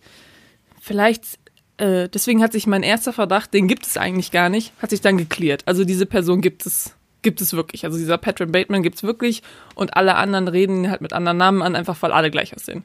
vielleicht, 0.82 1.40
äh, 1.78 2.10
deswegen 2.10 2.44
hat 2.44 2.52
sich 2.52 2.68
mein 2.68 2.84
erster 2.84 3.14
Verdacht, 3.14 3.54
den 3.54 3.70
gibt 3.70 3.86
es 3.86 3.96
eigentlich 3.96 4.32
gar 4.32 4.50
nicht, 4.50 4.74
hat 4.80 4.90
sich 4.90 5.02
dann 5.02 5.18
geklärt. 5.18 5.64
Also 5.66 5.86
diese 5.86 6.06
Person 6.06 6.42
gibt 6.42 6.66
es, 6.66 6.96
gibt 7.24 7.42
es 7.42 7.54
wirklich. 7.54 7.86
Also 7.86 7.98
dieser 7.98 8.18
Patrick 8.18 8.52
Bateman 8.52 8.84
gibt 8.84 8.98
es 8.98 9.04
wirklich 9.04 9.42
und 9.76 9.96
alle 9.98 10.16
anderen 10.16 10.48
reden 10.48 10.90
halt 10.90 11.02
mit 11.02 11.14
anderen 11.14 11.38
Namen 11.38 11.62
an, 11.62 11.76
einfach 11.76 12.02
weil 12.02 12.12
alle 12.12 12.32
gleich 12.32 12.56
aussehen. 12.56 12.84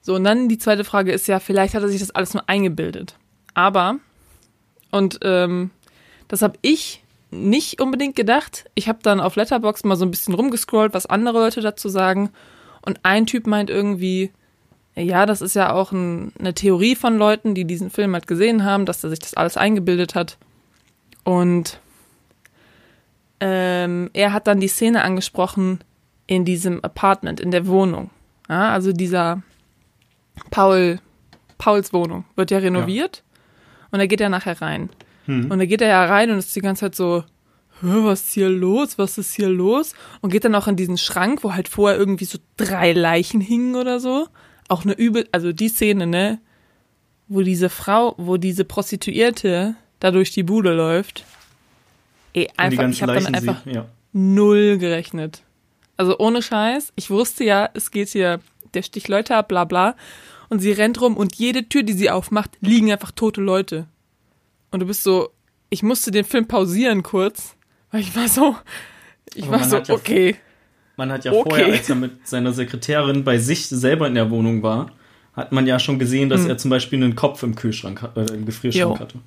So, 0.00 0.14
und 0.14 0.24
dann 0.24 0.48
die 0.48 0.58
zweite 0.58 0.84
Frage 0.84 1.12
ist 1.12 1.26
ja, 1.26 1.40
vielleicht 1.40 1.74
hat 1.74 1.82
er 1.82 1.88
sich 1.88 2.00
das 2.00 2.12
alles 2.12 2.34
nur 2.34 2.48
eingebildet. 2.48 3.16
Aber, 3.54 3.96
und 4.90 5.18
ähm, 5.22 5.70
das 6.28 6.42
habe 6.42 6.58
ich 6.62 7.02
nicht 7.30 7.80
unbedingt 7.80 8.16
gedacht. 8.16 8.66
Ich 8.74 8.88
habe 8.88 8.98
dann 9.02 9.20
auf 9.20 9.36
Letterbox 9.36 9.84
mal 9.84 9.96
so 9.96 10.04
ein 10.04 10.10
bisschen 10.10 10.34
rumgescrollt, 10.34 10.94
was 10.94 11.06
andere 11.06 11.38
Leute 11.38 11.60
dazu 11.60 11.88
sagen. 11.88 12.30
Und 12.82 13.00
ein 13.02 13.26
Typ 13.26 13.46
meint 13.46 13.68
irgendwie, 13.68 14.30
ja, 14.94 15.26
das 15.26 15.42
ist 15.42 15.54
ja 15.54 15.72
auch 15.72 15.92
ein, 15.92 16.32
eine 16.38 16.54
Theorie 16.54 16.94
von 16.94 17.18
Leuten, 17.18 17.54
die 17.54 17.64
diesen 17.64 17.90
Film 17.90 18.14
halt 18.14 18.26
gesehen 18.26 18.64
haben, 18.64 18.86
dass 18.86 19.04
er 19.04 19.10
sich 19.10 19.18
das 19.18 19.34
alles 19.34 19.56
eingebildet 19.56 20.14
hat. 20.14 20.38
Und 21.24 21.80
ähm, 23.40 24.10
er 24.12 24.32
hat 24.32 24.46
dann 24.46 24.60
die 24.60 24.68
Szene 24.68 25.02
angesprochen 25.02 25.80
in 26.26 26.44
diesem 26.44 26.82
Apartment, 26.82 27.40
in 27.40 27.50
der 27.50 27.66
Wohnung. 27.66 28.10
Ja, 28.48 28.70
also 28.70 28.92
dieser 28.92 29.42
Paul, 30.50 31.00
Pauls 31.58 31.92
Wohnung 31.92 32.24
wird 32.36 32.50
ja 32.50 32.58
renoviert 32.58 33.22
ja. 33.24 33.88
und 33.90 34.00
er 34.00 34.08
geht 34.08 34.20
ja 34.20 34.28
nachher 34.28 34.60
rein. 34.60 34.90
Hm. 35.26 35.50
Und 35.50 35.58
da 35.58 35.66
geht 35.66 35.80
er 35.80 35.88
ja 35.88 36.04
rein 36.04 36.30
und 36.30 36.38
ist 36.38 36.54
die 36.54 36.60
ganze 36.60 36.80
Zeit 36.80 36.94
so, 36.94 37.24
was 37.82 38.22
ist 38.22 38.32
hier 38.32 38.48
los? 38.48 38.98
Was 38.98 39.18
ist 39.18 39.34
hier 39.34 39.48
los? 39.48 39.92
Und 40.20 40.30
geht 40.30 40.44
dann 40.44 40.54
auch 40.54 40.68
in 40.68 40.76
diesen 40.76 40.96
Schrank, 40.96 41.44
wo 41.44 41.52
halt 41.52 41.68
vorher 41.68 41.98
irgendwie 41.98 42.24
so 42.24 42.38
drei 42.56 42.92
Leichen 42.92 43.40
hingen 43.40 43.74
oder 43.74 44.00
so. 44.00 44.28
Auch 44.68 44.84
eine 44.84 44.94
übel, 44.94 45.28
also 45.32 45.52
die 45.52 45.68
Szene, 45.68 46.06
ne? 46.06 46.40
Wo 47.28 47.42
diese 47.42 47.68
Frau, 47.68 48.14
wo 48.16 48.36
diese 48.36 48.64
Prostituierte 48.64 49.74
da 50.00 50.10
durch 50.10 50.30
die 50.30 50.42
Bude 50.42 50.74
läuft. 50.74 51.24
Ey, 52.36 52.50
einfach, 52.58 52.88
ich 52.90 53.02
habe 53.02 53.14
damit 53.14 53.34
einfach 53.34 53.62
sie, 53.64 53.70
ja. 53.70 53.86
null 54.12 54.76
gerechnet. 54.76 55.42
Also 55.96 56.18
ohne 56.18 56.42
Scheiß. 56.42 56.92
Ich 56.94 57.08
wusste 57.08 57.44
ja, 57.44 57.70
es 57.72 57.90
geht 57.90 58.10
hier, 58.10 58.40
der 58.74 58.82
sticht 58.82 59.08
Leute 59.08 59.34
ab, 59.34 59.48
bla 59.48 59.64
bla. 59.64 59.96
Und 60.50 60.60
sie 60.60 60.70
rennt 60.70 61.00
rum 61.00 61.16
und 61.16 61.34
jede 61.36 61.66
Tür, 61.66 61.82
die 61.82 61.94
sie 61.94 62.10
aufmacht, 62.10 62.50
liegen 62.60 62.92
einfach 62.92 63.10
tote 63.10 63.40
Leute. 63.40 63.86
Und 64.70 64.80
du 64.80 64.86
bist 64.86 65.02
so, 65.02 65.30
ich 65.70 65.82
musste 65.82 66.10
den 66.10 66.26
Film 66.26 66.46
pausieren 66.46 67.02
kurz, 67.02 67.56
weil 67.90 68.02
ich 68.02 68.14
war 68.14 68.28
so, 68.28 68.54
ich 69.34 69.50
war 69.50 69.64
so, 69.64 69.78
ja, 69.78 69.94
okay. 69.94 70.36
Man 70.96 71.10
hat 71.10 71.24
ja 71.24 71.32
okay. 71.32 71.48
vorher, 71.48 71.66
als 71.72 71.88
er 71.88 71.96
mit 71.96 72.28
seiner 72.28 72.52
Sekretärin 72.52 73.24
bei 73.24 73.38
sich 73.38 73.66
selber 73.66 74.06
in 74.06 74.14
der 74.14 74.30
Wohnung 74.30 74.62
war, 74.62 74.92
hat 75.32 75.52
man 75.52 75.66
ja 75.66 75.78
schon 75.78 75.98
gesehen, 75.98 76.28
dass 76.28 76.42
hm. 76.42 76.50
er 76.50 76.58
zum 76.58 76.70
Beispiel 76.70 77.02
einen 77.02 77.16
Kopf 77.16 77.42
im 77.42 77.54
Kühlschrank, 77.54 78.10
äh, 78.14 78.26
im 78.32 78.44
Gefrierschrank 78.44 78.94
jo. 78.94 78.98
hatte. 78.98 79.18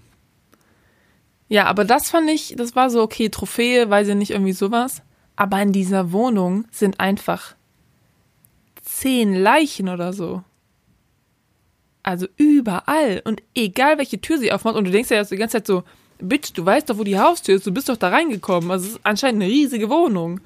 Ja, 1.50 1.66
aber 1.66 1.84
das 1.84 2.12
fand 2.12 2.30
ich, 2.30 2.54
das 2.56 2.76
war 2.76 2.89
so 2.89 3.02
okay, 3.02 3.30
Trophäe, 3.30 3.89
weiß 3.89 4.08
ich 4.08 4.16
nicht, 4.16 4.32
irgendwie 4.32 4.54
sowas. 4.54 5.02
Aber 5.36 5.62
in 5.62 5.72
dieser 5.72 6.12
Wohnung 6.12 6.66
sind 6.72 7.00
einfach 7.00 7.56
zehn 8.84 9.34
Leichen 9.36 9.89
oder 9.89 10.14
so. 10.14 10.43
Also 12.04 12.28
überall. 12.38 13.22
Und 13.26 13.41
egal 13.56 13.97
welche 13.97 14.22
Tür 14.22 14.38
sie 14.38 14.52
aufmacht, 14.52 14.76
und 14.76 14.86
du 14.86 14.91
denkst 14.91 15.10
ja 15.10 15.18
jetzt 15.18 15.32
die 15.32 15.38
ganze 15.38 15.58
Zeit 15.58 15.68
so, 15.68 15.84
Bitch, 16.22 16.52
du 16.54 16.66
weißt 16.66 16.89
doch, 16.89 16.97
wo 16.97 17.04
die 17.04 17.20
Haustür 17.20 17.56
ist, 17.56 17.66
du 17.66 17.72
bist 17.72 17.89
doch 17.89 17.97
da 17.97 18.10
reingekommen. 18.10 18.70
Also 18.70 18.88
es 18.88 18.91
ist 18.93 19.00
anscheinend 19.04 19.41
eine 19.41 19.52
riesige 19.52 19.89
Wohnung. 19.89 20.41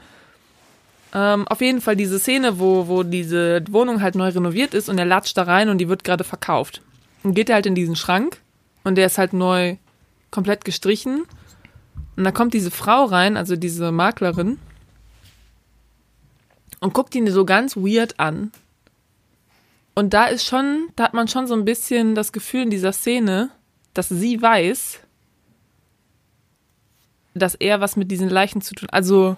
Ähm, 1.13 1.47
auf 1.47 1.61
jeden 1.61 1.81
Fall 1.81 1.95
diese 1.95 2.19
Szene, 2.19 2.59
wo, 2.59 2.87
wo 2.87 3.03
diese 3.03 3.63
Wohnung 3.69 4.01
halt 4.01 4.15
neu 4.15 4.29
renoviert 4.29 4.73
ist 4.73 4.87
und 4.87 4.97
er 4.97 5.05
latscht 5.05 5.37
da 5.37 5.43
rein 5.43 5.69
und 5.69 5.79
die 5.79 5.89
wird 5.89 6.03
gerade 6.03 6.23
verkauft. 6.23 6.81
Und 7.23 7.33
geht 7.33 7.49
er 7.49 7.55
halt 7.55 7.65
in 7.65 7.75
diesen 7.75 7.95
Schrank 7.95 8.37
und 8.83 8.95
der 8.95 9.07
ist 9.07 9.17
halt 9.17 9.33
neu 9.33 9.77
komplett 10.33 10.65
gestrichen. 10.65 11.25
Und 12.17 12.23
da 12.25 12.31
kommt 12.31 12.53
diese 12.53 12.71
Frau 12.71 13.05
rein, 13.05 13.37
also 13.37 13.55
diese 13.55 13.91
Maklerin, 13.91 14.59
und 16.81 16.93
guckt 16.93 17.15
ihn 17.15 17.29
so 17.31 17.45
ganz 17.45 17.77
weird 17.77 18.19
an. 18.19 18.51
Und 19.95 20.13
da 20.13 20.25
ist 20.25 20.43
schon, 20.43 20.89
da 20.95 21.05
hat 21.05 21.13
man 21.13 21.27
schon 21.27 21.47
so 21.47 21.53
ein 21.53 21.65
bisschen 21.65 22.15
das 22.15 22.33
Gefühl 22.33 22.63
in 22.63 22.69
dieser 22.69 22.91
Szene, 22.91 23.51
dass 23.93 24.09
sie 24.09 24.41
weiß, 24.41 24.99
dass 27.35 27.55
er 27.55 27.79
was 27.79 27.95
mit 27.95 28.11
diesen 28.11 28.29
Leichen 28.29 28.61
zu 28.61 28.75
tun. 28.75 28.89
Also 28.91 29.37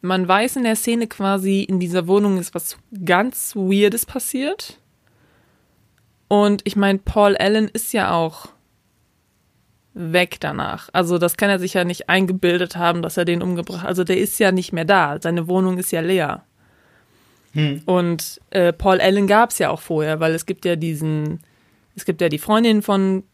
man 0.00 0.26
weiß 0.26 0.56
in 0.56 0.64
der 0.64 0.76
Szene 0.76 1.06
quasi, 1.06 1.62
in 1.62 1.78
dieser 1.78 2.06
Wohnung 2.08 2.38
ist 2.38 2.54
was 2.54 2.76
ganz 3.04 3.54
Weirdes 3.54 4.04
passiert. 4.04 4.78
Und 6.28 6.62
ich 6.64 6.76
meine, 6.76 6.98
Paul 6.98 7.36
Allen 7.36 7.68
ist 7.68 7.92
ja 7.92 8.12
auch 8.12 8.48
weg 9.94 10.38
danach. 10.40 10.88
Also 10.92 11.18
das 11.18 11.36
kann 11.36 11.50
er 11.50 11.58
sich 11.58 11.74
ja 11.74 11.84
nicht 11.84 12.08
eingebildet 12.08 12.76
haben, 12.76 13.02
dass 13.02 13.16
er 13.16 13.24
den 13.24 13.42
umgebracht. 13.42 13.82
hat. 13.82 13.88
Also 13.88 14.04
der 14.04 14.18
ist 14.18 14.38
ja 14.38 14.52
nicht 14.52 14.72
mehr 14.72 14.84
da. 14.84 15.18
Seine 15.20 15.48
Wohnung 15.48 15.78
ist 15.78 15.92
ja 15.92 16.00
leer. 16.00 16.44
Hm. 17.52 17.82
Und 17.84 18.40
äh, 18.50 18.72
Paul 18.72 19.00
Allen 19.00 19.26
gab 19.26 19.50
es 19.50 19.58
ja 19.58 19.70
auch 19.70 19.80
vorher, 19.80 20.20
weil 20.20 20.34
es 20.34 20.46
gibt 20.46 20.64
ja 20.64 20.76
diesen, 20.76 21.40
es 21.94 22.04
gibt 22.04 22.20
ja 22.20 22.28
die 22.28 22.38
Freundin 22.38 22.80
von 22.80 23.24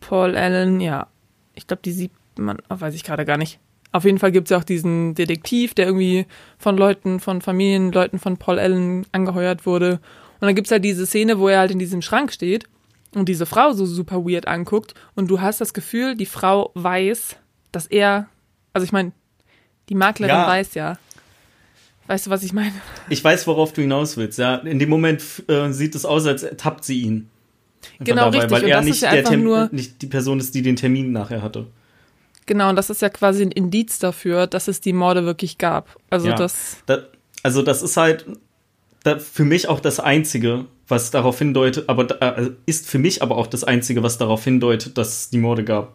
Paul 0.00 0.36
Allen, 0.36 0.80
ja, 0.80 1.08
ich 1.54 1.66
glaube, 1.66 1.82
die 1.84 1.92
sieht 1.92 2.12
man, 2.36 2.58
oh, 2.68 2.76
weiß 2.78 2.94
ich 2.94 3.04
gerade 3.04 3.24
gar 3.24 3.36
nicht. 3.36 3.58
Auf 3.90 4.04
jeden 4.04 4.18
Fall 4.18 4.32
gibt 4.32 4.48
es 4.48 4.50
ja 4.50 4.58
auch 4.58 4.64
diesen 4.64 5.14
Detektiv, 5.14 5.74
der 5.74 5.86
irgendwie 5.86 6.26
von 6.58 6.76
Leuten, 6.76 7.20
von 7.20 7.40
Familienleuten 7.40 8.18
von 8.18 8.36
Paul 8.36 8.58
Allen 8.58 9.06
angeheuert 9.12 9.66
wurde. 9.66 10.00
Und 10.40 10.48
dann 10.48 10.54
gibt 10.54 10.66
es 10.66 10.72
halt 10.72 10.84
diese 10.84 11.06
Szene, 11.06 11.38
wo 11.38 11.48
er 11.48 11.60
halt 11.60 11.70
in 11.70 11.78
diesem 11.78 12.02
Schrank 12.02 12.32
steht 12.32 12.66
und 13.16 13.28
diese 13.28 13.46
Frau 13.46 13.72
so 13.72 13.86
super 13.86 14.24
weird 14.24 14.48
anguckt 14.48 14.94
und 15.14 15.28
du 15.28 15.40
hast 15.40 15.60
das 15.60 15.74
Gefühl, 15.74 16.16
die 16.16 16.26
Frau 16.26 16.70
weiß, 16.74 17.36
dass 17.72 17.86
er, 17.86 18.28
also 18.72 18.84
ich 18.84 18.92
meine, 18.92 19.12
die 19.88 19.94
Maklerin 19.94 20.34
ja. 20.34 20.46
weiß 20.46 20.74
ja, 20.74 20.98
Weißt 22.06 22.26
du, 22.26 22.30
was 22.30 22.42
ich 22.42 22.52
meine? 22.52 22.74
Ich 23.08 23.24
weiß, 23.24 23.46
worauf 23.46 23.72
du 23.72 23.80
hinaus 23.80 24.16
willst. 24.16 24.38
Ja, 24.38 24.56
in 24.56 24.78
dem 24.78 24.90
Moment 24.90 25.22
äh, 25.48 25.70
sieht 25.70 25.94
es 25.94 26.04
aus, 26.04 26.26
als 26.26 26.46
tappt 26.58 26.84
sie 26.84 27.00
ihn. 27.00 27.30
Genau, 27.98 28.30
dabei, 28.30 28.40
richtig. 28.40 28.50
Weil 28.50 28.68
er 28.68 28.82
nicht, 28.82 29.02
ja 29.02 29.12
der 29.12 29.24
Termin, 29.24 29.68
nicht 29.72 30.02
die 30.02 30.06
Person 30.06 30.38
ist, 30.38 30.54
die 30.54 30.62
den 30.62 30.76
Termin 30.76 31.12
nachher 31.12 31.42
hatte. 31.42 31.66
Genau, 32.46 32.68
und 32.68 32.76
das 32.76 32.90
ist 32.90 33.00
ja 33.00 33.08
quasi 33.08 33.42
ein 33.42 33.50
Indiz 33.50 33.98
dafür, 33.98 34.46
dass 34.46 34.68
es 34.68 34.82
die 34.82 34.92
Morde 34.92 35.24
wirklich 35.24 35.56
gab. 35.56 35.96
Also 36.10 36.28
ja, 36.28 36.34
das, 36.34 36.76
da, 36.84 37.04
also 37.42 37.62
das 37.62 37.82
ist 37.82 37.96
halt 37.96 38.26
für 39.18 39.44
mich 39.44 39.68
auch 39.68 39.80
das 39.80 40.00
Einzige, 40.00 40.64
was 40.88 41.10
darauf 41.10 41.38
hindeutet, 41.38 41.88
aber 41.88 42.22
äh, 42.22 42.50
ist 42.66 42.88
für 42.88 42.98
mich 42.98 43.22
aber 43.22 43.36
auch 43.36 43.46
das 43.46 43.64
Einzige, 43.64 44.02
was 44.02 44.18
darauf 44.18 44.44
hindeutet, 44.44 44.96
dass 44.98 45.08
es 45.08 45.30
die 45.30 45.38
Morde 45.38 45.64
gab. 45.64 45.94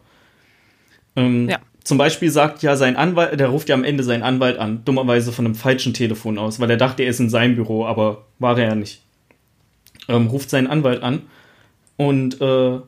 Ähm, 1.16 1.48
ja. 1.48 1.58
Zum 1.82 1.98
Beispiel 1.98 2.30
sagt 2.30 2.62
ja 2.62 2.76
sein 2.76 2.96
Anwalt, 2.96 3.38
der 3.40 3.48
ruft 3.48 3.68
ja 3.68 3.74
am 3.74 3.84
Ende 3.84 4.04
seinen 4.04 4.22
Anwalt 4.22 4.58
an, 4.58 4.84
dummerweise 4.84 5.32
von 5.32 5.46
einem 5.46 5.54
falschen 5.54 5.94
Telefon 5.94 6.38
aus, 6.38 6.60
weil 6.60 6.70
er 6.70 6.76
dachte, 6.76 7.02
er 7.02 7.10
ist 7.10 7.20
in 7.20 7.30
seinem 7.30 7.56
Büro, 7.56 7.86
aber 7.86 8.26
war 8.38 8.58
er 8.58 8.68
ja 8.68 8.74
nicht. 8.74 9.02
Ähm, 10.08 10.28
ruft 10.28 10.50
seinen 10.50 10.66
Anwalt 10.66 11.02
an 11.02 11.22
und 11.96 12.40
äh, 12.40 12.78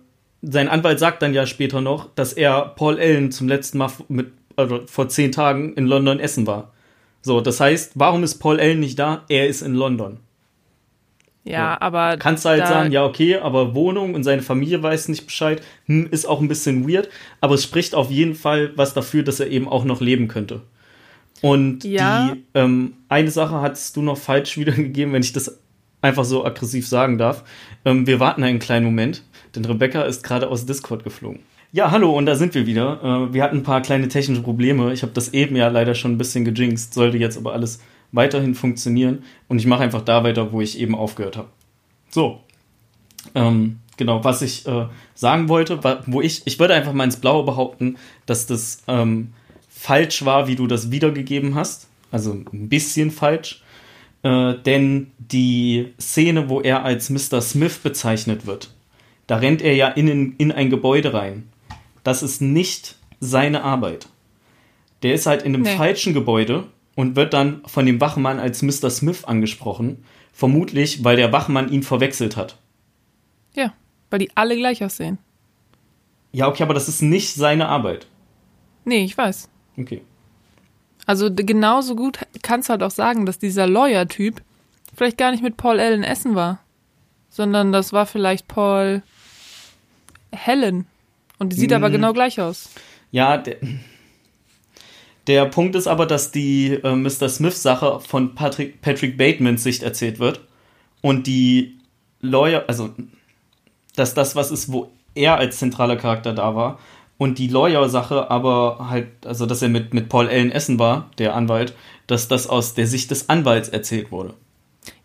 sein 0.42 0.68
Anwalt 0.68 0.98
sagt 0.98 1.22
dann 1.22 1.34
ja 1.34 1.46
später 1.46 1.80
noch, 1.80 2.10
dass 2.14 2.32
er 2.32 2.72
Paul 2.76 2.98
Allen 2.98 3.30
zum 3.32 3.48
letzten 3.48 3.78
Mal 3.78 3.90
mit, 4.08 4.32
also 4.56 4.82
vor 4.86 5.08
zehn 5.08 5.32
Tagen 5.32 5.74
in 5.74 5.86
London 5.86 6.20
essen 6.20 6.46
war. 6.46 6.72
So, 7.22 7.40
das 7.40 7.60
heißt, 7.60 7.92
warum 7.94 8.24
ist 8.24 8.38
Paul 8.38 8.61
Allen 8.61 8.80
nicht 8.80 8.99
da? 8.99 9.24
Er 9.28 9.46
ist 9.46 9.62
in 9.62 9.74
London. 9.74 10.18
Ja, 11.44 11.74
so. 11.74 11.86
aber. 11.86 12.16
Kannst 12.18 12.44
du 12.44 12.50
halt 12.50 12.66
sagen, 12.66 12.92
ja, 12.92 13.04
okay, 13.04 13.36
aber 13.36 13.74
Wohnung 13.74 14.14
und 14.14 14.24
seine 14.24 14.42
Familie 14.42 14.82
weiß 14.82 15.08
nicht 15.08 15.26
Bescheid, 15.26 15.62
hm, 15.86 16.08
ist 16.11 16.26
auch 16.26 16.40
ein 16.40 16.49
bisschen 16.49 16.88
weird, 16.88 17.08
aber 17.40 17.54
es 17.54 17.64
spricht 17.64 17.94
auf 17.94 18.11
jeden 18.11 18.34
Fall 18.34 18.72
was 18.76 18.94
dafür, 18.94 19.22
dass 19.22 19.40
er 19.40 19.49
eben 19.49 19.68
auch 19.68 19.84
noch 19.84 20.00
leben 20.00 20.28
könnte. 20.28 20.62
Und 21.40 21.82
ja. 21.84 22.32
die 22.32 22.44
ähm, 22.54 22.94
eine 23.08 23.30
Sache 23.30 23.61
hattest 23.61 23.96
du 23.96 24.03
noch 24.03 24.18
falsch 24.18 24.57
wiedergegeben, 24.58 25.12
wenn 25.12 25.22
ich 25.22 25.32
das 25.32 25.58
einfach 26.00 26.24
so 26.24 26.44
aggressiv 26.44 26.86
sagen 26.86 27.18
darf. 27.18 27.44
Ähm, 27.84 28.07
wir 28.07 28.20
warten 28.20 28.42
einen 28.42 28.58
kleinen 28.58 28.84
Moment, 28.84 29.22
denn 29.54 29.64
Rebecca 29.64 30.03
ist 30.03 30.22
gerade 30.22 30.49
aus 30.49 30.66
Discord 30.66 31.04
geflogen. 31.04 31.40
Ja, 31.74 31.90
hallo, 31.90 32.14
und 32.14 32.26
da 32.26 32.34
sind 32.34 32.54
wir 32.54 32.66
wieder. 32.66 33.00
Äh, 33.03 33.32
wir 33.32 33.42
hatten 33.42 33.58
ein 33.58 33.62
paar 33.62 33.80
kleine 33.80 34.08
technische 34.08 34.42
Probleme. 34.42 34.92
Ich 34.92 35.00
habe 35.00 35.12
das 35.14 35.32
eben 35.32 35.57
ja 35.57 35.68
leider 35.68 35.94
schon 35.94 36.12
ein 36.12 36.18
bisschen 36.18 36.44
gejinxt, 36.44 36.92
sollte 36.92 37.16
jetzt 37.16 37.38
aber 37.38 37.54
alles 37.54 37.80
weiterhin 38.12 38.54
funktionieren 38.54 39.24
und 39.49 39.58
ich 39.58 39.66
mache 39.66 39.82
einfach 39.82 40.03
da 40.03 40.22
weiter, 40.22 40.53
wo 40.53 40.61
ich 40.61 40.78
eben 40.78 40.94
aufgehört 40.94 41.38
habe. 41.38 41.49
So, 42.11 42.40
ähm, 43.34 43.78
genau, 43.96 44.22
was 44.22 44.42
ich 44.42 44.66
äh, 44.66 44.84
sagen 45.14 45.49
wollte, 45.49 45.80
wo 46.04 46.20
ich, 46.20 46.42
ich 46.44 46.61
würde 46.61 46.74
einfach 46.74 46.92
mal 46.92 47.04
ins 47.04 47.16
Blaue 47.16 47.42
behaupten, 47.46 47.96
dass 48.26 48.46
das 48.46 48.82
ähm, 48.86 49.32
falsch 49.70 50.26
war, 50.26 50.49
wie 50.49 50.57
du 50.57 50.66
das 50.66 50.90
wiedergegeben 50.90 51.54
hast. 51.54 51.88
Also 52.11 52.32
ein 52.32 52.68
bisschen 52.68 53.11
falsch. 53.11 53.62
Äh, 54.22 54.57
denn 54.66 55.11
die 55.16 55.94
Szene, 55.99 56.50
wo 56.50 56.61
er 56.61 56.84
als 56.84 57.08
Mr. 57.08 57.40
Smith 57.40 57.78
bezeichnet 57.78 58.44
wird, 58.44 58.74
da 59.26 59.36
rennt 59.36 59.62
er 59.62 59.74
ja 59.74 59.88
in, 59.88 60.36
in 60.36 60.53
ein 60.53 60.68
Gebäude 60.68 61.14
rein. 61.14 61.49
Das 62.03 62.22
ist 62.22 62.41
nicht 62.41 62.96
seine 63.20 63.62
Arbeit. 63.62 64.08
Der 65.03 65.14
ist 65.14 65.26
halt 65.26 65.42
in 65.42 65.54
einem 65.54 65.62
nee. 65.62 65.76
falschen 65.76 66.14
Gebäude 66.14 66.66
und 66.95 67.16
wird 67.16 67.33
dann 67.33 67.62
von 67.66 67.87
dem 67.87 68.00
Wachmann 68.00 68.38
als 68.38 68.62
Mr. 68.62 68.91
Smith 68.91 69.24
angesprochen. 69.24 70.04
Vermutlich, 70.33 71.04
weil 71.04 71.16
der 71.16 71.33
Wachmann 71.33 71.70
ihn 71.70 71.83
verwechselt 71.83 72.37
hat. 72.37 72.57
Ja, 73.54 73.72
weil 74.11 74.20
die 74.20 74.30
alle 74.34 74.57
gleich 74.57 74.83
aussehen. 74.84 75.18
Ja, 76.33 76.49
okay, 76.49 76.62
aber 76.62 76.74
das 76.74 76.88
ist 76.88 77.03
nicht 77.03 77.34
seine 77.34 77.68
Arbeit. 77.68 78.07
Nee, 78.84 79.04
ich 79.04 79.16
weiß. 79.16 79.49
Okay. 79.79 80.03
Also 81.07 81.30
genauso 81.34 81.95
gut 81.95 82.18
kannst 82.42 82.68
du 82.68 82.72
halt 82.72 82.83
auch 82.83 82.91
sagen, 82.91 83.26
dass 83.26 83.38
dieser 83.38 83.66
Lawyer-Typ 83.66 84.41
vielleicht 84.95 85.18
gar 85.18 85.30
nicht 85.30 85.42
mit 85.42 85.57
Paul 85.57 85.80
Allen 85.80 86.04
essen 86.04 86.34
war, 86.34 86.61
sondern 87.29 87.72
das 87.72 87.92
war 87.92 88.07
vielleicht 88.07 88.49
Paul 88.49 89.03
Helen. 90.33 90.87
Und 91.42 91.52
die 91.52 91.56
sieht 91.56 91.72
hm. 91.72 91.82
aber 91.82 91.90
genau 91.90 92.12
gleich 92.12 92.40
aus. 92.40 92.70
Ja, 93.10 93.36
der, 93.36 93.56
der 95.26 95.46
Punkt 95.46 95.74
ist 95.74 95.88
aber, 95.88 96.06
dass 96.06 96.30
die 96.30 96.74
äh, 96.74 96.94
Mr. 96.94 97.28
Smith-Sache 97.28 98.00
von 98.00 98.34
Patrick, 98.34 98.80
Patrick 98.80 99.18
Batemans 99.18 99.64
Sicht 99.64 99.82
erzählt 99.82 100.20
wird. 100.20 100.40
Und 101.00 101.26
die 101.26 101.78
Lawyer, 102.20 102.64
also, 102.68 102.90
dass 103.96 104.14
das 104.14 104.36
was 104.36 104.52
ist, 104.52 104.70
wo 104.70 104.90
er 105.14 105.36
als 105.36 105.58
zentraler 105.58 105.96
Charakter 105.96 106.32
da 106.32 106.54
war. 106.54 106.78
und 107.18 107.38
die 107.38 107.48
Lawyer-Sache 107.48 108.30
aber 108.30 108.88
halt, 108.88 109.26
also 109.26 109.46
dass 109.46 109.62
er 109.62 109.68
mit, 109.68 109.94
mit 109.94 110.08
Paul 110.08 110.28
Allen 110.28 110.50
Essen 110.50 110.78
war, 110.78 111.10
der 111.18 111.36
Anwalt, 111.36 111.74
dass 112.06 112.28
das 112.28 112.48
aus 112.48 112.74
der 112.74 112.86
Sicht 112.86 113.10
des 113.10 113.28
Anwalts 113.28 113.68
erzählt 113.68 114.10
wurde. 114.10 114.34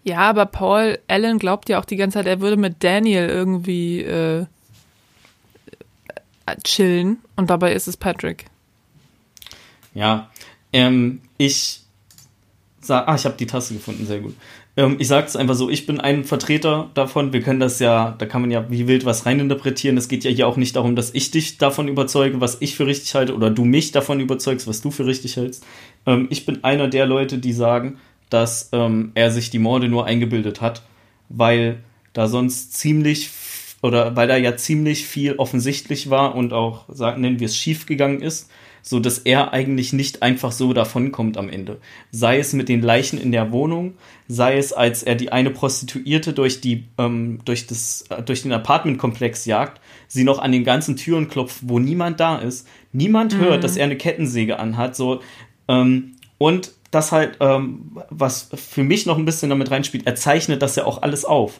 Ja, 0.04 0.20
aber 0.20 0.46
Paul 0.46 1.00
Allen 1.08 1.38
glaubt 1.38 1.70
ja 1.70 1.80
auch 1.80 1.86
die 1.86 1.98
ganze 1.98 2.20
Zeit, 2.20 2.28
er 2.28 2.40
würde 2.40 2.58
mit 2.58 2.84
Daniel 2.84 3.28
irgendwie 3.28 4.02
äh, 4.02 4.46
chillen 6.64 7.18
und 7.36 7.50
dabei 7.50 7.74
ist 7.74 7.88
es 7.88 7.98
Patrick. 7.98 8.46
Ja, 9.94 10.30
ähm, 10.74 11.22
ich 11.38 11.82
sag, 12.82 13.08
ah, 13.08 13.16
ich 13.16 13.26
habe 13.26 13.38
die 13.38 13.48
Tasse 13.48 13.74
gefunden, 13.74 14.06
sehr 14.06 14.20
gut. 14.20 14.36
Ähm, 14.78 14.98
ich 15.00 15.08
sage 15.08 15.26
es 15.26 15.36
einfach 15.36 15.56
so, 15.56 15.70
ich 15.70 15.88
bin 15.88 16.00
ein 16.00 16.24
Vertreter 16.24 16.90
davon. 16.94 17.34
Wir 17.34 17.42
können 17.42 17.60
das 17.60 17.80
ja, 17.80 18.16
da 18.18 18.26
kann 18.26 18.42
man 18.42 18.52
ja 18.52 18.70
wie 18.70 18.88
wild 18.88 19.06
was 19.06 19.26
reininterpretieren. 19.26 19.98
Es 19.98 20.08
geht 20.08 20.24
ja 20.24 20.32
hier 20.32 20.48
auch 20.48 20.56
nicht 20.56 20.76
darum, 20.76 20.96
dass 20.96 21.14
ich 21.14 21.32
dich 21.32 21.58
davon 21.58 21.88
überzeuge, 21.88 22.40
was 22.40 22.58
ich 22.62 22.76
für 22.76 22.86
richtig 22.86 23.14
halte, 23.16 23.36
oder 23.36 23.50
du 23.50 23.66
mich 23.66 23.92
davon 23.92 24.20
überzeugst, 24.20 24.68
was 24.68 24.82
du 24.82 24.92
für 24.92 25.08
richtig 25.08 25.36
hältst. 25.36 25.66
Ähm, 26.06 26.28
ich 26.30 26.46
bin 26.46 26.64
einer 26.64 26.88
der 26.88 27.08
Leute, 27.08 27.40
die 27.40 27.54
sagen, 27.54 27.98
dass 28.30 28.70
ähm, 28.72 29.12
er 29.16 29.32
sich 29.32 29.50
die 29.50 29.60
Morde 29.60 29.90
nur 29.90 30.06
eingebildet 30.06 30.62
hat, 30.62 30.84
weil 31.30 31.80
da 32.14 32.28
sonst 32.28 32.74
ziemlich 32.74 33.30
oder 33.82 34.16
weil 34.16 34.28
da 34.28 34.38
ja 34.38 34.58
ziemlich 34.58 35.06
viel 35.06 35.36
offensichtlich 35.36 36.10
war 36.10 36.36
und 36.36 36.54
auch, 36.54 36.86
sagen, 36.90 37.22
nennen 37.22 37.40
wir 37.40 37.46
es, 37.46 37.58
schief 37.58 37.86
gegangen 37.86 38.22
ist 38.22 38.50
so 38.88 39.02
dass 39.02 39.20
er 39.20 39.52
eigentlich 39.52 39.92
nicht 39.92 40.24
einfach 40.24 40.54
so 40.54 40.72
davonkommt 40.72 41.38
am 41.38 41.50
Ende. 41.50 41.80
Sei 42.12 42.40
es 42.40 42.54
mit 42.54 42.70
den 42.70 42.82
Leichen 42.82 43.20
in 43.20 43.34
der 43.34 43.52
Wohnung, 43.52 43.96
sei 44.30 44.58
es 44.58 44.72
als 44.72 45.04
er 45.04 45.16
die 45.16 45.32
eine 45.32 45.50
Prostituierte 45.50 46.32
durch 46.32 46.62
die 46.62 46.86
ähm, 46.98 47.40
durch 47.44 47.68
das 47.68 48.06
äh, 48.10 48.24
durch 48.24 48.44
den 48.44 48.54
Apartmentkomplex 48.54 49.46
jagt, 49.46 49.82
sie 50.08 50.24
noch 50.24 50.40
an 50.40 50.54
den 50.54 50.64
ganzen 50.64 50.96
Türen 50.96 51.28
klopft, 51.28 51.60
wo 51.64 51.80
niemand 51.80 52.22
da 52.22 52.38
ist, 52.38 52.66
niemand 52.94 53.34
mhm. 53.34 53.40
hört, 53.40 53.64
dass 53.66 53.76
er 53.76 53.84
eine 53.84 53.98
Kettensäge 53.98 54.58
anhat, 54.58 54.96
so 54.96 55.22
ähm, 55.68 56.16
und 56.38 56.72
das 56.90 57.12
halt 57.12 57.38
ähm, 57.42 57.98
was 58.10 58.50
für 58.56 58.86
mich 58.86 59.06
noch 59.06 59.18
ein 59.18 59.26
bisschen 59.26 59.50
damit 59.50 59.70
reinspielt, 59.70 60.08
er 60.08 60.16
zeichnet 60.16 60.62
das 60.62 60.78
ja 60.78 60.86
auch 60.86 61.02
alles 61.02 61.26
auf. 61.26 61.60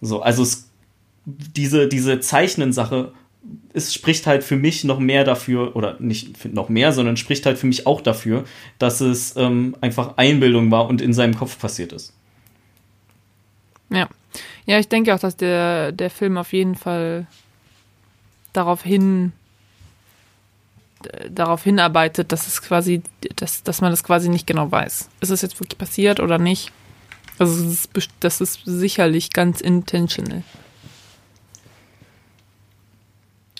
So, 0.00 0.22
also 0.22 0.44
es, 0.44 0.70
diese 1.24 1.88
diese 1.88 2.20
Zeichnen-Sache 2.20 3.12
es 3.72 3.92
spricht 3.92 4.26
halt 4.26 4.44
für 4.44 4.56
mich 4.56 4.84
noch 4.84 4.98
mehr 4.98 5.24
dafür, 5.24 5.76
oder 5.76 5.96
nicht 5.98 6.44
noch 6.54 6.68
mehr, 6.68 6.92
sondern 6.92 7.16
spricht 7.16 7.44
halt 7.44 7.58
für 7.58 7.66
mich 7.66 7.86
auch 7.86 8.00
dafür, 8.00 8.44
dass 8.78 9.00
es 9.00 9.36
ähm, 9.36 9.76
einfach 9.80 10.16
Einbildung 10.16 10.70
war 10.70 10.88
und 10.88 11.02
in 11.02 11.12
seinem 11.12 11.36
Kopf 11.36 11.58
passiert 11.58 11.92
ist. 11.92 12.12
Ja. 13.90 14.08
Ja, 14.66 14.78
ich 14.78 14.88
denke 14.88 15.14
auch, 15.14 15.18
dass 15.18 15.36
der, 15.36 15.92
der 15.92 16.08
Film 16.08 16.38
auf 16.38 16.52
jeden 16.52 16.74
Fall 16.74 17.26
darauf 18.52 18.82
hin 18.82 19.32
darauf 21.28 21.62
hinarbeitet, 21.62 22.32
dass 22.32 22.46
es 22.46 22.62
quasi, 22.62 23.02
dass, 23.36 23.62
dass 23.62 23.82
man 23.82 23.90
das 23.90 24.04
quasi 24.04 24.30
nicht 24.30 24.46
genau 24.46 24.72
weiß. 24.72 25.10
Ist 25.20 25.30
es 25.30 25.42
jetzt 25.42 25.60
wirklich 25.60 25.76
passiert 25.76 26.18
oder 26.18 26.38
nicht? 26.38 26.72
Also 27.38 27.62
das 27.62 27.72
ist, 27.72 28.10
das 28.20 28.40
ist 28.40 28.60
sicherlich 28.64 29.30
ganz 29.30 29.60
intentional. 29.60 30.44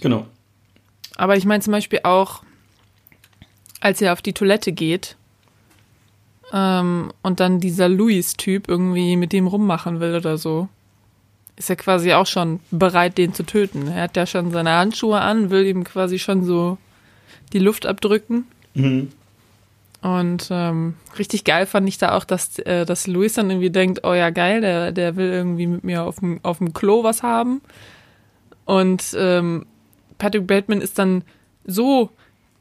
Genau. 0.01 0.27
Aber 1.17 1.37
ich 1.37 1.45
meine 1.45 1.63
zum 1.63 1.73
Beispiel 1.73 2.01
auch, 2.03 2.43
als 3.81 4.01
er 4.01 4.13
auf 4.13 4.23
die 4.23 4.33
Toilette 4.33 4.73
geht 4.73 5.17
ähm, 6.53 7.13
und 7.23 7.41
dann 7.41 7.61
dieser 7.61 7.89
Louis-Typ 7.89 8.69
irgendwie 8.69 9.17
mit 9.17 9.33
dem 9.33 9.47
rummachen 9.47 10.01
will 10.01 10.15
oder 10.15 10.39
so, 10.39 10.69
ist 11.57 11.71
er 11.71 11.77
quasi 11.77 12.13
auch 12.13 12.27
schon 12.27 12.61
bereit, 12.71 13.19
den 13.19 13.33
zu 13.33 13.45
töten. 13.45 13.89
Er 13.89 14.05
hat 14.05 14.17
ja 14.17 14.27
schon 14.27 14.51
seine 14.51 14.73
Handschuhe 14.73 15.21
an, 15.21 15.51
will 15.51 15.67
ihm 15.67 15.85
quasi 15.85 16.19
schon 16.19 16.45
so 16.45 16.79
die 17.53 17.61
Luft 17.61 17.87
abdrücken. 17.87 18.47
Mhm. 18.75 19.11
Und 20.03 20.49
ähm, 20.51 20.95
richtig 21.19 21.45
geil 21.45 21.65
fand 21.65 21.89
ich 21.89 21.97
da 21.97 22.13
auch, 22.13 22.25
dass, 22.25 22.59
äh, 22.59 22.85
dass 22.85 23.07
Louis 23.07 23.33
dann 23.33 23.49
irgendwie 23.49 23.71
denkt, 23.71 24.01
oh 24.03 24.13
ja, 24.13 24.31
geil, 24.31 24.61
der, 24.61 24.93
der 24.93 25.17
will 25.17 25.31
irgendwie 25.31 25.67
mit 25.67 25.85
mir 25.85 26.03
auf 26.03 26.19
dem, 26.19 26.41
auf 26.43 26.59
dem 26.59 26.75
Klo 26.75 27.05
was 27.05 27.23
haben. 27.23 27.63
Und 28.67 29.17
ähm, 29.17 29.65
Patrick 30.25 30.47
Bateman 30.47 30.81
ist 30.81 30.99
dann 30.99 31.23
so 31.67 32.09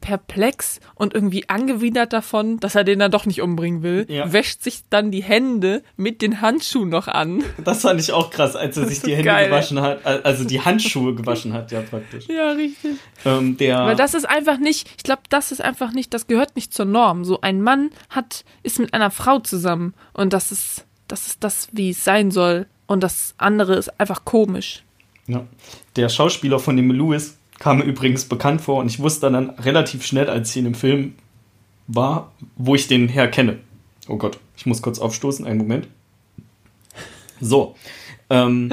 perplex 0.02 0.80
und 0.96 1.14
irgendwie 1.14 1.48
angewidert 1.48 2.12
davon, 2.12 2.60
dass 2.60 2.74
er 2.74 2.84
den 2.84 2.98
dann 2.98 3.10
doch 3.10 3.24
nicht 3.24 3.40
umbringen 3.40 3.82
will, 3.82 4.04
ja. 4.10 4.30
wäscht 4.30 4.62
sich 4.62 4.82
dann 4.90 5.10
die 5.10 5.22
Hände 5.22 5.82
mit 5.96 6.20
den 6.20 6.42
Handschuhen 6.42 6.90
noch 6.90 7.08
an. 7.08 7.42
Das 7.64 7.80
fand 7.80 7.98
ich 8.02 8.12
auch 8.12 8.28
krass, 8.28 8.54
als 8.54 8.76
er 8.76 8.86
sich 8.86 9.00
die 9.00 9.12
Hände 9.16 9.24
geil. 9.24 9.48
gewaschen 9.48 9.80
hat, 9.80 10.04
also 10.04 10.44
die 10.44 10.60
Handschuhe 10.60 11.14
gewaschen 11.14 11.54
hat, 11.54 11.72
ja 11.72 11.80
praktisch. 11.80 12.28
Ja, 12.28 12.50
richtig. 12.50 12.98
Ähm, 13.24 13.56
der 13.56 13.78
Weil 13.86 13.96
das 13.96 14.12
ist 14.12 14.28
einfach 14.28 14.58
nicht, 14.58 14.86
ich 14.98 15.02
glaube, 15.02 15.22
das 15.30 15.50
ist 15.50 15.62
einfach 15.62 15.92
nicht, 15.92 16.12
das 16.12 16.26
gehört 16.26 16.56
nicht 16.56 16.74
zur 16.74 16.84
Norm. 16.84 17.24
So 17.24 17.40
ein 17.40 17.62
Mann 17.62 17.88
hat, 18.10 18.44
ist 18.62 18.78
mit 18.78 18.92
einer 18.92 19.10
Frau 19.10 19.38
zusammen 19.38 19.94
und 20.12 20.34
das 20.34 20.52
ist, 20.52 20.84
das 21.08 21.28
ist 21.28 21.42
das, 21.42 21.68
wie 21.72 21.88
es 21.88 22.04
sein 22.04 22.30
soll 22.30 22.66
und 22.86 23.02
das 23.02 23.34
andere 23.38 23.76
ist 23.76 23.98
einfach 23.98 24.26
komisch. 24.26 24.84
Ja. 25.26 25.46
Der 25.96 26.10
Schauspieler 26.10 26.58
von 26.58 26.76
dem 26.76 26.90
Lewis 26.90 27.38
kam 27.58 27.78
mir 27.78 27.84
übrigens 27.84 28.24
bekannt 28.24 28.60
vor 28.60 28.78
und 28.78 28.86
ich 28.86 28.98
wusste 28.98 29.30
dann 29.30 29.50
relativ 29.50 30.04
schnell, 30.04 30.28
als 30.28 30.50
ich 30.50 30.56
in 30.58 30.64
dem 30.64 30.74
Film 30.74 31.14
war, 31.86 32.32
wo 32.56 32.74
ich 32.74 32.88
den 32.88 33.08
Herr 33.08 33.28
kenne. 33.28 33.58
Oh 34.08 34.16
Gott, 34.16 34.38
ich 34.56 34.66
muss 34.66 34.82
kurz 34.82 34.98
aufstoßen, 34.98 35.46
einen 35.46 35.58
Moment. 35.58 35.88
So. 37.40 37.74
Ähm, 38.30 38.70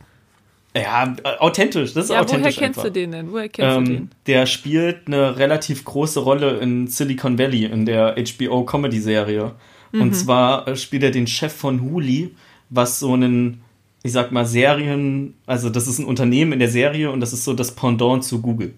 ja, 0.76 1.16
authentisch, 1.38 1.94
das 1.94 2.04
ist 2.04 2.10
ja, 2.10 2.20
authentisch. 2.20 2.56
Woher 2.56 2.66
kennst 2.66 2.78
einfach. 2.78 2.82
du 2.84 2.92
den 2.92 3.12
denn? 3.12 3.32
Woher 3.32 3.48
kennst 3.48 3.76
ähm, 3.76 3.84
du 3.84 3.92
den? 3.92 4.10
Der 4.26 4.46
spielt 4.46 5.06
eine 5.06 5.38
relativ 5.38 5.84
große 5.84 6.20
Rolle 6.20 6.58
in 6.58 6.86
Silicon 6.88 7.38
Valley, 7.38 7.64
in 7.64 7.86
der 7.86 8.16
HBO-Comedy-Serie. 8.16 9.52
Mhm. 9.92 10.00
Und 10.00 10.14
zwar 10.14 10.74
spielt 10.76 11.02
er 11.02 11.10
den 11.10 11.26
Chef 11.26 11.52
von 11.52 11.82
Huli, 11.82 12.34
was 12.70 12.98
so 12.98 13.12
einen 13.12 13.62
ich 14.06 14.12
sag 14.12 14.32
mal, 14.32 14.46
Serien, 14.46 15.34
also 15.46 15.68
das 15.68 15.88
ist 15.88 15.98
ein 15.98 16.04
Unternehmen 16.04 16.52
in 16.52 16.60
der 16.60 16.68
Serie 16.68 17.10
und 17.10 17.20
das 17.20 17.32
ist 17.32 17.44
so 17.44 17.54
das 17.54 17.72
Pendant 17.72 18.24
zu 18.24 18.40
Google. 18.40 18.72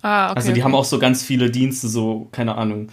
Ah, 0.00 0.30
okay, 0.30 0.36
also 0.36 0.48
die 0.48 0.52
okay. 0.54 0.62
haben 0.62 0.74
auch 0.74 0.84
so 0.84 0.98
ganz 0.98 1.22
viele 1.22 1.50
Dienste, 1.50 1.88
so, 1.88 2.28
keine 2.32 2.56
Ahnung, 2.56 2.88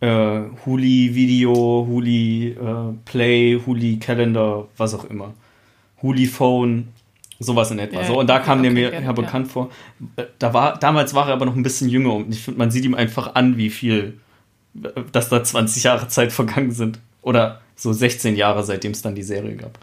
äh, 0.00 0.40
Huli 0.64 1.14
Video, 1.14 1.84
Huli 1.88 2.50
äh, 2.50 2.94
Play, 3.04 3.60
Huli 3.66 3.98
Calendar, 3.98 4.68
was 4.76 4.94
auch 4.94 5.04
immer. 5.04 5.34
Huli 6.00 6.26
Phone, 6.26 6.88
sowas 7.40 7.70
in 7.72 7.80
etwa. 7.80 8.00
Ja, 8.00 8.06
so, 8.06 8.20
und 8.20 8.28
da 8.28 8.38
kam 8.38 8.60
okay, 8.60 8.72
der 8.72 8.92
mir 8.92 9.02
ja, 9.02 9.12
bekannt 9.12 9.48
ja. 9.48 9.52
vor. 9.52 9.70
Äh, 10.16 10.24
da 10.38 10.54
war, 10.54 10.78
damals 10.78 11.12
war 11.14 11.26
er 11.26 11.32
aber 11.32 11.46
noch 11.46 11.56
ein 11.56 11.62
bisschen 11.62 11.88
jünger 11.88 12.14
und 12.14 12.32
ich 12.32 12.42
finde, 12.42 12.58
man 12.58 12.70
sieht 12.70 12.84
ihm 12.84 12.94
einfach 12.94 13.34
an, 13.34 13.56
wie 13.56 13.70
viel, 13.70 14.20
äh, 14.80 14.88
dass 15.10 15.28
da 15.28 15.42
20 15.42 15.82
Jahre 15.82 16.06
Zeit 16.06 16.30
vergangen 16.32 16.70
sind. 16.70 17.00
Oder 17.22 17.60
so 17.80 17.92
16 17.92 18.36
Jahre, 18.36 18.62
seitdem 18.62 18.92
es 18.92 19.00
dann 19.02 19.14
die 19.14 19.22
Serie 19.22 19.56
gab. 19.56 19.78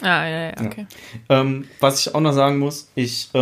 Ah, 0.00 0.26
ja, 0.26 0.44
ja, 0.46 0.52
okay. 0.60 0.86
Ja. 1.30 1.40
Ähm, 1.40 1.64
was 1.78 2.00
ich 2.00 2.14
auch 2.14 2.20
noch 2.20 2.32
sagen 2.32 2.58
muss, 2.58 2.90
ich, 2.96 3.28
äh, 3.34 3.38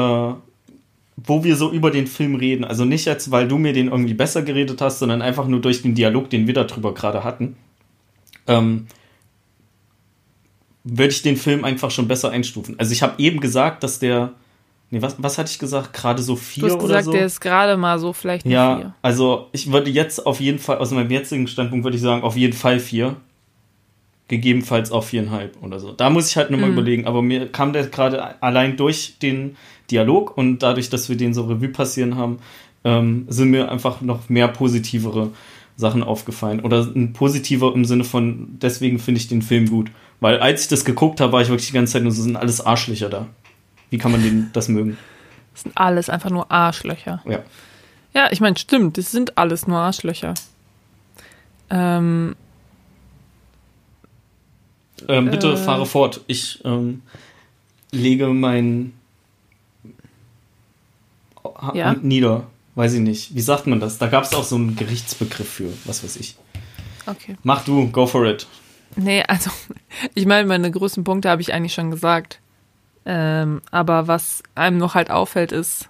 wo 1.16 1.44
wir 1.44 1.57
so 1.57 1.73
über 1.73 1.90
den 1.90 2.07
Film 2.07 2.35
reden, 2.35 2.65
also 2.65 2.85
nicht 2.85 3.07
jetzt, 3.07 3.31
weil 3.31 3.48
du 3.48 3.57
mir 3.57 3.73
den 3.73 3.89
irgendwie 3.89 4.12
besser 4.12 4.43
geredet 4.43 4.82
hast, 4.82 4.98
sondern 4.98 5.23
einfach 5.23 5.47
nur 5.47 5.61
durch 5.61 5.81
den 5.81 5.94
Dialog, 5.94 6.28
den 6.28 6.47
wir 6.47 6.52
darüber 6.52 6.93
gerade 6.93 7.24
hatten, 7.24 7.57
ähm, 8.47 8.86
würde 10.85 11.12
ich 11.12 11.23
den 11.23 11.36
Film 11.36 11.65
einfach 11.65 11.90
schon 11.90 12.07
besser 12.09 12.31
einstufen. 12.31 12.78
Also 12.78 12.93
ich 12.93 13.02
habe 13.02 13.15
eben 13.23 13.40
gesagt, 13.40 13.82
dass 13.82 13.98
der, 13.98 14.32
nee, 14.90 15.01
was, 15.01 15.15
was 15.19 15.39
hatte 15.39 15.51
ich 15.51 15.59
gesagt? 15.59 15.94
Gerade 15.94 16.23
so 16.23 16.36
vier 16.36 16.65
du 16.65 16.66
hast 16.69 16.78
gesagt, 16.78 16.90
oder 16.93 17.02
so? 17.05 17.12
der 17.12 17.24
ist 17.24 17.40
gerade 17.40 17.78
mal 17.78 17.98
so 17.98 18.12
vielleicht 18.12 18.44
Ja, 18.44 18.77
vier. 18.77 18.94
also 19.01 19.48
ich 19.52 19.73
würde 19.73 19.90
jetzt 19.90 20.27
auf 20.27 20.40
jeden 20.40 20.59
Fall, 20.59 20.77
aus 20.78 20.90
meinem 20.90 21.11
jetzigen 21.11 21.47
Standpunkt 21.48 21.85
würde 21.85 21.97
ich 21.97 22.02
sagen, 22.02 22.23
auf 22.23 22.36
jeden 22.36 22.55
Fall 22.55 22.78
vier 22.78 23.16
gegebenenfalls 24.31 24.93
auch 24.93 25.02
viereinhalb 25.02 25.61
oder 25.61 25.81
so. 25.81 25.90
Da 25.90 26.09
muss 26.09 26.31
ich 26.31 26.36
halt 26.36 26.51
nochmal 26.51 26.69
mhm. 26.69 26.74
überlegen, 26.74 27.07
aber 27.07 27.20
mir 27.20 27.51
kam 27.51 27.73
der 27.73 27.89
gerade 27.89 28.40
allein 28.40 28.77
durch 28.77 29.19
den 29.19 29.57
Dialog 29.90 30.39
und 30.39 30.61
dadurch, 30.61 30.89
dass 30.89 31.09
wir 31.09 31.16
den 31.16 31.35
so 31.35 31.47
Revue 31.47 31.69
passieren 31.69 32.15
haben, 32.15 32.39
ähm, 32.85 33.27
sind 33.28 33.51
mir 33.51 33.70
einfach 33.70 34.01
noch 34.02 34.28
mehr 34.28 34.47
positivere 34.47 35.32
Sachen 35.77 36.05
aufgefallen. 36.05 36.61
Oder 36.61 36.86
ein 36.94 37.12
positiver 37.12 37.74
im 37.74 37.85
Sinne 37.85 38.05
von, 38.05 38.57
deswegen 38.62 39.01
finde 39.01 39.20
ich 39.20 39.27
den 39.27 39.43
Film 39.43 39.69
gut. 39.69 39.90
Weil 40.20 40.39
als 40.39 40.62
ich 40.62 40.69
das 40.69 40.85
geguckt 40.85 41.20
habe, 41.20 41.32
war 41.32 41.43
ich 41.43 41.48
wirklich 41.48 41.66
die 41.66 41.74
ganze 41.74 41.94
Zeit 41.94 42.05
nur 42.05 42.12
so, 42.12 42.23
sind 42.23 42.36
alles 42.36 42.65
Arschlöcher 42.65 43.09
da. 43.09 43.27
Wie 43.90 43.98
kann 43.98 44.12
man 44.12 44.23
den, 44.23 44.51
das 44.52 44.69
mögen? 44.69 44.97
Das 45.55 45.62
sind 45.62 45.77
alles 45.77 46.09
einfach 46.09 46.31
nur 46.31 46.52
Arschlöcher. 46.52 47.20
Ja. 47.28 47.40
Ja, 48.15 48.28
ich 48.31 48.40
meine, 48.40 48.57
stimmt, 48.57 48.97
das 48.97 49.11
sind 49.11 49.39
alles 49.39 49.66
nur 49.66 49.78
Arschlöcher. 49.78 50.35
Ähm, 51.69 52.36
ähm, 55.11 55.31
bitte 55.31 55.53
äh, 55.53 55.57
fahre 55.57 55.87
fort. 55.87 56.20
Ich 56.27 56.61
ähm, 56.65 57.03
lege 57.93 58.28
mein 58.28 58.93
ja? 61.74 61.95
nieder. 62.01 62.47
Weiß 62.74 62.95
ich 62.95 63.01
nicht. 63.01 63.35
Wie 63.35 63.41
sagt 63.41 63.66
man 63.66 63.81
das? 63.81 63.99
Da 63.99 64.07
gab 64.07 64.24
es 64.24 64.35
auch 64.35 64.45
so 64.45 64.57
einen 64.57 64.77
Gerichtsbegriff 64.77 65.49
für, 65.49 65.73
was 65.85 66.05
weiß 66.05 66.16
ich. 66.16 66.37
Okay. 67.07 67.37
Mach 67.43 67.65
du, 67.65 67.91
go 67.91 68.07
for 68.07 68.24
it. 68.24 68.47
Nee, 68.97 69.23
also, 69.27 69.51
ich 70.15 70.27
meine, 70.27 70.47
meine 70.47 70.70
größten 70.70 71.05
Punkte 71.05 71.31
habe 71.31 71.43
ich 71.43 71.53
eigentlich 71.53 71.74
schon 71.74 71.91
gesagt. 71.91 72.41
Ähm, 73.07 73.62
aber 73.70 74.07
was 74.07 74.43
einem 74.55 74.78
noch 74.78 74.95
halt 74.95 75.11
auffällt, 75.11 75.53
ist, 75.53 75.89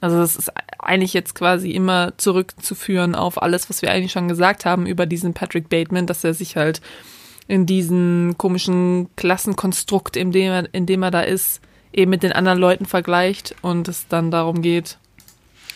also 0.00 0.16
das 0.16 0.36
ist 0.36 0.50
eigentlich 0.78 1.12
jetzt 1.12 1.34
quasi 1.34 1.70
immer 1.70 2.16
zurückzuführen 2.16 3.14
auf 3.14 3.40
alles, 3.40 3.68
was 3.68 3.82
wir 3.82 3.90
eigentlich 3.90 4.12
schon 4.12 4.28
gesagt 4.28 4.64
haben 4.64 4.86
über 4.86 5.06
diesen 5.06 5.34
Patrick 5.34 5.68
Bateman, 5.68 6.06
dass 6.06 6.24
er 6.24 6.34
sich 6.34 6.56
halt 6.56 6.80
in 7.46 7.66
diesen 7.66 8.36
komischen 8.38 9.08
Klassenkonstrukt, 9.16 10.16
in 10.16 10.32
dem 10.32 10.52
er, 10.52 10.74
in 10.74 10.86
dem 10.86 11.02
er 11.02 11.10
da 11.10 11.20
ist, 11.20 11.60
eben 11.92 12.10
mit 12.10 12.22
den 12.22 12.32
anderen 12.32 12.58
Leuten 12.58 12.86
vergleicht 12.86 13.54
und 13.62 13.88
es 13.88 14.06
dann 14.08 14.30
darum 14.30 14.62
geht, 14.62 14.98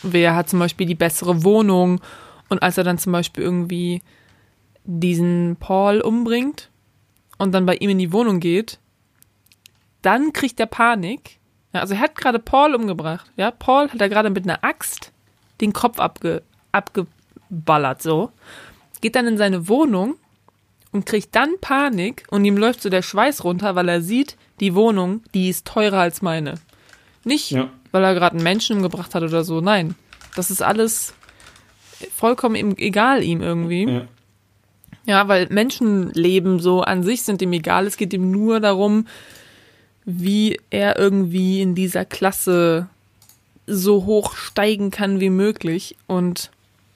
wer 0.02 0.34
hat 0.34 0.48
zum 0.48 0.58
Beispiel 0.58 0.86
die 0.86 0.94
bessere 0.94 1.44
Wohnung 1.44 2.00
und 2.48 2.62
als 2.62 2.78
er 2.78 2.84
dann 2.84 2.98
zum 2.98 3.12
Beispiel 3.12 3.42
irgendwie 3.42 4.02
diesen 4.84 5.56
Paul 5.58 6.00
umbringt 6.00 6.70
und 7.38 7.52
dann 7.52 7.66
bei 7.66 7.76
ihm 7.76 7.90
in 7.90 7.98
die 7.98 8.12
Wohnung 8.12 8.38
geht, 8.38 8.78
dann 10.02 10.32
kriegt 10.32 10.60
er 10.60 10.66
Panik. 10.66 11.38
Ja, 11.72 11.80
also 11.80 11.94
er 11.94 12.00
hat 12.00 12.14
gerade 12.14 12.38
Paul 12.38 12.74
umgebracht. 12.74 13.32
Ja, 13.36 13.50
Paul 13.50 13.88
hat 13.90 14.00
er 14.00 14.08
gerade 14.08 14.30
mit 14.30 14.44
einer 14.44 14.62
Axt 14.62 15.12
den 15.60 15.72
Kopf 15.72 15.98
abge, 15.98 16.42
abgeballert, 16.72 18.02
so. 18.02 18.30
Geht 19.00 19.16
dann 19.16 19.26
in 19.26 19.38
seine 19.38 19.68
Wohnung 19.68 20.16
und 20.94 21.06
kriegt 21.06 21.34
dann 21.34 21.56
Panik 21.60 22.24
und 22.30 22.44
ihm 22.44 22.56
läuft 22.56 22.80
so 22.80 22.88
der 22.88 23.02
Schweiß 23.02 23.42
runter, 23.42 23.74
weil 23.74 23.88
er 23.88 24.00
sieht, 24.00 24.36
die 24.60 24.76
Wohnung, 24.76 25.22
die 25.34 25.48
ist 25.48 25.66
teurer 25.66 25.98
als 25.98 26.22
meine. 26.22 26.54
Nicht, 27.24 27.50
ja. 27.50 27.68
weil 27.90 28.04
er 28.04 28.14
gerade 28.14 28.36
einen 28.36 28.44
Menschen 28.44 28.76
umgebracht 28.76 29.14
hat 29.14 29.24
oder 29.24 29.42
so, 29.42 29.60
nein. 29.60 29.96
Das 30.36 30.52
ist 30.52 30.62
alles 30.62 31.12
vollkommen 32.14 32.78
egal 32.78 33.24
ihm 33.24 33.42
irgendwie. 33.42 33.88
Ja. 33.90 34.06
ja, 35.04 35.28
weil 35.28 35.48
Menschenleben 35.50 36.60
so 36.60 36.82
an 36.82 37.02
sich 37.02 37.22
sind 37.22 37.42
ihm 37.42 37.52
egal. 37.52 37.88
Es 37.88 37.96
geht 37.96 38.12
ihm 38.12 38.30
nur 38.30 38.60
darum, 38.60 39.08
wie 40.04 40.60
er 40.70 40.96
irgendwie 40.96 41.60
in 41.60 41.74
dieser 41.74 42.04
Klasse 42.04 42.88
so 43.66 44.04
hoch 44.04 44.36
steigen 44.36 44.92
kann 44.92 45.18
wie 45.18 45.30
möglich. 45.30 45.96
Und 46.06 46.52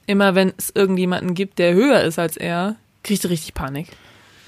immer 0.07 0.37
wenn 0.37 0.53
es 0.57 0.71
irgendjemanden 0.73 1.35
gibt, 1.35 1.59
der 1.59 1.75
höher 1.75 2.03
ist 2.03 2.21
als 2.21 2.37
er, 2.37 2.77
kriegt 3.09 3.25
er 3.25 3.31
richtig 3.31 3.55
Panik. 3.55 3.89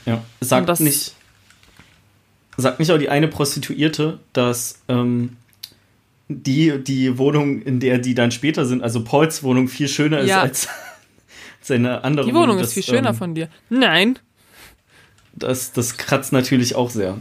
Ja, 0.05 0.23
sagt 0.41 0.81
nicht, 0.81 1.15
sagt 2.59 2.78
nicht 2.78 2.93
auch 2.93 2.99
die 2.99 3.09
eine 3.09 3.27
Prostituierte, 3.27 4.20
dass 4.35 4.81
ähm, 4.89 5.37
die, 6.28 6.85
die 6.85 7.16
Wohnung, 7.16 7.62
in 7.62 7.81
der 7.81 7.99
die 7.99 8.15
dann 8.15 8.31
später 8.31 8.66
sind, 8.66 8.82
also 8.82 9.03
Pauls 9.03 9.43
Wohnung, 9.43 9.66
viel 9.69 9.89
schöner 9.89 10.23
ja. 10.23 10.43
ist 10.43 10.66
als 10.66 10.69
seine 11.62 12.05
andere 12.05 12.27
Wohnung. 12.27 12.35
Die 12.35 12.49
Wohnung 12.49 12.59
ist 12.59 12.74
viel 12.74 12.82
schöner 12.82 13.11
ähm, 13.11 13.15
von 13.15 13.35
dir. 13.35 13.49
Nein. 13.70 14.19
Das, 15.32 15.73
das 15.73 15.97
kratzt 15.97 16.32
natürlich 16.32 16.74
auch 16.74 16.91
sehr. 16.91 17.16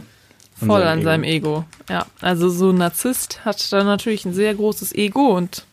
Voll 0.56 0.82
an 0.82 1.02
seinem 1.02 1.24
Ego. 1.24 1.64
Ja, 1.88 2.04
also 2.20 2.50
so 2.50 2.68
ein 2.68 2.76
Narzisst 2.76 3.46
hat 3.46 3.72
da 3.72 3.82
natürlich 3.82 4.26
ein 4.26 4.34
sehr 4.34 4.54
großes 4.54 4.94
Ego 4.94 5.34
und 5.34 5.64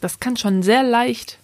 das 0.00 0.18
kann 0.18 0.38
schon 0.38 0.62
sehr 0.62 0.82
leicht, 0.82 1.39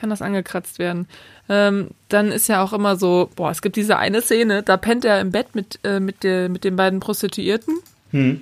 kann 0.00 0.10
das 0.10 0.22
angekratzt 0.22 0.78
werden. 0.78 1.06
Ähm, 1.48 1.88
dann 2.08 2.32
ist 2.32 2.48
ja 2.48 2.62
auch 2.62 2.72
immer 2.72 2.96
so, 2.96 3.30
boah, 3.36 3.50
es 3.50 3.62
gibt 3.62 3.76
diese 3.76 3.98
eine 3.98 4.22
Szene, 4.22 4.62
da 4.62 4.76
pennt 4.76 5.04
er 5.04 5.20
im 5.20 5.30
Bett 5.30 5.54
mit, 5.54 5.78
äh, 5.84 6.00
mit, 6.00 6.22
der, 6.22 6.48
mit 6.48 6.64
den 6.64 6.76
beiden 6.76 7.00
Prostituierten. 7.00 7.78
Hm. 8.10 8.40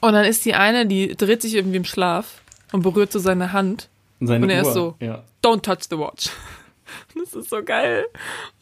Und 0.00 0.12
dann 0.12 0.24
ist 0.24 0.44
die 0.44 0.54
eine, 0.54 0.86
die 0.86 1.16
dreht 1.16 1.42
sich 1.42 1.54
irgendwie 1.54 1.76
im 1.76 1.84
Schlaf 1.84 2.42
und 2.72 2.82
berührt 2.82 3.12
so 3.12 3.18
seine 3.18 3.52
Hand. 3.52 3.88
Seine 4.20 4.44
und 4.44 4.50
er 4.50 4.62
Uhr, 4.62 4.68
ist 4.68 4.74
so, 4.74 4.96
ja. 5.00 5.24
don't 5.42 5.62
touch 5.62 5.88
the 5.90 5.98
watch. 5.98 6.30
Das 7.14 7.32
ist 7.32 7.48
so 7.48 7.62
geil. 7.62 8.04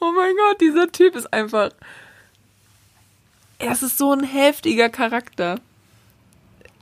Oh 0.01 0.13
mein 0.15 0.33
Gott, 0.37 0.61
dieser 0.61 0.93
Typ 0.93 1.17
ist 1.17 1.33
einfach 1.33 1.71
es 3.61 3.83
ist 3.83 3.99
so 3.99 4.13
ein 4.13 4.25
heftiger 4.25 4.89
Charakter. 4.89 5.61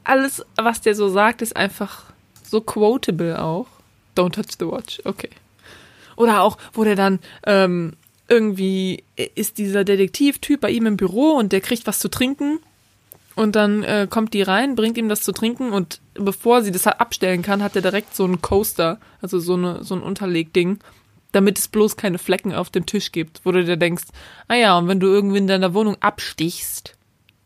Alles, 0.05 0.45
was 0.57 0.81
der 0.81 0.95
so 0.95 1.09
sagt, 1.09 1.43
ist 1.43 1.57
einfach 1.57 2.05
so 2.43 2.61
quotable 2.61 3.43
auch. 3.43 3.67
Don't 4.19 4.33
touch 4.33 4.57
the 4.59 4.67
watch, 4.67 5.01
okay. 5.05 5.31
Oder 6.17 6.43
auch, 6.43 6.59
wo 6.73 6.83
der 6.85 6.97
dann 6.97 7.21
ähm, 7.47 7.93
irgendwie 8.29 9.05
ist 9.35 9.59
dieser 9.59 9.85
Detektivtyp 9.85 10.61
bei 10.61 10.71
ihm 10.71 10.87
im 10.87 10.97
Büro 10.97 11.33
und 11.33 11.53
der 11.53 11.61
kriegt 11.61 11.87
was 11.87 11.99
zu 12.01 12.09
trinken 12.09 12.59
und 13.37 13.55
dann 13.55 13.85
äh, 13.85 14.09
kommt 14.11 14.35
die 14.35 14.43
rein, 14.43 14.75
bringt 14.75 14.99
ihm 14.99 15.09
das 15.09 15.23
zu 15.23 15.33
trinken 15.33 15.71
und 15.73 16.01
bevor 16.15 16.63
sie 16.63 16.73
das 16.73 16.87
abstellen 16.87 17.43
kann, 17.43 17.63
hat 17.63 17.77
er 17.77 17.83
direkt 17.83 18.17
so 18.17 18.25
einen 18.25 18.43
Coaster, 18.43 18.99
also 19.23 19.39
so, 19.39 19.55
eine, 19.55 19.85
so 19.85 19.95
ein 19.95 20.03
Unterlegding 20.03 20.81
damit 21.33 21.59
es 21.59 21.69
bloß 21.69 21.97
keine 21.97 22.19
Flecken 22.19 22.55
auf 22.55 22.71
dem 22.71 22.87
Tisch 22.87 23.13
gibt, 23.13 23.41
wo 23.45 23.53
du 23.53 23.65
dir 23.65 23.77
denkst, 23.77 24.05
ah 24.49 24.55
ja, 24.55 24.79
und 24.79 24.89
wenn 24.89 25.01
du 25.01 25.07
irgendwie 25.09 25.39
in 25.39 25.47
deiner 25.47 25.75
Wohnung 25.75 25.97
abstichst, 26.01 26.97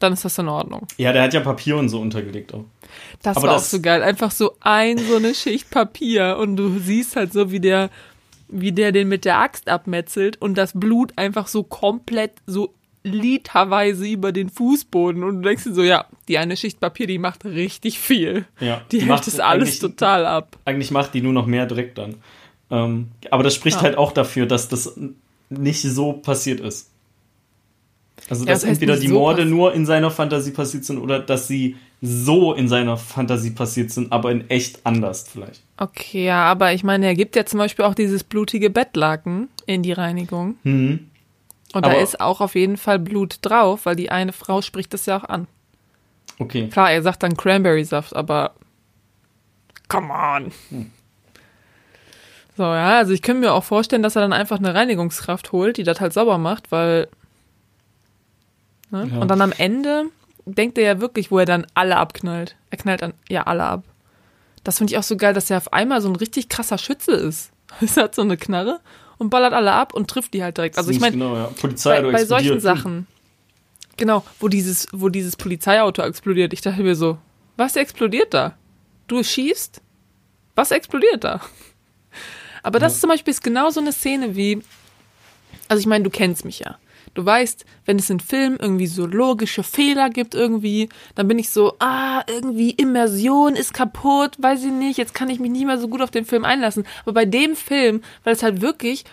dann 0.02 0.12
ist 0.12 0.24
das 0.24 0.38
in 0.38 0.48
Ordnung. 0.48 0.86
Ja, 0.96 1.12
der 1.12 1.22
hat 1.22 1.34
ja 1.34 1.40
Papier 1.40 1.76
und 1.76 1.88
so 1.88 2.00
untergelegt 2.00 2.52
auch. 2.54 2.64
Das 3.22 3.36
Aber 3.36 3.48
war 3.48 3.54
das 3.54 3.64
auch 3.64 3.68
so 3.68 3.80
geil. 3.80 4.02
Einfach 4.02 4.30
so 4.30 4.56
ein, 4.60 4.98
so 4.98 5.16
eine 5.16 5.34
Schicht 5.34 5.70
Papier 5.70 6.36
und 6.38 6.56
du 6.56 6.78
siehst 6.78 7.16
halt 7.16 7.32
so, 7.32 7.50
wie 7.50 7.60
der, 7.60 7.90
wie 8.48 8.72
der 8.72 8.92
den 8.92 9.08
mit 9.08 9.24
der 9.24 9.38
Axt 9.38 9.68
abmetzelt 9.68 10.40
und 10.40 10.56
das 10.56 10.72
Blut 10.74 11.12
einfach 11.16 11.46
so 11.46 11.62
komplett 11.62 12.32
so 12.46 12.74
literweise 13.04 14.06
über 14.06 14.32
den 14.32 14.48
Fußboden 14.48 15.24
und 15.24 15.42
du 15.42 15.48
denkst 15.48 15.64
dir 15.64 15.74
so, 15.74 15.82
ja, 15.82 16.06
die 16.28 16.38
eine 16.38 16.56
Schicht 16.56 16.80
Papier, 16.80 17.06
die 17.06 17.18
macht 17.18 17.44
richtig 17.44 17.98
viel. 17.98 18.46
Ja, 18.60 18.82
die, 18.92 18.98
die 18.98 19.06
hält 19.06 19.26
das 19.26 19.40
alles 19.40 19.78
total 19.78 20.24
ab. 20.24 20.56
Eigentlich 20.64 20.90
macht 20.90 21.14
die 21.14 21.20
nur 21.20 21.32
noch 21.32 21.46
mehr 21.46 21.66
Dreck 21.66 21.94
dann. 21.94 22.16
Ähm, 22.70 23.08
aber 23.30 23.42
das 23.42 23.54
spricht 23.54 23.78
ja. 23.78 23.82
halt 23.82 23.98
auch 23.98 24.12
dafür, 24.12 24.46
dass 24.46 24.68
das 24.68 24.96
nicht 25.50 25.82
so 25.82 26.12
passiert 26.14 26.60
ist. 26.60 26.91
Also, 28.28 28.44
dass 28.44 28.62
ja, 28.62 28.68
das 28.68 28.76
entweder 28.76 28.96
die 28.96 29.08
so 29.08 29.14
Morde 29.14 29.44
nur 29.44 29.74
in 29.74 29.84
seiner 29.84 30.10
Fantasie 30.10 30.52
passiert 30.52 30.84
sind 30.84 30.98
oder 30.98 31.18
dass 31.18 31.48
sie 31.48 31.76
so 32.00 32.52
in 32.52 32.68
seiner 32.68 32.96
Fantasie 32.96 33.50
passiert 33.50 33.90
sind, 33.90 34.10
aber 34.10 34.32
in 34.32 34.50
echt 34.50 34.80
anders 34.84 35.28
vielleicht. 35.30 35.62
Okay, 35.76 36.26
ja, 36.26 36.44
aber 36.44 36.72
ich 36.72 36.82
meine, 36.82 37.06
er 37.06 37.14
gibt 37.14 37.36
ja 37.36 37.44
zum 37.44 37.58
Beispiel 37.58 37.84
auch 37.84 37.94
dieses 37.94 38.24
blutige 38.24 38.70
Bettlaken 38.70 39.48
in 39.66 39.82
die 39.82 39.92
Reinigung. 39.92 40.56
Mhm. 40.64 41.10
Und 41.72 41.84
aber 41.84 41.94
da 41.94 42.00
ist 42.00 42.20
auch 42.20 42.40
auf 42.40 42.54
jeden 42.54 42.76
Fall 42.76 42.98
Blut 42.98 43.38
drauf, 43.42 43.86
weil 43.86 43.96
die 43.96 44.10
eine 44.10 44.32
Frau 44.32 44.62
spricht 44.62 44.92
das 44.92 45.06
ja 45.06 45.18
auch 45.18 45.24
an. 45.24 45.46
Okay. 46.38 46.68
Klar, 46.68 46.90
er 46.90 47.02
sagt 47.02 47.22
dann 47.22 47.36
Cranberry-Saft, 47.36 48.14
aber 48.16 48.52
come 49.88 50.12
on. 50.12 50.52
Hm. 50.70 50.90
So, 52.56 52.64
ja, 52.64 52.98
also 52.98 53.12
ich 53.12 53.22
könnte 53.22 53.40
mir 53.40 53.52
auch 53.52 53.64
vorstellen, 53.64 54.02
dass 54.02 54.16
er 54.16 54.22
dann 54.22 54.32
einfach 54.32 54.58
eine 54.58 54.74
Reinigungskraft 54.74 55.52
holt, 55.52 55.76
die 55.76 55.84
das 55.84 56.00
halt 56.00 56.12
sauber 56.12 56.38
macht, 56.38 56.70
weil. 56.72 57.08
Ne? 58.92 59.10
Ja. 59.12 59.18
Und 59.18 59.28
dann 59.28 59.40
am 59.40 59.52
Ende 59.52 60.04
denkt 60.44 60.78
er 60.78 60.84
ja 60.84 61.00
wirklich, 61.00 61.30
wo 61.30 61.38
er 61.38 61.46
dann 61.46 61.66
alle 61.74 61.96
abknallt. 61.96 62.56
Er 62.70 62.78
knallt 62.78 63.02
dann 63.02 63.14
ja 63.28 63.44
alle 63.44 63.64
ab. 63.64 63.84
Das 64.62 64.78
finde 64.78 64.92
ich 64.92 64.98
auch 64.98 65.02
so 65.02 65.16
geil, 65.16 65.34
dass 65.34 65.50
er 65.50 65.56
auf 65.56 65.72
einmal 65.72 66.00
so 66.00 66.08
ein 66.08 66.16
richtig 66.16 66.48
krasser 66.48 66.78
Schütze 66.78 67.12
ist. 67.12 67.50
Er 67.96 68.04
hat 68.04 68.14
so 68.14 68.22
eine 68.22 68.36
Knarre 68.36 68.80
und 69.16 69.30
ballert 69.30 69.54
alle 69.54 69.72
ab 69.72 69.94
und 69.94 70.10
trifft 70.10 70.34
die 70.34 70.42
halt 70.42 70.58
direkt. 70.58 70.76
Also 70.76 70.90
ich 70.90 71.00
meine, 71.00 71.12
genau, 71.12 71.34
ja. 71.34 71.44
Polizei 71.58 72.02
bei, 72.02 72.12
bei 72.12 72.24
solchen 72.26 72.60
Sachen, 72.60 73.06
genau, 73.96 74.24
wo 74.40 74.48
dieses, 74.48 74.88
wo 74.92 75.08
dieses 75.08 75.36
Polizeiauto 75.36 76.02
explodiert, 76.02 76.52
ich 76.52 76.60
dachte 76.60 76.82
mir 76.82 76.94
so, 76.94 77.18
was 77.56 77.76
explodiert 77.76 78.34
da? 78.34 78.56
Du 79.06 79.22
schießt? 79.22 79.80
Was 80.54 80.70
explodiert 80.70 81.24
da? 81.24 81.40
Aber 82.62 82.78
das 82.78 82.94
ja. 82.94 83.00
zum 83.00 83.10
Beispiel 83.10 83.32
ist 83.32 83.42
genau 83.42 83.70
so 83.70 83.80
eine 83.80 83.92
Szene 83.92 84.36
wie, 84.36 84.62
also 85.68 85.80
ich 85.80 85.86
meine, 85.86 86.04
du 86.04 86.10
kennst 86.10 86.44
mich 86.44 86.58
ja. 86.58 86.76
Du 87.14 87.24
weißt, 87.24 87.66
wenn 87.84 87.98
es 87.98 88.08
in 88.08 88.20
Filmen 88.20 88.58
irgendwie 88.58 88.86
so 88.86 89.06
logische 89.06 89.62
Fehler 89.62 90.08
gibt 90.08 90.34
irgendwie, 90.34 90.88
dann 91.14 91.28
bin 91.28 91.38
ich 91.38 91.50
so, 91.50 91.74
ah, 91.78 92.22
irgendwie 92.26 92.70
Immersion 92.70 93.54
ist 93.54 93.74
kaputt, 93.74 94.36
weiß 94.38 94.64
ich 94.64 94.72
nicht, 94.72 94.96
jetzt 94.96 95.14
kann 95.14 95.28
ich 95.28 95.38
mich 95.38 95.50
nicht 95.50 95.66
mehr 95.66 95.78
so 95.78 95.88
gut 95.88 96.00
auf 96.00 96.10
den 96.10 96.24
Film 96.24 96.44
einlassen. 96.44 96.84
Aber 97.02 97.12
bei 97.12 97.24
dem 97.26 97.54
Film, 97.54 98.02
weil 98.24 98.34
es 98.34 98.42
halt 98.42 98.62
wirklich 98.62 99.04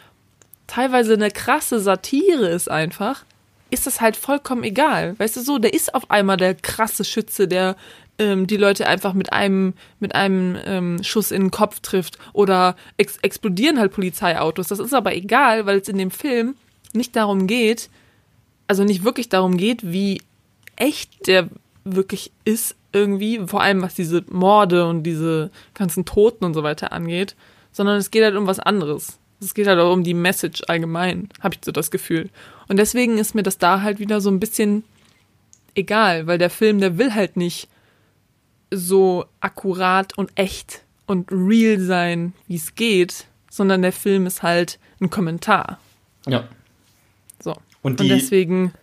teilweise 0.67 1.13
eine 1.13 1.31
krasse 1.31 1.79
Satire 1.79 2.47
ist 2.47 2.69
einfach, 2.69 3.25
ist 3.69 3.85
das 3.85 4.01
halt 4.01 4.15
vollkommen 4.15 4.63
egal. 4.63 5.17
Weißt 5.19 5.35
du 5.35 5.41
so, 5.41 5.57
der 5.57 5.73
ist 5.73 5.93
auf 5.93 6.09
einmal 6.09 6.37
der 6.37 6.55
krasse 6.55 7.03
Schütze, 7.03 7.47
der 7.47 7.75
ähm, 8.17 8.47
die 8.47 8.57
Leute 8.57 8.87
einfach 8.87 9.13
mit 9.13 9.33
einem, 9.33 9.73
mit 9.99 10.15
einem 10.15 10.57
ähm, 10.65 11.03
Schuss 11.03 11.31
in 11.31 11.43
den 11.43 11.51
Kopf 11.51 11.79
trifft 11.79 12.17
oder 12.33 12.75
ex 12.97 13.17
explodieren 13.17 13.79
halt 13.79 13.91
Polizeiautos. 13.91 14.67
Das 14.67 14.79
ist 14.79 14.93
aber 14.93 15.15
egal, 15.15 15.65
weil 15.65 15.79
es 15.79 15.87
in 15.87 15.97
dem 15.97 16.11
Film 16.11 16.55
nicht 16.93 17.15
darum 17.15 17.47
geht, 17.47 17.89
also 18.67 18.83
nicht 18.83 19.03
wirklich 19.03 19.29
darum 19.29 19.57
geht, 19.57 19.91
wie 19.91 20.21
echt 20.75 21.27
der 21.27 21.49
wirklich 21.83 22.31
ist 22.45 22.75
irgendwie, 22.91 23.39
vor 23.47 23.61
allem 23.61 23.81
was 23.81 23.95
diese 23.95 24.23
Morde 24.29 24.87
und 24.87 25.03
diese 25.03 25.51
ganzen 25.73 26.05
Toten 26.05 26.45
und 26.45 26.53
so 26.53 26.63
weiter 26.63 26.91
angeht, 26.91 27.35
sondern 27.71 27.97
es 27.97 28.11
geht 28.11 28.23
halt 28.23 28.35
um 28.35 28.47
was 28.47 28.59
anderes. 28.59 29.19
Es 29.41 29.53
geht 29.53 29.67
halt 29.67 29.79
auch 29.79 29.93
um 29.93 30.03
die 30.03 30.13
Message 30.13 30.63
allgemein, 30.67 31.29
habe 31.41 31.55
ich 31.55 31.61
so 31.63 31.71
das 31.71 31.91
Gefühl. 31.91 32.29
Und 32.67 32.77
deswegen 32.77 33.17
ist 33.17 33.35
mir 33.35 33.43
das 33.43 33.57
da 33.57 33.81
halt 33.81 33.99
wieder 33.99 34.21
so 34.21 34.29
ein 34.29 34.39
bisschen 34.39 34.83
egal, 35.75 36.27
weil 36.27 36.37
der 36.37 36.49
Film, 36.49 36.79
der 36.79 36.97
will 36.97 37.13
halt 37.13 37.37
nicht 37.37 37.69
so 38.71 39.25
akkurat 39.39 40.17
und 40.17 40.31
echt 40.35 40.83
und 41.05 41.31
real 41.31 41.79
sein, 41.79 42.33
wie 42.47 42.55
es 42.55 42.75
geht, 42.75 43.25
sondern 43.49 43.81
der 43.81 43.93
Film 43.93 44.25
ist 44.27 44.43
halt 44.43 44.77
ein 45.01 45.09
Kommentar. 45.09 45.79
Ja. 46.27 46.47
Und, 47.81 48.01
und 48.01 48.07
deswegen 48.09 48.73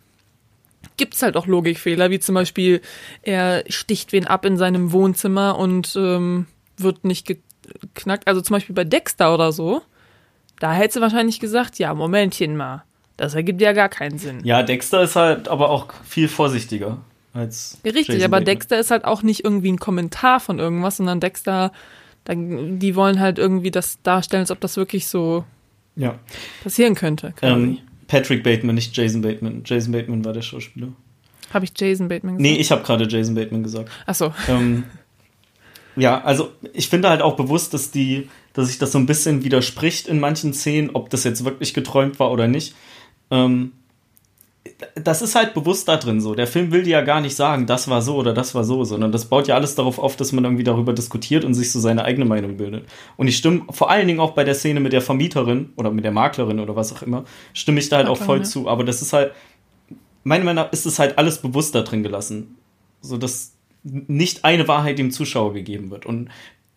gibt's 0.96 1.22
halt 1.22 1.36
auch 1.36 1.46
Logikfehler, 1.46 2.10
wie 2.10 2.18
zum 2.20 2.34
Beispiel, 2.34 2.80
er 3.22 3.64
sticht 3.68 4.12
wen 4.12 4.26
ab 4.26 4.44
in 4.44 4.56
seinem 4.56 4.92
Wohnzimmer 4.92 5.58
und 5.58 5.94
ähm, 5.96 6.46
wird 6.78 7.04
nicht 7.04 7.26
geknackt. 7.26 8.26
Also 8.26 8.40
zum 8.40 8.54
Beispiel 8.54 8.74
bei 8.74 8.84
Dexter 8.84 9.34
oder 9.34 9.52
so, 9.52 9.82
da 10.60 10.72
hättest 10.72 10.96
du 10.96 11.00
wahrscheinlich 11.00 11.40
gesagt, 11.40 11.78
ja, 11.78 11.92
Momentchen 11.92 12.56
mal. 12.56 12.84
Das 13.18 13.34
ergibt 13.34 13.60
ja 13.60 13.72
gar 13.72 13.88
keinen 13.88 14.18
Sinn. 14.18 14.40
Ja, 14.44 14.62
Dexter 14.62 15.02
ist 15.02 15.16
halt 15.16 15.48
aber 15.48 15.70
auch 15.70 15.92
viel 16.04 16.28
vorsichtiger 16.28 16.98
als. 17.32 17.78
Richtig, 17.84 18.08
Jason 18.08 18.22
aber 18.22 18.28
Bateman. 18.38 18.44
Dexter 18.44 18.78
ist 18.78 18.90
halt 18.90 19.04
auch 19.04 19.22
nicht 19.22 19.44
irgendwie 19.44 19.72
ein 19.72 19.78
Kommentar 19.78 20.38
von 20.40 20.58
irgendwas, 20.58 20.98
sondern 20.98 21.20
Dexter, 21.20 21.72
die 22.28 22.94
wollen 22.94 23.20
halt 23.20 23.38
irgendwie 23.38 23.70
das 23.70 24.00
darstellen, 24.02 24.42
als 24.42 24.50
ob 24.50 24.60
das 24.60 24.76
wirklich 24.76 25.06
so 25.06 25.44
Ja. 25.94 26.18
passieren 26.62 26.94
könnte. 26.94 27.34
Ähm, 27.40 27.78
Patrick 28.08 28.42
Bateman, 28.42 28.74
nicht 28.74 28.96
Jason 28.96 29.22
Bateman. 29.22 29.62
Jason 29.64 29.92
Bateman 29.92 30.24
war 30.24 30.32
der 30.32 30.42
Schauspieler. 30.42 30.88
Habe 31.52 31.64
ich 31.64 31.72
Jason 31.76 32.08
Bateman 32.08 32.38
gesagt? 32.38 32.42
Nee, 32.42 32.60
ich 32.60 32.70
habe 32.70 32.82
gerade 32.82 33.06
Jason 33.08 33.34
Bateman 33.34 33.62
gesagt. 33.62 33.90
Achso. 34.06 34.32
ähm, 34.48 34.84
ja, 35.96 36.22
also 36.22 36.52
ich 36.72 36.88
finde 36.88 37.08
halt 37.08 37.22
auch 37.22 37.36
bewusst, 37.36 37.72
dass 37.72 37.90
die, 37.90 38.28
dass 38.52 38.68
sich 38.68 38.78
das 38.78 38.92
so 38.92 38.98
ein 38.98 39.06
bisschen 39.06 39.44
widerspricht 39.44 40.08
in 40.08 40.20
manchen 40.20 40.52
Szenen, 40.52 40.90
ob 40.92 41.10
das 41.10 41.24
jetzt 41.24 41.44
wirklich 41.44 41.72
geträumt 41.72 42.20
war 42.20 42.30
oder 42.30 42.48
nicht. 42.48 42.74
Ähm, 43.30 43.72
das 44.94 45.22
ist 45.22 45.34
halt 45.34 45.54
bewusst 45.54 45.88
da 45.88 45.96
drin 45.96 46.20
so. 46.20 46.34
Der 46.34 46.46
Film 46.46 46.70
will 46.70 46.82
dir 46.82 46.90
ja 46.90 47.00
gar 47.00 47.20
nicht 47.20 47.34
sagen, 47.34 47.66
das 47.66 47.88
war 47.88 48.02
so 48.02 48.16
oder 48.16 48.34
das 48.34 48.54
war 48.54 48.64
so, 48.64 48.84
sondern 48.84 49.10
das 49.10 49.24
baut 49.26 49.48
ja 49.48 49.54
alles 49.54 49.74
darauf 49.74 49.98
auf, 49.98 50.16
dass 50.16 50.32
man 50.32 50.44
irgendwie 50.44 50.64
darüber 50.64 50.92
diskutiert 50.92 51.44
und 51.44 51.54
sich 51.54 51.72
so 51.72 51.80
seine 51.80 52.04
eigene 52.04 52.26
Meinung 52.26 52.58
bildet. 52.58 52.84
Und 53.16 53.28
ich 53.28 53.38
stimme 53.38 53.62
vor 53.70 53.90
allen 53.90 54.06
Dingen 54.06 54.20
auch 54.20 54.32
bei 54.32 54.44
der 54.44 54.54
Szene 54.54 54.80
mit 54.80 54.92
der 54.92 55.00
Vermieterin 55.00 55.70
oder 55.76 55.90
mit 55.90 56.04
der 56.04 56.12
Maklerin 56.12 56.60
oder 56.60 56.76
was 56.76 56.94
auch 56.94 57.02
immer, 57.02 57.24
stimme 57.54 57.80
ich 57.80 57.88
da 57.88 57.96
halt 57.96 58.06
auch 58.06 58.20
Maklerin, 58.20 58.26
voll 58.26 58.38
ja. 58.38 58.44
zu. 58.44 58.68
Aber 58.68 58.84
das 58.84 59.00
ist 59.00 59.14
halt, 59.14 59.32
meiner 60.24 60.44
Meinung 60.44 60.64
nach 60.64 60.72
ist 60.72 60.84
es 60.84 60.98
halt 60.98 61.16
alles 61.16 61.40
bewusst 61.40 61.74
da 61.74 61.82
drin 61.82 62.02
gelassen. 62.02 62.56
So 63.00 63.16
dass 63.16 63.52
nicht 63.82 64.44
eine 64.44 64.68
Wahrheit 64.68 64.98
dem 64.98 65.10
Zuschauer 65.10 65.54
gegeben 65.54 65.90
wird. 65.90 66.04
Und 66.04 66.28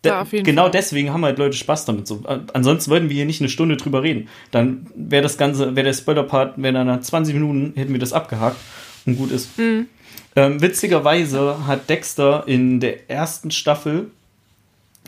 de 0.06 0.44
genau 0.44 0.64
Fall. 0.64 0.72
deswegen 0.72 1.12
haben 1.12 1.26
halt 1.26 1.38
Leute 1.38 1.58
Spaß 1.58 1.86
damit. 1.86 2.08
So. 2.08 2.24
Ansonsten 2.54 2.92
würden 2.92 3.10
wir 3.10 3.16
hier 3.16 3.26
nicht 3.26 3.42
eine 3.42 3.50
Stunde 3.50 3.78
drüber 3.78 4.04
reden. 4.04 4.30
Dann 4.52 4.88
wäre 4.96 5.24
das 5.24 5.38
Ganze, 5.38 5.76
wäre 5.76 5.86
der 5.86 5.94
Spoiler-Part, 5.94 6.62
wäre 6.62 6.74
dann 6.74 6.88
nach 6.88 7.02
20 7.02 7.34
Minuten, 7.34 7.74
hätten 7.76 7.92
wir 7.92 8.00
das 8.00 8.14
abgehakt 8.14 8.58
und 9.06 9.18
gut 9.18 9.32
ist. 9.32 9.58
Mhm. 9.58 9.88
Ähm, 10.36 10.62
witzigerweise 10.62 11.68
hat 11.68 11.90
Dexter 11.90 12.48
in 12.48 12.80
der 12.80 13.10
ersten 13.10 13.52
Staffel, 13.52 14.12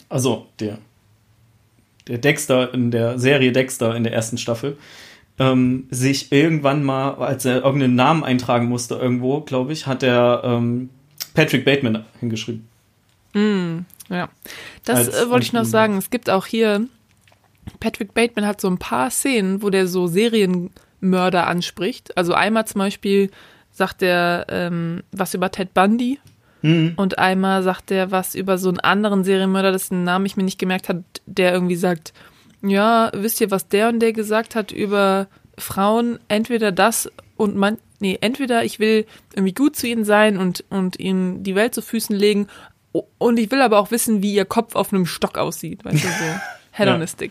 also 0.10 0.48
der, 0.60 0.80
der 2.08 2.18
Dexter 2.18 2.74
in 2.74 2.92
der 2.92 3.18
Serie 3.20 3.52
Dexter 3.52 3.96
in 3.96 4.04
der 4.04 4.14
ersten 4.14 4.38
Staffel, 4.38 4.78
ähm, 5.40 5.88
sich 5.90 6.32
irgendwann 6.32 6.84
mal, 6.84 7.16
als 7.16 7.46
er 7.46 7.64
irgendeinen 7.64 7.96
Namen 7.96 8.24
eintragen 8.24 8.68
musste 8.68 8.96
irgendwo, 8.96 9.42
glaube 9.42 9.74
ich, 9.74 9.88
hat 9.88 10.04
er 10.04 10.42
ähm, 10.44 10.90
Patrick 11.34 11.64
Bateman 11.64 12.06
hingeschrieben. 12.20 12.68
Ja. 14.12 14.30
Das 14.86 15.08
äh, 15.08 15.30
wollte 15.30 15.46
ich 15.46 15.54
noch 15.54 15.66
sagen. 15.66 15.98
Es 15.98 16.10
gibt 16.10 16.30
auch 16.30 16.46
hier, 16.46 16.86
Patrick 17.80 18.14
Bateman 18.14 18.46
hat 18.46 18.62
so 18.62 18.68
ein 18.68 18.78
paar 18.78 19.10
Szenen, 19.10 19.64
wo 19.64 19.70
der 19.70 19.88
so 19.88 20.08
Serienmörder 20.08 21.48
anspricht. 21.48 22.16
Also 22.18 22.34
einmal 22.34 22.68
zum 22.68 22.80
Beispiel 22.80 23.32
sagt 23.72 24.04
er 24.04 24.46
ähm, 24.50 25.02
was 25.12 25.34
über 25.34 25.50
Ted 25.50 25.74
Bundy 25.74 26.20
Mhm. 26.64 26.94
und 26.96 27.18
einmal 27.18 27.64
sagt 27.64 27.90
er 27.90 28.12
was 28.12 28.36
über 28.36 28.60
so 28.60 28.70
einen 28.70 28.80
anderen 28.80 29.24
Serienmörder, 29.24 29.72
dessen 29.72 30.04
Namen 30.04 30.28
ich 30.28 30.38
mir 30.38 30.44
nicht 30.44 30.60
gemerkt 30.60 30.90
habe, 30.90 31.04
der 31.26 31.54
irgendwie 31.54 31.76
sagt, 31.76 32.14
ja, 32.62 33.10
wisst 33.16 33.42
ihr, 33.42 33.50
was 33.50 33.68
der 33.68 33.90
und 33.90 34.00
der 34.00 34.14
gesagt 34.14 34.54
hat 34.54 34.72
über 34.72 35.26
Frauen? 35.58 36.20
Entweder 36.28 36.72
das 36.72 37.10
und 37.36 37.56
man, 37.56 37.78
nee, 38.00 38.18
entweder 38.22 38.64
ich 38.64 38.80
will 38.80 39.08
irgendwie 39.34 39.56
gut 39.56 39.76
zu 39.76 39.88
ihnen 39.88 40.06
sein 40.06 40.38
und, 40.38 40.64
und 40.70 41.00
ihnen 41.00 41.44
die 41.44 41.56
Welt 41.56 41.74
zu 41.74 41.82
Füßen 41.82 42.16
legen 42.16 42.48
und 43.18 43.40
ich 43.40 43.50
will 43.52 43.62
aber 43.62 43.80
auch 43.80 43.92
wissen, 43.92 44.22
wie 44.22 44.34
ihr 44.34 44.46
Kopf 44.46 44.76
auf 44.76 44.92
einem 44.94 45.06
Stock 45.06 45.38
aussieht, 45.38 45.84
weißt 45.86 46.04
du, 46.04 46.08
so 46.08 46.84
on 46.84 47.02
Ja. 47.02 47.30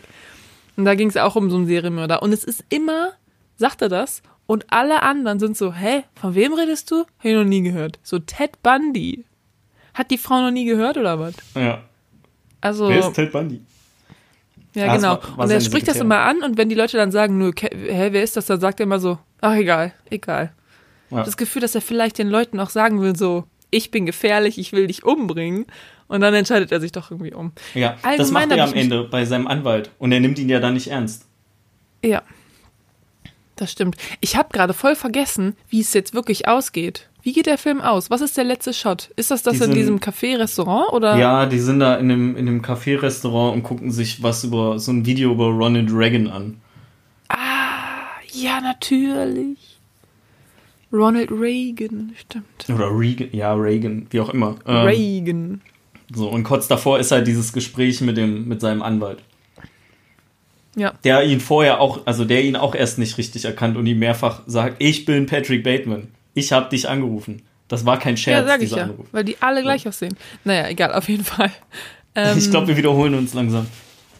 Und 0.77 0.85
da 0.85 0.95
ging 0.95 1.09
es 1.09 1.17
auch 1.17 1.35
um 1.35 1.49
so 1.51 1.57
einen 1.57 1.67
Serienmörder. 1.67 2.21
Und 2.23 2.31
es 2.33 2.43
ist 2.43 2.63
immer, 2.69 3.11
sagt 3.57 3.81
er 3.81 3.89
das, 3.89 4.21
und 4.47 4.65
alle 4.71 5.03
anderen 5.03 5.39
sind 5.39 5.55
so, 5.57 5.73
hä, 5.73 6.03
von 6.15 6.33
wem 6.35 6.53
redest 6.53 6.89
du? 6.91 7.01
Hab 7.01 7.25
ich 7.25 7.33
noch 7.35 7.43
nie 7.43 7.61
gehört. 7.61 7.99
So 8.03 8.19
Ted 8.19 8.61
Bundy. 8.63 9.25
Hat 9.93 10.09
die 10.11 10.17
Frau 10.17 10.41
noch 10.41 10.51
nie 10.51 10.65
gehört 10.65 10.97
oder 10.97 11.19
was? 11.19 11.33
Ja. 11.55 11.83
Also, 12.61 12.89
Wer 12.89 12.99
ist 12.99 13.13
Ted 13.13 13.31
Bundy? 13.31 13.61
ja, 14.73 14.87
Ah, 14.87 14.95
genau. 14.95 15.09
war- 15.21 15.37
war 15.37 15.45
und 15.45 15.51
er 15.51 15.59
spricht 15.61 15.87
das 15.87 15.95
Sekretärin. 15.97 16.01
immer 16.07 16.19
an 16.21 16.43
und 16.43 16.57
wenn 16.57 16.69
die 16.69 16.75
Leute 16.75 16.97
dann 16.97 17.11
sagen, 17.11 17.53
ke- 17.53 17.69
hä, 17.75 18.09
wer 18.11 18.23
ist 18.23 18.37
das, 18.37 18.45
dann 18.45 18.59
sagt 18.59 18.79
er 18.79 18.85
immer 18.85 18.99
so, 18.99 19.19
ach 19.41 19.55
egal, 19.55 19.93
egal. 20.09 20.53
Ja. 21.09 21.23
Das 21.23 21.35
Gefühl, 21.37 21.61
dass 21.61 21.75
er 21.75 21.81
vielleicht 21.81 22.17
den 22.17 22.29
Leuten 22.29 22.59
auch 22.59 22.69
sagen 22.69 23.01
will, 23.01 23.15
so, 23.15 23.43
ich 23.71 23.89
bin 23.89 24.05
gefährlich, 24.05 24.57
ich 24.59 24.71
will 24.73 24.87
dich 24.87 25.03
umbringen. 25.03 25.65
Und 26.07 26.21
dann 26.21 26.33
entscheidet 26.33 26.71
er 26.73 26.81
sich 26.81 26.91
doch 26.91 27.09
irgendwie 27.09 27.33
um. 27.33 27.53
Ja, 27.73 27.93
das 27.93 28.03
Allgemein 28.03 28.49
macht 28.49 28.57
er 28.57 28.63
am 28.65 28.73
Ende 28.73 29.03
bei 29.05 29.23
seinem 29.25 29.47
Anwalt. 29.47 29.89
Und 29.97 30.11
er 30.11 30.19
nimmt 30.19 30.37
ihn 30.39 30.49
ja 30.49 30.59
dann 30.59 30.73
nicht 30.73 30.87
ernst. 30.87 31.25
Ja. 32.03 32.21
Das 33.55 33.71
stimmt. 33.71 33.95
Ich 34.19 34.35
habe 34.35 34.49
gerade 34.51 34.73
voll 34.73 34.95
vergessen, 34.95 35.55
wie 35.69 35.79
es 35.79 35.93
jetzt 35.93 36.13
wirklich 36.13 36.47
ausgeht. 36.47 37.07
Wie 37.21 37.31
geht 37.31 37.45
der 37.45 37.59
Film 37.59 37.79
aus? 37.79 38.09
Was 38.09 38.19
ist 38.21 38.35
der 38.35 38.43
letzte 38.43 38.73
Shot? 38.73 39.11
Ist 39.15 39.29
das 39.31 39.43
das 39.43 39.53
Die 39.53 39.57
in 39.59 39.65
sind- 39.65 39.75
diesem 39.75 39.99
Café-Restaurant 39.99 40.91
oder? 40.91 41.15
Ja, 41.17 41.45
die 41.45 41.59
sind 41.59 41.79
da 41.79 41.95
in 41.95 42.09
dem, 42.09 42.35
in 42.35 42.47
dem 42.47 42.61
Café-Restaurant 42.63 43.53
und 43.55 43.63
gucken 43.63 43.91
sich 43.91 44.23
was 44.23 44.43
über 44.43 44.79
so 44.79 44.91
ein 44.91 45.05
Video 45.05 45.31
über 45.31 45.45
Ronald 45.45 45.89
Reagan 45.93 46.27
an. 46.27 46.59
Ja, 48.33 48.59
natürlich. 48.61 49.70
Ronald 50.93 51.31
Reagan, 51.31 52.13
stimmt. 52.17 52.69
Oder 52.69 52.89
Reagan, 52.91 53.29
ja, 53.31 53.53
Reagan, 53.53 54.07
wie 54.09 54.19
auch 54.19 54.29
immer. 54.29 54.57
Ähm, 54.65 54.75
Reagan. 54.85 55.61
so, 56.13 56.29
und 56.29 56.43
kurz 56.43 56.67
davor 56.67 56.99
ist 56.99 57.11
halt 57.11 57.27
dieses 57.27 57.53
Gespräch 57.53 58.01
mit 58.01 58.17
dem, 58.17 58.47
mit 58.47 58.61
seinem 58.61 58.81
Anwalt. 58.81 59.19
Ja. 60.75 60.93
Der 61.03 61.23
ihn 61.23 61.39
vorher 61.39 61.81
auch, 61.81 62.05
also 62.05 62.25
der 62.25 62.43
ihn 62.43 62.55
auch 62.55 62.75
erst 62.75 62.97
nicht 62.97 63.17
richtig 63.17 63.45
erkannt 63.45 63.77
und 63.77 63.85
ihm 63.85 63.99
mehrfach 63.99 64.41
sagt, 64.47 64.77
ich 64.79 65.05
bin 65.05 65.25
Patrick 65.25 65.63
Bateman. 65.63 66.07
Ich 66.33 66.53
habe 66.53 66.69
dich 66.69 66.87
angerufen. 66.87 67.41
Das 67.67 67.85
war 67.85 67.99
kein 67.99 68.17
Scherz, 68.17 68.41
Ja, 68.41 68.47
sag 68.47 68.61
ich 68.61 68.69
dieser 68.69 68.77
ja. 68.77 68.83
Anruf. 68.83 69.07
Weil 69.11 69.23
die 69.23 69.37
alle 69.41 69.61
gleich 69.61 69.87
aussehen. 69.87 70.15
Naja, 70.43 70.67
egal, 70.67 70.93
auf 70.93 71.07
jeden 71.09 71.23
Fall. 71.23 71.51
Ähm, 72.13 72.37
ich 72.37 72.49
glaube, 72.51 72.67
wir 72.67 72.75
wiederholen 72.75 73.13
uns 73.13 73.33
langsam. 73.33 73.67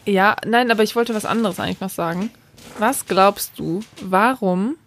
Ja, 0.06 0.38
nein, 0.46 0.72
aber 0.72 0.82
ich 0.82 0.96
wollte 0.96 1.14
was 1.14 1.26
anderes 1.26 1.60
eigentlich 1.60 1.82
noch 1.82 1.90
sagen. 1.90 2.30
Was 2.80 3.06
glaubst 3.06 3.60
du, 3.60 3.82
warum 4.02 4.78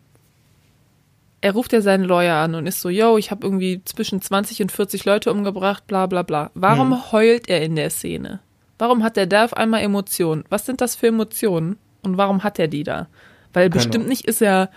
er 1.44 1.52
ruft 1.52 1.72
ja 1.74 1.82
seinen 1.82 2.04
Lawyer 2.04 2.36
an 2.36 2.54
und 2.54 2.66
ist 2.66 2.80
so, 2.80 2.88
yo, 2.88 3.18
ich 3.18 3.30
habe 3.30 3.46
irgendwie 3.46 3.82
zwischen 3.84 4.22
20 4.22 4.62
und 4.62 4.72
40 4.72 5.04
Leute 5.04 5.30
umgebracht, 5.30 5.86
bla 5.86 6.06
bla 6.06 6.22
bla. 6.22 6.50
Warum 6.54 6.92
Hm. 6.92 7.12
heult 7.12 7.48
er 7.50 7.60
in 7.62 7.76
der 7.76 7.90
Szene? 7.90 8.40
Warum 8.78 9.02
hat 9.04 9.16
er 9.18 9.26
da 9.26 9.44
auf 9.44 9.54
einmal 9.54 9.82
Emotionen? 9.82 10.44
Was 10.48 10.64
sind 10.64 10.80
das 10.80 10.96
für 10.96 11.08
Emotionen? 11.08 11.76
Und 12.02 12.16
warum 12.16 12.42
hat 12.44 12.58
er 12.58 12.68
die 12.68 12.82
da? 12.82 13.08
Weil 13.52 13.68
Keine 13.68 13.74
bestimmt 13.74 14.08
nicht 14.08 14.26
ist 14.26 14.40
er 14.42 14.70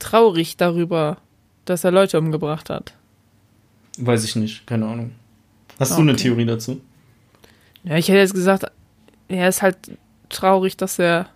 traurig 0.00 0.56
darüber, 0.56 1.18
dass 1.64 1.84
er 1.84 1.92
Leute 1.92 2.18
umgebracht 2.18 2.70
hat. 2.70 2.92
Weiß 3.98 4.24
ich 4.24 4.34
nicht, 4.36 4.66
keine 4.66 4.86
Ahnung. 4.86 5.12
Hast 5.78 5.92
du 5.96 6.00
eine 6.00 6.12
Okay. 6.12 6.22
Theorie 6.22 6.46
dazu? 6.46 6.80
Ja, 7.84 7.96
ich 7.96 8.08
hätte 8.08 8.18
jetzt 8.18 8.34
gesagt, 8.34 8.64
er 9.28 9.48
ist 9.48 9.62
halt 9.62 9.76
traurig, 10.28 10.76
dass 10.76 10.98
er 10.98 11.26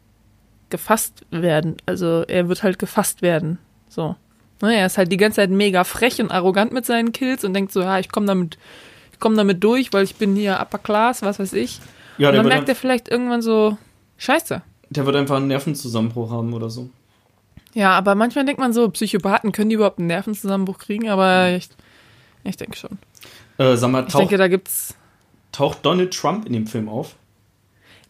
gefasst 0.70 1.24
werden. 1.30 1.76
Also 1.86 2.22
er 2.26 2.48
wird 2.48 2.62
halt 2.62 2.78
gefasst 2.78 3.22
werden. 3.22 3.58
So. 3.88 4.16
Ne, 4.62 4.76
er 4.76 4.86
ist 4.86 4.98
halt 4.98 5.10
die 5.12 5.16
ganze 5.16 5.36
Zeit 5.36 5.50
mega 5.50 5.84
frech 5.84 6.20
und 6.20 6.30
arrogant 6.30 6.72
mit 6.72 6.86
seinen 6.86 7.12
Kills 7.12 7.44
und 7.44 7.54
denkt 7.54 7.72
so, 7.72 7.80
ja, 7.82 7.98
ich 7.98 8.10
komme 8.10 8.26
damit, 8.26 8.56
ich 9.12 9.18
komme 9.20 9.36
damit 9.36 9.62
durch, 9.64 9.92
weil 9.92 10.04
ich 10.04 10.14
bin 10.16 10.36
hier 10.36 10.58
Upper 10.60 10.78
Class, 10.78 11.22
was 11.22 11.38
weiß 11.38 11.52
ich. 11.54 11.80
Ja, 12.18 12.30
und 12.30 12.36
dann 12.36 12.46
merkt 12.46 12.68
er 12.68 12.76
vielleicht 12.76 13.08
irgendwann 13.08 13.42
so, 13.42 13.76
scheiße. 14.18 14.62
der 14.90 15.06
wird 15.06 15.16
einfach 15.16 15.36
einen 15.36 15.48
Nervenzusammenbruch 15.48 16.30
haben 16.30 16.52
oder 16.54 16.70
so. 16.70 16.88
Ja, 17.74 17.90
aber 17.92 18.14
manchmal 18.14 18.44
denkt 18.44 18.60
man 18.60 18.72
so, 18.72 18.88
Psychopathen 18.90 19.50
können 19.50 19.68
die 19.70 19.74
überhaupt 19.74 19.98
einen 19.98 20.06
Nervenzusammenbruch 20.06 20.78
kriegen, 20.78 21.08
aber 21.08 21.50
ich, 21.50 21.68
ich 22.44 22.56
denke 22.56 22.76
schon. 22.76 22.98
Äh, 23.58 23.76
sag 23.76 23.90
mal, 23.90 24.04
Ich 24.06 24.12
taucht, 24.12 24.22
denke, 24.22 24.36
da 24.36 24.46
gibt's. 24.46 24.94
taucht 25.50 25.78
Donald 25.84 26.14
Trump 26.16 26.46
in 26.46 26.52
dem 26.52 26.68
Film 26.68 26.88
auf? 26.88 27.16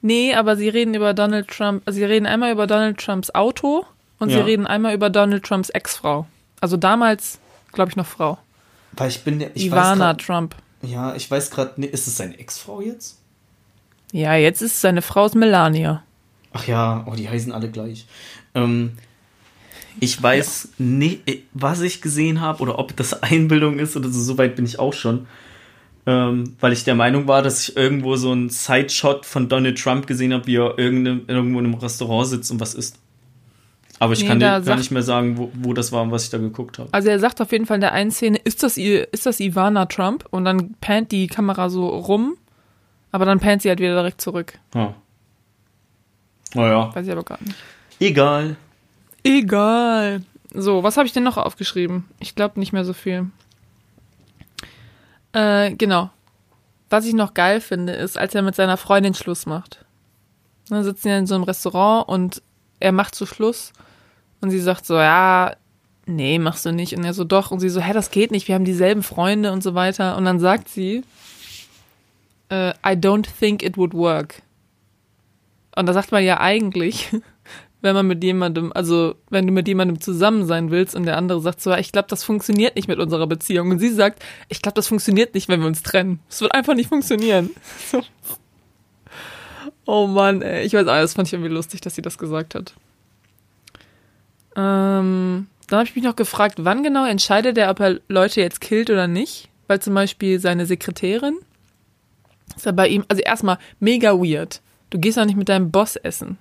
Nee, 0.03 0.35
aber 0.35 0.57
sie 0.57 0.69
reden 0.69 0.93
über 0.93 1.15
Donald 1.15 1.49
Trump, 1.49 1.83
also 1.87 1.97
sie 1.97 2.05
reden 2.05 2.27
einmal 2.27 2.53
über 2.53 2.67
Donald 2.67 2.99
Trumps 2.99 3.35
Auto 3.35 3.87
und 4.19 4.29
sie 4.29 4.37
Ja. 4.37 4.45
reden 4.45 4.67
einmal 4.67 4.93
über 4.95 5.09
Donald 5.09 5.45
Trumps 5.45 5.71
Ex-Frau. 5.71 6.27
Also 6.65 6.79
damals, 6.79 7.41
glaube 7.73 7.91
ich, 7.91 7.97
noch 7.97 8.07
Frau. 8.07 8.39
Weil 8.93 9.11
ich 9.11 9.23
bin 9.23 9.39
der. 9.39 9.55
Ich 9.55 9.67
Ivana 9.67 10.15
Weiß 10.15 10.25
Trump. 10.25 10.55
grad, 10.81 10.91
ja, 10.91 11.15
ich 11.15 11.31
weiß 11.31 11.51
gerade. 11.51 11.75
Nee, 11.77 11.89
ist 11.89 12.07
es 12.07 12.17
seine 12.17 12.39
Ex-Frau 12.39 12.81
jetzt? 12.81 13.19
Ja, 14.13 14.35
jetzt 14.35 14.63
ist 14.63 14.81
seine 14.81 15.03
Frau 15.03 15.27
ist 15.27 15.35
Melania. 15.35 16.05
Ach 16.55 16.67
ja, 16.67 17.05
oh, 17.07 17.15
die 17.15 17.29
heißen 17.29 17.53
alle 17.53 17.71
gleich. 17.71 18.07
Ähm, 18.55 18.93
ich 20.01 20.23
weiß 20.23 20.71
nicht, 20.79 21.21
was 21.53 21.83
ich 21.83 22.01
gesehen 22.01 22.41
habe 22.41 22.63
oder 22.63 22.79
ob 22.79 22.97
das 22.97 23.13
Einbildung 23.23 23.79
ist 23.79 23.95
oder 23.95 24.09
so, 24.09 24.19
so 24.19 24.39
weit 24.39 24.57
bin 24.57 24.65
ich 24.65 24.79
auch 24.79 24.95
schon. 24.95 25.27
Ähm, 26.07 26.57
weil 26.61 26.73
ich 26.73 26.85
der 26.85 26.95
Meinung 26.95 27.29
war, 27.29 27.43
dass 27.43 27.69
ich 27.69 27.77
irgendwo 27.77 28.17
so 28.17 28.33
einen 28.33 28.49
Sideshot 28.49 29.27
von 29.27 29.51
Donald 29.51 29.79
Trump 29.79 30.07
gesehen 30.07 30.33
habe, 30.33 30.47
wie 30.47 30.57
er 30.57 30.79
irgendwo 30.79 31.31
in 31.31 31.67
einem 31.67 31.75
Restaurant 31.75 32.27
sitzt 32.27 32.51
und 32.51 32.59
was 32.59 32.73
isst. 32.73 33.01
Aber 34.01 34.13
ich 34.13 34.23
Nee, 34.23 34.29
kann 34.29 34.41
dir 34.41 34.47
gar 34.47 34.63
sagt- 34.63 34.79
nicht 34.79 34.91
mehr 34.91 35.03
sagen, 35.03 35.39
wo, 35.39 35.51
wo 35.55 35.73
das 35.73 35.93
war 35.93 36.03
und 36.03 36.11
was 36.11 36.25
ich 36.25 36.31
da 36.31 36.39
geguckt 36.39 36.79
habe. 36.79 36.89
Also 36.93 37.09
er 37.09 37.19
sagt 37.21 37.41
auf 37.41 37.53
jeden 37.53 37.65
Fall 37.67 37.77
in 37.77 37.81
der 37.81 37.93
einen 37.93 38.11
Szene, 38.11 38.39
ist 38.39 38.63
das, 38.63 38.77
ist 38.77 39.27
das 39.27 39.39
Ivana 39.41 39.87
Trump? 39.87 40.27
Und 40.31 40.45
dann 40.45 40.75
pannt 40.81 41.13
die 41.13 41.27
Kamera 41.29 41.71
so 41.71 41.87
rum, 41.89 42.37
aber 43.13 43.25
dann 43.25 43.39
pannt 43.41 43.63
sie 43.63 43.69
halt 43.69 43.79
wieder 43.79 43.95
direkt 43.95 44.21
zurück. 44.21 44.59
Ja. 44.75 44.95
Naja, 46.55 46.95
Weiß 46.95 47.07
ich 47.07 47.13
aber 47.13 47.23
gar 47.25 47.39
nicht. 47.43 47.57
egal. 48.01 48.57
Egal. 49.23 50.23
So, 50.53 50.83
was 50.83 50.97
habe 50.97 51.07
ich 51.07 51.13
denn 51.13 51.23
noch 51.25 51.37
aufgeschrieben? 51.37 52.05
Ich 52.21 52.35
glaube 52.35 52.61
nicht 52.61 52.73
mehr 52.73 52.85
so 52.85 52.93
viel. 52.93 53.31
Äh, 55.33 55.73
genau. 55.75 56.11
Was 56.91 57.07
ich 57.07 57.15
noch 57.15 57.35
geil 57.35 57.61
finde, 57.61 57.93
ist, 57.95 58.17
als 58.19 58.35
er 58.35 58.43
mit 58.43 58.55
seiner 58.55 58.77
Freundin 58.77 59.15
Schluss 59.15 59.47
macht. 59.47 59.85
Dann 60.69 60.85
sitzen 60.85 61.09
ja 61.09 61.19
in 61.19 61.27
so 61.27 61.35
einem 61.35 61.45
Restaurant 61.45 62.09
und 62.09 62.43
er 62.81 62.93
macht 62.93 63.15
so 63.15 63.27
Schluss 63.27 63.73
und 64.41 64.51
sie 64.51 64.61
sagt 64.61 64.87
so, 64.87 64.97
ja, 64.97 65.55
nee, 66.07 66.39
machst 66.39 66.67
du 66.67 66.73
nicht. 66.73 66.97
Und 66.97 67.05
er 67.05 67.15
so, 67.15 67.25
doch. 67.25 67.51
Und 67.51 67.61
sie 67.61 67.69
so, 67.69 67.81
hä, 67.81 67.93
das 67.93 68.11
geht 68.11 68.31
nicht, 68.31 68.49
wir 68.49 68.55
haben 68.55 68.65
dieselben 68.65 69.03
Freunde 69.03 69.53
und 69.53 69.63
so 69.63 69.75
weiter. 69.75 70.17
Und 70.17 70.25
dann 70.25 70.39
sagt 70.39 70.69
sie, 70.69 71.03
äh, 72.51 72.71
I 72.71 72.97
don't 72.97 73.27
think 73.39 73.63
it 73.63 73.77
would 73.77 73.95
work. 73.95 74.43
Und 75.77 75.87
da 75.87 75.93
sagt 75.93 76.13
man 76.13 76.23
ja 76.23 76.41
eigentlich, 76.41 77.11
wenn 77.81 77.95
man 77.95 78.07
mit 78.07 78.23
jemandem, 78.23 78.73
also 78.75 79.15
wenn 79.31 79.47
du 79.47 79.53
mit 79.53 79.69
jemandem 79.69 80.01
zusammen 80.01 80.47
sein 80.47 80.71
willst 80.71 80.95
und 80.95 81.05
der 81.05 81.17
andere 81.17 81.41
sagt 81.41 81.61
so, 81.61 81.75
ich 81.75 81.93
glaube, 81.93 82.09
das 82.09 82.25
funktioniert 82.25 82.77
nicht 82.77 82.89
mit 82.89 82.99
unserer 82.99 83.27
Beziehung. 83.27 83.71
Und 83.71 83.79
sie 83.79 83.91
sagt, 83.91 84.23
ich 84.49 84.63
glaube, 84.63 84.77
das 84.77 84.89
funktioniert 84.89 85.35
nicht, 85.35 85.49
wenn 85.49 85.61
wir 85.61 85.67
uns 85.67 85.83
trennen. 85.83 86.21
Es 86.29 86.41
wird 86.41 86.55
einfach 86.55 86.75
nicht 86.75 86.89
funktionieren. 86.89 87.51
Oh 89.87 90.07
Mann, 90.07 90.41
ey. 90.43 90.65
Ich 90.65 90.73
weiß 90.73 90.87
auch, 90.87 90.95
das 90.95 91.15
fand 91.15 91.29
ich 91.29 91.35
irgendwie 91.35 91.53
lustig, 91.53 91.81
dass 91.83 91.95
sie 91.95 92.03
das 92.03 92.17
gesagt 92.17 92.55
hat. 92.55 92.73
Ähm, 94.57 95.47
dann 95.69 95.79
habe 95.79 95.89
ich 95.89 95.95
mich 95.95 96.05
noch 96.05 96.17
gefragt, 96.17 96.57
wann 96.59 96.83
genau 96.83 97.07
entscheidet 97.07 97.57
er, 97.59 97.71
ob 97.71 97.81
er 97.81 98.01
Leute 98.09 98.41
jetzt 98.41 98.61
killt 98.61 98.91
oder 98.91 99.07
nicht? 99.07 99.49
Weil 99.67 99.81
zum 99.81 99.95
Beispiel 99.95 100.39
seine 100.39 100.67
Sekretärin 100.67 101.37
ist 102.57 102.67
ja 102.67 102.73
bei 102.73 102.89
ihm, 102.89 103.05
also 103.09 103.23
erstmal 103.23 103.59
mega 103.81 104.13
weird. 104.13 104.61
Du 104.91 104.99
gehst 104.99 105.17
doch 105.19 105.25
nicht 105.25 105.37
mit 105.39 105.49
deinem 105.49 105.71
Boss 105.71 105.97
essen. 105.97 106.39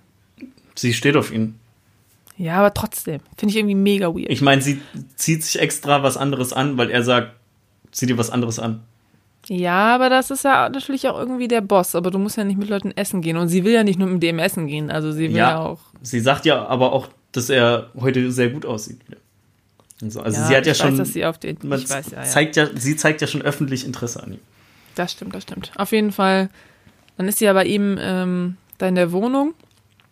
Sie 0.76 0.94
steht 0.94 1.16
auf 1.16 1.32
ihn. 1.32 1.58
Ja, 2.38 2.56
aber 2.58 2.74
trotzdem. 2.74 3.22
Finde 3.38 3.52
ich 3.52 3.58
irgendwie 3.58 3.76
mega 3.76 4.08
weird. 4.14 4.30
Ich 4.30 4.42
meine, 4.42 4.62
sie 4.62 4.82
zieht 5.16 5.44
sich 5.44 5.60
extra 5.62 6.04
was 6.04 6.18
anderes 6.18 6.52
an, 6.52 6.78
weil 6.78 6.90
er 6.92 7.04
sagt, 7.04 7.32
zieh 7.92 8.06
dir 8.08 8.18
was 8.18 8.30
anderes 8.32 8.60
an. 8.60 8.82
ja, 9.48 9.96
aber 9.96 10.10
das 10.10 10.32
ist 10.32 10.44
ja 10.44 10.68
natürlich 10.70 11.08
auch 11.08 11.18
irgendwie 11.18 11.48
der 11.48 11.62
Boss. 11.62 11.96
Aber 11.96 12.12
du 12.12 12.20
musst 12.20 12.38
ja 12.38 12.44
nicht 12.44 12.58
mit 12.60 12.70
Leuten 12.70 12.92
essen 12.92 13.22
gehen. 13.22 13.38
Und 13.38 13.48
sie 13.50 13.64
will 13.64 13.74
ja 13.74 13.84
nicht 13.84 14.00
nur 14.00 14.10
mit 14.10 14.22
dem 14.24 14.40
essen 14.40 14.68
gehen. 14.68 14.92
Also 14.92 15.12
sie 15.12 15.30
will 15.30 15.38
ja, 15.38 15.50
Ja. 15.52 15.60
auch. 15.62 15.80
Sie 16.02 16.20
sagt 16.20 16.46
ja 16.46 16.66
aber 16.66 16.92
auch, 16.92 17.08
dass 17.34 17.50
er 17.50 17.90
heute 18.00 18.32
sehr 18.32 18.50
gut 18.50 18.66
aussieht. 18.66 19.02
Und 20.02 20.12
so. 20.12 20.22
Also 20.22 20.40
ja, 20.40 20.48
sie 20.48 20.56
hat 20.56 20.66
ja 20.66 20.74
schon. 20.74 20.92
Weiß, 20.92 20.98
dass 21.00 21.14
sie 21.14 21.26
auf 21.26 21.38
den, 21.38 21.58
man 21.64 21.82
weiß 21.90 22.12
ja. 22.12 22.24
zeigt 22.24 22.56
ja, 22.56 22.68
sie 22.74 22.96
zeigt 22.96 23.22
ja 23.22 23.28
schon 23.28 23.42
öffentlich 23.42 23.86
Interesse 23.86 24.24
an 24.24 24.34
ihm. 24.34 24.40
Das 24.96 25.12
stimmt, 25.12 25.36
das 25.36 25.44
stimmt. 25.44 25.72
Auf 25.76 25.92
jeden 25.92 26.12
Fall. 26.12 26.50
Dann 27.18 27.28
ist 27.28 27.40
sie 27.40 27.46
ja 27.46 27.54
bei 27.54 27.66
ihm 27.66 27.98
ähm, 28.00 28.58
da 28.78 28.88
in 28.88 28.96
der 28.96 29.12
Wohnung. 29.12 29.54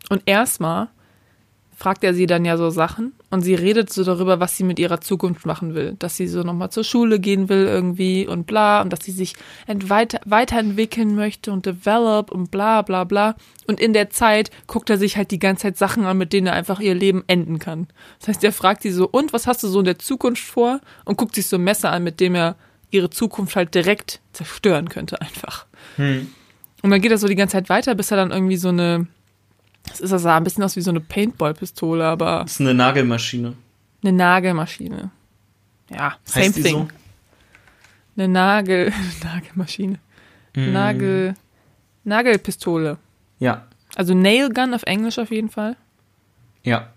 Und 0.10 0.23
erstmal 0.26 0.89
fragt 1.76 2.03
er 2.03 2.14
sie 2.14 2.27
dann 2.27 2.45
ja 2.45 2.57
so 2.57 2.69
Sachen. 2.69 3.14
Und 3.32 3.41
sie 3.41 3.56
redet 3.56 3.91
so 3.91 4.03
darüber, 4.03 4.40
was 4.40 4.56
sie 4.56 4.64
mit 4.64 4.78
ihrer 4.78 5.02
Zukunft 5.02 5.45
machen 5.45 5.74
will. 5.74 5.95
Dass 5.98 6.18
sie 6.18 6.28
so 6.28 6.44
nochmal 6.44 6.70
zur 6.70 6.84
Schule 6.84 7.20
gehen 7.20 7.49
will 7.49 7.66
irgendwie 7.66 8.28
und 8.28 8.45
bla. 8.45 8.82
Und 8.82 8.94
dass 8.94 9.03
sie 9.03 9.12
sich 9.12 9.36
ent 9.66 9.90
weiter 9.90 10.20
weiterentwickeln 10.26 11.16
möchte 11.16 11.52
und 11.52 11.66
develop 11.66 12.32
und 12.32 12.52
bla 12.52 12.82
bla 12.82 13.06
bla. 13.06 13.36
Und 13.68 13.80
in 13.80 13.94
der 13.94 14.10
Zeit 14.10 14.52
guckt 14.68 14.90
er 14.90 14.98
sich 14.98 15.18
halt 15.18 15.32
die 15.32 15.40
ganze 15.40 15.64
Zeit 15.64 15.78
Sachen 15.78 16.06
an, 16.06 16.18
mit 16.18 16.34
denen 16.34 16.48
er 16.48 16.53
einfach 16.53 16.80
ihr 16.80 16.94
Leben 16.94 17.24
enden 17.28 17.58
kann. 17.58 17.88
Das 18.20 18.28
heißt, 18.28 18.44
er 18.44 18.52
fragt 18.52 18.84
sie 18.84 18.91
so, 18.91 19.08
und 19.08 19.34
was 19.34 19.48
hast 19.48 19.64
du 19.64 19.68
so 19.68 19.80
in 19.80 19.86
der 19.86 19.98
Zukunft 19.98 20.44
vor? 20.44 20.82
Und 21.06 21.18
guckt 21.18 21.36
sich 21.36 21.48
so 21.48 21.56
ein 21.56 21.64
Messer 21.64 21.91
an, 21.91 22.03
mit 22.03 22.20
dem 22.20 22.36
er 22.36 22.58
ihre 22.91 23.10
Zukunft 23.10 23.56
halt 23.56 23.74
direkt 23.74 24.20
zerstören 24.34 24.90
könnte 24.90 25.22
einfach. 25.22 25.66
Und 26.84 26.90
dann 26.90 27.02
geht 27.02 27.12
er 27.12 27.18
so 27.18 27.28
die 27.28 27.36
ganze 27.36 27.53
Zeit 27.53 27.70
weiter, 27.70 27.95
bis 27.95 28.12
er 28.12 28.18
dann 28.18 28.32
irgendwie 28.32 28.58
so 28.58 28.70
eine, 28.70 29.08
das 29.84 29.99
ist 29.99 30.12
das 30.12 30.22
sah 30.22 30.38
ein 30.38 30.44
bisschen 30.44 30.64
aus 30.64 30.76
wie 30.76 30.82
so 30.82 30.91
eine 30.91 30.99
Paintball-Pistole, 31.02 32.06
aber 32.06 32.41
Das 32.44 32.53
ist 32.53 32.62
eine 32.62 32.74
Nagelmaschine. 32.74 33.53
eine 34.03 34.12
Nagelmaschine. 34.14 35.12
Ja, 35.90 36.16
same 36.24 36.45
Heißt 36.45 36.56
thing. 36.64 36.74
so? 36.74 36.88
Eine 38.18 38.28
Nagel, 38.28 38.94
Nagelmaschine. 39.24 39.99
Mhm. 40.56 40.72
Nagel, 40.74 41.34
Nagelpistole. 42.03 42.98
Ja, 43.40 43.66
Also 43.95 44.14
Nail 44.14 44.49
Gun 44.49 44.74
auf 44.74 44.84
Englisch 44.84 45.18
auf 45.20 45.32
jeden 45.32 45.49
Fall. 45.49 45.76
ja. 46.64 46.88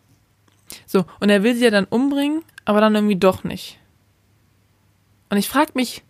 So, 0.86 1.05
und 1.20 1.28
er 1.28 1.43
will 1.43 1.55
sie 1.55 1.65
ja 1.65 1.70
dann 1.70 1.85
umbringen, 1.85 2.43
aber 2.65 2.81
dann 2.81 2.94
irgendwie 2.94 3.16
doch 3.16 3.44
nicht. 3.44 3.78
Und 5.28 5.36
ich 5.36 5.48
frage 5.48 5.73
mich, 5.74 6.02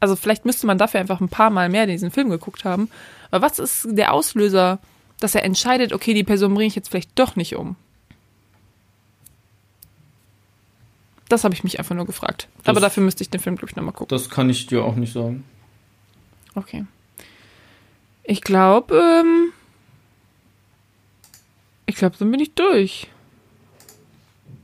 also 0.00 0.16
vielleicht 0.16 0.46
müsste 0.46 0.66
man 0.66 0.78
dafür 0.78 1.00
einfach 1.00 1.20
ein 1.20 1.28
paar 1.28 1.50
Mal 1.50 1.68
mehr 1.68 1.86
diesen 1.86 2.10
Film 2.10 2.30
geguckt 2.30 2.64
haben, 2.64 2.90
aber 3.30 3.44
was 3.46 3.58
ist 3.58 3.86
der 3.90 4.12
Auslöser, 4.12 4.78
dass 5.20 5.34
er 5.34 5.44
entscheidet, 5.44 5.92
okay, 5.92 6.14
die 6.14 6.24
Person 6.24 6.54
bringe 6.54 6.66
ich 6.66 6.74
jetzt 6.74 6.88
vielleicht 6.88 7.18
doch 7.18 7.36
nicht 7.36 7.56
um? 7.56 7.76
Das 11.28 11.44
habe 11.44 11.54
ich 11.54 11.64
mich 11.64 11.78
einfach 11.78 11.94
nur 11.94 12.06
gefragt. 12.06 12.48
Das- 12.58 12.68
aber 12.68 12.80
dafür 12.80 13.02
müsste 13.02 13.22
ich 13.22 13.30
den 13.30 13.40
Film, 13.40 13.56
glaube 13.56 13.70
ich, 13.70 13.76
nochmal 13.76 13.94
gucken. 13.94 14.14
Das 14.16 14.28
kann 14.30 14.50
ich 14.50 14.66
dir 14.66 14.84
auch 14.84 14.94
nicht 14.96 15.12
sagen. 15.12 15.44
Okay. 16.54 16.84
Ich 18.24 18.40
glaube, 18.42 18.94
ähm, 19.22 19.52
ich 21.86 21.96
glaube, 21.96 22.16
dann 22.18 22.30
bin 22.30 22.40
ich 22.40 22.54
durch. 22.54 23.08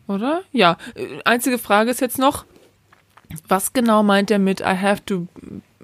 Oder? 0.06 0.43
Ja. 0.52 0.77
Äh, 0.94 1.20
Einzige 1.24 1.59
Frage 1.59 1.90
ist 1.90 2.01
jetzt 2.01 2.18
noch, 2.18 2.44
was 3.48 3.72
genau 3.72 4.02
meint 4.02 4.31
er 4.31 4.39
mit 4.39 4.60
I 4.60 4.77
have 4.77 5.05
to 5.06 5.28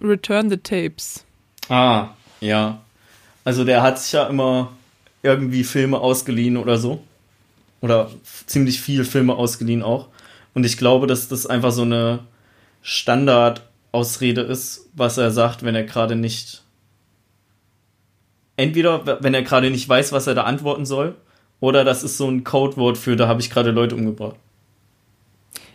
return 0.01 0.51
the 0.51 0.57
tapes? 0.57 1.25
Ah, 1.69 2.09
ja. 2.41 2.81
Also 3.47 3.63
der 3.63 3.85
hat 3.85 4.01
sich 4.01 4.11
ja 4.11 4.27
immer 4.27 4.73
irgendwie 5.23 5.63
Filme 5.63 6.01
ausgeliehen 6.01 6.57
oder 6.57 6.79
so. 6.79 7.05
Oder 7.81 8.11
ziemlich 8.47 8.81
viel 8.81 9.05
Filme 9.05 9.37
ausgeliehen 9.37 9.85
auch. 9.85 10.09
Und 10.53 10.67
ich 10.67 10.77
glaube, 10.77 11.07
dass 11.07 11.29
das 11.29 11.47
einfach 11.47 11.71
so 11.71 11.83
eine 11.83 12.19
Standardausrede 12.83 14.41
ist, 14.41 14.89
was 14.95 15.17
er 15.17 15.31
sagt, 15.31 15.63
wenn 15.63 15.77
er 15.77 15.85
gerade 15.85 16.17
nicht. 16.17 16.65
Entweder, 18.57 19.23
wenn 19.23 19.33
er 19.33 19.43
gerade 19.43 19.71
nicht 19.71 19.89
weiß, 19.89 20.11
was 20.11 20.27
er 20.27 20.35
da 20.35 20.43
antworten 20.43 20.85
soll, 20.85 21.15
oder 21.61 21.85
das 21.85 22.03
ist 22.03 22.17
so 22.17 22.29
ein 22.29 22.43
Codewort 22.43 22.99
für, 22.99 23.15
da 23.15 23.29
habe 23.29 23.41
ich 23.41 23.51
gerade 23.51 23.71
Leute 23.71 23.95
umgebracht. 23.95 24.35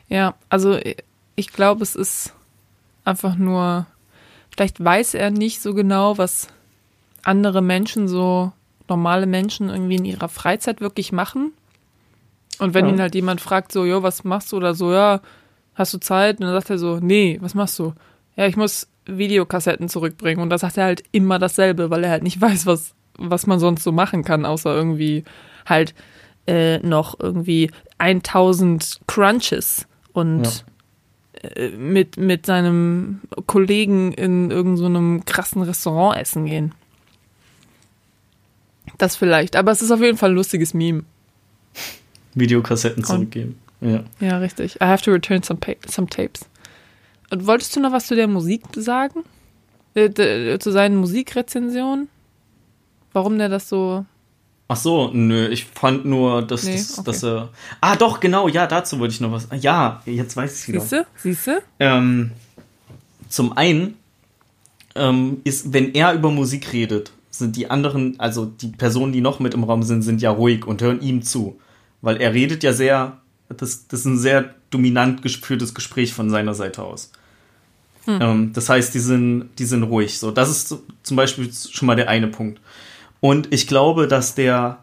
Ja, 0.10 0.36
also 0.50 0.74
äh, 0.74 0.98
ich 1.38 1.54
glaube, 1.54 1.84
es 1.84 1.96
ist 1.96 2.34
einfach 3.06 3.38
nur, 3.38 3.86
vielleicht 4.54 4.84
weiß 4.84 5.14
er 5.14 5.32
nicht 5.32 5.62
so 5.62 5.74
genau, 5.74 6.18
was 6.18 6.50
andere 7.24 7.62
Menschen, 7.62 8.08
so 8.08 8.52
normale 8.88 9.26
Menschen 9.26 9.70
irgendwie 9.70 9.96
in 9.96 10.06
ihrer 10.06 10.28
Freizeit 10.30 10.82
wirklich 10.82 11.12
machen. 11.12 11.54
Und 12.60 12.74
wenn 12.74 12.86
Ja. 12.86 12.92
ihn 12.94 13.02
halt 13.02 13.16
jemand 13.16 13.42
fragt, 13.42 13.72
so, 13.72 13.86
jo, 13.86 14.04
was 14.04 14.24
machst 14.24 14.52
du? 14.52 14.58
Oder 14.58 14.74
so, 14.76 14.92
ja, 14.92 15.22
hast 15.76 15.94
du 15.94 15.98
Zeit? 16.00 16.40
Und 16.40 16.46
dann 16.48 16.54
sagt 16.54 16.70
er 16.70 16.78
so, 16.78 17.00
nee, 17.02 17.38
was 17.42 17.54
machst 17.56 17.80
du? 17.80 17.94
Ja, 18.36 18.46
ich 18.48 18.58
muss 18.58 18.88
Videokassetten 19.06 19.90
zurückbringen. 19.90 20.42
Und 20.42 20.50
da 20.50 20.58
sagt 20.58 20.78
er 20.78 20.86
halt 20.86 21.04
immer 21.12 21.40
dasselbe, 21.40 21.90
weil 21.90 22.04
er 22.04 22.12
halt 22.12 22.24
nicht 22.24 22.40
weiß, 22.42 22.66
was, 22.66 22.94
was 23.18 23.48
man 23.48 23.60
sonst 23.60 23.84
so 23.84 23.92
machen 23.92 24.24
kann, 24.24 24.46
außer 24.46 24.74
irgendwie 24.76 25.24
halt 25.66 25.96
äh, 26.48 26.80
noch 26.80 27.20
irgendwie 27.20 27.72
1000 27.98 29.00
Crunches 29.08 29.88
und 30.14 30.66
äh, 31.34 31.70
mit, 31.70 32.18
mit 32.18 32.46
seinem 32.46 33.22
Kollegen 33.46 34.12
in 34.12 34.52
irgendeinem 34.52 35.20
so 35.20 35.24
krassen 35.26 35.62
Restaurant 35.62 36.18
essen 36.20 36.46
gehen. 36.46 36.74
Das 38.98 39.16
vielleicht, 39.16 39.56
aber 39.56 39.72
es 39.72 39.82
ist 39.82 39.92
auf 39.92 40.02
jeden 40.02 40.18
Fall 40.18 40.32
ein 40.32 40.36
lustiges 40.36 40.74
Meme. 40.74 41.04
Videokassetten 42.34 43.04
zurückgeben. 43.04 43.60
Ja. 43.82 44.04
Ja, 44.20 44.38
richtig. 44.38 44.76
I 44.76 44.86
have 44.86 45.04
to 45.04 45.12
return 45.12 45.44
some, 45.44 45.60
some 45.88 46.08
tapes. 46.08 46.46
Und 47.30 47.48
wolltest 47.48 47.76
du 47.76 47.80
noch 47.80 47.92
was 47.92 48.08
zu 48.08 48.16
der 48.16 48.28
Musik 48.28 48.62
sagen? 48.76 49.24
Äh, 49.96 50.10
d- 50.10 50.58
zu 50.60 50.72
seinen 50.72 50.98
Musikrezensionen? 50.98 52.08
Warum 53.14 53.38
der 53.38 53.50
das 53.50 53.68
so. 53.70 54.06
Ach 54.68 54.78
so, 54.78 55.10
nö, 55.12 55.48
ich 55.50 55.66
fand 55.66 56.06
nur, 56.06 56.42
dass, 56.44 56.64
Nee, 56.64 56.74
das, 56.78 56.94
okay. 57.00 57.06
dass 57.06 57.24
er. 57.24 57.50
Ah, 57.82 57.96
doch, 57.98 58.20
genau, 58.22 58.48
ja, 58.48 58.68
dazu 58.68 59.00
wollte 59.00 59.14
ich 59.14 59.20
noch 59.22 59.32
was. 59.32 59.48
Ja, 59.60 60.02
jetzt 60.06 60.36
weiß 60.38 60.54
ich 60.54 60.60
es 60.62 60.68
wieder. 60.70 60.80
Siehst 60.80 60.92
du? 60.94 61.06
Siehst 61.18 61.48
du? 61.48 61.62
Ähm, 61.80 62.32
zum 63.28 63.58
einen 63.58 63.96
ähm, 64.96 65.42
ist, 65.44 65.74
wenn 65.74 65.94
er 65.94 66.14
über 66.14 66.32
Musik 66.32 66.72
redet, 66.72 67.12
sind 67.42 67.58
die 67.58 67.70
anderen, 67.70 68.18
also 68.20 68.46
die 68.46 68.68
Personen, 68.70 69.12
die 69.12 69.20
noch 69.22 69.40
mit 69.42 69.54
im 69.54 69.66
Raum 69.66 69.84
sind, 69.84 70.02
sind 70.04 70.22
ja 70.22 70.32
ruhig 70.32 70.66
und 70.66 70.82
hören 70.82 71.02
ihm 71.02 71.22
zu. 71.22 71.60
Weil 72.02 72.18
er 72.18 72.34
redet 72.34 72.64
ja 72.64 72.72
sehr, 72.74 73.18
das, 73.50 73.88
das 73.88 74.00
ist 74.02 74.06
ein 74.06 74.18
sehr 74.18 74.56
dominant 74.70 75.22
geführtes 75.22 75.74
Gespräch 75.74 76.14
von 76.14 76.30
seiner 76.30 76.54
Seite 76.54 76.82
aus. 76.84 77.12
Ähm, 78.08 78.52
das 78.54 78.70
heißt, 78.70 78.94
die 78.96 79.00
sind, 79.00 79.50
die 79.60 79.66
sind 79.66 79.84
ruhig. 79.84 80.18
So, 80.18 80.32
das 80.32 80.50
ist 80.50 80.70
so- 80.70 80.82
zum 81.04 81.18
Beispiel 81.18 81.52
schon 81.54 81.86
mal 81.86 81.96
der 81.96 82.10
eine 82.10 82.28
Punkt. 82.28 82.60
Und 83.20 83.54
ich 83.54 83.68
glaube, 83.68 84.08
dass 84.08 84.34
der, 84.34 84.80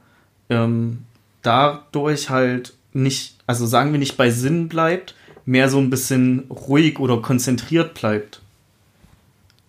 ähm, 0.51 0.99
dadurch 1.43 2.31
halt 2.31 2.75
nicht, 2.93 3.37
also 3.47 3.67
sagen 3.67 3.91
wir 3.93 3.99
nicht 3.99 4.17
bei 4.17 4.31
Sinn 4.31 4.69
bleibt, 4.69 5.15
mehr 5.47 5.69
so 5.69 5.79
ein 5.79 5.91
bisschen 5.91 6.45
ruhig 6.51 6.99
oder 7.01 7.17
konzentriert 7.23 7.95
bleibt. 7.95 8.41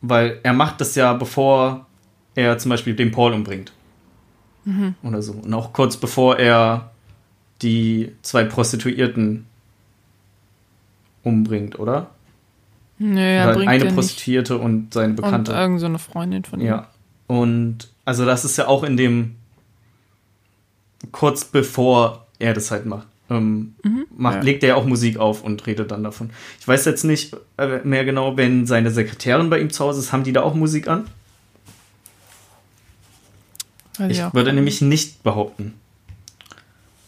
Weil 0.02 0.40
er 0.44 0.54
macht 0.54 0.80
das 0.82 0.96
ja, 0.96 1.14
bevor 1.14 1.88
er 2.40 2.58
zum 2.58 2.70
Beispiel 2.70 2.96
den 2.96 3.12
Paul 3.12 3.34
umbringt. 3.34 3.72
Mhm. 4.66 4.96
Oder 5.04 5.22
so. 5.22 5.34
Und 5.34 5.54
auch 5.54 5.74
kurz 5.74 5.98
bevor 5.98 6.38
er 6.38 6.92
die 7.62 8.12
zwei 8.22 8.44
Prostituierten 8.44 9.46
umbringt, 11.24 11.78
oder? 11.80 12.12
Nö, 12.98 13.20
er 13.20 13.56
Oder 13.56 13.68
eine 13.68 13.86
Prostituierte 13.86 14.56
nicht. 14.56 14.64
und 14.64 14.94
seine 14.94 15.14
Bekannte. 15.14 15.52
Und 15.52 15.58
irgend 15.58 15.80
so 15.80 15.86
eine 15.86 16.00
Freundin 16.00 16.44
von 16.44 16.60
ihm. 16.60 16.68
Ja. 16.68 16.88
Und 17.28 17.90
also 18.06 18.26
das 18.26 18.44
ist 18.44 18.58
ja 18.58 18.68
auch 18.68 18.84
in 18.84 18.98
dem 18.98 19.36
kurz 21.12 21.46
bevor 21.46 22.26
er 22.40 22.54
das 22.54 22.72
halt 22.72 22.86
macht. 22.86 23.08
Ähm, 23.30 23.76
mhm. 23.84 24.06
macht, 24.18 24.38
ja. 24.38 24.42
legt 24.42 24.64
er 24.64 24.70
ja 24.70 24.76
auch 24.76 24.86
Musik 24.86 25.18
auf 25.18 25.44
und 25.44 25.66
redet 25.68 25.92
dann 25.92 26.04
davon. 26.04 26.32
Ich 26.60 26.68
weiß 26.68 26.86
jetzt 26.86 27.04
nicht 27.04 27.36
äh, 27.58 27.80
mehr 27.84 28.04
genau, 28.04 28.36
wenn 28.38 28.66
seine 28.66 28.90
Sekretärin 28.90 29.50
bei 29.50 29.60
ihm 29.60 29.70
zu 29.70 29.86
Hause 29.86 30.00
ist, 30.00 30.12
haben 30.12 30.24
die 30.24 30.34
da 30.34 30.42
auch 30.42 30.56
Musik 30.56 30.88
an? 30.88 31.06
Weiß 34.00 34.18
ich 34.18 34.34
würde 34.34 34.54
nämlich 34.54 34.82
nicht 34.82 35.24
behaupten. 35.24 35.74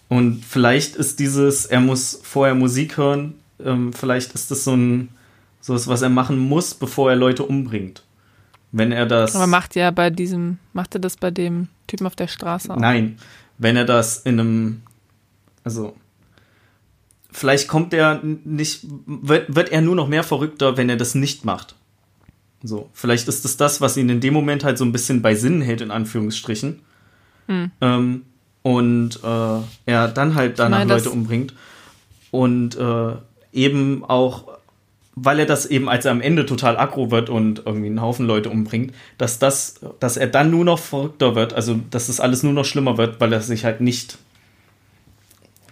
Und 0.09 0.43
vielleicht 0.43 0.97
ist 0.97 1.19
dieses, 1.19 1.65
er 1.65 1.79
muss 1.79 2.19
vorher 2.21 2.53
Musik 2.53 2.97
hören, 2.97 3.35
ähm, 3.63 3.93
vielleicht 3.93 4.33
ist 4.33 4.51
das 4.51 4.65
so 4.65 4.75
ein, 4.75 5.09
so 5.61 5.73
was 5.87 6.01
er 6.01 6.09
machen 6.09 6.37
muss, 6.37 6.73
bevor 6.73 7.09
er 7.09 7.15
Leute 7.15 7.43
umbringt. 7.43 8.03
Wenn 8.73 8.91
er 8.91 9.05
das. 9.05 9.35
Aber 9.35 9.47
macht 9.47 9.75
ja 9.75 9.91
bei 9.91 10.09
diesem, 10.09 10.57
macht 10.73 10.95
er 10.95 10.99
das 10.99 11.17
bei 11.17 11.31
dem 11.31 11.69
Typen 11.87 12.07
auf 12.07 12.15
der 12.15 12.27
Straße 12.27 12.73
auch? 12.73 12.77
Nein. 12.77 13.17
Wenn 13.57 13.75
er 13.75 13.85
das 13.85 14.17
in 14.17 14.39
einem, 14.39 14.81
also, 15.63 15.95
vielleicht 17.31 17.67
kommt 17.67 17.93
er 17.93 18.21
nicht, 18.23 18.85
wird, 19.05 19.55
wird 19.55 19.69
er 19.69 19.81
nur 19.81 19.95
noch 19.95 20.07
mehr 20.07 20.23
verrückter, 20.23 20.77
wenn 20.77 20.89
er 20.89 20.97
das 20.97 21.15
nicht 21.15 21.45
macht. 21.45 21.75
So, 22.63 22.89
vielleicht 22.93 23.27
ist 23.27 23.43
es 23.45 23.57
das, 23.57 23.81
was 23.81 23.97
ihn 23.97 24.09
in 24.09 24.19
dem 24.19 24.33
Moment 24.33 24.63
halt 24.63 24.77
so 24.77 24.85
ein 24.85 24.91
bisschen 24.91 25.21
bei 25.21 25.35
Sinnen 25.35 25.61
hält, 25.61 25.81
in 25.81 25.91
Anführungsstrichen. 25.91 26.79
Hm. 27.47 27.71
Ähm, 27.81 28.21
und 28.61 29.19
äh, 29.23 29.59
er 29.85 30.07
dann 30.07 30.35
halt 30.35 30.59
danach 30.59 30.85
Leute 30.85 31.09
umbringt. 31.09 31.53
Und 32.29 32.77
äh, 32.77 33.13
eben 33.51 34.05
auch, 34.05 34.43
weil 35.15 35.39
er 35.39 35.45
das 35.45 35.65
eben, 35.65 35.89
als 35.89 36.05
er 36.05 36.11
am 36.11 36.21
Ende 36.21 36.45
total 36.45 36.77
aggro 36.77 37.11
wird 37.11 37.29
und 37.29 37.63
irgendwie 37.65 37.87
einen 37.87 38.01
Haufen 38.01 38.27
Leute 38.27 38.49
umbringt, 38.49 38.93
dass 39.17 39.39
das, 39.39 39.81
dass 39.99 40.17
er 40.17 40.27
dann 40.27 40.51
nur 40.51 40.63
noch 40.63 40.79
verrückter 40.79 41.35
wird, 41.35 41.53
also 41.53 41.79
dass 41.89 42.07
das 42.07 42.19
alles 42.19 42.43
nur 42.43 42.53
noch 42.53 42.65
schlimmer 42.65 42.97
wird, 42.97 43.19
weil 43.19 43.33
er 43.33 43.41
sich 43.41 43.65
halt 43.65 43.81
nicht 43.81 44.17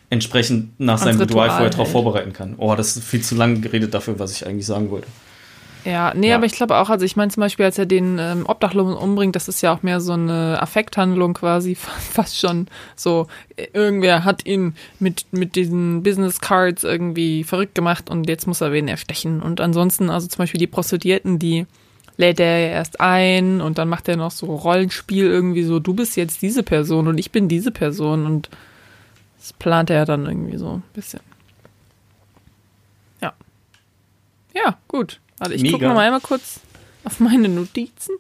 entsprechend 0.10 0.80
nach 0.80 0.98
seinem 0.98 1.20
Ritual 1.22 1.50
vorher 1.50 1.70
darauf 1.70 1.92
vorbereiten 1.92 2.34
kann. 2.34 2.56
Oh, 2.58 2.74
das 2.76 2.98
ist 2.98 3.04
viel 3.04 3.22
zu 3.22 3.36
lang 3.36 3.62
geredet 3.62 3.94
dafür, 3.94 4.18
was 4.18 4.32
ich 4.32 4.48
eigentlich 4.48 4.66
sagen 4.66 4.90
wollte. 4.90 5.08
Ja, 5.86 6.14
nee, 6.14 6.30
ja. 6.30 6.36
aber 6.36 6.46
ich 6.46 6.52
glaube 6.54 6.76
auch, 6.76 6.90
also 6.90 7.06
ich 7.06 7.16
meine 7.16 7.32
zum 7.32 7.42
Beispiel, 7.42 7.66
als 7.66 7.78
er 7.78 7.86
den 7.86 8.18
ähm, 8.20 8.46
Obdachlosen 8.46 8.96
umbringt, 8.96 9.36
das 9.36 9.48
ist 9.48 9.62
ja 9.62 9.74
auch 9.74 9.82
mehr 9.82 10.02
so 10.02 10.14
eine 10.14 10.62
Affekthandlung 10.62 11.34
quasi, 11.34 11.76
fast 11.76 12.38
schon 12.38 12.68
so, 12.96 13.28
äh, 13.56 13.68
irgendwer 13.74 14.26
hat 14.26 14.46
ihn 14.46 14.76
mit, 15.00 15.26
mit 15.32 15.56
diesen 15.56 16.04
Business 16.04 16.42
Cards 16.42 16.84
irgendwie 16.84 17.44
verrückt 17.44 17.76
gemacht 17.76 18.10
und 18.10 18.28
jetzt 18.28 18.46
muss 18.46 18.62
er 18.62 18.74
wen 18.74 18.88
erstechen. 18.88 19.42
Und 19.42 19.62
ansonsten, 19.62 20.10
also 20.10 20.28
zum 20.28 20.40
Beispiel 20.40 20.60
die 20.60 20.68
Prostituierten, 20.68 21.40
die 21.40 21.66
lädt 22.18 22.42
er 22.42 22.60
ja 22.60 22.68
erst 22.68 23.00
ein 23.00 23.62
und 23.62 23.78
dann 23.78 23.88
macht 23.88 24.10
er 24.10 24.18
noch 24.18 24.32
so 24.32 24.48
Rollenspiel 24.48 25.26
irgendwie 25.26 25.64
so, 25.64 25.80
du 25.80 25.94
bist 25.94 26.18
jetzt 26.18 26.42
diese 26.42 26.64
Person 26.64 27.08
und 27.08 27.18
ich 27.18 27.32
bin 27.32 27.48
diese 27.48 27.72
Person 27.72 28.26
und 28.26 28.50
das 29.38 29.54
plant 29.54 29.90
er 29.90 30.04
dann 30.04 30.26
irgendwie 30.26 30.58
so 30.58 30.74
ein 30.74 30.84
bisschen. 30.94 31.22
Ja. 33.22 33.34
Ja, 34.54 34.78
gut. 34.90 35.22
Warte, 35.40 35.56
ich 35.56 35.72
gucke 35.72 35.86
noch 35.86 35.96
mal 35.96 36.06
einmal 36.06 36.22
kurz 36.22 36.60
auf 37.04 37.20
meine 37.20 37.50
Notizen. 37.50 38.16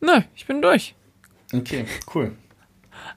Nö, 0.00 0.20
ich 0.36 0.46
bin 0.46 0.62
durch. 0.62 0.94
Okay, 1.52 1.86
cool. 2.14 2.32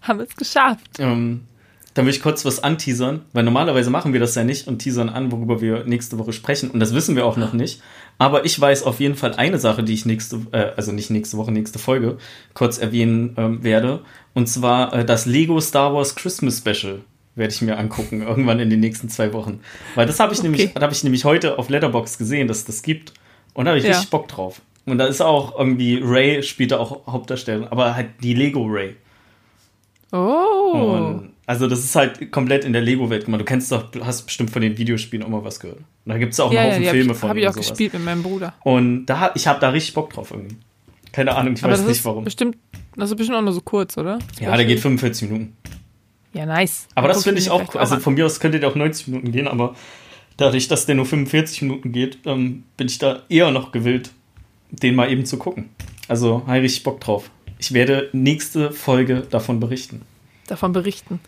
Haben 0.01 0.19
wir 0.19 0.25
es 0.25 0.35
geschafft. 0.35 0.99
Ähm, 0.99 1.45
dann 1.93 2.05
will 2.05 2.13
ich 2.13 2.21
kurz 2.21 2.45
was 2.45 2.63
anteasern, 2.63 3.25
weil 3.33 3.43
normalerweise 3.43 3.89
machen 3.89 4.13
wir 4.13 4.19
das 4.19 4.35
ja 4.35 4.43
nicht 4.43 4.67
und 4.67 4.79
teasern 4.79 5.09
an, 5.09 5.31
worüber 5.31 5.61
wir 5.61 5.83
nächste 5.85 6.17
Woche 6.17 6.33
sprechen. 6.33 6.69
Und 6.69 6.79
das 6.79 6.93
wissen 6.93 7.15
wir 7.15 7.25
auch 7.25 7.37
noch 7.37 7.53
nicht. 7.53 7.81
Aber 8.19 8.45
ich 8.45 8.59
weiß 8.59 8.83
auf 8.83 8.99
jeden 8.99 9.15
Fall 9.15 9.33
eine 9.33 9.59
Sache, 9.59 9.83
die 9.83 9.93
ich 9.93 10.05
nächste, 10.05 10.41
äh, 10.51 10.73
also 10.75 10.91
nicht 10.91 11.09
nächste 11.09 11.37
Woche, 11.37 11.51
nächste 11.51 11.79
Folge 11.79 12.17
kurz 12.53 12.77
erwähnen 12.77 13.33
ähm, 13.37 13.63
werde. 13.63 14.03
Und 14.33 14.47
zwar 14.47 14.93
äh, 14.93 15.05
das 15.05 15.25
Lego 15.25 15.59
Star 15.59 15.93
Wars 15.93 16.15
Christmas 16.15 16.59
Special 16.59 17.01
werde 17.37 17.53
ich 17.53 17.61
mir 17.61 17.77
angucken, 17.77 18.21
irgendwann 18.21 18.59
in 18.59 18.69
den 18.69 18.79
nächsten 18.79 19.09
zwei 19.09 19.31
Wochen. 19.33 19.61
Weil 19.95 20.05
das 20.05 20.19
habe 20.19 20.33
ich, 20.33 20.39
okay. 20.39 20.49
nämlich, 20.49 20.75
hab 20.75 20.91
ich 20.91 21.03
nämlich 21.03 21.25
heute 21.25 21.57
auf 21.57 21.69
Letterbox 21.69 22.17
gesehen, 22.17 22.47
dass 22.47 22.65
das 22.65 22.81
gibt. 22.81 23.13
Und 23.53 23.65
da 23.65 23.71
habe 23.71 23.79
ich 23.79 23.85
ja. 23.85 23.91
richtig 23.91 24.09
Bock 24.09 24.27
drauf. 24.27 24.61
Und 24.85 24.97
da 24.97 25.05
ist 25.05 25.21
auch 25.21 25.57
irgendwie, 25.57 26.01
Ray 26.03 26.43
spielt 26.43 26.71
da 26.71 26.77
auch 26.77 27.07
Hauptdarsteller, 27.07 27.71
aber 27.71 27.95
halt 27.95 28.09
die 28.23 28.33
Lego 28.33 28.65
Ray. 28.65 28.95
Oh. 30.11 30.71
Und 30.71 31.33
also 31.47 31.67
das 31.67 31.79
ist 31.79 31.95
halt 31.95 32.29
komplett 32.31 32.65
in 32.65 32.73
der 32.73 32.81
Lego-Welt 32.81 33.25
gemacht. 33.25 33.39
Du 33.39 33.45
kennst 33.45 33.71
doch, 33.71 33.85
hast 34.01 34.23
bestimmt 34.23 34.49
von 34.49 34.61
den 34.61 34.77
Videospielen 34.77 35.25
auch 35.25 35.29
mal 35.29 35.45
was 35.45 35.61
gehört. 35.61 35.79
Und 35.79 35.85
da 36.05 36.17
gibt 36.17 36.33
es 36.33 36.39
auch 36.41 36.49
einen 36.49 36.57
ja, 36.57 36.65
Haufen 36.65 36.83
ja, 36.83 36.91
Filme 36.91 37.13
ich, 37.13 37.17
von. 37.17 37.29
Habe 37.29 37.39
ich 37.39 37.47
auch 37.47 37.53
sowas. 37.53 37.69
gespielt 37.69 37.93
mit 37.93 38.03
meinem 38.03 38.21
Bruder. 38.21 38.53
Und 38.63 39.05
da, 39.05 39.31
ich 39.33 39.47
habe 39.47 39.59
da 39.61 39.69
richtig 39.69 39.93
Bock 39.93 40.11
drauf 40.11 40.31
irgendwie. 40.31 40.57
Keine 41.13 41.33
Ahnung, 41.35 41.53
ich 41.53 41.63
aber 41.63 41.71
weiß 41.71 41.85
nicht 41.85 42.03
warum. 42.03 42.25
Bestimmt, 42.25 42.57
das 42.97 43.11
ist 43.11 43.15
bestimmt 43.15 43.37
auch 43.37 43.41
nur 43.41 43.53
so 43.53 43.61
kurz, 43.61 43.97
oder? 43.97 44.19
Ja, 44.41 44.57
der 44.57 44.65
geht 44.65 44.81
45 44.81 45.29
Minuten. 45.29 45.55
Ja, 46.37 46.45
nice. 46.45 46.87
Aber 46.93 47.07
das 47.07 47.23
finde 47.23 47.41
ich 47.41 47.49
auch 47.49 47.73
cool. 47.73 47.81
Also 47.81 47.99
von 47.99 48.13
mir 48.13 48.25
aus 48.25 48.39
könnte 48.39 48.59
der 48.59 48.69
auch 48.69 48.75
90 48.75 49.07
Minuten 49.07 49.31
gehen, 49.31 49.47
aber 49.47 49.75
dadurch, 50.37 50.67
dass 50.67 50.85
der 50.85 50.93
nur 50.93 51.05
45 51.05 51.63
Minuten 51.63 51.91
geht, 51.91 52.19
ähm, 52.25 52.63
bin 52.77 52.87
ich 52.87 52.99
da 52.99 53.23
eher 53.27 53.49
noch 53.49 53.71
gewillt, 53.71 54.11
den 54.69 54.93
mal 54.93 55.11
eben 55.11 55.25
zu 55.25 55.37
gucken. 55.37 55.69
Also 56.07 56.43
habe 56.45 56.65
ich 56.65 56.83
Bock 56.83 57.01
drauf. 57.01 57.31
Ich 57.57 57.73
werde 57.73 58.09
nächste 58.13 58.71
Folge 58.71 59.25
davon 59.29 59.59
berichten. 59.59 60.03
Davon 60.45 60.73
berichten. 60.73 61.19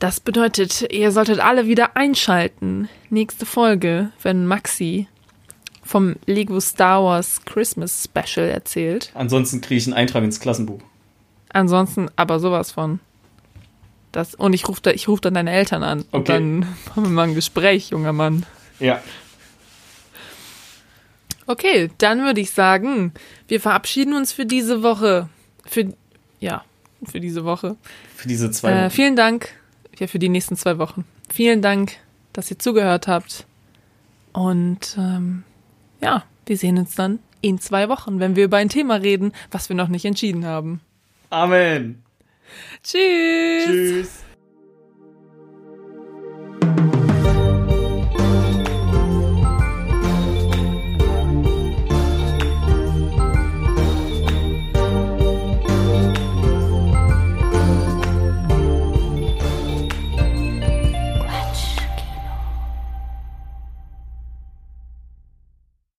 Das 0.00 0.18
bedeutet, 0.18 0.92
ihr 0.92 1.12
solltet 1.12 1.38
alle 1.38 1.68
wieder 1.68 1.96
einschalten. 1.96 2.88
Nächste 3.10 3.46
Folge, 3.46 4.10
wenn 4.20 4.46
Maxi 4.46 5.06
vom 5.84 6.16
Lego 6.26 6.58
Star 6.58 7.04
Wars 7.04 7.40
Christmas 7.44 8.04
Special 8.04 8.48
erzählt. 8.48 9.12
Ansonsten 9.14 9.60
kriege 9.60 9.78
ich 9.78 9.86
einen 9.86 9.94
Eintrag 9.94 10.24
ins 10.24 10.40
Klassenbuch. 10.40 10.80
Ansonsten 11.50 12.08
aber 12.16 12.40
sowas 12.40 12.72
von. 12.72 12.98
Das, 14.14 14.36
und 14.36 14.52
ich 14.52 14.68
rufe 14.68 14.80
da, 14.80 14.92
ruf 15.08 15.20
dann 15.20 15.34
deine 15.34 15.50
Eltern 15.50 15.82
an. 15.82 16.04
Okay. 16.12 16.16
Und 16.16 16.28
dann 16.28 16.66
haben 16.96 17.02
wir 17.02 17.10
mal 17.10 17.28
ein 17.28 17.34
Gespräch, 17.34 17.90
junger 17.90 18.12
Mann. 18.12 18.46
Ja. 18.78 19.02
Okay, 21.46 21.90
dann 21.98 22.22
würde 22.22 22.40
ich 22.40 22.52
sagen, 22.52 23.12
wir 23.48 23.60
verabschieden 23.60 24.14
uns 24.14 24.32
für 24.32 24.46
diese 24.46 24.84
Woche. 24.84 25.28
Für, 25.66 25.92
ja, 26.38 26.64
für 27.04 27.18
diese 27.18 27.44
Woche. 27.44 27.76
Für 28.14 28.28
diese 28.28 28.52
zwei 28.52 28.68
äh, 28.68 28.74
Wochen. 28.74 28.82
Äh, 28.84 28.90
vielen 28.90 29.16
Dank. 29.16 29.48
Ja, 29.98 30.06
für 30.06 30.20
die 30.20 30.28
nächsten 30.28 30.56
zwei 30.56 30.78
Wochen. 30.78 31.04
Vielen 31.28 31.60
Dank, 31.60 31.96
dass 32.32 32.48
ihr 32.52 32.58
zugehört 32.60 33.08
habt. 33.08 33.46
Und 34.32 34.96
ähm, 34.96 35.42
ja, 36.00 36.22
wir 36.46 36.56
sehen 36.56 36.78
uns 36.78 36.94
dann 36.94 37.18
in 37.40 37.58
zwei 37.58 37.88
Wochen, 37.88 38.20
wenn 38.20 38.36
wir 38.36 38.44
über 38.44 38.58
ein 38.58 38.68
Thema 38.68 38.94
reden, 38.94 39.32
was 39.50 39.68
wir 39.68 39.74
noch 39.74 39.88
nicht 39.88 40.04
entschieden 40.04 40.46
haben. 40.46 40.80
Amen. 41.30 42.03
Tschüss. 42.84 43.64
Tschüss. 43.64 44.24